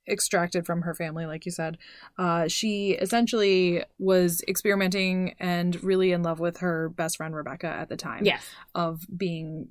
extracted 0.08 0.66
from 0.66 0.82
her 0.82 0.94
family 0.94 1.26
like 1.26 1.46
you 1.46 1.52
said 1.52 1.78
uh 2.18 2.48
she 2.48 2.92
essentially 2.92 3.84
was 4.00 4.44
experimenting 4.50 5.34
and 5.40 5.82
really 5.84 6.12
in 6.12 6.22
love 6.24 6.40
with 6.40 6.58
her 6.58 6.90
best 6.90 7.18
friend 7.18 7.34
rebecca 7.36 7.68
at 7.68 7.88
the 7.90 7.96
time 7.96 8.26
yes 8.26 8.44
of 8.76 9.06
being 9.16 9.68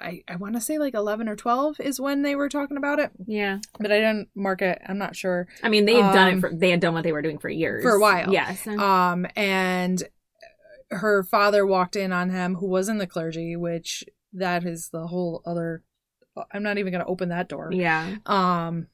I, 0.00 0.22
I 0.28 0.36
want 0.36 0.54
to 0.54 0.60
say 0.60 0.78
like 0.78 0.94
11 0.94 1.28
or 1.28 1.34
12 1.34 1.80
is 1.80 1.98
when 2.00 2.22
they 2.22 2.36
were 2.36 2.48
talking 2.48 2.76
about 2.76 3.00
it, 3.00 3.10
yeah 3.26 3.58
but 3.80 3.90
I 3.90 3.96
didn't 3.96 4.28
mark 4.34 4.62
it. 4.62 4.80
I'm 4.86 4.96
not 4.96 5.16
sure. 5.16 5.48
i 5.62 5.68
mean 5.68 5.86
they 5.86 5.94
had 5.96 6.12
done 6.14 6.28
Um, 6.28 6.38
it 6.38 6.40
for 6.40 6.52
they 6.54 6.70
had 6.70 6.78
done 6.80 6.94
what 6.94 7.02
they 7.02 7.10
were 7.12 7.20
doing 7.20 7.38
for 7.38 7.48
years 7.48 7.82
For 7.82 7.90
a 7.96 8.00
while. 8.00 8.32
yes 8.32 8.64
Um, 8.66 9.26
and 9.34 10.00
her 10.90 11.24
father 11.24 11.66
walked 11.66 11.96
in 11.96 12.12
on 12.12 12.30
him, 12.30 12.56
who 12.56 12.66
was 12.68 12.88
in 12.88 12.98
the 12.98 13.06
clergy, 13.08 13.56
which 13.56 14.04
that 14.34 14.64
is 14.64 14.90
the 14.92 15.06
whole 15.08 15.42
other. 15.44 15.82
I'm 16.52 16.62
not 16.62 16.78
even 16.78 16.92
going 16.92 17.04
to 17.04 17.10
open 17.10 17.28
that 17.30 17.48
door. 17.48 17.70
yeah 17.72 18.16
Um, 18.24 18.86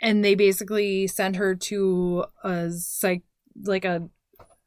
and 0.00 0.24
they 0.24 0.34
basically 0.34 1.06
send 1.06 1.36
her 1.36 1.54
to 1.54 2.24
a 2.44 2.70
psych, 2.70 3.22
like 3.64 3.84
a. 3.84 4.08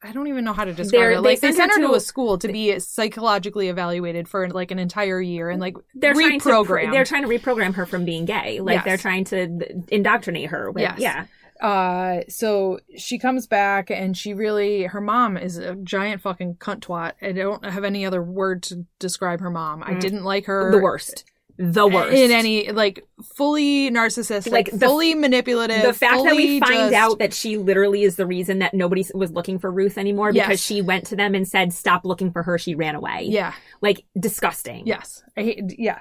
I 0.02 0.14
don't 0.14 0.28
even 0.28 0.46
know 0.46 0.54
how 0.54 0.64
to 0.64 0.74
describe 0.74 0.92
They're- 1.02 1.12
it. 1.12 1.20
Like 1.22 1.42
they 1.42 1.48
sent 1.48 1.58
sent 1.58 1.72
her 1.74 1.82
her 1.82 1.88
to 1.90 1.94
a 1.96 2.00
school 2.00 2.38
to 2.38 2.48
be 2.48 2.80
psychologically 2.80 3.68
evaluated 3.68 4.30
for 4.30 4.48
like 4.50 4.72
an 4.72 4.80
entire 4.80 5.20
year 5.20 5.50
and 5.50 5.60
like 5.60 5.76
they're 5.94 6.14
trying 6.14 6.40
to 6.40 6.50
reprogram. 6.50 6.92
they're 6.94 7.04
trying 7.04 7.24
to 7.24 7.28
reprogram 7.28 7.74
her 7.74 7.86
from 7.86 8.06
being 8.06 8.24
gay 8.24 8.62
like 8.62 8.76
Yes. 8.76 8.86
they're 8.86 8.98
trying 8.98 9.26
to 9.26 9.60
indoctrinate 9.90 10.52
her 10.52 10.72
with 10.72 10.84
Yes. 10.84 11.00
yeah 11.00 11.26
Uh, 11.62 12.22
so 12.30 12.80
she 12.98 13.20
comes 13.20 13.46
back 13.46 13.92
and 13.92 14.16
she 14.16 14.34
really, 14.34 14.84
her 14.84 15.02
mom 15.02 15.36
is 15.36 15.58
a 15.58 15.76
giant 15.76 16.22
fucking 16.22 16.56
cunt 16.56 16.80
twat. 16.80 17.12
I 17.22 17.34
don't 17.34 17.66
have 17.66 17.84
any 17.84 18.06
other 18.06 18.24
word 18.24 18.64
to 18.64 18.86
describe 19.00 19.42
her 19.42 19.50
mom. 19.50 19.84
I 19.84 19.96
Mm. 19.96 20.00
didn't 20.00 20.24
like 20.24 20.46
her. 20.46 20.72
the 20.72 20.78
worst 20.80 21.26
the 21.62 21.86
worst 21.86 22.14
In 22.16 22.32
any, 22.32 22.72
like, 22.72 23.06
fully 23.36 23.92
narcissistic, 23.92 24.50
Like, 24.50 24.72
like, 24.72 24.80
the- 24.80 24.86
fully 24.88 25.14
manipulative. 25.14 25.82
the 25.82 25.92
fact 25.92 26.24
that 26.24 26.34
we 26.34 26.62
find 26.62 26.74
just- 26.74 26.94
out 26.94 27.20
that 27.20 27.34
she 27.34 27.58
literally 27.58 28.04
is 28.04 28.16
the 28.16 28.26
reason 28.26 28.60
that 28.60 28.74
nobody 28.74 29.04
was 29.14 29.32
looking 29.32 29.60
for 29.60 29.70
Ruth 29.70 29.98
anymore 29.98 30.32
because 30.32 30.50
Yes. 30.52 30.62
she 30.62 30.82
went 30.82 31.06
to 31.08 31.18
them 31.18 31.36
and 31.36 31.46
said 31.46 31.74
stop 31.74 32.06
looking 32.06 32.32
for 32.32 32.44
her 32.44 32.58
she 32.58 32.76
ran 32.76 32.96
away 32.96 33.24
Yeah. 33.30 33.54
like 33.82 34.06
disgusting 34.18 34.88
Yes. 34.88 35.22
I 35.36 35.42
hate, 35.44 35.64
yeah. 35.78 36.00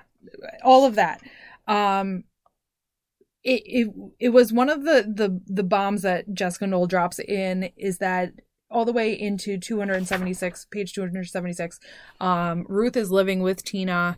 All 0.62 0.84
of 0.86 0.94
that. 0.94 1.20
Um, 1.66 2.22
it, 3.42 3.62
it, 3.64 3.94
it 4.20 4.28
was 4.28 4.52
one 4.52 4.68
of 4.68 4.84
the, 4.84 5.11
the, 5.12 5.40
the 5.46 5.62
bombs 5.64 6.02
that 6.02 6.32
Jessica 6.34 6.66
Knoll 6.68 6.86
drops 6.86 7.18
in 7.18 7.70
is 7.76 7.98
that 7.98 8.32
all 8.70 8.84
the 8.84 8.92
way 8.92 9.12
into 9.12 9.59
276, 9.59 10.66
page 10.70 10.92
276, 10.92 11.80
um, 12.20 12.64
Ruth 12.68 12.96
is 12.96 13.11
living 13.11 13.40
with 13.40 13.64
Tina, 13.64 14.16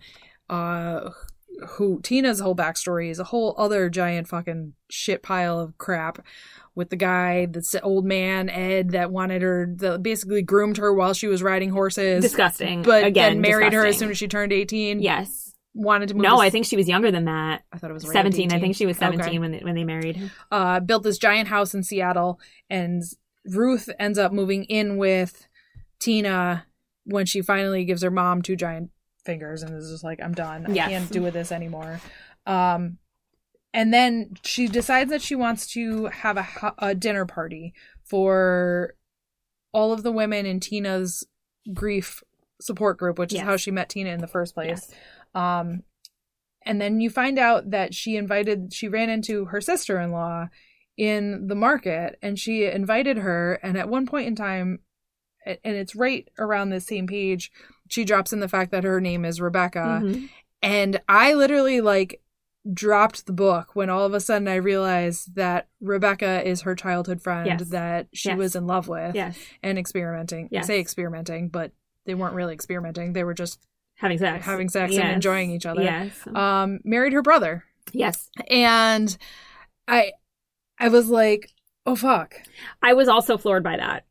uh, 0.48 1.10
who 1.68 2.00
Tina's 2.02 2.40
whole 2.40 2.54
backstory 2.56 3.10
is 3.10 3.18
a 3.18 3.24
whole 3.24 3.54
other 3.58 3.88
giant 3.90 4.28
fucking 4.28 4.74
shit 4.90 5.22
pile 5.22 5.58
of 5.60 5.76
crap 5.78 6.24
with 6.74 6.90
the 6.90 6.96
guy, 6.96 7.46
this 7.46 7.74
old 7.82 8.04
man, 8.04 8.48
Ed, 8.48 8.90
that 8.90 9.10
wanted 9.10 9.42
her, 9.42 9.72
that 9.78 10.02
basically 10.02 10.42
groomed 10.42 10.76
her 10.78 10.94
while 10.94 11.12
she 11.14 11.26
was 11.26 11.42
riding 11.42 11.70
horses. 11.70 12.22
disgusting. 12.22 12.82
But 12.82 13.04
again 13.04 13.34
then 13.34 13.40
married 13.40 13.72
her 13.72 13.84
as 13.84 13.98
soon 13.98 14.10
as 14.10 14.18
she 14.18 14.28
turned 14.28 14.52
18 14.52 15.00
yes. 15.00 15.54
Wanted 15.72 16.08
to 16.08 16.14
move. 16.14 16.22
no 16.24 16.36
to- 16.36 16.42
I 16.42 16.50
think 16.50 16.66
she 16.66 16.76
was 16.76 16.88
younger 16.88 17.10
than 17.12 17.26
that. 17.26 17.62
I 17.72 17.78
thought 17.78 17.90
it 17.90 17.94
was 17.94 18.04
right 18.04 18.12
17 18.12 18.52
I 18.52 18.58
think 18.58 18.74
she 18.74 18.86
was 18.86 18.96
17 18.96 19.20
Okay. 19.28 19.38
when 19.38 19.52
they, 19.52 19.58
when 19.60 19.74
they 19.76 19.84
married. 19.84 20.30
Uh, 20.50 20.80
built 20.80 21.04
this 21.04 21.16
giant 21.18 21.46
house 21.48 21.74
in 21.74 21.82
Seattle, 21.84 22.40
and 22.68 23.02
Ruth 23.46 23.88
ends 23.98 24.18
up 24.18 24.32
moving 24.32 24.64
in 24.64 24.96
with 24.96 25.46
Tina 26.00 26.66
when 27.04 27.24
she 27.26 27.40
finally 27.42 27.84
gives 27.84 28.02
her 28.02 28.10
mom 28.10 28.42
two 28.42 28.56
giant 28.56 28.90
fingers 29.24 29.62
and 29.62 29.74
is 29.76 29.90
just 29.90 30.04
like, 30.04 30.20
"I'm 30.22 30.32
done. 30.34 30.66
I 30.68 30.72
Yes. 30.74 30.88
can't 30.88 31.10
do 31.10 31.22
with 31.22 31.34
this 31.34 31.52
anymore." 31.52 32.00
Um, 32.46 32.98
and 33.72 33.92
then 33.94 34.34
she 34.44 34.66
decides 34.66 35.10
that 35.10 35.22
she 35.22 35.34
wants 35.36 35.66
to 35.72 36.06
have 36.06 36.36
a, 36.36 36.74
a 36.78 36.94
dinner 36.94 37.24
party 37.26 37.72
for 38.04 38.94
all 39.72 39.92
of 39.92 40.02
the 40.02 40.10
women 40.12 40.46
in 40.46 40.58
Tina's 40.58 41.24
grief 41.72 42.22
support 42.60 42.98
group, 42.98 43.18
which 43.18 43.32
Yes. 43.32 43.42
is 43.42 43.46
how 43.46 43.56
she 43.56 43.70
met 43.70 43.88
Tina 43.88 44.10
in 44.10 44.20
the 44.20 44.26
first 44.26 44.54
place. 44.54 44.88
Yes. 44.90 44.94
Um, 45.34 45.84
and 46.66 46.80
then 46.80 47.00
you 47.00 47.08
find 47.08 47.38
out 47.38 47.70
that 47.70 47.94
she 47.94 48.16
invited, 48.16 48.72
she 48.74 48.88
ran 48.88 49.08
into 49.08 49.46
her 49.46 49.60
sister 49.60 50.00
in 50.00 50.10
law 50.10 50.48
in 50.96 51.46
the 51.46 51.54
market 51.54 52.18
and 52.20 52.38
she 52.38 52.64
invited 52.66 53.16
her. 53.18 53.54
And 53.62 53.78
at 53.78 53.88
one 53.88 54.06
point 54.06 54.26
in 54.26 54.34
time, 54.34 54.80
and 55.46 55.58
it's 55.64 55.94
right 55.96 56.28
around 56.38 56.68
the 56.70 56.80
same 56.80 57.06
page, 57.06 57.50
she 57.90 58.04
drops 58.04 58.32
in 58.32 58.40
the 58.40 58.48
fact 58.48 58.70
that 58.70 58.84
her 58.84 59.00
name 59.00 59.24
is 59.26 59.40
Rebecca. 59.40 60.00
Mhm. 60.02 60.30
And 60.62 61.00
I 61.08 61.34
literally 61.34 61.80
like 61.82 62.22
dropped 62.72 63.26
the 63.26 63.32
book 63.32 63.74
when 63.74 63.88
all 63.88 64.04
of 64.04 64.12
a 64.14 64.20
sudden 64.20 64.46
I 64.46 64.56
realized 64.56 65.34
that 65.34 65.68
Rebecca 65.80 66.46
is 66.46 66.62
her 66.62 66.74
childhood 66.74 67.22
friend 67.22 67.46
Yes. 67.46 67.68
that 67.70 68.08
she 68.12 68.28
Yes. 68.28 68.38
was 68.38 68.54
in 68.56 68.66
love 68.66 68.86
with 68.86 69.14
yes 69.14 69.38
and 69.62 69.78
experimenting. 69.78 70.48
Yes. 70.50 70.64
I 70.64 70.66
say 70.66 70.80
experimenting, 70.80 71.48
but 71.48 71.72
they 72.06 72.14
weren't 72.14 72.34
really 72.34 72.52
experimenting. 72.54 73.12
They 73.14 73.24
were 73.24 73.34
just 73.34 73.60
having 73.96 74.18
sex 74.18 74.44
having 74.46 74.68
sex 74.68 74.94
and 74.94 75.10
enjoying 75.10 75.50
each 75.50 75.66
other. 75.66 75.82
yes 75.82 76.26
Um, 76.34 76.80
married 76.84 77.12
her 77.14 77.22
brother, 77.22 77.64
yes 77.92 78.30
and 78.48 79.16
I, 79.88 80.12
I 80.78 80.88
was 80.88 81.08
like, 81.08 81.50
oh 81.86 81.96
fuck, 81.96 82.36
I 82.82 82.92
was 82.92 83.08
also 83.08 83.36
floored 83.38 83.62
by 83.64 83.76
that 83.78 84.04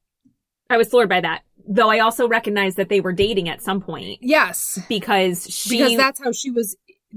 I 0.72 0.78
was 0.78 0.90
floored 0.90 1.10
by 1.10 1.22
that 1.22 1.44
though 1.70 1.90
I 1.90 2.00
also 2.00 2.28
recognized 2.28 2.76
that 2.78 2.90
they 2.90 3.00
were 3.00 3.14
dating 3.14 3.48
at 3.48 3.62
some 3.62 3.80
point 3.80 4.18
yes, 4.22 4.80
because 4.90 5.48
she 5.50 5.78
because 5.78 5.96
that's 5.96 6.22
how 6.22 6.34
she 6.34 6.52
was 6.52 6.76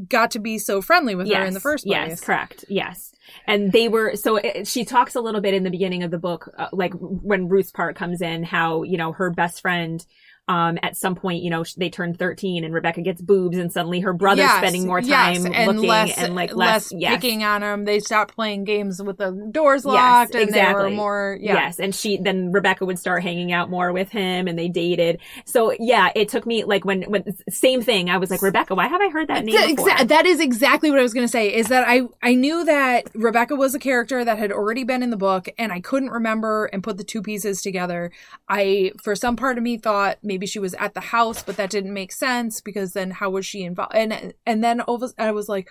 got 0.09 0.31
to 0.31 0.39
be 0.39 0.59
so 0.59 0.81
friendly 0.81 1.15
with 1.15 1.31
her 1.31 1.45
in 1.45 1.55
the 1.55 1.61
first 1.61 1.85
place. 1.85 2.09
Yes, 2.09 2.21
correct. 2.21 2.65
Yes. 2.69 3.13
And 3.47 3.73
they 3.73 3.89
were, 3.89 4.17
so 4.17 4.37
it, 4.37 4.67
she 4.67 4.85
talks 4.85 5.15
a 5.15 5.21
little 5.21 5.41
bit 5.41 5.55
in 5.55 5.65
the 5.65 5.71
beginning 5.71 6.03
of 6.03 6.11
the 6.11 6.19
book, 6.19 6.51
uh, 6.57 6.69
like 6.73 6.93
when 6.95 7.49
Ruth's 7.49 7.73
part 7.73 7.97
comes 7.97 8.23
in, 8.23 8.43
how, 8.43 8.83
you 8.83 8.97
know, 8.97 9.13
her 9.13 9.31
best 9.31 9.61
friend, 9.61 10.05
um, 10.49 10.79
at 10.83 10.97
some 10.97 11.15
point, 11.15 11.43
you 11.43 11.51
know, 11.51 11.65
they 11.77 11.89
turned 11.89 12.19
13 12.19 12.65
and 12.65 12.75
Rebecca 12.75 13.01
gets 13.01 13.23
boobs 13.23 13.57
and 13.57 13.73
suddenly 13.73 14.01
her 14.01 14.13
brother's 14.13 14.41
Yes, 14.41 14.59
spending 14.59 14.87
more 14.87 15.01
yes, 15.01 15.09
time 15.09 15.53
and 15.53 15.67
looking 15.69 15.89
less, 15.89 16.19
and 16.19 16.35
like 16.35 16.55
less, 16.55 16.91
less, 16.91 17.01
yes. 17.01 17.15
picking 17.15 17.45
on 17.45 17.61
them. 17.61 17.85
They 17.85 18.01
stopped 18.01 18.35
playing 18.35 18.65
games 18.65 19.01
with 19.01 19.19
the 19.19 19.31
doors 19.53 19.85
locked, 19.85 20.35
and 20.35 20.53
they 20.53 20.73
were 20.73 20.91
more 20.91 21.39
yeah. 21.41 21.55
Yes, 21.55 21.79
and 21.79 21.95
she 21.95 22.17
then 22.17 22.51
Rebecca 22.51 22.85
would 22.85 22.99
start 22.99 23.23
hanging 23.23 23.53
out 23.53 23.71
more 23.71 23.93
with 23.93 24.11
him, 24.11 24.49
and 24.49 24.59
they 24.59 24.69
dated. 24.69 25.21
So 25.45 25.75
yeah, 25.79 26.11
it 26.17 26.29
took 26.29 26.45
me 26.45 26.65
like 26.65 26.85
when 26.85 27.03
when 27.03 27.25
same 27.49 27.81
thing. 27.81 28.11
I 28.11 28.19
was 28.19 28.31
like, 28.31 28.43
Rebecca, 28.43 28.75
why 28.75 28.89
have 28.89 29.01
I 29.01 29.11
heard 29.11 29.29
that 29.29 29.45
name 29.45 29.55
exa- 29.57 30.09
that 30.09 30.27
is 30.27 30.41
exactly 30.41 30.91
what 30.91 30.99
I 30.99 31.03
was 31.03 31.15
going 31.15 31.27
to 31.27 31.31
say. 31.31 31.55
Is 31.55 31.69
that 31.69 31.85
I 31.87 32.03
I 32.21 32.35
knew 32.35 32.65
that 32.65 33.09
Rebecca 33.15 33.55
was 33.55 33.75
a 33.75 33.79
character 33.79 34.25
that 34.25 34.39
had 34.39 34.51
already 34.51 34.83
been 34.85 35.03
in 35.03 35.11
the 35.11 35.17
book, 35.17 35.49
and 35.57 35.73
I 35.73 35.81
couldn't 35.81 36.11
remember 36.11 36.67
and 36.67 36.83
put 36.83 36.97
the 36.97 37.05
two 37.05 37.23
pieces 37.23 37.63
together. 37.63 38.11
I 38.49 38.93
for 39.03 39.15
some 39.15 39.37
part 39.37 39.57
of 39.57 39.63
me 39.63 39.79
thought 39.79 40.19
maybe 40.33 40.47
she 40.47 40.59
was 40.67 40.75
at 40.75 40.95
the 40.95 41.01
house, 41.17 41.43
but 41.43 41.57
that 41.59 41.71
didn't 41.71 41.93
make 41.93 42.13
sense 42.13 42.61
because 42.61 42.93
then 42.95 43.11
how 43.11 43.29
was 43.31 43.45
she 43.45 43.63
involved? 43.65 43.95
And 43.95 44.33
and 44.47 44.65
then 44.65 44.81
all 44.81 44.97
of 44.97 45.03
a- 45.17 45.23
I 45.23 45.31
was 45.33 45.49
like, 45.49 45.69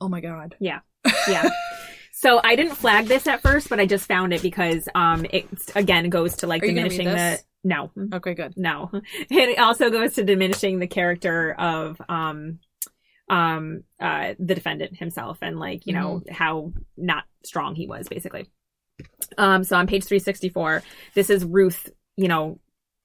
oh 0.00 0.08
my 0.08 0.20
god, 0.20 0.54
Yeah. 0.60 0.80
Yeah. 1.28 1.48
So 2.20 2.40
I 2.42 2.56
didn't 2.56 2.74
flag 2.74 3.06
this 3.06 3.28
at 3.28 3.42
first, 3.42 3.68
but 3.68 3.78
I 3.78 3.86
just 3.86 4.06
found 4.08 4.32
it 4.34 4.42
because 4.42 4.88
um 4.94 5.24
it 5.30 5.46
again 5.76 6.10
goes 6.10 6.38
to 6.38 6.48
like 6.48 6.64
Are 6.64 6.66
diminishing 6.66 7.06
the 7.06 7.38
no. 7.62 7.92
okay, 8.14 8.34
good. 8.34 8.54
No. 8.56 8.90
It 9.30 9.56
also 9.58 9.88
goes 9.90 10.14
to 10.14 10.24
diminishing 10.24 10.80
the 10.80 10.88
character 10.88 11.52
of 11.58 12.00
um 12.08 12.58
um 13.30 13.84
uh 14.00 14.34
the 14.38 14.54
defendant 14.56 14.96
himself 14.96 15.38
and 15.42 15.60
like, 15.60 15.86
you 15.86 15.92
know, 15.92 16.10
Mm-hmm. 16.20 16.34
how 16.34 16.72
not 16.96 17.22
strong 17.44 17.76
he 17.76 17.86
was 17.86 18.08
basically. 18.08 18.44
Um 19.36 19.62
so 19.62 19.76
on 19.76 19.86
page 19.86 20.04
364, 20.04 20.82
this 21.14 21.30
is 21.30 21.44
Ruth, 21.44 21.88
you 22.16 22.26
know, 22.26 22.58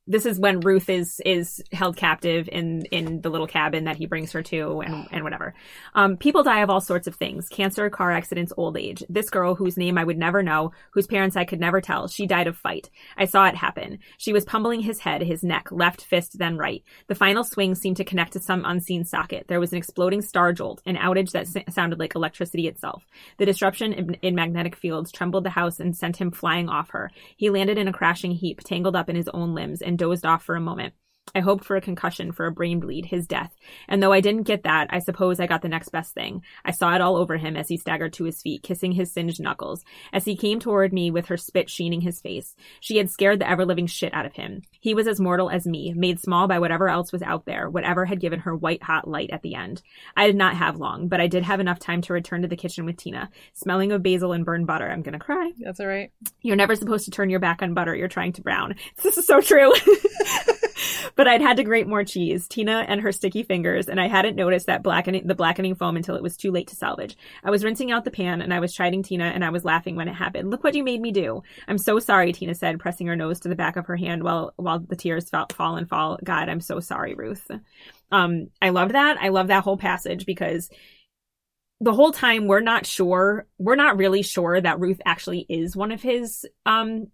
this 0.05 0.25
is 0.25 0.37
when 0.37 0.59
Ruth 0.59 0.89
is 0.89 1.21
is 1.25 1.63
held 1.71 1.95
captive 1.95 2.49
in 2.51 2.83
in 2.91 3.21
the 3.21 3.29
little 3.29 3.47
cabin 3.47 3.85
that 3.85 3.95
he 3.95 4.05
brings 4.05 4.33
her 4.33 4.43
to 4.43 4.81
and 4.81 5.07
and 5.11 5.23
whatever. 5.23 5.53
Um, 5.95 6.17
people 6.17 6.43
die 6.43 6.61
of 6.61 6.69
all 6.69 6.81
sorts 6.81 7.07
of 7.07 7.15
things: 7.15 7.47
cancer, 7.47 7.89
car 7.89 8.11
accidents, 8.11 8.51
old 8.57 8.77
age. 8.77 9.03
This 9.07 9.29
girl, 9.29 9.55
whose 9.55 9.77
name 9.77 9.97
I 9.97 10.03
would 10.03 10.17
never 10.17 10.43
know, 10.43 10.73
whose 10.91 11.07
parents 11.07 11.37
I 11.37 11.45
could 11.45 11.61
never 11.61 11.79
tell, 11.79 12.09
she 12.09 12.27
died 12.27 12.47
of 12.47 12.57
fight. 12.57 12.89
I 13.17 13.25
saw 13.25 13.45
it 13.47 13.55
happen. 13.55 13.99
She 14.17 14.33
was 14.33 14.43
pummeling 14.43 14.81
his 14.81 14.99
head, 14.99 15.21
his 15.21 15.41
neck, 15.41 15.71
left 15.71 16.01
fist, 16.03 16.37
then 16.37 16.57
right. 16.57 16.83
The 17.07 17.15
final 17.15 17.45
swing 17.45 17.73
seemed 17.73 17.97
to 17.97 18.03
connect 18.03 18.33
to 18.33 18.41
some 18.41 18.65
unseen 18.65 19.05
socket. 19.05 19.47
There 19.47 19.59
was 19.59 19.71
an 19.71 19.77
exploding 19.77 20.21
star 20.21 20.51
jolt, 20.51 20.81
an 20.85 20.97
outage 20.97 21.31
that 21.31 21.47
s- 21.47 21.73
sounded 21.73 21.99
like 21.99 22.15
electricity 22.15 22.67
itself. 22.67 23.05
The 23.37 23.45
disruption 23.45 23.93
in, 23.93 24.13
in 24.15 24.35
magnetic 24.35 24.75
fields 24.75 25.13
trembled 25.13 25.45
the 25.45 25.49
house 25.49 25.79
and 25.79 25.95
sent 25.95 26.17
him 26.17 26.31
flying 26.31 26.67
off 26.67 26.89
her. 26.89 27.09
He 27.37 27.49
landed 27.49 27.77
in 27.77 27.87
a 27.87 27.93
crashing 27.93 28.31
heap, 28.31 28.59
tangled 28.59 28.97
up 28.97 29.09
in 29.09 29.15
his 29.15 29.29
own 29.29 29.55
limbs, 29.55 29.81
and 29.81 29.92
dozed 29.97 30.25
off 30.25 30.43
for 30.43 30.55
a 30.55 30.61
moment. 30.61 30.93
I 31.35 31.39
hoped 31.39 31.65
for 31.65 31.75
a 31.75 31.81
concussion, 31.81 32.31
for 32.31 32.45
a 32.45 32.51
brain 32.51 32.79
bleed, 32.79 33.05
his 33.05 33.25
death. 33.25 33.55
And 33.87 34.03
though 34.03 34.11
I 34.11 34.21
didn't 34.21 34.43
get 34.43 34.63
that, 34.63 34.87
I 34.91 34.99
suppose 34.99 35.39
I 35.39 35.47
got 35.47 35.63
the 35.63 35.69
next 35.69 35.89
best 35.89 36.13
thing. 36.13 36.43
I 36.63 36.71
saw 36.71 36.93
it 36.93 37.01
all 37.01 37.15
over 37.15 37.37
him 37.37 37.57
as 37.57 37.67
he 37.67 37.77
staggered 37.77 38.13
to 38.13 38.25
his 38.25 38.41
feet, 38.41 38.61
kissing 38.61 38.91
his 38.91 39.11
singed 39.11 39.41
knuckles, 39.41 39.83
as 40.11 40.25
he 40.25 40.35
came 40.35 40.59
toward 40.59 40.93
me 40.93 41.09
with 41.09 41.27
her 41.27 41.37
spit 41.37 41.71
sheening 41.71 42.01
his 42.01 42.21
face. 42.21 42.55
She 42.81 42.97
had 42.97 43.09
scared 43.09 43.39
the 43.39 43.49
ever 43.49 43.65
living 43.65 43.87
shit 43.87 44.13
out 44.13 44.27
of 44.27 44.33
him. 44.33 44.61
He 44.79 44.93
was 44.93 45.07
as 45.07 45.19
mortal 45.19 45.49
as 45.49 45.65
me, 45.65 45.93
made 45.95 46.19
small 46.19 46.47
by 46.47 46.59
whatever 46.59 46.87
else 46.87 47.11
was 47.11 47.23
out 47.23 47.45
there, 47.45 47.67
whatever 47.67 48.05
had 48.05 48.19
given 48.19 48.41
her 48.41 48.55
white 48.55 48.83
hot 48.83 49.07
light 49.07 49.31
at 49.31 49.41
the 49.41 49.55
end. 49.55 49.81
I 50.15 50.27
did 50.27 50.35
not 50.35 50.55
have 50.55 50.77
long, 50.77 51.07
but 51.07 51.19
I 51.19 51.27
did 51.27 51.43
have 51.43 51.59
enough 51.59 51.79
time 51.79 52.01
to 52.03 52.13
return 52.13 52.43
to 52.43 52.47
the 52.47 52.55
kitchen 52.55 52.85
with 52.85 52.97
Tina, 52.97 53.31
smelling 53.53 53.91
of 53.91 54.03
basil 54.03 54.33
and 54.33 54.45
burned 54.45 54.67
butter. 54.67 54.89
I'm 54.89 55.01
gonna 55.01 55.19
cry. 55.19 55.51
That's 55.59 55.79
all 55.79 55.87
right. 55.87 56.11
You're 56.41 56.55
never 56.57 56.75
supposed 56.75 57.05
to 57.05 57.11
turn 57.11 57.31
your 57.31 57.39
back 57.39 57.63
on 57.63 57.73
butter 57.73 57.95
you're 57.95 58.07
trying 58.07 58.33
to 58.33 58.41
brown. 58.41 58.75
This 59.03 59.17
is 59.17 59.25
so 59.27 59.41
true. 59.41 59.73
but 61.15 61.27
I'd 61.27 61.41
had 61.41 61.57
to 61.57 61.63
grate 61.63 61.87
more 61.87 62.03
cheese, 62.03 62.47
Tina 62.47 62.85
and 62.87 63.01
her 63.01 63.11
sticky 63.11 63.43
fingers, 63.43 63.87
and 63.87 63.99
I 63.99 64.07
hadn't 64.07 64.35
noticed 64.35 64.67
that 64.67 64.83
blackening 64.83 65.27
the 65.27 65.35
blackening 65.35 65.75
foam 65.75 65.95
until 65.95 66.15
it 66.15 66.23
was 66.23 66.37
too 66.37 66.51
late 66.51 66.67
to 66.67 66.75
salvage. 66.75 67.17
I 67.43 67.51
was 67.51 67.63
rinsing 67.63 67.91
out 67.91 68.05
the 68.05 68.11
pan 68.11 68.41
and 68.41 68.53
I 68.53 68.59
was 68.59 68.73
chiding 68.73 69.03
Tina 69.03 69.25
and 69.25 69.43
I 69.43 69.49
was 69.49 69.65
laughing 69.65 69.95
when 69.95 70.07
it 70.07 70.13
happened. 70.13 70.49
Look 70.49 70.63
what 70.63 70.75
you 70.75 70.83
made 70.83 71.01
me 71.01 71.11
do. 71.11 71.43
I'm 71.67 71.77
so 71.77 71.99
sorry, 71.99 72.33
Tina 72.33 72.55
said, 72.55 72.79
pressing 72.79 73.07
her 73.07 73.15
nose 73.15 73.39
to 73.41 73.49
the 73.49 73.55
back 73.55 73.75
of 73.75 73.87
her 73.87 73.95
hand 73.95 74.23
while 74.23 74.53
while 74.55 74.79
the 74.79 74.95
tears 74.95 75.29
fall, 75.29 75.47
fall 75.53 75.75
and 75.75 75.89
fall. 75.89 76.19
God, 76.23 76.49
I'm 76.49 76.61
so 76.61 76.79
sorry, 76.79 77.15
Ruth. 77.15 77.49
Um, 78.11 78.47
I 78.61 78.69
loved 78.69 78.93
that. 78.93 79.17
I 79.19 79.29
love 79.29 79.47
that 79.47 79.63
whole 79.63 79.77
passage 79.77 80.25
because 80.25 80.69
the 81.79 81.93
whole 81.93 82.11
time 82.11 82.47
we're 82.47 82.61
not 82.61 82.85
sure 82.85 83.45
we're 83.57 83.75
not 83.75 83.97
really 83.97 84.21
sure 84.21 84.59
that 84.59 84.79
Ruth 84.79 85.01
actually 85.05 85.45
is 85.49 85.75
one 85.75 85.91
of 85.91 86.01
his 86.01 86.45
um 86.65 87.07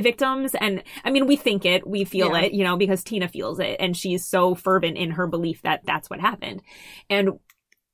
victims. 0.00 0.54
And 0.54 0.82
I 1.04 1.10
mean 1.10 1.26
we 1.26 1.36
think 1.36 1.64
it 1.64 1.86
we 1.86 2.04
feel 2.04 2.32
Yeah. 2.32 2.42
it 2.42 2.52
you 2.52 2.64
know 2.64 2.76
because 2.76 3.04
Tina 3.04 3.28
feels 3.28 3.60
it 3.60 3.76
and 3.78 3.96
she's 3.96 4.26
so 4.26 4.54
fervent 4.54 4.96
in 4.96 5.12
her 5.12 5.26
belief 5.26 5.62
that 5.62 5.82
that's 5.84 6.10
what 6.10 6.20
happened. 6.20 6.62
And 7.08 7.38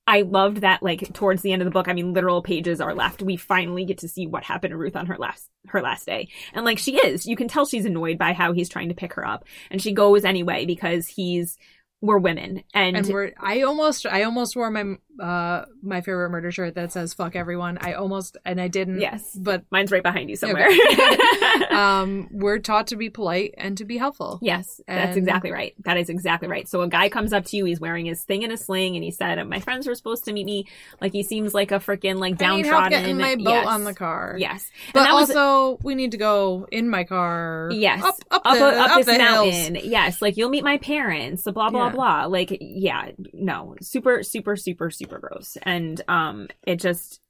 I 0.07 0.22
loved 0.22 0.62
that 0.62 0.82
like 0.82 1.12
towards 1.12 1.42
the 1.42 1.53
end 1.53 1.62
of 1.62 1.66
the 1.66 1.70
book 1.70 1.88
I 1.88 1.92
mean 1.92 2.14
literal 2.14 2.42
pages 2.42 2.80
are 2.80 2.94
left. 2.94 3.22
We 3.22 3.36
finally 3.36 3.84
get 3.84 3.98
to 3.98 4.09
see 4.09 4.26
what 4.26 4.44
happened 4.44 4.72
to 4.72 4.78
Ruth 4.78 4.96
on 4.96 5.07
her 5.07 5.16
last 5.18 5.48
her 5.68 5.82
last 5.82 6.07
day. 6.07 6.28
And 6.55 6.64
like 6.64 6.78
she 6.78 6.96
is. 6.96 7.26
You 7.26 7.36
can 7.36 7.48
tell 7.48 7.66
she's 7.66 7.84
annoyed 7.84 8.18
by 8.18 8.32
how 8.32 8.53
he's 8.53 8.68
trying 8.70 8.88
to 8.88 8.94
pick 8.94 9.12
her 9.14 9.26
up. 9.26 9.44
And 9.70 9.80
she 9.80 9.92
goes 9.92 10.24
anyway 10.24 10.64
because 10.66 11.07
he's 11.07 11.59
we're 12.03 12.18
women. 12.18 12.64
And, 12.72 12.96
And 12.96 13.07
we're 13.09 13.32
I 13.38 13.61
almost 13.61 14.07
I 14.07 14.22
almost 14.22 14.57
wore 14.57 14.70
my 14.70 14.94
uh 15.20 15.66
my 15.82 16.00
favorite 16.00 16.30
murder 16.30 16.50
shirt 16.50 16.74
that 16.74 16.92
says 16.92 17.12
fuck 17.14 17.36
everyone. 17.36 17.78
I 17.80 17.92
almost 17.94 18.36
and 18.44 18.60
I 18.60 18.68
didn't. 18.68 19.00
yes 19.00 19.36
But 19.38 19.64
mine's 19.70 19.92
right 19.92 20.02
behind 20.02 20.30
you 20.30 20.36
somewhere 20.36 20.68
um 21.70 22.28
we're 22.30 22.58
taught 22.58 22.88
to 22.88 22.96
be 22.96 23.10
polite 23.10 23.54
and 23.56 23.76
to 23.78 23.84
be 23.84 23.96
helpful. 23.98 24.38
Yes, 24.42 24.80
that's 24.86 25.16
exactly 25.16 25.50
right. 25.52 25.74
That 25.84 25.96
is 25.96 26.08
exactly 26.08 26.48
right. 26.48 26.68
So 26.68 26.82
a 26.82 26.88
guy 26.88 27.08
comes 27.08 27.32
up 27.32 27.44
to 27.46 27.56
you, 27.56 27.64
he's 27.64 27.80
wearing 27.80 28.06
his 28.06 28.22
thing 28.24 28.42
in 28.42 28.50
a 28.50 28.56
sling, 28.56 28.96
and 28.96 29.04
he 29.04 29.10
said, 29.10 29.42
"My 29.48 29.60
friends 29.60 29.86
were 29.86 29.94
supposed 29.94 30.24
to 30.24 30.32
meet 30.32 30.46
me." 30.46 30.66
Like 31.00 31.12
he 31.12 31.22
seems 31.22 31.54
like 31.54 31.70
a 31.72 31.76
freaking 31.78 32.16
like 32.18 32.34
I 32.34 32.36
downtrodden. 32.36 32.90
getting 32.90 33.18
my 33.18 33.36
boat 33.36 33.44
yes. 33.50 33.66
on 33.66 33.84
the 33.84 33.94
car. 33.94 34.36
Yes, 34.38 34.70
And 34.86 34.94
But 34.94 35.04
that 35.04 35.14
was- 35.14 35.30
also 35.30 35.78
we 35.82 35.94
need 35.94 36.12
to 36.12 36.16
go 36.18 36.66
in 36.70 36.88
my 36.88 37.04
car. 37.04 37.68
Yes, 37.72 38.02
Up 38.02 38.14
up, 38.30 38.42
up, 38.44 38.58
the, 38.58 38.64
up, 38.66 38.90
up 38.90 38.96
this 38.98 39.06
the 39.06 39.14
hills. 39.14 39.52
mountain. 39.54 39.78
Yes, 39.84 40.22
like 40.22 40.36
you'll 40.36 40.50
meet 40.50 40.64
my 40.64 40.78
parents. 40.78 41.42
The 41.44 41.52
blah 41.52 41.70
blah 41.70 41.86
Yeah. 41.86 41.92
blah. 41.92 42.24
Like 42.26 42.56
yeah, 42.60 43.10
no, 43.32 43.76
super 43.80 44.22
super 44.22 44.56
super 44.56 44.90
super 44.90 45.09
gross. 45.18 45.56
And 45.62 46.00
um, 46.08 46.48
it 46.66 46.76
just 46.76 47.20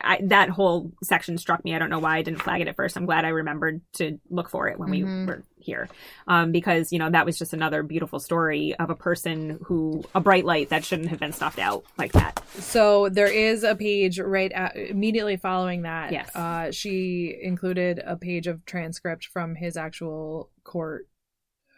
I, 0.00 0.20
that 0.26 0.48
whole 0.48 0.92
section 1.02 1.36
struck 1.38 1.64
me. 1.64 1.74
I 1.74 1.78
don't 1.80 1.90
know 1.90 1.98
why 1.98 2.16
I 2.18 2.22
didn't 2.22 2.40
flag 2.42 2.60
it 2.60 2.68
at 2.68 2.76
first. 2.76 2.96
I'm 2.96 3.04
glad 3.04 3.24
I 3.24 3.30
remembered 3.30 3.80
to 3.94 4.20
look 4.30 4.48
for 4.48 4.68
it 4.68 4.78
when 4.78 4.90
we 4.90 5.00
Mhm. 5.00 5.26
were 5.26 5.42
here, 5.58 5.88
um, 6.28 6.52
because 6.52 6.92
you 6.92 7.00
know 7.00 7.10
that 7.10 7.26
was 7.26 7.36
just 7.36 7.52
another 7.52 7.82
beautiful 7.82 8.20
story 8.20 8.74
of 8.76 8.90
a 8.90 8.94
person 8.94 9.58
who 9.64 10.04
a 10.14 10.20
bright 10.20 10.44
light 10.44 10.68
that 10.68 10.84
shouldn't 10.84 11.08
have 11.08 11.18
been 11.18 11.32
snuffed 11.32 11.58
out 11.58 11.84
like 11.98 12.12
that. 12.12 12.40
So 12.60 13.08
there 13.08 13.26
is 13.26 13.64
a 13.64 13.74
page 13.74 14.20
right 14.20 14.52
at, 14.52 14.76
immediately 14.76 15.36
following 15.36 15.82
that. 15.82 16.12
Yes. 16.12 16.30
Uh, 16.34 16.70
she 16.70 17.36
included 17.42 18.00
a 18.06 18.16
page 18.16 18.46
of 18.46 18.64
transcript 18.64 19.26
from 19.26 19.56
his 19.56 19.76
actual 19.76 20.48
court. 20.62 21.08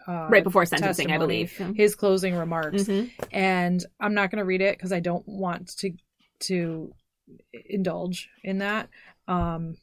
Uh, 0.07 0.28
right 0.30 0.44
before 0.44 0.66
sentencing, 0.66 1.11
I 1.11 1.18
believe. 1.18 1.52
His 1.74 1.94
closing 1.94 2.34
remarks. 2.34 2.84
Mhm. 2.84 3.11
and 3.32 3.84
I'm 4.00 4.14
not 4.14 4.30
going 4.30 4.38
to 4.40 4.44
read 4.44 4.61
it 4.61 4.76
because 4.76 4.92
I 4.92 5.00
don't 5.00 5.26
want 5.26 5.76
to 5.78 5.92
to 6.40 6.92
indulge 7.70 8.28
in 8.42 8.59
that. 8.59 8.88
Um, 9.28 9.76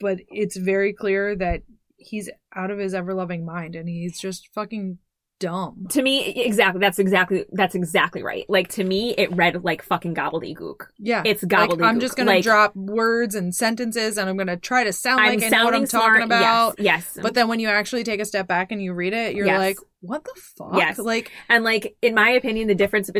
but 0.00 0.18
it's 0.28 0.56
very 0.56 0.92
clear 0.92 1.36
that 1.36 1.62
he's 1.96 2.30
out 2.54 2.70
of 2.70 2.78
his 2.78 2.94
ever 2.94 3.14
loving 3.14 3.44
mind 3.44 3.76
and 3.76 3.88
he's 3.88 4.18
just 4.18 4.48
fucking 4.54 4.98
dumb. 5.42 5.86
To 5.90 6.02
me, 6.02 6.28
exactly. 6.44 6.80
That's 6.80 6.98
exactly 6.98 7.44
that's 7.52 7.74
exactly 7.74 8.22
right. 8.22 8.44
Like 8.48 8.68
to 8.68 8.84
me, 8.84 9.14
it 9.18 9.30
read 9.34 9.62
like 9.64 9.82
fucking 9.82 10.14
gobbledygook. 10.14 10.86
Yeah, 10.98 11.22
It's 11.26 11.42
Like, 11.42 11.50
gobbledygook. 11.68 11.84
I'm 11.84 12.00
just 12.00 12.16
to 12.28 12.32
Like- 12.34 12.44
drop 12.44 12.74
words 12.76 13.34
and 13.34 13.54
sentences 13.54 14.16
and 14.16 14.28
I'm 14.30 14.36
to 14.46 14.56
try 14.56 14.84
to 14.84 14.92
sound 14.92 15.20
I'm 15.20 15.34
like 15.34 15.44
I 15.44 15.48
know 15.48 15.64
what 15.64 15.74
I'm 15.74 15.86
smart. 15.86 16.04
talking 16.12 16.22
about. 16.24 16.76
Yes, 16.78 17.12
yes. 17.16 17.18
But 17.22 17.34
then 17.34 17.48
when 17.48 17.60
you 17.60 17.68
actually 17.68 18.04
take 18.04 18.20
a 18.20 18.24
step 18.24 18.46
back 18.46 18.70
and 18.72 18.80
you 18.82 18.94
read 18.94 19.12
it, 19.12 19.34
you're 19.34 19.46
Yes. 19.46 19.58
like, 19.58 19.76
what 20.02 20.24
the 20.24 20.32
fuck? 20.36 20.74
Yes. 20.76 20.98
Like, 20.98 21.30
And 21.48 21.64
like 21.64 21.96
in 22.02 22.14
my 22.14 22.28
opinion, 22.30 22.68
the 22.68 22.74
difference 22.74 23.10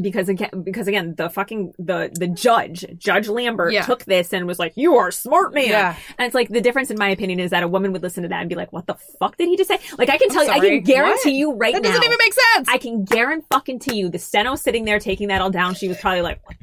because 0.00 0.28
again, 0.28 0.62
because 0.62 0.88
again, 0.88 1.14
the 1.16 1.28
fucking 1.28 1.74
the 1.78 2.10
the 2.12 2.26
judge, 2.28 2.86
Judge 2.96 3.28
Lambert, 3.28 3.72
Yeah. 3.72 3.82
took 3.82 4.04
this 4.04 4.32
and 4.32 4.46
was 4.46 4.58
like, 4.58 4.72
"You 4.76 4.96
are 4.96 5.08
a 5.08 5.12
smart 5.12 5.52
man." 5.52 5.68
Yeah. 5.68 5.96
And 6.18 6.26
it's 6.26 6.34
like 6.34 6.48
the 6.48 6.60
difference 6.60 6.90
in 6.90 6.96
my 6.98 7.10
opinion 7.10 7.40
is 7.40 7.50
that 7.50 7.62
a 7.62 7.68
woman 7.68 7.92
would 7.92 8.02
listen 8.02 8.22
to 8.22 8.28
that 8.28 8.40
and 8.40 8.48
be 8.48 8.54
like, 8.54 8.72
"What 8.72 8.86
the 8.86 8.94
fuck 9.18 9.36
did 9.36 9.48
he 9.48 9.56
just 9.56 9.68
say?" 9.68 9.78
Like 9.98 10.08
I 10.08 10.16
can 10.18 10.30
I'm 10.30 10.34
tell 10.34 10.44
you, 10.44 10.50
I 10.50 10.60
can 10.60 10.80
guarantee 10.82 11.30
what? 11.30 11.34
you 11.34 11.52
right 11.54 11.74
that 11.74 11.82
now. 11.82 11.88
That 11.88 11.94
doesn't 11.96 12.04
even 12.12 12.18
make 12.20 12.34
sense. 12.54 12.68
I 12.70 12.78
can 12.78 13.04
guarantee 13.04 13.46
fucking 13.50 13.80
to 13.80 13.96
you, 13.96 14.08
the 14.08 14.18
steno 14.18 14.54
sitting 14.54 14.84
there 14.84 14.98
taking 15.00 15.28
that 15.28 15.40
all 15.42 15.50
down, 15.50 15.74
she 15.74 15.88
was 15.88 15.98
probably 15.98 16.22
like, 16.22 16.40
"What 16.46 16.56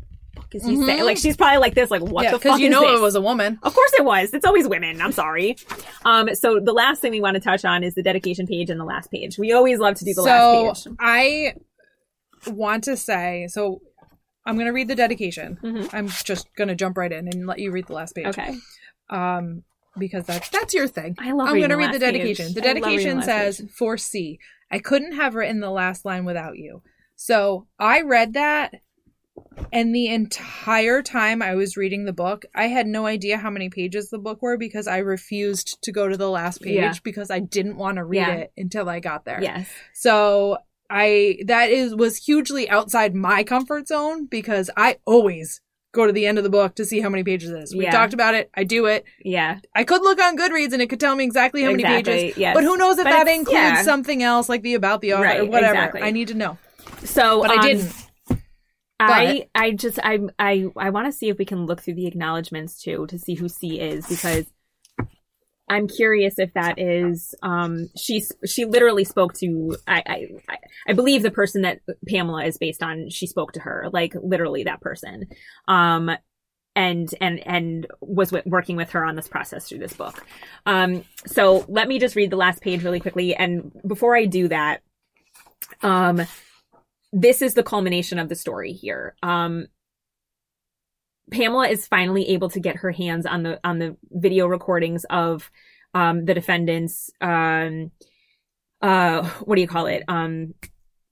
the 0.52 0.60
fuck 0.60 0.64
is 0.64 0.70
he 0.70 0.78
Mhm. 0.78 1.06
Like 1.06 1.18
she's 1.18 1.36
probably 1.38 1.58
like 1.60 1.76
this, 1.76 1.90
like, 1.92 2.02
"What 2.02 2.24
yeah, 2.24 2.32
the 2.32 2.38
fuck 2.38 2.44
Because 2.44 2.60
you 2.60 2.70
know 2.70 2.82
this?" 2.82 3.00
it 3.00 3.02
was 3.02 3.16
a 3.16 3.22
woman. 3.22 3.60
Of 3.64 3.74
course 3.74 3.92
it 3.98 4.06
was. 4.06 4.34
It's 4.34 4.46
always 4.46 4.68
women. 4.68 5.02
I'm 5.02 5.12
sorry. 5.12 5.58
Um, 6.06 6.34
so 6.36 6.60
the 6.60 6.74
last 6.74 7.02
thing 7.02 7.12
we 7.12 7.22
want 7.22 7.36
to 7.36 7.40
touch 7.42 7.66
on 7.66 7.84
is 7.84 7.94
the 7.96 8.04
dedication 8.04 8.48
page 8.48 8.70
and 8.70 8.80
the 8.80 8.86
last 8.86 9.12
page. 9.12 9.38
We 9.38 9.52
always 9.54 9.80
love 9.80 9.96
to 9.96 10.06
do 10.06 10.14
the 10.14 10.24
so 10.24 10.64
last 10.68 10.86
page. 10.86 10.96
I 11.00 11.54
want 12.48 12.84
to 12.86 12.96
say 12.98 13.48
so. 13.50 13.82
I'm 14.46 14.56
going 14.56 14.68
to 14.68 14.72
read 14.74 14.88
the 14.88 14.96
dedication. 14.96 15.58
Mhm. 15.62 15.94
I'm 15.94 16.08
just 16.08 16.48
going 16.56 16.70
to 16.70 16.76
jump 16.76 16.98
right 16.98 17.12
in 17.12 17.28
and 17.28 17.46
let 17.48 17.60
you 17.60 17.70
read 17.72 17.88
the 17.88 17.94
last 17.94 18.16
page. 18.16 18.28
Okay. 18.28 18.56
Um, 19.10 19.64
because 19.98 20.26
that's 20.26 20.48
that's 20.50 20.74
your 20.74 20.88
thing. 20.88 21.16
I 21.20 21.32
love 21.32 21.50
I'm 21.50 21.58
going 21.58 21.70
to 21.72 21.76
read 21.76 21.94
the 21.94 22.00
dedication. 22.00 22.48
page. 22.48 22.56
The 22.56 22.62
I 22.62 22.74
love 22.74 22.76
reading 22.76 22.84
dedication 22.84 23.22
says, 23.24 23.60
page. 23.62 23.72
"For 23.72 23.98
C, 23.98 24.40
I 24.72 24.80
couldn't 24.80 25.14
have 25.14 25.36
written 25.36 25.60
the 25.60 25.72
last 25.72 26.06
line 26.06 26.24
without 26.24 26.58
you." 26.58 26.82
So 27.16 27.68
I 27.80 28.02
read 28.02 28.34
that, 28.34 28.76
and 29.74 29.94
the 29.94 30.08
entire 30.08 31.02
time 31.02 31.42
I 31.42 31.56
was 31.56 31.76
reading 31.78 32.06
the 32.06 32.14
book, 32.14 32.46
I 32.56 32.68
had 32.68 32.88
no 32.88 33.06
idea 33.06 33.38
how 33.38 33.50
many 33.50 33.70
pages 33.70 34.10
the 34.10 34.18
book 34.18 34.42
were 34.42 34.58
because 34.58 34.88
I 34.88 34.98
refused 35.00 35.82
to 35.84 35.92
go 35.92 36.08
to 36.08 36.18
the 36.18 36.30
last 36.30 36.62
page 36.62 36.76
Yeah. 36.76 36.94
because 37.04 37.30
I 37.32 37.40
didn't 37.40 37.78
want 37.78 37.98
to 37.98 38.04
read 38.04 38.20
Yeah. 38.20 38.34
it 38.34 38.54
until 38.58 38.88
I 38.90 39.00
got 39.00 39.26
there. 39.26 39.40
Yes. 39.42 39.68
So 39.94 40.58
I 40.90 41.40
that 41.48 41.70
is 41.70 41.96
was 41.96 42.16
hugely 42.18 42.70
outside 42.70 43.14
my 43.14 43.44
comfort 43.44 43.88
zone 43.88 44.26
because 44.26 44.70
I 44.78 44.98
always 45.06 45.60
go 45.94 46.06
to 46.06 46.14
the 46.14 46.26
end 46.28 46.38
of 46.38 46.44
the 46.44 46.50
book 46.50 46.76
to 46.76 46.86
see 46.86 47.02
how 47.02 47.10
many 47.10 47.24
pages 47.24 47.50
it 47.50 47.62
is. 47.64 47.76
We 47.76 47.86
Yeah. 47.86 47.92
talked 47.92 48.14
about 48.14 48.36
it. 48.36 48.50
I 48.56 48.64
do 48.64 48.86
it. 48.86 49.04
Yeah. 49.24 49.60
I 49.76 49.84
could 49.84 50.02
look 50.02 50.22
on 50.22 50.38
Goodreads 50.38 50.72
and 50.74 50.82
it 50.82 50.90
could 50.90 51.00
tell 51.00 51.16
me 51.16 51.24
exactly 51.24 51.64
how 51.64 51.72
many 51.72 51.84
pages. 51.84 52.38
yes. 52.38 52.54
But 52.54 52.64
who 52.64 52.78
knows 52.78 53.00
if 53.00 53.04
But 53.06 53.12
that 53.12 53.28
includes 53.28 53.82
something 53.84 54.22
else 54.24 54.48
like 54.48 54.62
the 54.62 54.76
about 54.76 55.02
the 55.02 55.14
author 55.14 55.42
or 55.42 55.46
whatever. 55.46 55.74
exactly. 55.74 56.02
I 56.04 56.12
need 56.12 56.28
to 56.30 56.36
know. 56.36 56.58
So, 57.04 57.42
But 57.42 57.52
um, 57.52 57.60
I 57.60 57.68
didn't. 57.68 57.92
I 59.00 59.48
I 59.54 59.72
just 59.72 60.00
I 60.00 60.20
I 60.40 60.66
I 60.76 60.90
want 60.90 61.08
to 61.08 61.12
see 61.12 61.30
if 61.30 61.38
we 61.38 61.46
can 61.46 61.66
look 61.66 61.82
through 61.82 61.96
the 61.96 62.08
acknowledgments 62.08 62.82
too 62.82 63.06
to 63.08 63.20
see 63.20 63.36
who 63.36 63.48
C 63.48 63.80
is 63.80 64.08
because 64.08 64.46
I'm 65.70 65.88
curious 65.88 66.40
if 66.40 66.54
that 66.54 66.80
is 66.80 67.36
um 67.44 67.90
she 67.98 68.24
she 68.46 68.66
literally 68.66 69.04
spoke 69.04 69.34
to 69.36 69.76
I 69.88 70.04
I 70.50 70.58
I- 70.88 70.94
believe 70.94 71.22
the 71.22 71.32
person 71.32 71.62
that 71.62 71.80
Pamela 72.08 72.46
is 72.46 72.58
based 72.58 72.82
on 72.82 73.10
she 73.10 73.28
spoke 73.28 73.52
to 73.54 73.60
her 73.60 73.90
like 73.92 74.14
literally 74.22 74.64
that 74.64 74.82
person 74.82 75.28
um 75.68 76.12
and 76.78 77.10
and 77.20 77.46
and 77.46 77.88
was 78.02 78.32
working 78.46 78.76
with 78.76 78.92
her 78.92 79.04
on 79.04 79.16
this 79.16 79.28
process 79.28 79.68
through 79.68 79.80
this 79.80 79.94
book. 79.94 80.24
Um, 80.68 81.04
so 81.26 81.66
let 81.68 81.88
me 81.88 81.98
just 81.98 82.16
read 82.16 82.30
the 82.30 82.38
last 82.38 82.62
page 82.62 82.84
really 82.84 83.00
quickly, 83.00 83.36
and 83.36 83.72
before 83.86 84.16
I 84.16 84.26
do 84.26 84.48
that, 84.50 84.82
um, 85.82 86.22
this 87.14 87.42
is 87.42 87.54
the 87.54 87.64
culmination 87.64 88.20
of 88.20 88.30
the 88.30 88.36
story 88.36 88.74
here. 88.74 89.16
Um, 89.24 89.68
Pamela 91.32 91.68
is 91.68 91.88
finally 91.88 92.30
able 92.30 92.50
to 92.52 92.60
get 92.60 92.78
her 92.78 92.92
hands 92.92 93.26
on 93.26 93.44
the 93.44 93.60
on 93.64 93.80
the 93.80 93.98
video 94.12 94.48
recordings 94.48 95.06
of 95.10 95.52
um, 95.94 96.26
the 96.26 96.34
defendants. 96.34 97.10
Um, 97.20 97.92
uh, 98.82 99.28
what 99.44 99.56
do 99.56 99.62
you 99.62 99.68
call 99.68 99.88
it? 99.88 100.04
Um, 100.08 100.54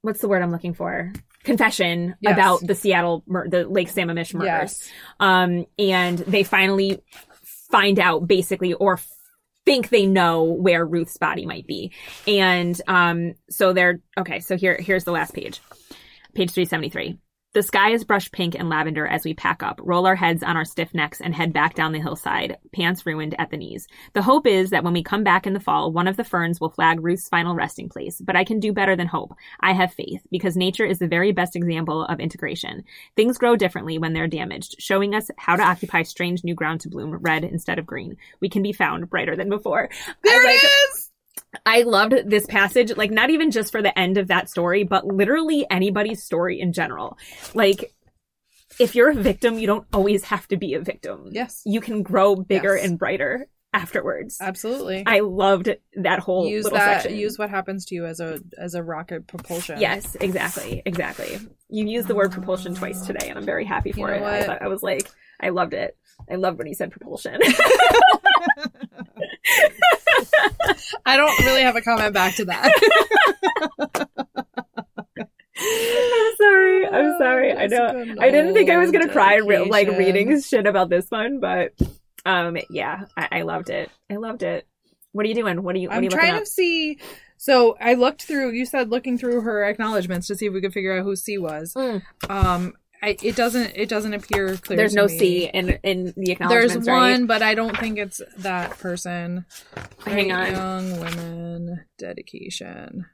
what's 0.02 0.22
the 0.22 0.28
word 0.30 0.42
I'm 0.42 0.52
looking 0.52 0.74
for? 0.74 1.12
Confession 1.44 2.16
Yes. 2.22 2.34
about 2.34 2.62
the 2.66 2.76
Seattle, 2.76 3.24
mur- 3.28 3.50
the 3.50 3.68
Lake 3.68 3.92
Sammamish 3.92 4.34
murders. 4.34 4.46
Yes. 4.46 4.92
Um, 5.20 5.66
and 5.78 6.20
they 6.20 6.44
finally 6.44 7.04
find 7.70 8.00
out 8.00 8.28
basically, 8.28 8.74
or 8.74 9.00
think 9.66 9.90
they 9.90 10.06
know 10.06 10.44
where 10.44 10.86
Ruth's 10.86 11.18
body 11.18 11.46
might 11.46 11.68
be. 11.68 11.92
And 12.28 12.80
um, 12.88 13.34
so 13.50 13.74
they're 13.74 14.00
okay. 14.18 14.40
So 14.40 14.56
here, 14.58 14.78
here's 14.80 15.04
the 15.04 15.12
last 15.12 15.34
page, 15.34 15.60
page 16.36 16.52
three 16.52 16.66
seventy 16.66 16.90
three. 16.90 17.18
The 17.54 17.64
sky 17.64 17.92
is 17.92 18.04
brushed 18.04 18.34
pink 18.34 18.54
and 18.54 18.68
lavender 18.68 19.08
as 19.08 19.24
we 19.24 19.34
pack 19.34 19.64
up, 19.64 19.80
roll 19.82 20.06
our 20.06 20.16
heads 20.18 20.44
on 20.44 20.58
our 20.58 20.66
stiff 20.66 20.94
necks, 20.94 21.22
and 21.22 21.34
head 21.34 21.54
back 21.54 21.74
down 21.74 21.94
the 21.94 22.02
hillside, 22.02 22.58
pants 22.74 23.06
ruined 23.06 23.34
at 23.40 23.50
the 23.50 23.56
knees. 23.56 23.88
The 24.12 24.22
hope 24.22 24.46
is 24.46 24.72
that 24.72 24.84
when 24.84 24.92
we 24.92 25.04
come 25.04 25.24
back 25.24 25.48
in 25.48 25.54
the 25.54 25.62
fall, 25.62 25.94
one 25.94 26.10
of 26.10 26.18
the 26.18 26.26
ferns 26.26 26.60
will 26.60 26.70
flag 26.72 27.02
Ruth's 27.02 27.30
final 27.30 27.56
resting 27.56 27.88
place. 27.88 28.20
But 28.20 28.36
I 28.36 28.44
can 28.44 28.60
do 28.60 28.74
better 28.74 28.98
than 28.98 29.08
hope. 29.08 29.32
I 29.62 29.72
have 29.72 29.94
faith, 29.94 30.22
because 30.30 30.58
nature 30.58 30.86
is 30.86 31.00
the 31.00 31.08
very 31.08 31.32
best 31.32 31.56
example 31.56 32.04
of 32.04 32.20
integration. 32.20 32.84
Things 33.16 33.38
grow 33.38 33.56
differently 33.56 34.00
when 34.00 34.12
they're 34.12 34.28
damaged, 34.28 34.76
showing 34.80 35.16
us 35.16 35.32
how 35.38 35.56
to 35.56 35.64
occupy 35.64 36.02
strange 36.02 36.44
new 36.44 36.56
ground 36.56 36.82
to 36.82 36.90
bloom 36.90 37.16
red 37.16 37.46
instead 37.46 37.80
of 37.80 37.86
green. 37.86 38.18
We 38.42 38.50
can 38.50 38.64
be 38.64 38.74
found 38.74 39.10
brighter 39.10 39.38
than 39.38 39.48
before. 39.48 39.88
There 40.26 40.34
I 40.42 40.44
it 40.44 40.46
like- 40.46 40.64
is. 40.96 41.05
I 41.66 41.82
loved 41.84 42.14
this 42.30 42.46
passage, 42.46 42.96
like 42.96 43.12
not 43.12 43.30
even 43.30 43.52
just 43.52 43.72
for 43.72 43.82
the 43.82 43.98
end 43.98 44.18
of 44.18 44.28
that 44.30 44.50
story, 44.50 44.84
but 44.84 45.06
literally 45.06 45.66
anybody's 45.70 46.24
story 46.24 46.60
in 46.60 46.74
general. 46.74 47.18
Like, 47.54 47.94
if 48.80 48.96
you're 48.96 49.12
a 49.12 49.16
victim, 49.16 49.58
you 49.60 49.68
don't 49.68 49.86
always 49.94 50.24
have 50.26 50.48
to 50.50 50.58
be 50.58 50.74
a 50.74 50.82
victim. 50.82 51.30
Yes. 51.32 51.62
You 51.66 51.82
can 51.82 52.02
grow 52.04 52.36
bigger 52.36 52.76
Yes. 52.76 52.86
and 52.86 52.98
brighter 53.00 53.48
afterwards. 53.74 54.38
Absolutely. 54.42 55.04
I 55.06 55.20
loved 55.20 55.70
that 55.96 56.20
whole 56.20 56.48
use 56.48 56.64
little 56.64 56.80
that. 56.80 57.02
section. 57.04 57.18
Use 57.20 57.38
what 57.38 57.50
happens 57.50 57.86
to 57.88 57.96
you 57.96 58.06
as 58.06 58.20
a 58.20 58.40
as 58.58 58.74
a 58.74 58.82
rocket 58.84 59.28
propulsion. 59.28 59.80
Yes, 59.80 60.16
exactly, 60.20 60.82
exactly. 60.86 61.40
You 61.70 61.86
used 61.86 62.08
the 62.08 62.16
word 62.16 62.32
propulsion 62.32 62.74
twice 62.76 63.06
today, 63.06 63.28
and 63.30 63.38
I'm 63.38 63.46
very 63.46 63.66
happy 63.66 63.92
for 63.92 64.00
You 64.00 64.08
it. 64.08 64.20
know 64.22 64.26
I, 64.26 64.38
what? 64.38 64.46
thought- 64.46 64.62
I 64.62 64.68
was 64.68 64.82
like, 64.84 65.10
I 65.42 65.50
loved 65.50 65.74
it. 65.74 65.98
I 66.32 66.36
loved 66.36 66.58
when 66.58 66.68
he 66.68 66.74
said 66.74 66.92
propulsion. 66.92 67.40
I 71.06 71.18
don't 71.18 71.40
really 71.40 71.62
have 71.62 71.76
a 71.76 71.82
comment 71.82 72.14
back 72.14 72.36
to 72.36 72.46
that. 72.46 72.72
I'm 75.58 76.36
sorry. 76.38 76.88
I'm 76.88 77.18
sorry. 77.18 77.54
I 77.54 77.68
know. 77.68 78.16
I 78.20 78.30
didn't 78.32 78.54
think 78.54 78.70
I 78.70 78.78
was 78.78 78.92
gonna 78.92 79.06
Knoll 79.06 79.14
cry 79.14 79.40
like 79.40 79.88
reading 79.88 80.42
shit 80.42 80.68
about 80.68 80.90
this 80.90 81.10
one, 81.10 81.40
but 81.40 81.74
um, 82.26 82.58
yeah, 82.70 83.06
I, 83.16 83.28
I 83.32 83.42
loved 83.44 83.70
it. 83.70 83.90
I 84.10 84.16
loved 84.16 84.44
it. 84.44 84.68
What 85.12 85.26
are 85.26 85.30
you 85.30 85.36
doing? 85.36 85.64
What 85.64 85.76
are 85.76 85.80
you? 85.80 85.88
What 85.88 85.96
are 85.96 85.98
I'm 85.98 86.04
you 86.04 86.10
trying 86.10 86.34
up? 86.34 86.42
to 86.42 86.46
see. 86.46 87.00
So 87.38 87.78
I 87.80 87.94
looked 87.94 88.24
through. 88.24 88.52
You 88.52 88.66
said 88.66 88.90
looking 88.90 89.18
through 89.18 89.42
her 89.42 89.64
acknowledgments 89.64 90.28
to 90.28 90.36
see 90.36 90.48
if 90.48 90.54
we 90.54 90.62
could 90.62 90.74
figure 90.74 90.98
out 90.98 91.04
who 91.04 91.16
C 91.16 91.38
was. 91.38 91.74
Mm. 91.74 92.02
Um, 92.30 92.74
I, 93.06 93.18
it 93.22 93.36
doesn't. 93.36 93.74
It 93.76 93.88
doesn't 93.88 94.14
appear 94.14 94.58
clear. 94.58 94.78
There's 94.78 94.96
no 94.96 95.06
me. 95.06 95.18
C 95.18 95.46
in 95.54 95.78
in 95.84 96.14
the 96.18 96.32
acknowledgments. 96.32 96.74
There's 96.74 96.88
one, 96.88 97.22
right? 97.22 97.28
but 97.28 97.42
I 97.44 97.54
don't 97.54 97.78
think 97.78 98.00
it's 98.00 98.20
that 98.40 98.72
person. 98.80 99.46
Hang 100.06 100.30
Right, 100.32 100.54
on. 100.56 100.88
Young 100.88 101.00
women 101.00 101.86
dedication. 101.98 103.06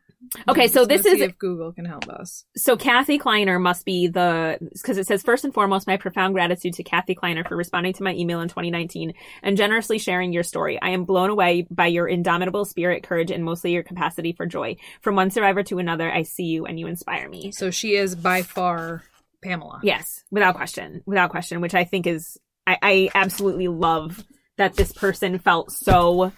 Okay, 0.48 0.68
so 0.68 0.82
Let's 0.84 1.04
this 1.04 1.12
see 1.12 1.18
is 1.18 1.22
if 1.30 1.38
Google 1.40 1.74
can 1.74 1.84
help 1.84 2.08
us. 2.08 2.46
so 2.56 2.78
Kathy 2.78 3.18
Kleiner 3.18 3.58
must 3.58 3.86
be 3.86 4.08
the 4.08 4.60
because 4.72 4.98
it 5.00 5.08
says 5.08 5.24
first 5.24 5.44
and 5.44 5.54
foremost 5.54 5.88
my 5.88 5.98
profound 5.98 6.36
gratitude 6.36 6.76
to 6.76 6.84
Kathy 6.84 7.16
Kleiner 7.16 7.44
for 7.44 7.58
responding 7.58 7.92
to 7.94 8.04
my 8.04 8.14
email 8.14 8.40
in 8.40 8.48
2019 8.48 9.14
and 9.42 9.58
generously 9.58 9.98
sharing 9.98 10.32
your 10.32 10.44
story. 10.44 10.80
I 10.82 10.90
am 10.92 11.06
blown 11.06 11.32
away 11.32 11.66
by 11.72 11.88
your 11.88 12.08
indomitable 12.08 12.66
spirit, 12.66 13.02
courage, 13.04 13.32
and 13.32 13.44
mostly 13.44 13.72
your 13.74 13.84
capacity 13.84 14.32
for 14.32 14.46
joy. 14.46 14.78
From 15.02 15.16
one 15.16 15.32
survivor 15.32 15.64
to 15.64 15.80
another, 15.80 16.10
I 16.10 16.22
see 16.22 16.46
you 16.46 16.66
and 16.66 16.80
you 16.80 16.86
inspire 16.88 17.28
me. 17.28 17.52
So 17.52 17.72
she 17.72 17.96
is 17.96 18.16
by 18.16 18.44
far 18.44 19.04
Pamela. 19.42 19.80
Yes, 19.84 20.24
without 20.32 20.56
question, 20.56 21.02
without 21.06 21.32
question. 21.32 21.62
Which 21.62 21.76
I 21.76 21.84
think 21.84 22.08
is 22.08 22.38
I, 22.68 22.78
I 22.82 23.10
absolutely 23.16 23.68
love 23.68 24.24
that 24.58 24.76
this 24.76 24.92
person 24.92 25.40
felt 25.40 25.72
so 25.72 26.32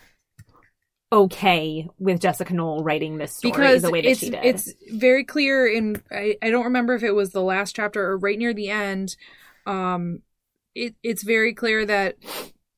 okay 1.12 1.88
with 1.99 2.20
Jessica 2.20 2.54
Knoll 2.54 2.84
writing 2.84 3.18
this 3.18 3.36
story 3.36 3.51
because 3.51 3.82
the 3.84 3.91
way 3.91 4.01
that 4.01 4.10
it's 4.10 4.20
she 4.20 4.32
did. 4.32 4.43
it's 4.43 4.74
very 4.91 5.24
clear 5.24 5.68
in 5.68 6.01
I, 6.12 6.38
I 6.41 6.49
don't 6.49 6.66
remember 6.66 6.95
if 6.95 7.04
it 7.04 7.12
was 7.12 7.30
the 7.30 7.41
last 7.41 7.76
chapter 7.76 8.04
or 8.04 8.18
right 8.18 8.38
near 8.38 8.54
the 8.54 8.70
end 8.70 9.16
um 9.68 10.24
it 10.74 10.95
it's 11.04 11.22
very 11.22 11.54
clear 11.54 11.86
that 11.86 12.16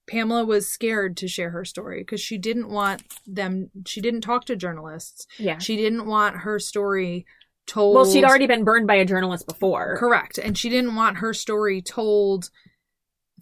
Pamela 0.08 0.44
was 0.44 0.68
scared 0.68 1.16
to 1.18 1.30
share 1.30 1.52
her 1.52 1.64
story 1.64 2.02
because 2.02 2.20
she 2.20 2.38
didn't 2.38 2.70
want 2.70 3.04
them 3.26 3.70
she 3.86 4.02
didn't 4.02 4.22
talk 4.22 4.44
to 4.46 4.56
journalists 4.58 5.28
yeah. 5.38 5.58
she 5.60 5.78
didn't 5.78 6.06
want 6.06 6.36
her 6.38 6.60
story 6.60 7.26
told 7.68 7.96
Well, 7.96 8.06
she'd 8.06 8.24
already 8.24 8.48
been 8.48 8.64
burned 8.64 8.88
by 8.88 8.96
a 8.96 9.06
journalist 9.06 9.48
before. 9.48 9.98
correct 9.98 10.38
and 10.38 10.58
she 10.58 10.70
didn't 10.70 10.96
want 10.96 11.18
her 11.18 11.34
story 11.34 11.82
told 11.82 12.50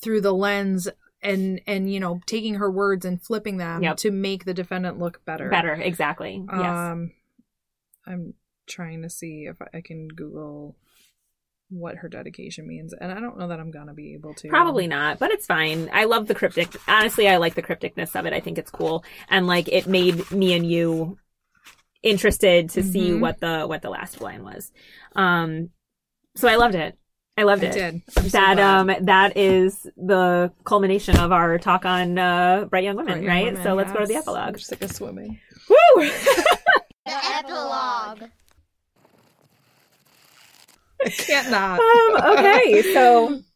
through 0.01 0.21
the 0.21 0.33
lens 0.33 0.87
and 1.21 1.61
and 1.67 1.91
you 1.91 1.99
know 1.99 2.19
taking 2.25 2.55
her 2.55 2.69
words 2.71 3.05
and 3.05 3.21
flipping 3.21 3.57
them 3.57 3.81
Yep. 3.83 3.97
to 3.97 4.11
make 4.11 4.45
the 4.45 4.53
defendant 4.53 4.99
look 4.99 5.23
better 5.25 5.49
Better, 5.49 5.73
exactly. 5.73 6.43
Yes. 6.51 6.59
um, 6.77 7.11
I'm 8.05 8.33
trying 8.67 9.01
to 9.03 9.09
see 9.09 9.45
if 9.49 9.57
I 9.73 9.81
can 9.81 10.07
Google 10.09 10.75
what 11.69 11.95
her 11.95 12.07
dedication 12.09 12.67
means, 12.67 12.93
and 12.93 13.11
I 13.11 13.19
don't 13.19 13.37
know 13.37 13.47
that 13.47 13.59
I'm 13.59 13.71
gonna 13.71 13.93
be 13.93 14.13
able 14.13 14.33
to. 14.35 14.49
Probably 14.49 14.85
not, 14.85 15.17
but 15.17 15.31
it's 15.31 15.45
fine. 15.47 15.89
I 15.91 16.03
love 16.05 16.27
the 16.27 16.35
cryptic. 16.35 16.69
Honestly, 16.87 17.27
I 17.27 17.37
like 17.37 17.55
the 17.55 17.63
crypticness 17.63 18.15
of 18.19 18.25
it. 18.27 18.33
I 18.33 18.41
think 18.41 18.57
it's 18.57 18.69
cool, 18.69 19.03
and 19.29 19.47
like 19.47 19.67
it 19.69 19.87
made 19.87 20.29
me 20.31 20.53
and 20.53 20.69
you 20.69 21.17
interested 22.03 22.69
to 22.71 22.83
see 22.83 23.09
Mhm. 23.11 23.19
what 23.21 23.39
the 23.39 23.65
what 23.65 23.81
the 23.81 23.89
last 23.89 24.21
line 24.21 24.43
was. 24.43 24.71
Um, 25.15 25.69
so 26.35 26.47
I 26.47 26.55
loved 26.57 26.75
it. 26.75 26.97
I 27.35 27.43
loved 27.43 27.63
I 27.63 27.67
it. 27.67 27.73
did. 27.73 28.01
I'm 28.17 28.29
so 28.29 28.37
that 28.37 28.59
um 28.59 28.91
that 29.05 29.35
is 29.37 29.87
the 29.97 30.51
culmination 30.65 31.17
of 31.17 31.31
our 31.31 31.57
talk 31.57 31.83
on 31.85 32.19
uh, 32.19 32.65
bright 32.65 32.83
young 32.83 32.95
women, 32.97 33.23
Bright 33.23 33.23
Young 33.23 33.35
right? 33.35 33.45
Women, 33.45 33.63
so 33.63 33.73
let's 33.73 33.91
go 33.91 33.99
to 34.01 34.05
the 34.05 34.15
epilogue. 34.15 34.37
I'm 34.39 34.49
epilogue. 34.49 34.59
sick 34.59 34.81
of 34.83 34.91
swimming. 34.91 35.39
Woo! 35.69 36.09
The 37.05 37.11
epilogue. 37.37 38.29
I 41.05 41.09
can't 41.09 41.49
not. 41.51 41.79
um, 41.79 42.37
okay, 42.37 42.81
so 42.93 43.41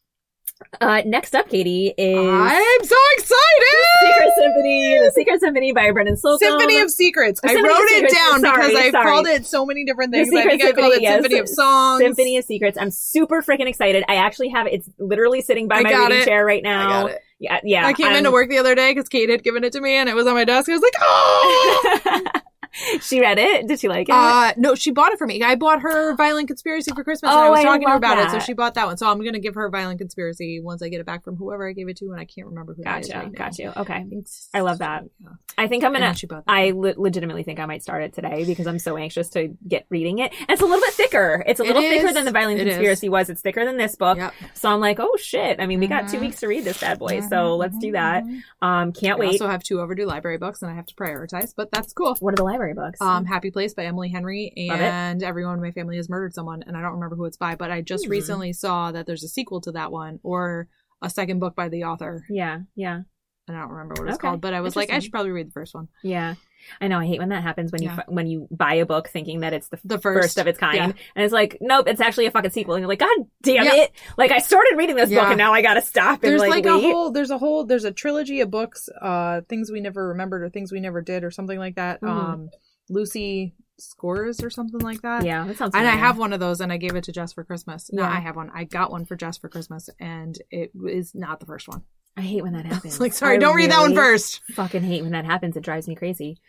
uh, 0.82 1.02
next 1.06 1.36
up, 1.36 1.50
Katie 1.50 1.94
is 1.98 2.18
I'm 2.18 2.84
so 2.84 2.96
excited! 3.14 3.78
Secret 4.06 4.32
Symphony, 4.38 5.00
the 5.00 5.12
Secret 5.14 5.40
Symphony 5.40 5.72
by 5.72 5.92
Brendan 5.92 6.16
Slocumb. 6.16 6.40
Symphony 6.40 6.80
of 6.80 6.90
Secrets. 6.92 7.40
I 7.44 7.50
Symphony 7.50 7.68
wrote 7.70 7.86
it 7.90 8.14
down 8.14 8.42
Sorry, 8.42 8.68
because 8.68 8.76
I 8.76 8.92
sorry. 8.92 9.06
called 9.12 9.28
it 9.28 9.46
so 9.46 9.66
many 9.66 9.86
different 9.86 10.12
things. 10.14 10.30
I 10.34 10.44
think 10.44 10.64
I 10.64 10.72
called 10.72 10.94
it 10.94 11.02
yes. 11.02 11.16
Symphony 11.16 11.40
of 11.40 11.50
Songs. 11.50 12.02
Symphony 12.02 12.38
of 12.38 12.46
Secrets. 12.46 12.78
I'm 12.80 12.92
super 12.92 13.42
freaking 13.42 13.68
excited. 13.68 14.04
I 14.08 14.16
actually 14.16 14.50
have. 14.50 14.68
It's 14.68 14.90
literally 15.00 15.42
sitting 15.42 15.68
by 15.68 15.78
I 15.78 15.82
my 15.84 15.92
reading 15.94 16.18
it. 16.22 16.26
chair 16.26 16.46
right 16.46 16.66
I 16.66 16.70
now. 16.70 17.02
got 17.04 17.12
it. 17.12 17.22
Yeah, 17.40 17.60
yeah. 17.64 17.86
I 17.86 17.94
came 17.94 18.08
I'm- 18.08 18.16
into 18.18 18.32
work 18.32 18.50
the 18.50 18.58
other 18.58 18.74
day 18.76 18.92
because 18.94 19.10
Kate 19.10 19.30
had 19.30 19.44
given 19.44 19.64
it 19.64 19.74
to 19.74 19.82
me, 19.82 19.94
and 19.96 20.10
it 20.10 20.16
was 20.16 20.26
on 20.28 20.34
my 20.34 20.44
desk. 20.46 20.70
I 20.70 20.74
was 20.74 20.82
like, 20.82 20.94
oh. 21.02 22.30
she 23.02 23.20
read 23.20 23.40
it. 23.40 23.68
Did 23.68 23.80
she 23.80 23.88
like 23.88 24.10
it? 24.10 24.14
Uh, 24.16 24.54
no, 24.58 24.76
she 24.76 24.92
bought 24.92 25.12
it 25.12 25.18
for 25.20 25.28
me. 25.28 25.42
I 25.44 25.56
bought 25.56 25.82
her 25.82 26.16
Violin 26.16 26.48
Conspiracy 26.48 26.92
for 26.94 27.04
Christmas. 27.04 27.32
and 27.32 27.40
Oh, 27.40 27.44
I 27.44 27.50
was 27.50 27.60
I 27.60 27.64
talking 27.64 27.82
to 27.88 27.90
her 27.92 27.96
about 27.98 28.18
it, 28.20 28.32
so 28.32 28.40
she 28.40 28.54
bought 28.54 28.74
that 28.76 28.88
one. 28.88 28.98
So 28.98 29.10
I'm 29.10 29.24
gonna 29.24 29.40
give 29.40 29.56
her 29.56 29.70
Violin 29.70 29.98
Conspiracy 29.98 30.60
once 30.62 30.82
I 30.82 30.90
get 30.90 31.00
it 31.00 31.06
back 31.06 31.24
from 31.24 31.36
whoever 31.36 31.68
I 31.68 31.74
gave 31.74 31.88
it 31.90 31.98
to, 31.98 32.12
and 32.12 32.20
I 32.20 32.26
can't 32.26 32.48
remember 32.48 32.74
who. 32.74 32.84
that 32.84 33.02
is 33.02 33.08
gotcha. 33.08 33.20
right 33.20 33.32
now. 33.32 33.38
Got 33.38 33.60
you. 33.60 33.74
Okay. 33.76 34.06
I 34.54 34.62
love 34.62 34.80
that. 34.80 35.04
Yeah. 35.22 35.30
I 35.58 35.68
think 35.68 35.84
I'm 35.84 35.92
gonna. 35.94 36.06
then 36.08 36.16
she 36.16 36.28
bought 36.28 36.46
that. 36.46 36.52
I 36.52 36.72
le- 36.72 36.94
legitimately 36.98 37.44
think 37.44 37.60
I 37.60 37.66
might 37.66 37.82
start 37.84 38.04
it 38.04 38.14
today 38.14 38.44
because 38.46 38.68
I'm 38.68 38.80
so 38.80 38.98
anxious 38.98 39.30
to 39.30 39.56
get 39.68 39.86
reading 39.90 40.20
it. 40.20 40.32
And 40.40 40.50
it's 40.52 40.62
a 40.62 40.66
little 40.66 40.82
bit 40.82 40.94
thicker. 40.94 41.44
It's 41.48 41.60
a 41.60 41.64
It 41.64 41.68
little 41.68 41.82
thicker 41.82 42.08
is. 42.08 42.14
than 42.14 42.26
the 42.26 42.32
Violin 42.32 42.58
It 42.58 42.68
is. 42.68 42.74
Conspiracy 42.76 43.10
was. 43.10 43.30
It's 43.30 43.42
thicker 43.42 43.66
than 43.66 43.78
this 43.78 43.96
book. 43.96 44.18
Yep. 44.18 44.34
So 44.54 44.70
I'm 44.70 44.80
like, 44.80 45.00
oh 45.00 45.16
shit. 45.18 45.60
I 45.60 45.66
mean, 45.66 45.80
we 45.80 45.88
got 45.88 46.08
two 46.10 46.18
Mhm. 46.18 46.22
weeks 46.22 46.40
to 46.42 46.48
read 46.48 46.64
this 46.64 46.80
bad 46.80 47.00
boy. 47.00 47.20
Mhm, 47.22 47.30
So 47.30 47.56
let's 47.56 47.78
do 47.80 47.92
that. 47.94 48.24
mhm. 48.24 48.42
Um, 48.62 48.94
can't 48.94 49.18
I 49.18 49.20
wait. 49.22 49.28
also 49.30 49.48
have 49.48 49.64
two 49.64 49.80
overdue 49.82 50.06
library 50.06 50.38
books, 50.38 50.62
and 50.62 50.72
I 50.72 50.76
have 50.76 50.86
to 50.88 50.96
prioritize, 50.96 51.54
but 51.56 51.72
that's 51.72 51.94
cool. 51.94 52.16
what 52.20 52.34
are 52.34 52.38
the 52.38 52.44
library 52.44 52.67
books? 52.74 53.00
Um, 53.02 53.26
Happy 53.26 53.52
Place 53.52 53.74
by 53.74 53.86
Emily 53.86 54.10
Henry, 54.10 54.52
and 54.58 55.22
Everyone 55.24 55.56
in 55.56 55.62
My 55.62 55.72
Family 55.72 55.98
Has 55.98 56.10
Murdered 56.10 56.34
Someone, 56.34 56.64
and 56.66 56.76
I 56.78 56.82
don't 56.82 56.94
remember 56.94 57.16
who 57.16 57.26
it's 57.26 57.38
by, 57.38 57.56
but 57.56 57.72
I 57.72 57.82
just 57.82 58.06
Hmm. 58.06 58.12
recently 58.12 58.54
saw 58.54 58.92
that 58.92 59.06
there's 59.06 59.24
a 59.24 59.28
sequel 59.28 59.62
to 59.62 59.72
that 59.74 59.92
one, 59.92 60.20
or 60.24 60.68
a 61.02 61.10
second 61.10 61.40
book 61.40 61.56
by 61.56 61.70
the 61.70 61.84
author, 61.84 62.24
yeah, 62.30 62.62
yeah. 62.76 63.02
and 63.48 63.56
I 63.58 63.60
don't 63.62 63.70
remember 63.72 63.96
what 64.02 64.08
it's 64.10 64.16
Okay. 64.16 64.28
called, 64.28 64.42
but 64.42 64.54
I 64.54 64.62
was 64.62 64.76
like, 64.76 64.90
I 64.90 65.00
should 65.00 65.12
probably 65.12 65.32
read 65.32 65.48
the 65.48 65.52
first 65.52 65.74
one. 65.76 65.88
Yeah. 66.04 66.36
I 66.82 66.88
know 66.88 67.00
I 67.00 67.06
hate 67.06 67.20
when 67.20 67.30
that 67.30 67.44
happens 67.44 67.72
when 67.72 67.82
you 67.82 67.90
Yeah. 67.90 68.04
when 68.08 68.28
you 68.28 68.48
buy 68.52 68.76
a 68.76 68.86
book 68.86 69.08
thinking 69.10 69.42
that 69.42 69.54
it's 69.54 69.70
the, 69.70 69.80
The 69.86 70.00
first, 70.00 70.24
first. 70.26 70.38
of 70.38 70.48
its 70.48 70.58
kind, 70.58 70.76
Yeah. 70.76 70.86
and 70.86 71.24
it's 71.26 71.34
like 71.34 71.58
nope, 71.62 71.88
it's 71.88 72.02
actually 72.02 72.26
a 72.26 72.32
fucking 72.32 72.52
sequel, 72.52 72.76
and 72.76 72.82
you're 72.82 72.90
like, 72.90 73.00
God 73.00 73.18
damn 73.44 73.66
Yeah. 73.66 73.76
it! 73.76 73.92
Like 74.18 74.32
I 74.32 74.40
started 74.40 74.76
reading 74.78 74.96
this 74.96 75.10
book 75.10 75.28
and 75.28 75.38
now 75.38 75.54
I 75.54 75.62
gotta 75.62 75.82
stop 75.82 76.24
and 76.24 76.32
There's 76.32 76.42
like, 76.42 76.50
like, 76.50 76.66
a 76.66 76.76
wait. 76.78 76.84
whole 76.92 77.12
there's 77.12 77.32
a 77.32 77.38
whole 77.38 77.66
there's 77.66 77.84
a 77.86 77.92
trilogy 77.92 78.42
of 78.42 78.52
books, 78.52 78.90
uh 79.02 79.42
things 79.50 79.72
we 79.72 79.80
never 79.82 80.08
remembered 80.10 80.44
or 80.44 80.50
things 80.50 80.72
we 80.72 80.80
never 80.80 81.02
did 81.02 81.24
or 81.24 81.32
something 81.32 81.58
like 81.60 81.76
that. 81.76 82.02
Mhm. 82.02 82.08
Um 82.10 82.50
Lucy 82.90 83.54
Scores 83.80 84.42
or 84.44 84.50
something 84.50 84.80
like 84.82 85.02
that. 85.02 85.24
yeah, 85.26 85.46
that 85.46 85.58
sounds. 85.58 85.76
And 85.76 85.88
I 85.88 85.92
have 85.92 86.18
one 86.18 86.34
of 86.34 86.40
those 86.40 86.62
and 86.62 86.72
I 86.72 86.78
gave 86.78 86.96
it 86.96 87.04
to 87.04 87.12
Jess 87.12 87.34
for 87.34 87.44
Christmas. 87.44 87.90
No, 87.94 88.02
Yeah. 88.04 88.10
I 88.12 88.20
have 88.20 88.36
one. 88.36 88.50
I 88.54 88.64
got 88.64 88.92
one 88.92 89.06
for 89.06 89.16
Jess 89.16 89.38
for 89.38 89.50
Christmas 89.50 89.90
and 90.00 90.38
it 90.50 90.72
is 90.88 91.14
not 91.14 91.40
the 91.40 91.46
first 91.46 91.68
one. 91.68 91.84
I 92.18 92.22
hate 92.22 92.42
when 92.42 92.54
that 92.54 92.66
happens. 92.66 93.00
Like, 93.00 93.14
sorry, 93.14 93.36
I 93.36 93.38
don't 93.38 93.56
read 93.56 93.70
that 93.70 93.80
one 93.80 93.94
first. 93.94 94.42
Fucking 94.56 94.82
hate 94.82 95.04
when 95.04 95.12
that 95.12 95.24
happens. 95.24 95.56
It 95.56 95.62
drives 95.64 95.88
me 95.88 95.94
crazy. 95.94 96.40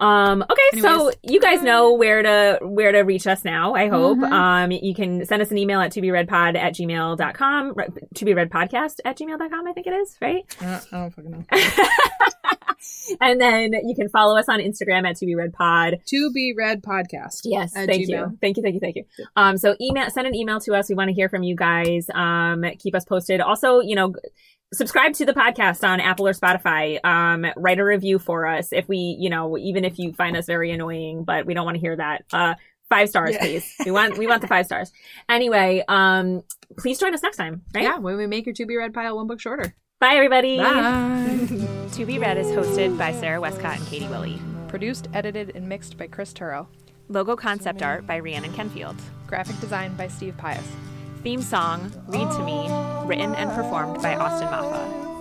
Um, 0.00 0.42
okay, 0.50 0.80
so 0.80 1.12
you 1.22 1.38
guys 1.38 1.62
know 1.62 1.92
where 1.92 2.22
to 2.22 2.58
where 2.62 2.92
to 2.92 3.00
reach 3.00 3.26
us 3.26 3.44
now, 3.44 3.74
I 3.74 3.88
hope. 3.88 4.16
Mhm. 4.18 4.30
Um 4.32 4.72
you 4.72 4.94
can 4.94 5.26
send 5.26 5.42
us 5.42 5.50
an 5.50 5.58
email 5.58 5.80
at 5.80 5.92
to 5.92 6.00
be 6.00 6.10
read 6.10 6.28
pod 6.28 6.56
at 6.56 6.72
gmail.com, 6.74 7.74
to 8.14 8.24
be 8.24 8.32
read 8.32 8.50
podcast 8.50 9.00
at 9.04 9.18
gmail.com, 9.18 9.66
I 9.68 9.72
think 9.72 9.86
it 9.86 9.92
is, 9.92 10.16
right? 10.22 10.44
Uh, 10.62 10.80
I 10.92 10.96
don't 11.00 11.10
fucking 11.10 11.30
know. 11.30 11.44
and 13.20 13.40
then 13.40 13.72
you 13.84 13.94
can 13.94 14.08
follow 14.08 14.38
us 14.38 14.48
on 14.48 14.60
Instagram 14.60 15.06
at 15.08 15.16
to 15.16 15.26
be 15.26 15.34
read 15.34 15.52
pod. 15.52 15.98
to 16.06 16.30
be 16.32 16.54
read 16.56 16.82
podcast. 16.82 17.40
Yes, 17.44 17.72
thank 17.74 17.90
Gmail. 17.90 18.08
you. 18.08 18.38
Thank 18.40 18.56
you, 18.56 18.62
thank 18.62 18.74
you, 18.74 18.80
thank 18.80 18.96
you. 18.96 19.04
Um, 19.36 19.56
so 19.58 19.76
email, 19.80 20.08
send 20.10 20.26
an 20.26 20.34
email 20.34 20.60
to 20.60 20.74
us. 20.74 20.88
We 20.88 20.94
want 20.94 21.08
to 21.08 21.14
hear 21.14 21.28
from 21.28 21.42
you 21.42 21.56
guys. 21.56 22.08
Um, 22.14 22.64
keep 22.78 22.94
us 22.94 23.04
posted. 23.04 23.40
Also, 23.40 23.80
you 23.80 23.96
know, 23.96 24.14
subscribe 24.72 25.14
to 25.14 25.24
the 25.26 25.32
podcast 25.32 25.86
on 25.86 26.00
Apple 26.00 26.28
or 26.28 26.32
Spotify. 26.32 27.02
Um, 27.04 27.46
write 27.56 27.78
a 27.78 27.84
review 27.84 28.18
for 28.18 28.46
us 28.46 28.72
if 28.72 28.88
we, 28.88 29.16
you 29.18 29.30
know, 29.30 29.56
even 29.58 29.84
if 29.84 29.98
you 29.98 30.12
find 30.12 30.36
us 30.36 30.46
very 30.46 30.70
annoying, 30.70 31.24
but 31.24 31.46
we 31.46 31.54
don't 31.54 31.64
want 31.64 31.76
to 31.76 31.80
hear 31.80 31.96
that. 31.96 32.24
Uh, 32.32 32.54
five 32.88 33.08
stars, 33.08 33.32
Yeah. 33.32 33.40
please. 33.40 33.74
We 33.84 33.90
want, 33.90 34.16
we 34.18 34.26
want 34.26 34.40
the 34.42 34.48
five 34.48 34.66
stars. 34.66 34.92
Anyway, 35.28 35.84
um, 35.88 36.42
please 36.78 36.98
join 36.98 37.12
us 37.14 37.22
next 37.22 37.36
time, 37.36 37.62
right? 37.74 37.84
Yeah, 37.84 37.98
when 37.98 38.16
we 38.16 38.26
make 38.26 38.46
your 38.46 38.54
to 38.54 38.66
be 38.66 38.76
read 38.76 38.94
pile 38.94 39.16
one 39.16 39.26
book 39.26 39.40
shorter. 39.40 39.74
Bye, 40.00 40.14
everybody. 40.14 40.58
Bye. 40.58 41.48
To 41.94 42.06
Be 42.06 42.18
Read 42.20 42.38
is 42.38 42.46
hosted 42.48 42.96
by 42.96 43.12
Sarah 43.12 43.40
Westcott 43.40 43.78
and 43.78 43.86
Katie 43.88 44.06
Willie. 44.06 44.40
Produced, 44.68 45.08
edited, 45.12 45.56
and 45.56 45.68
mixed 45.68 45.98
by 45.98 46.06
Chris 46.06 46.32
Turro. 46.32 46.68
Logo 47.08 47.34
concept 47.34 47.82
art 47.82 48.06
by 48.06 48.18
Rhiannon 48.20 48.52
Kenfield. 48.52 48.96
Graphic 49.26 49.58
design 49.60 49.94
by 49.96 50.06
Steve 50.06 50.36
Pius. 50.36 50.64
Theme 51.22 51.42
song, 51.42 51.92
Read 52.06 52.30
to 52.30 52.42
Me, 52.44 52.68
written 53.04 53.34
and 53.34 53.50
performed 53.50 54.00
by 54.00 54.14
Austin 54.14 54.48
Maffa. 54.48 55.17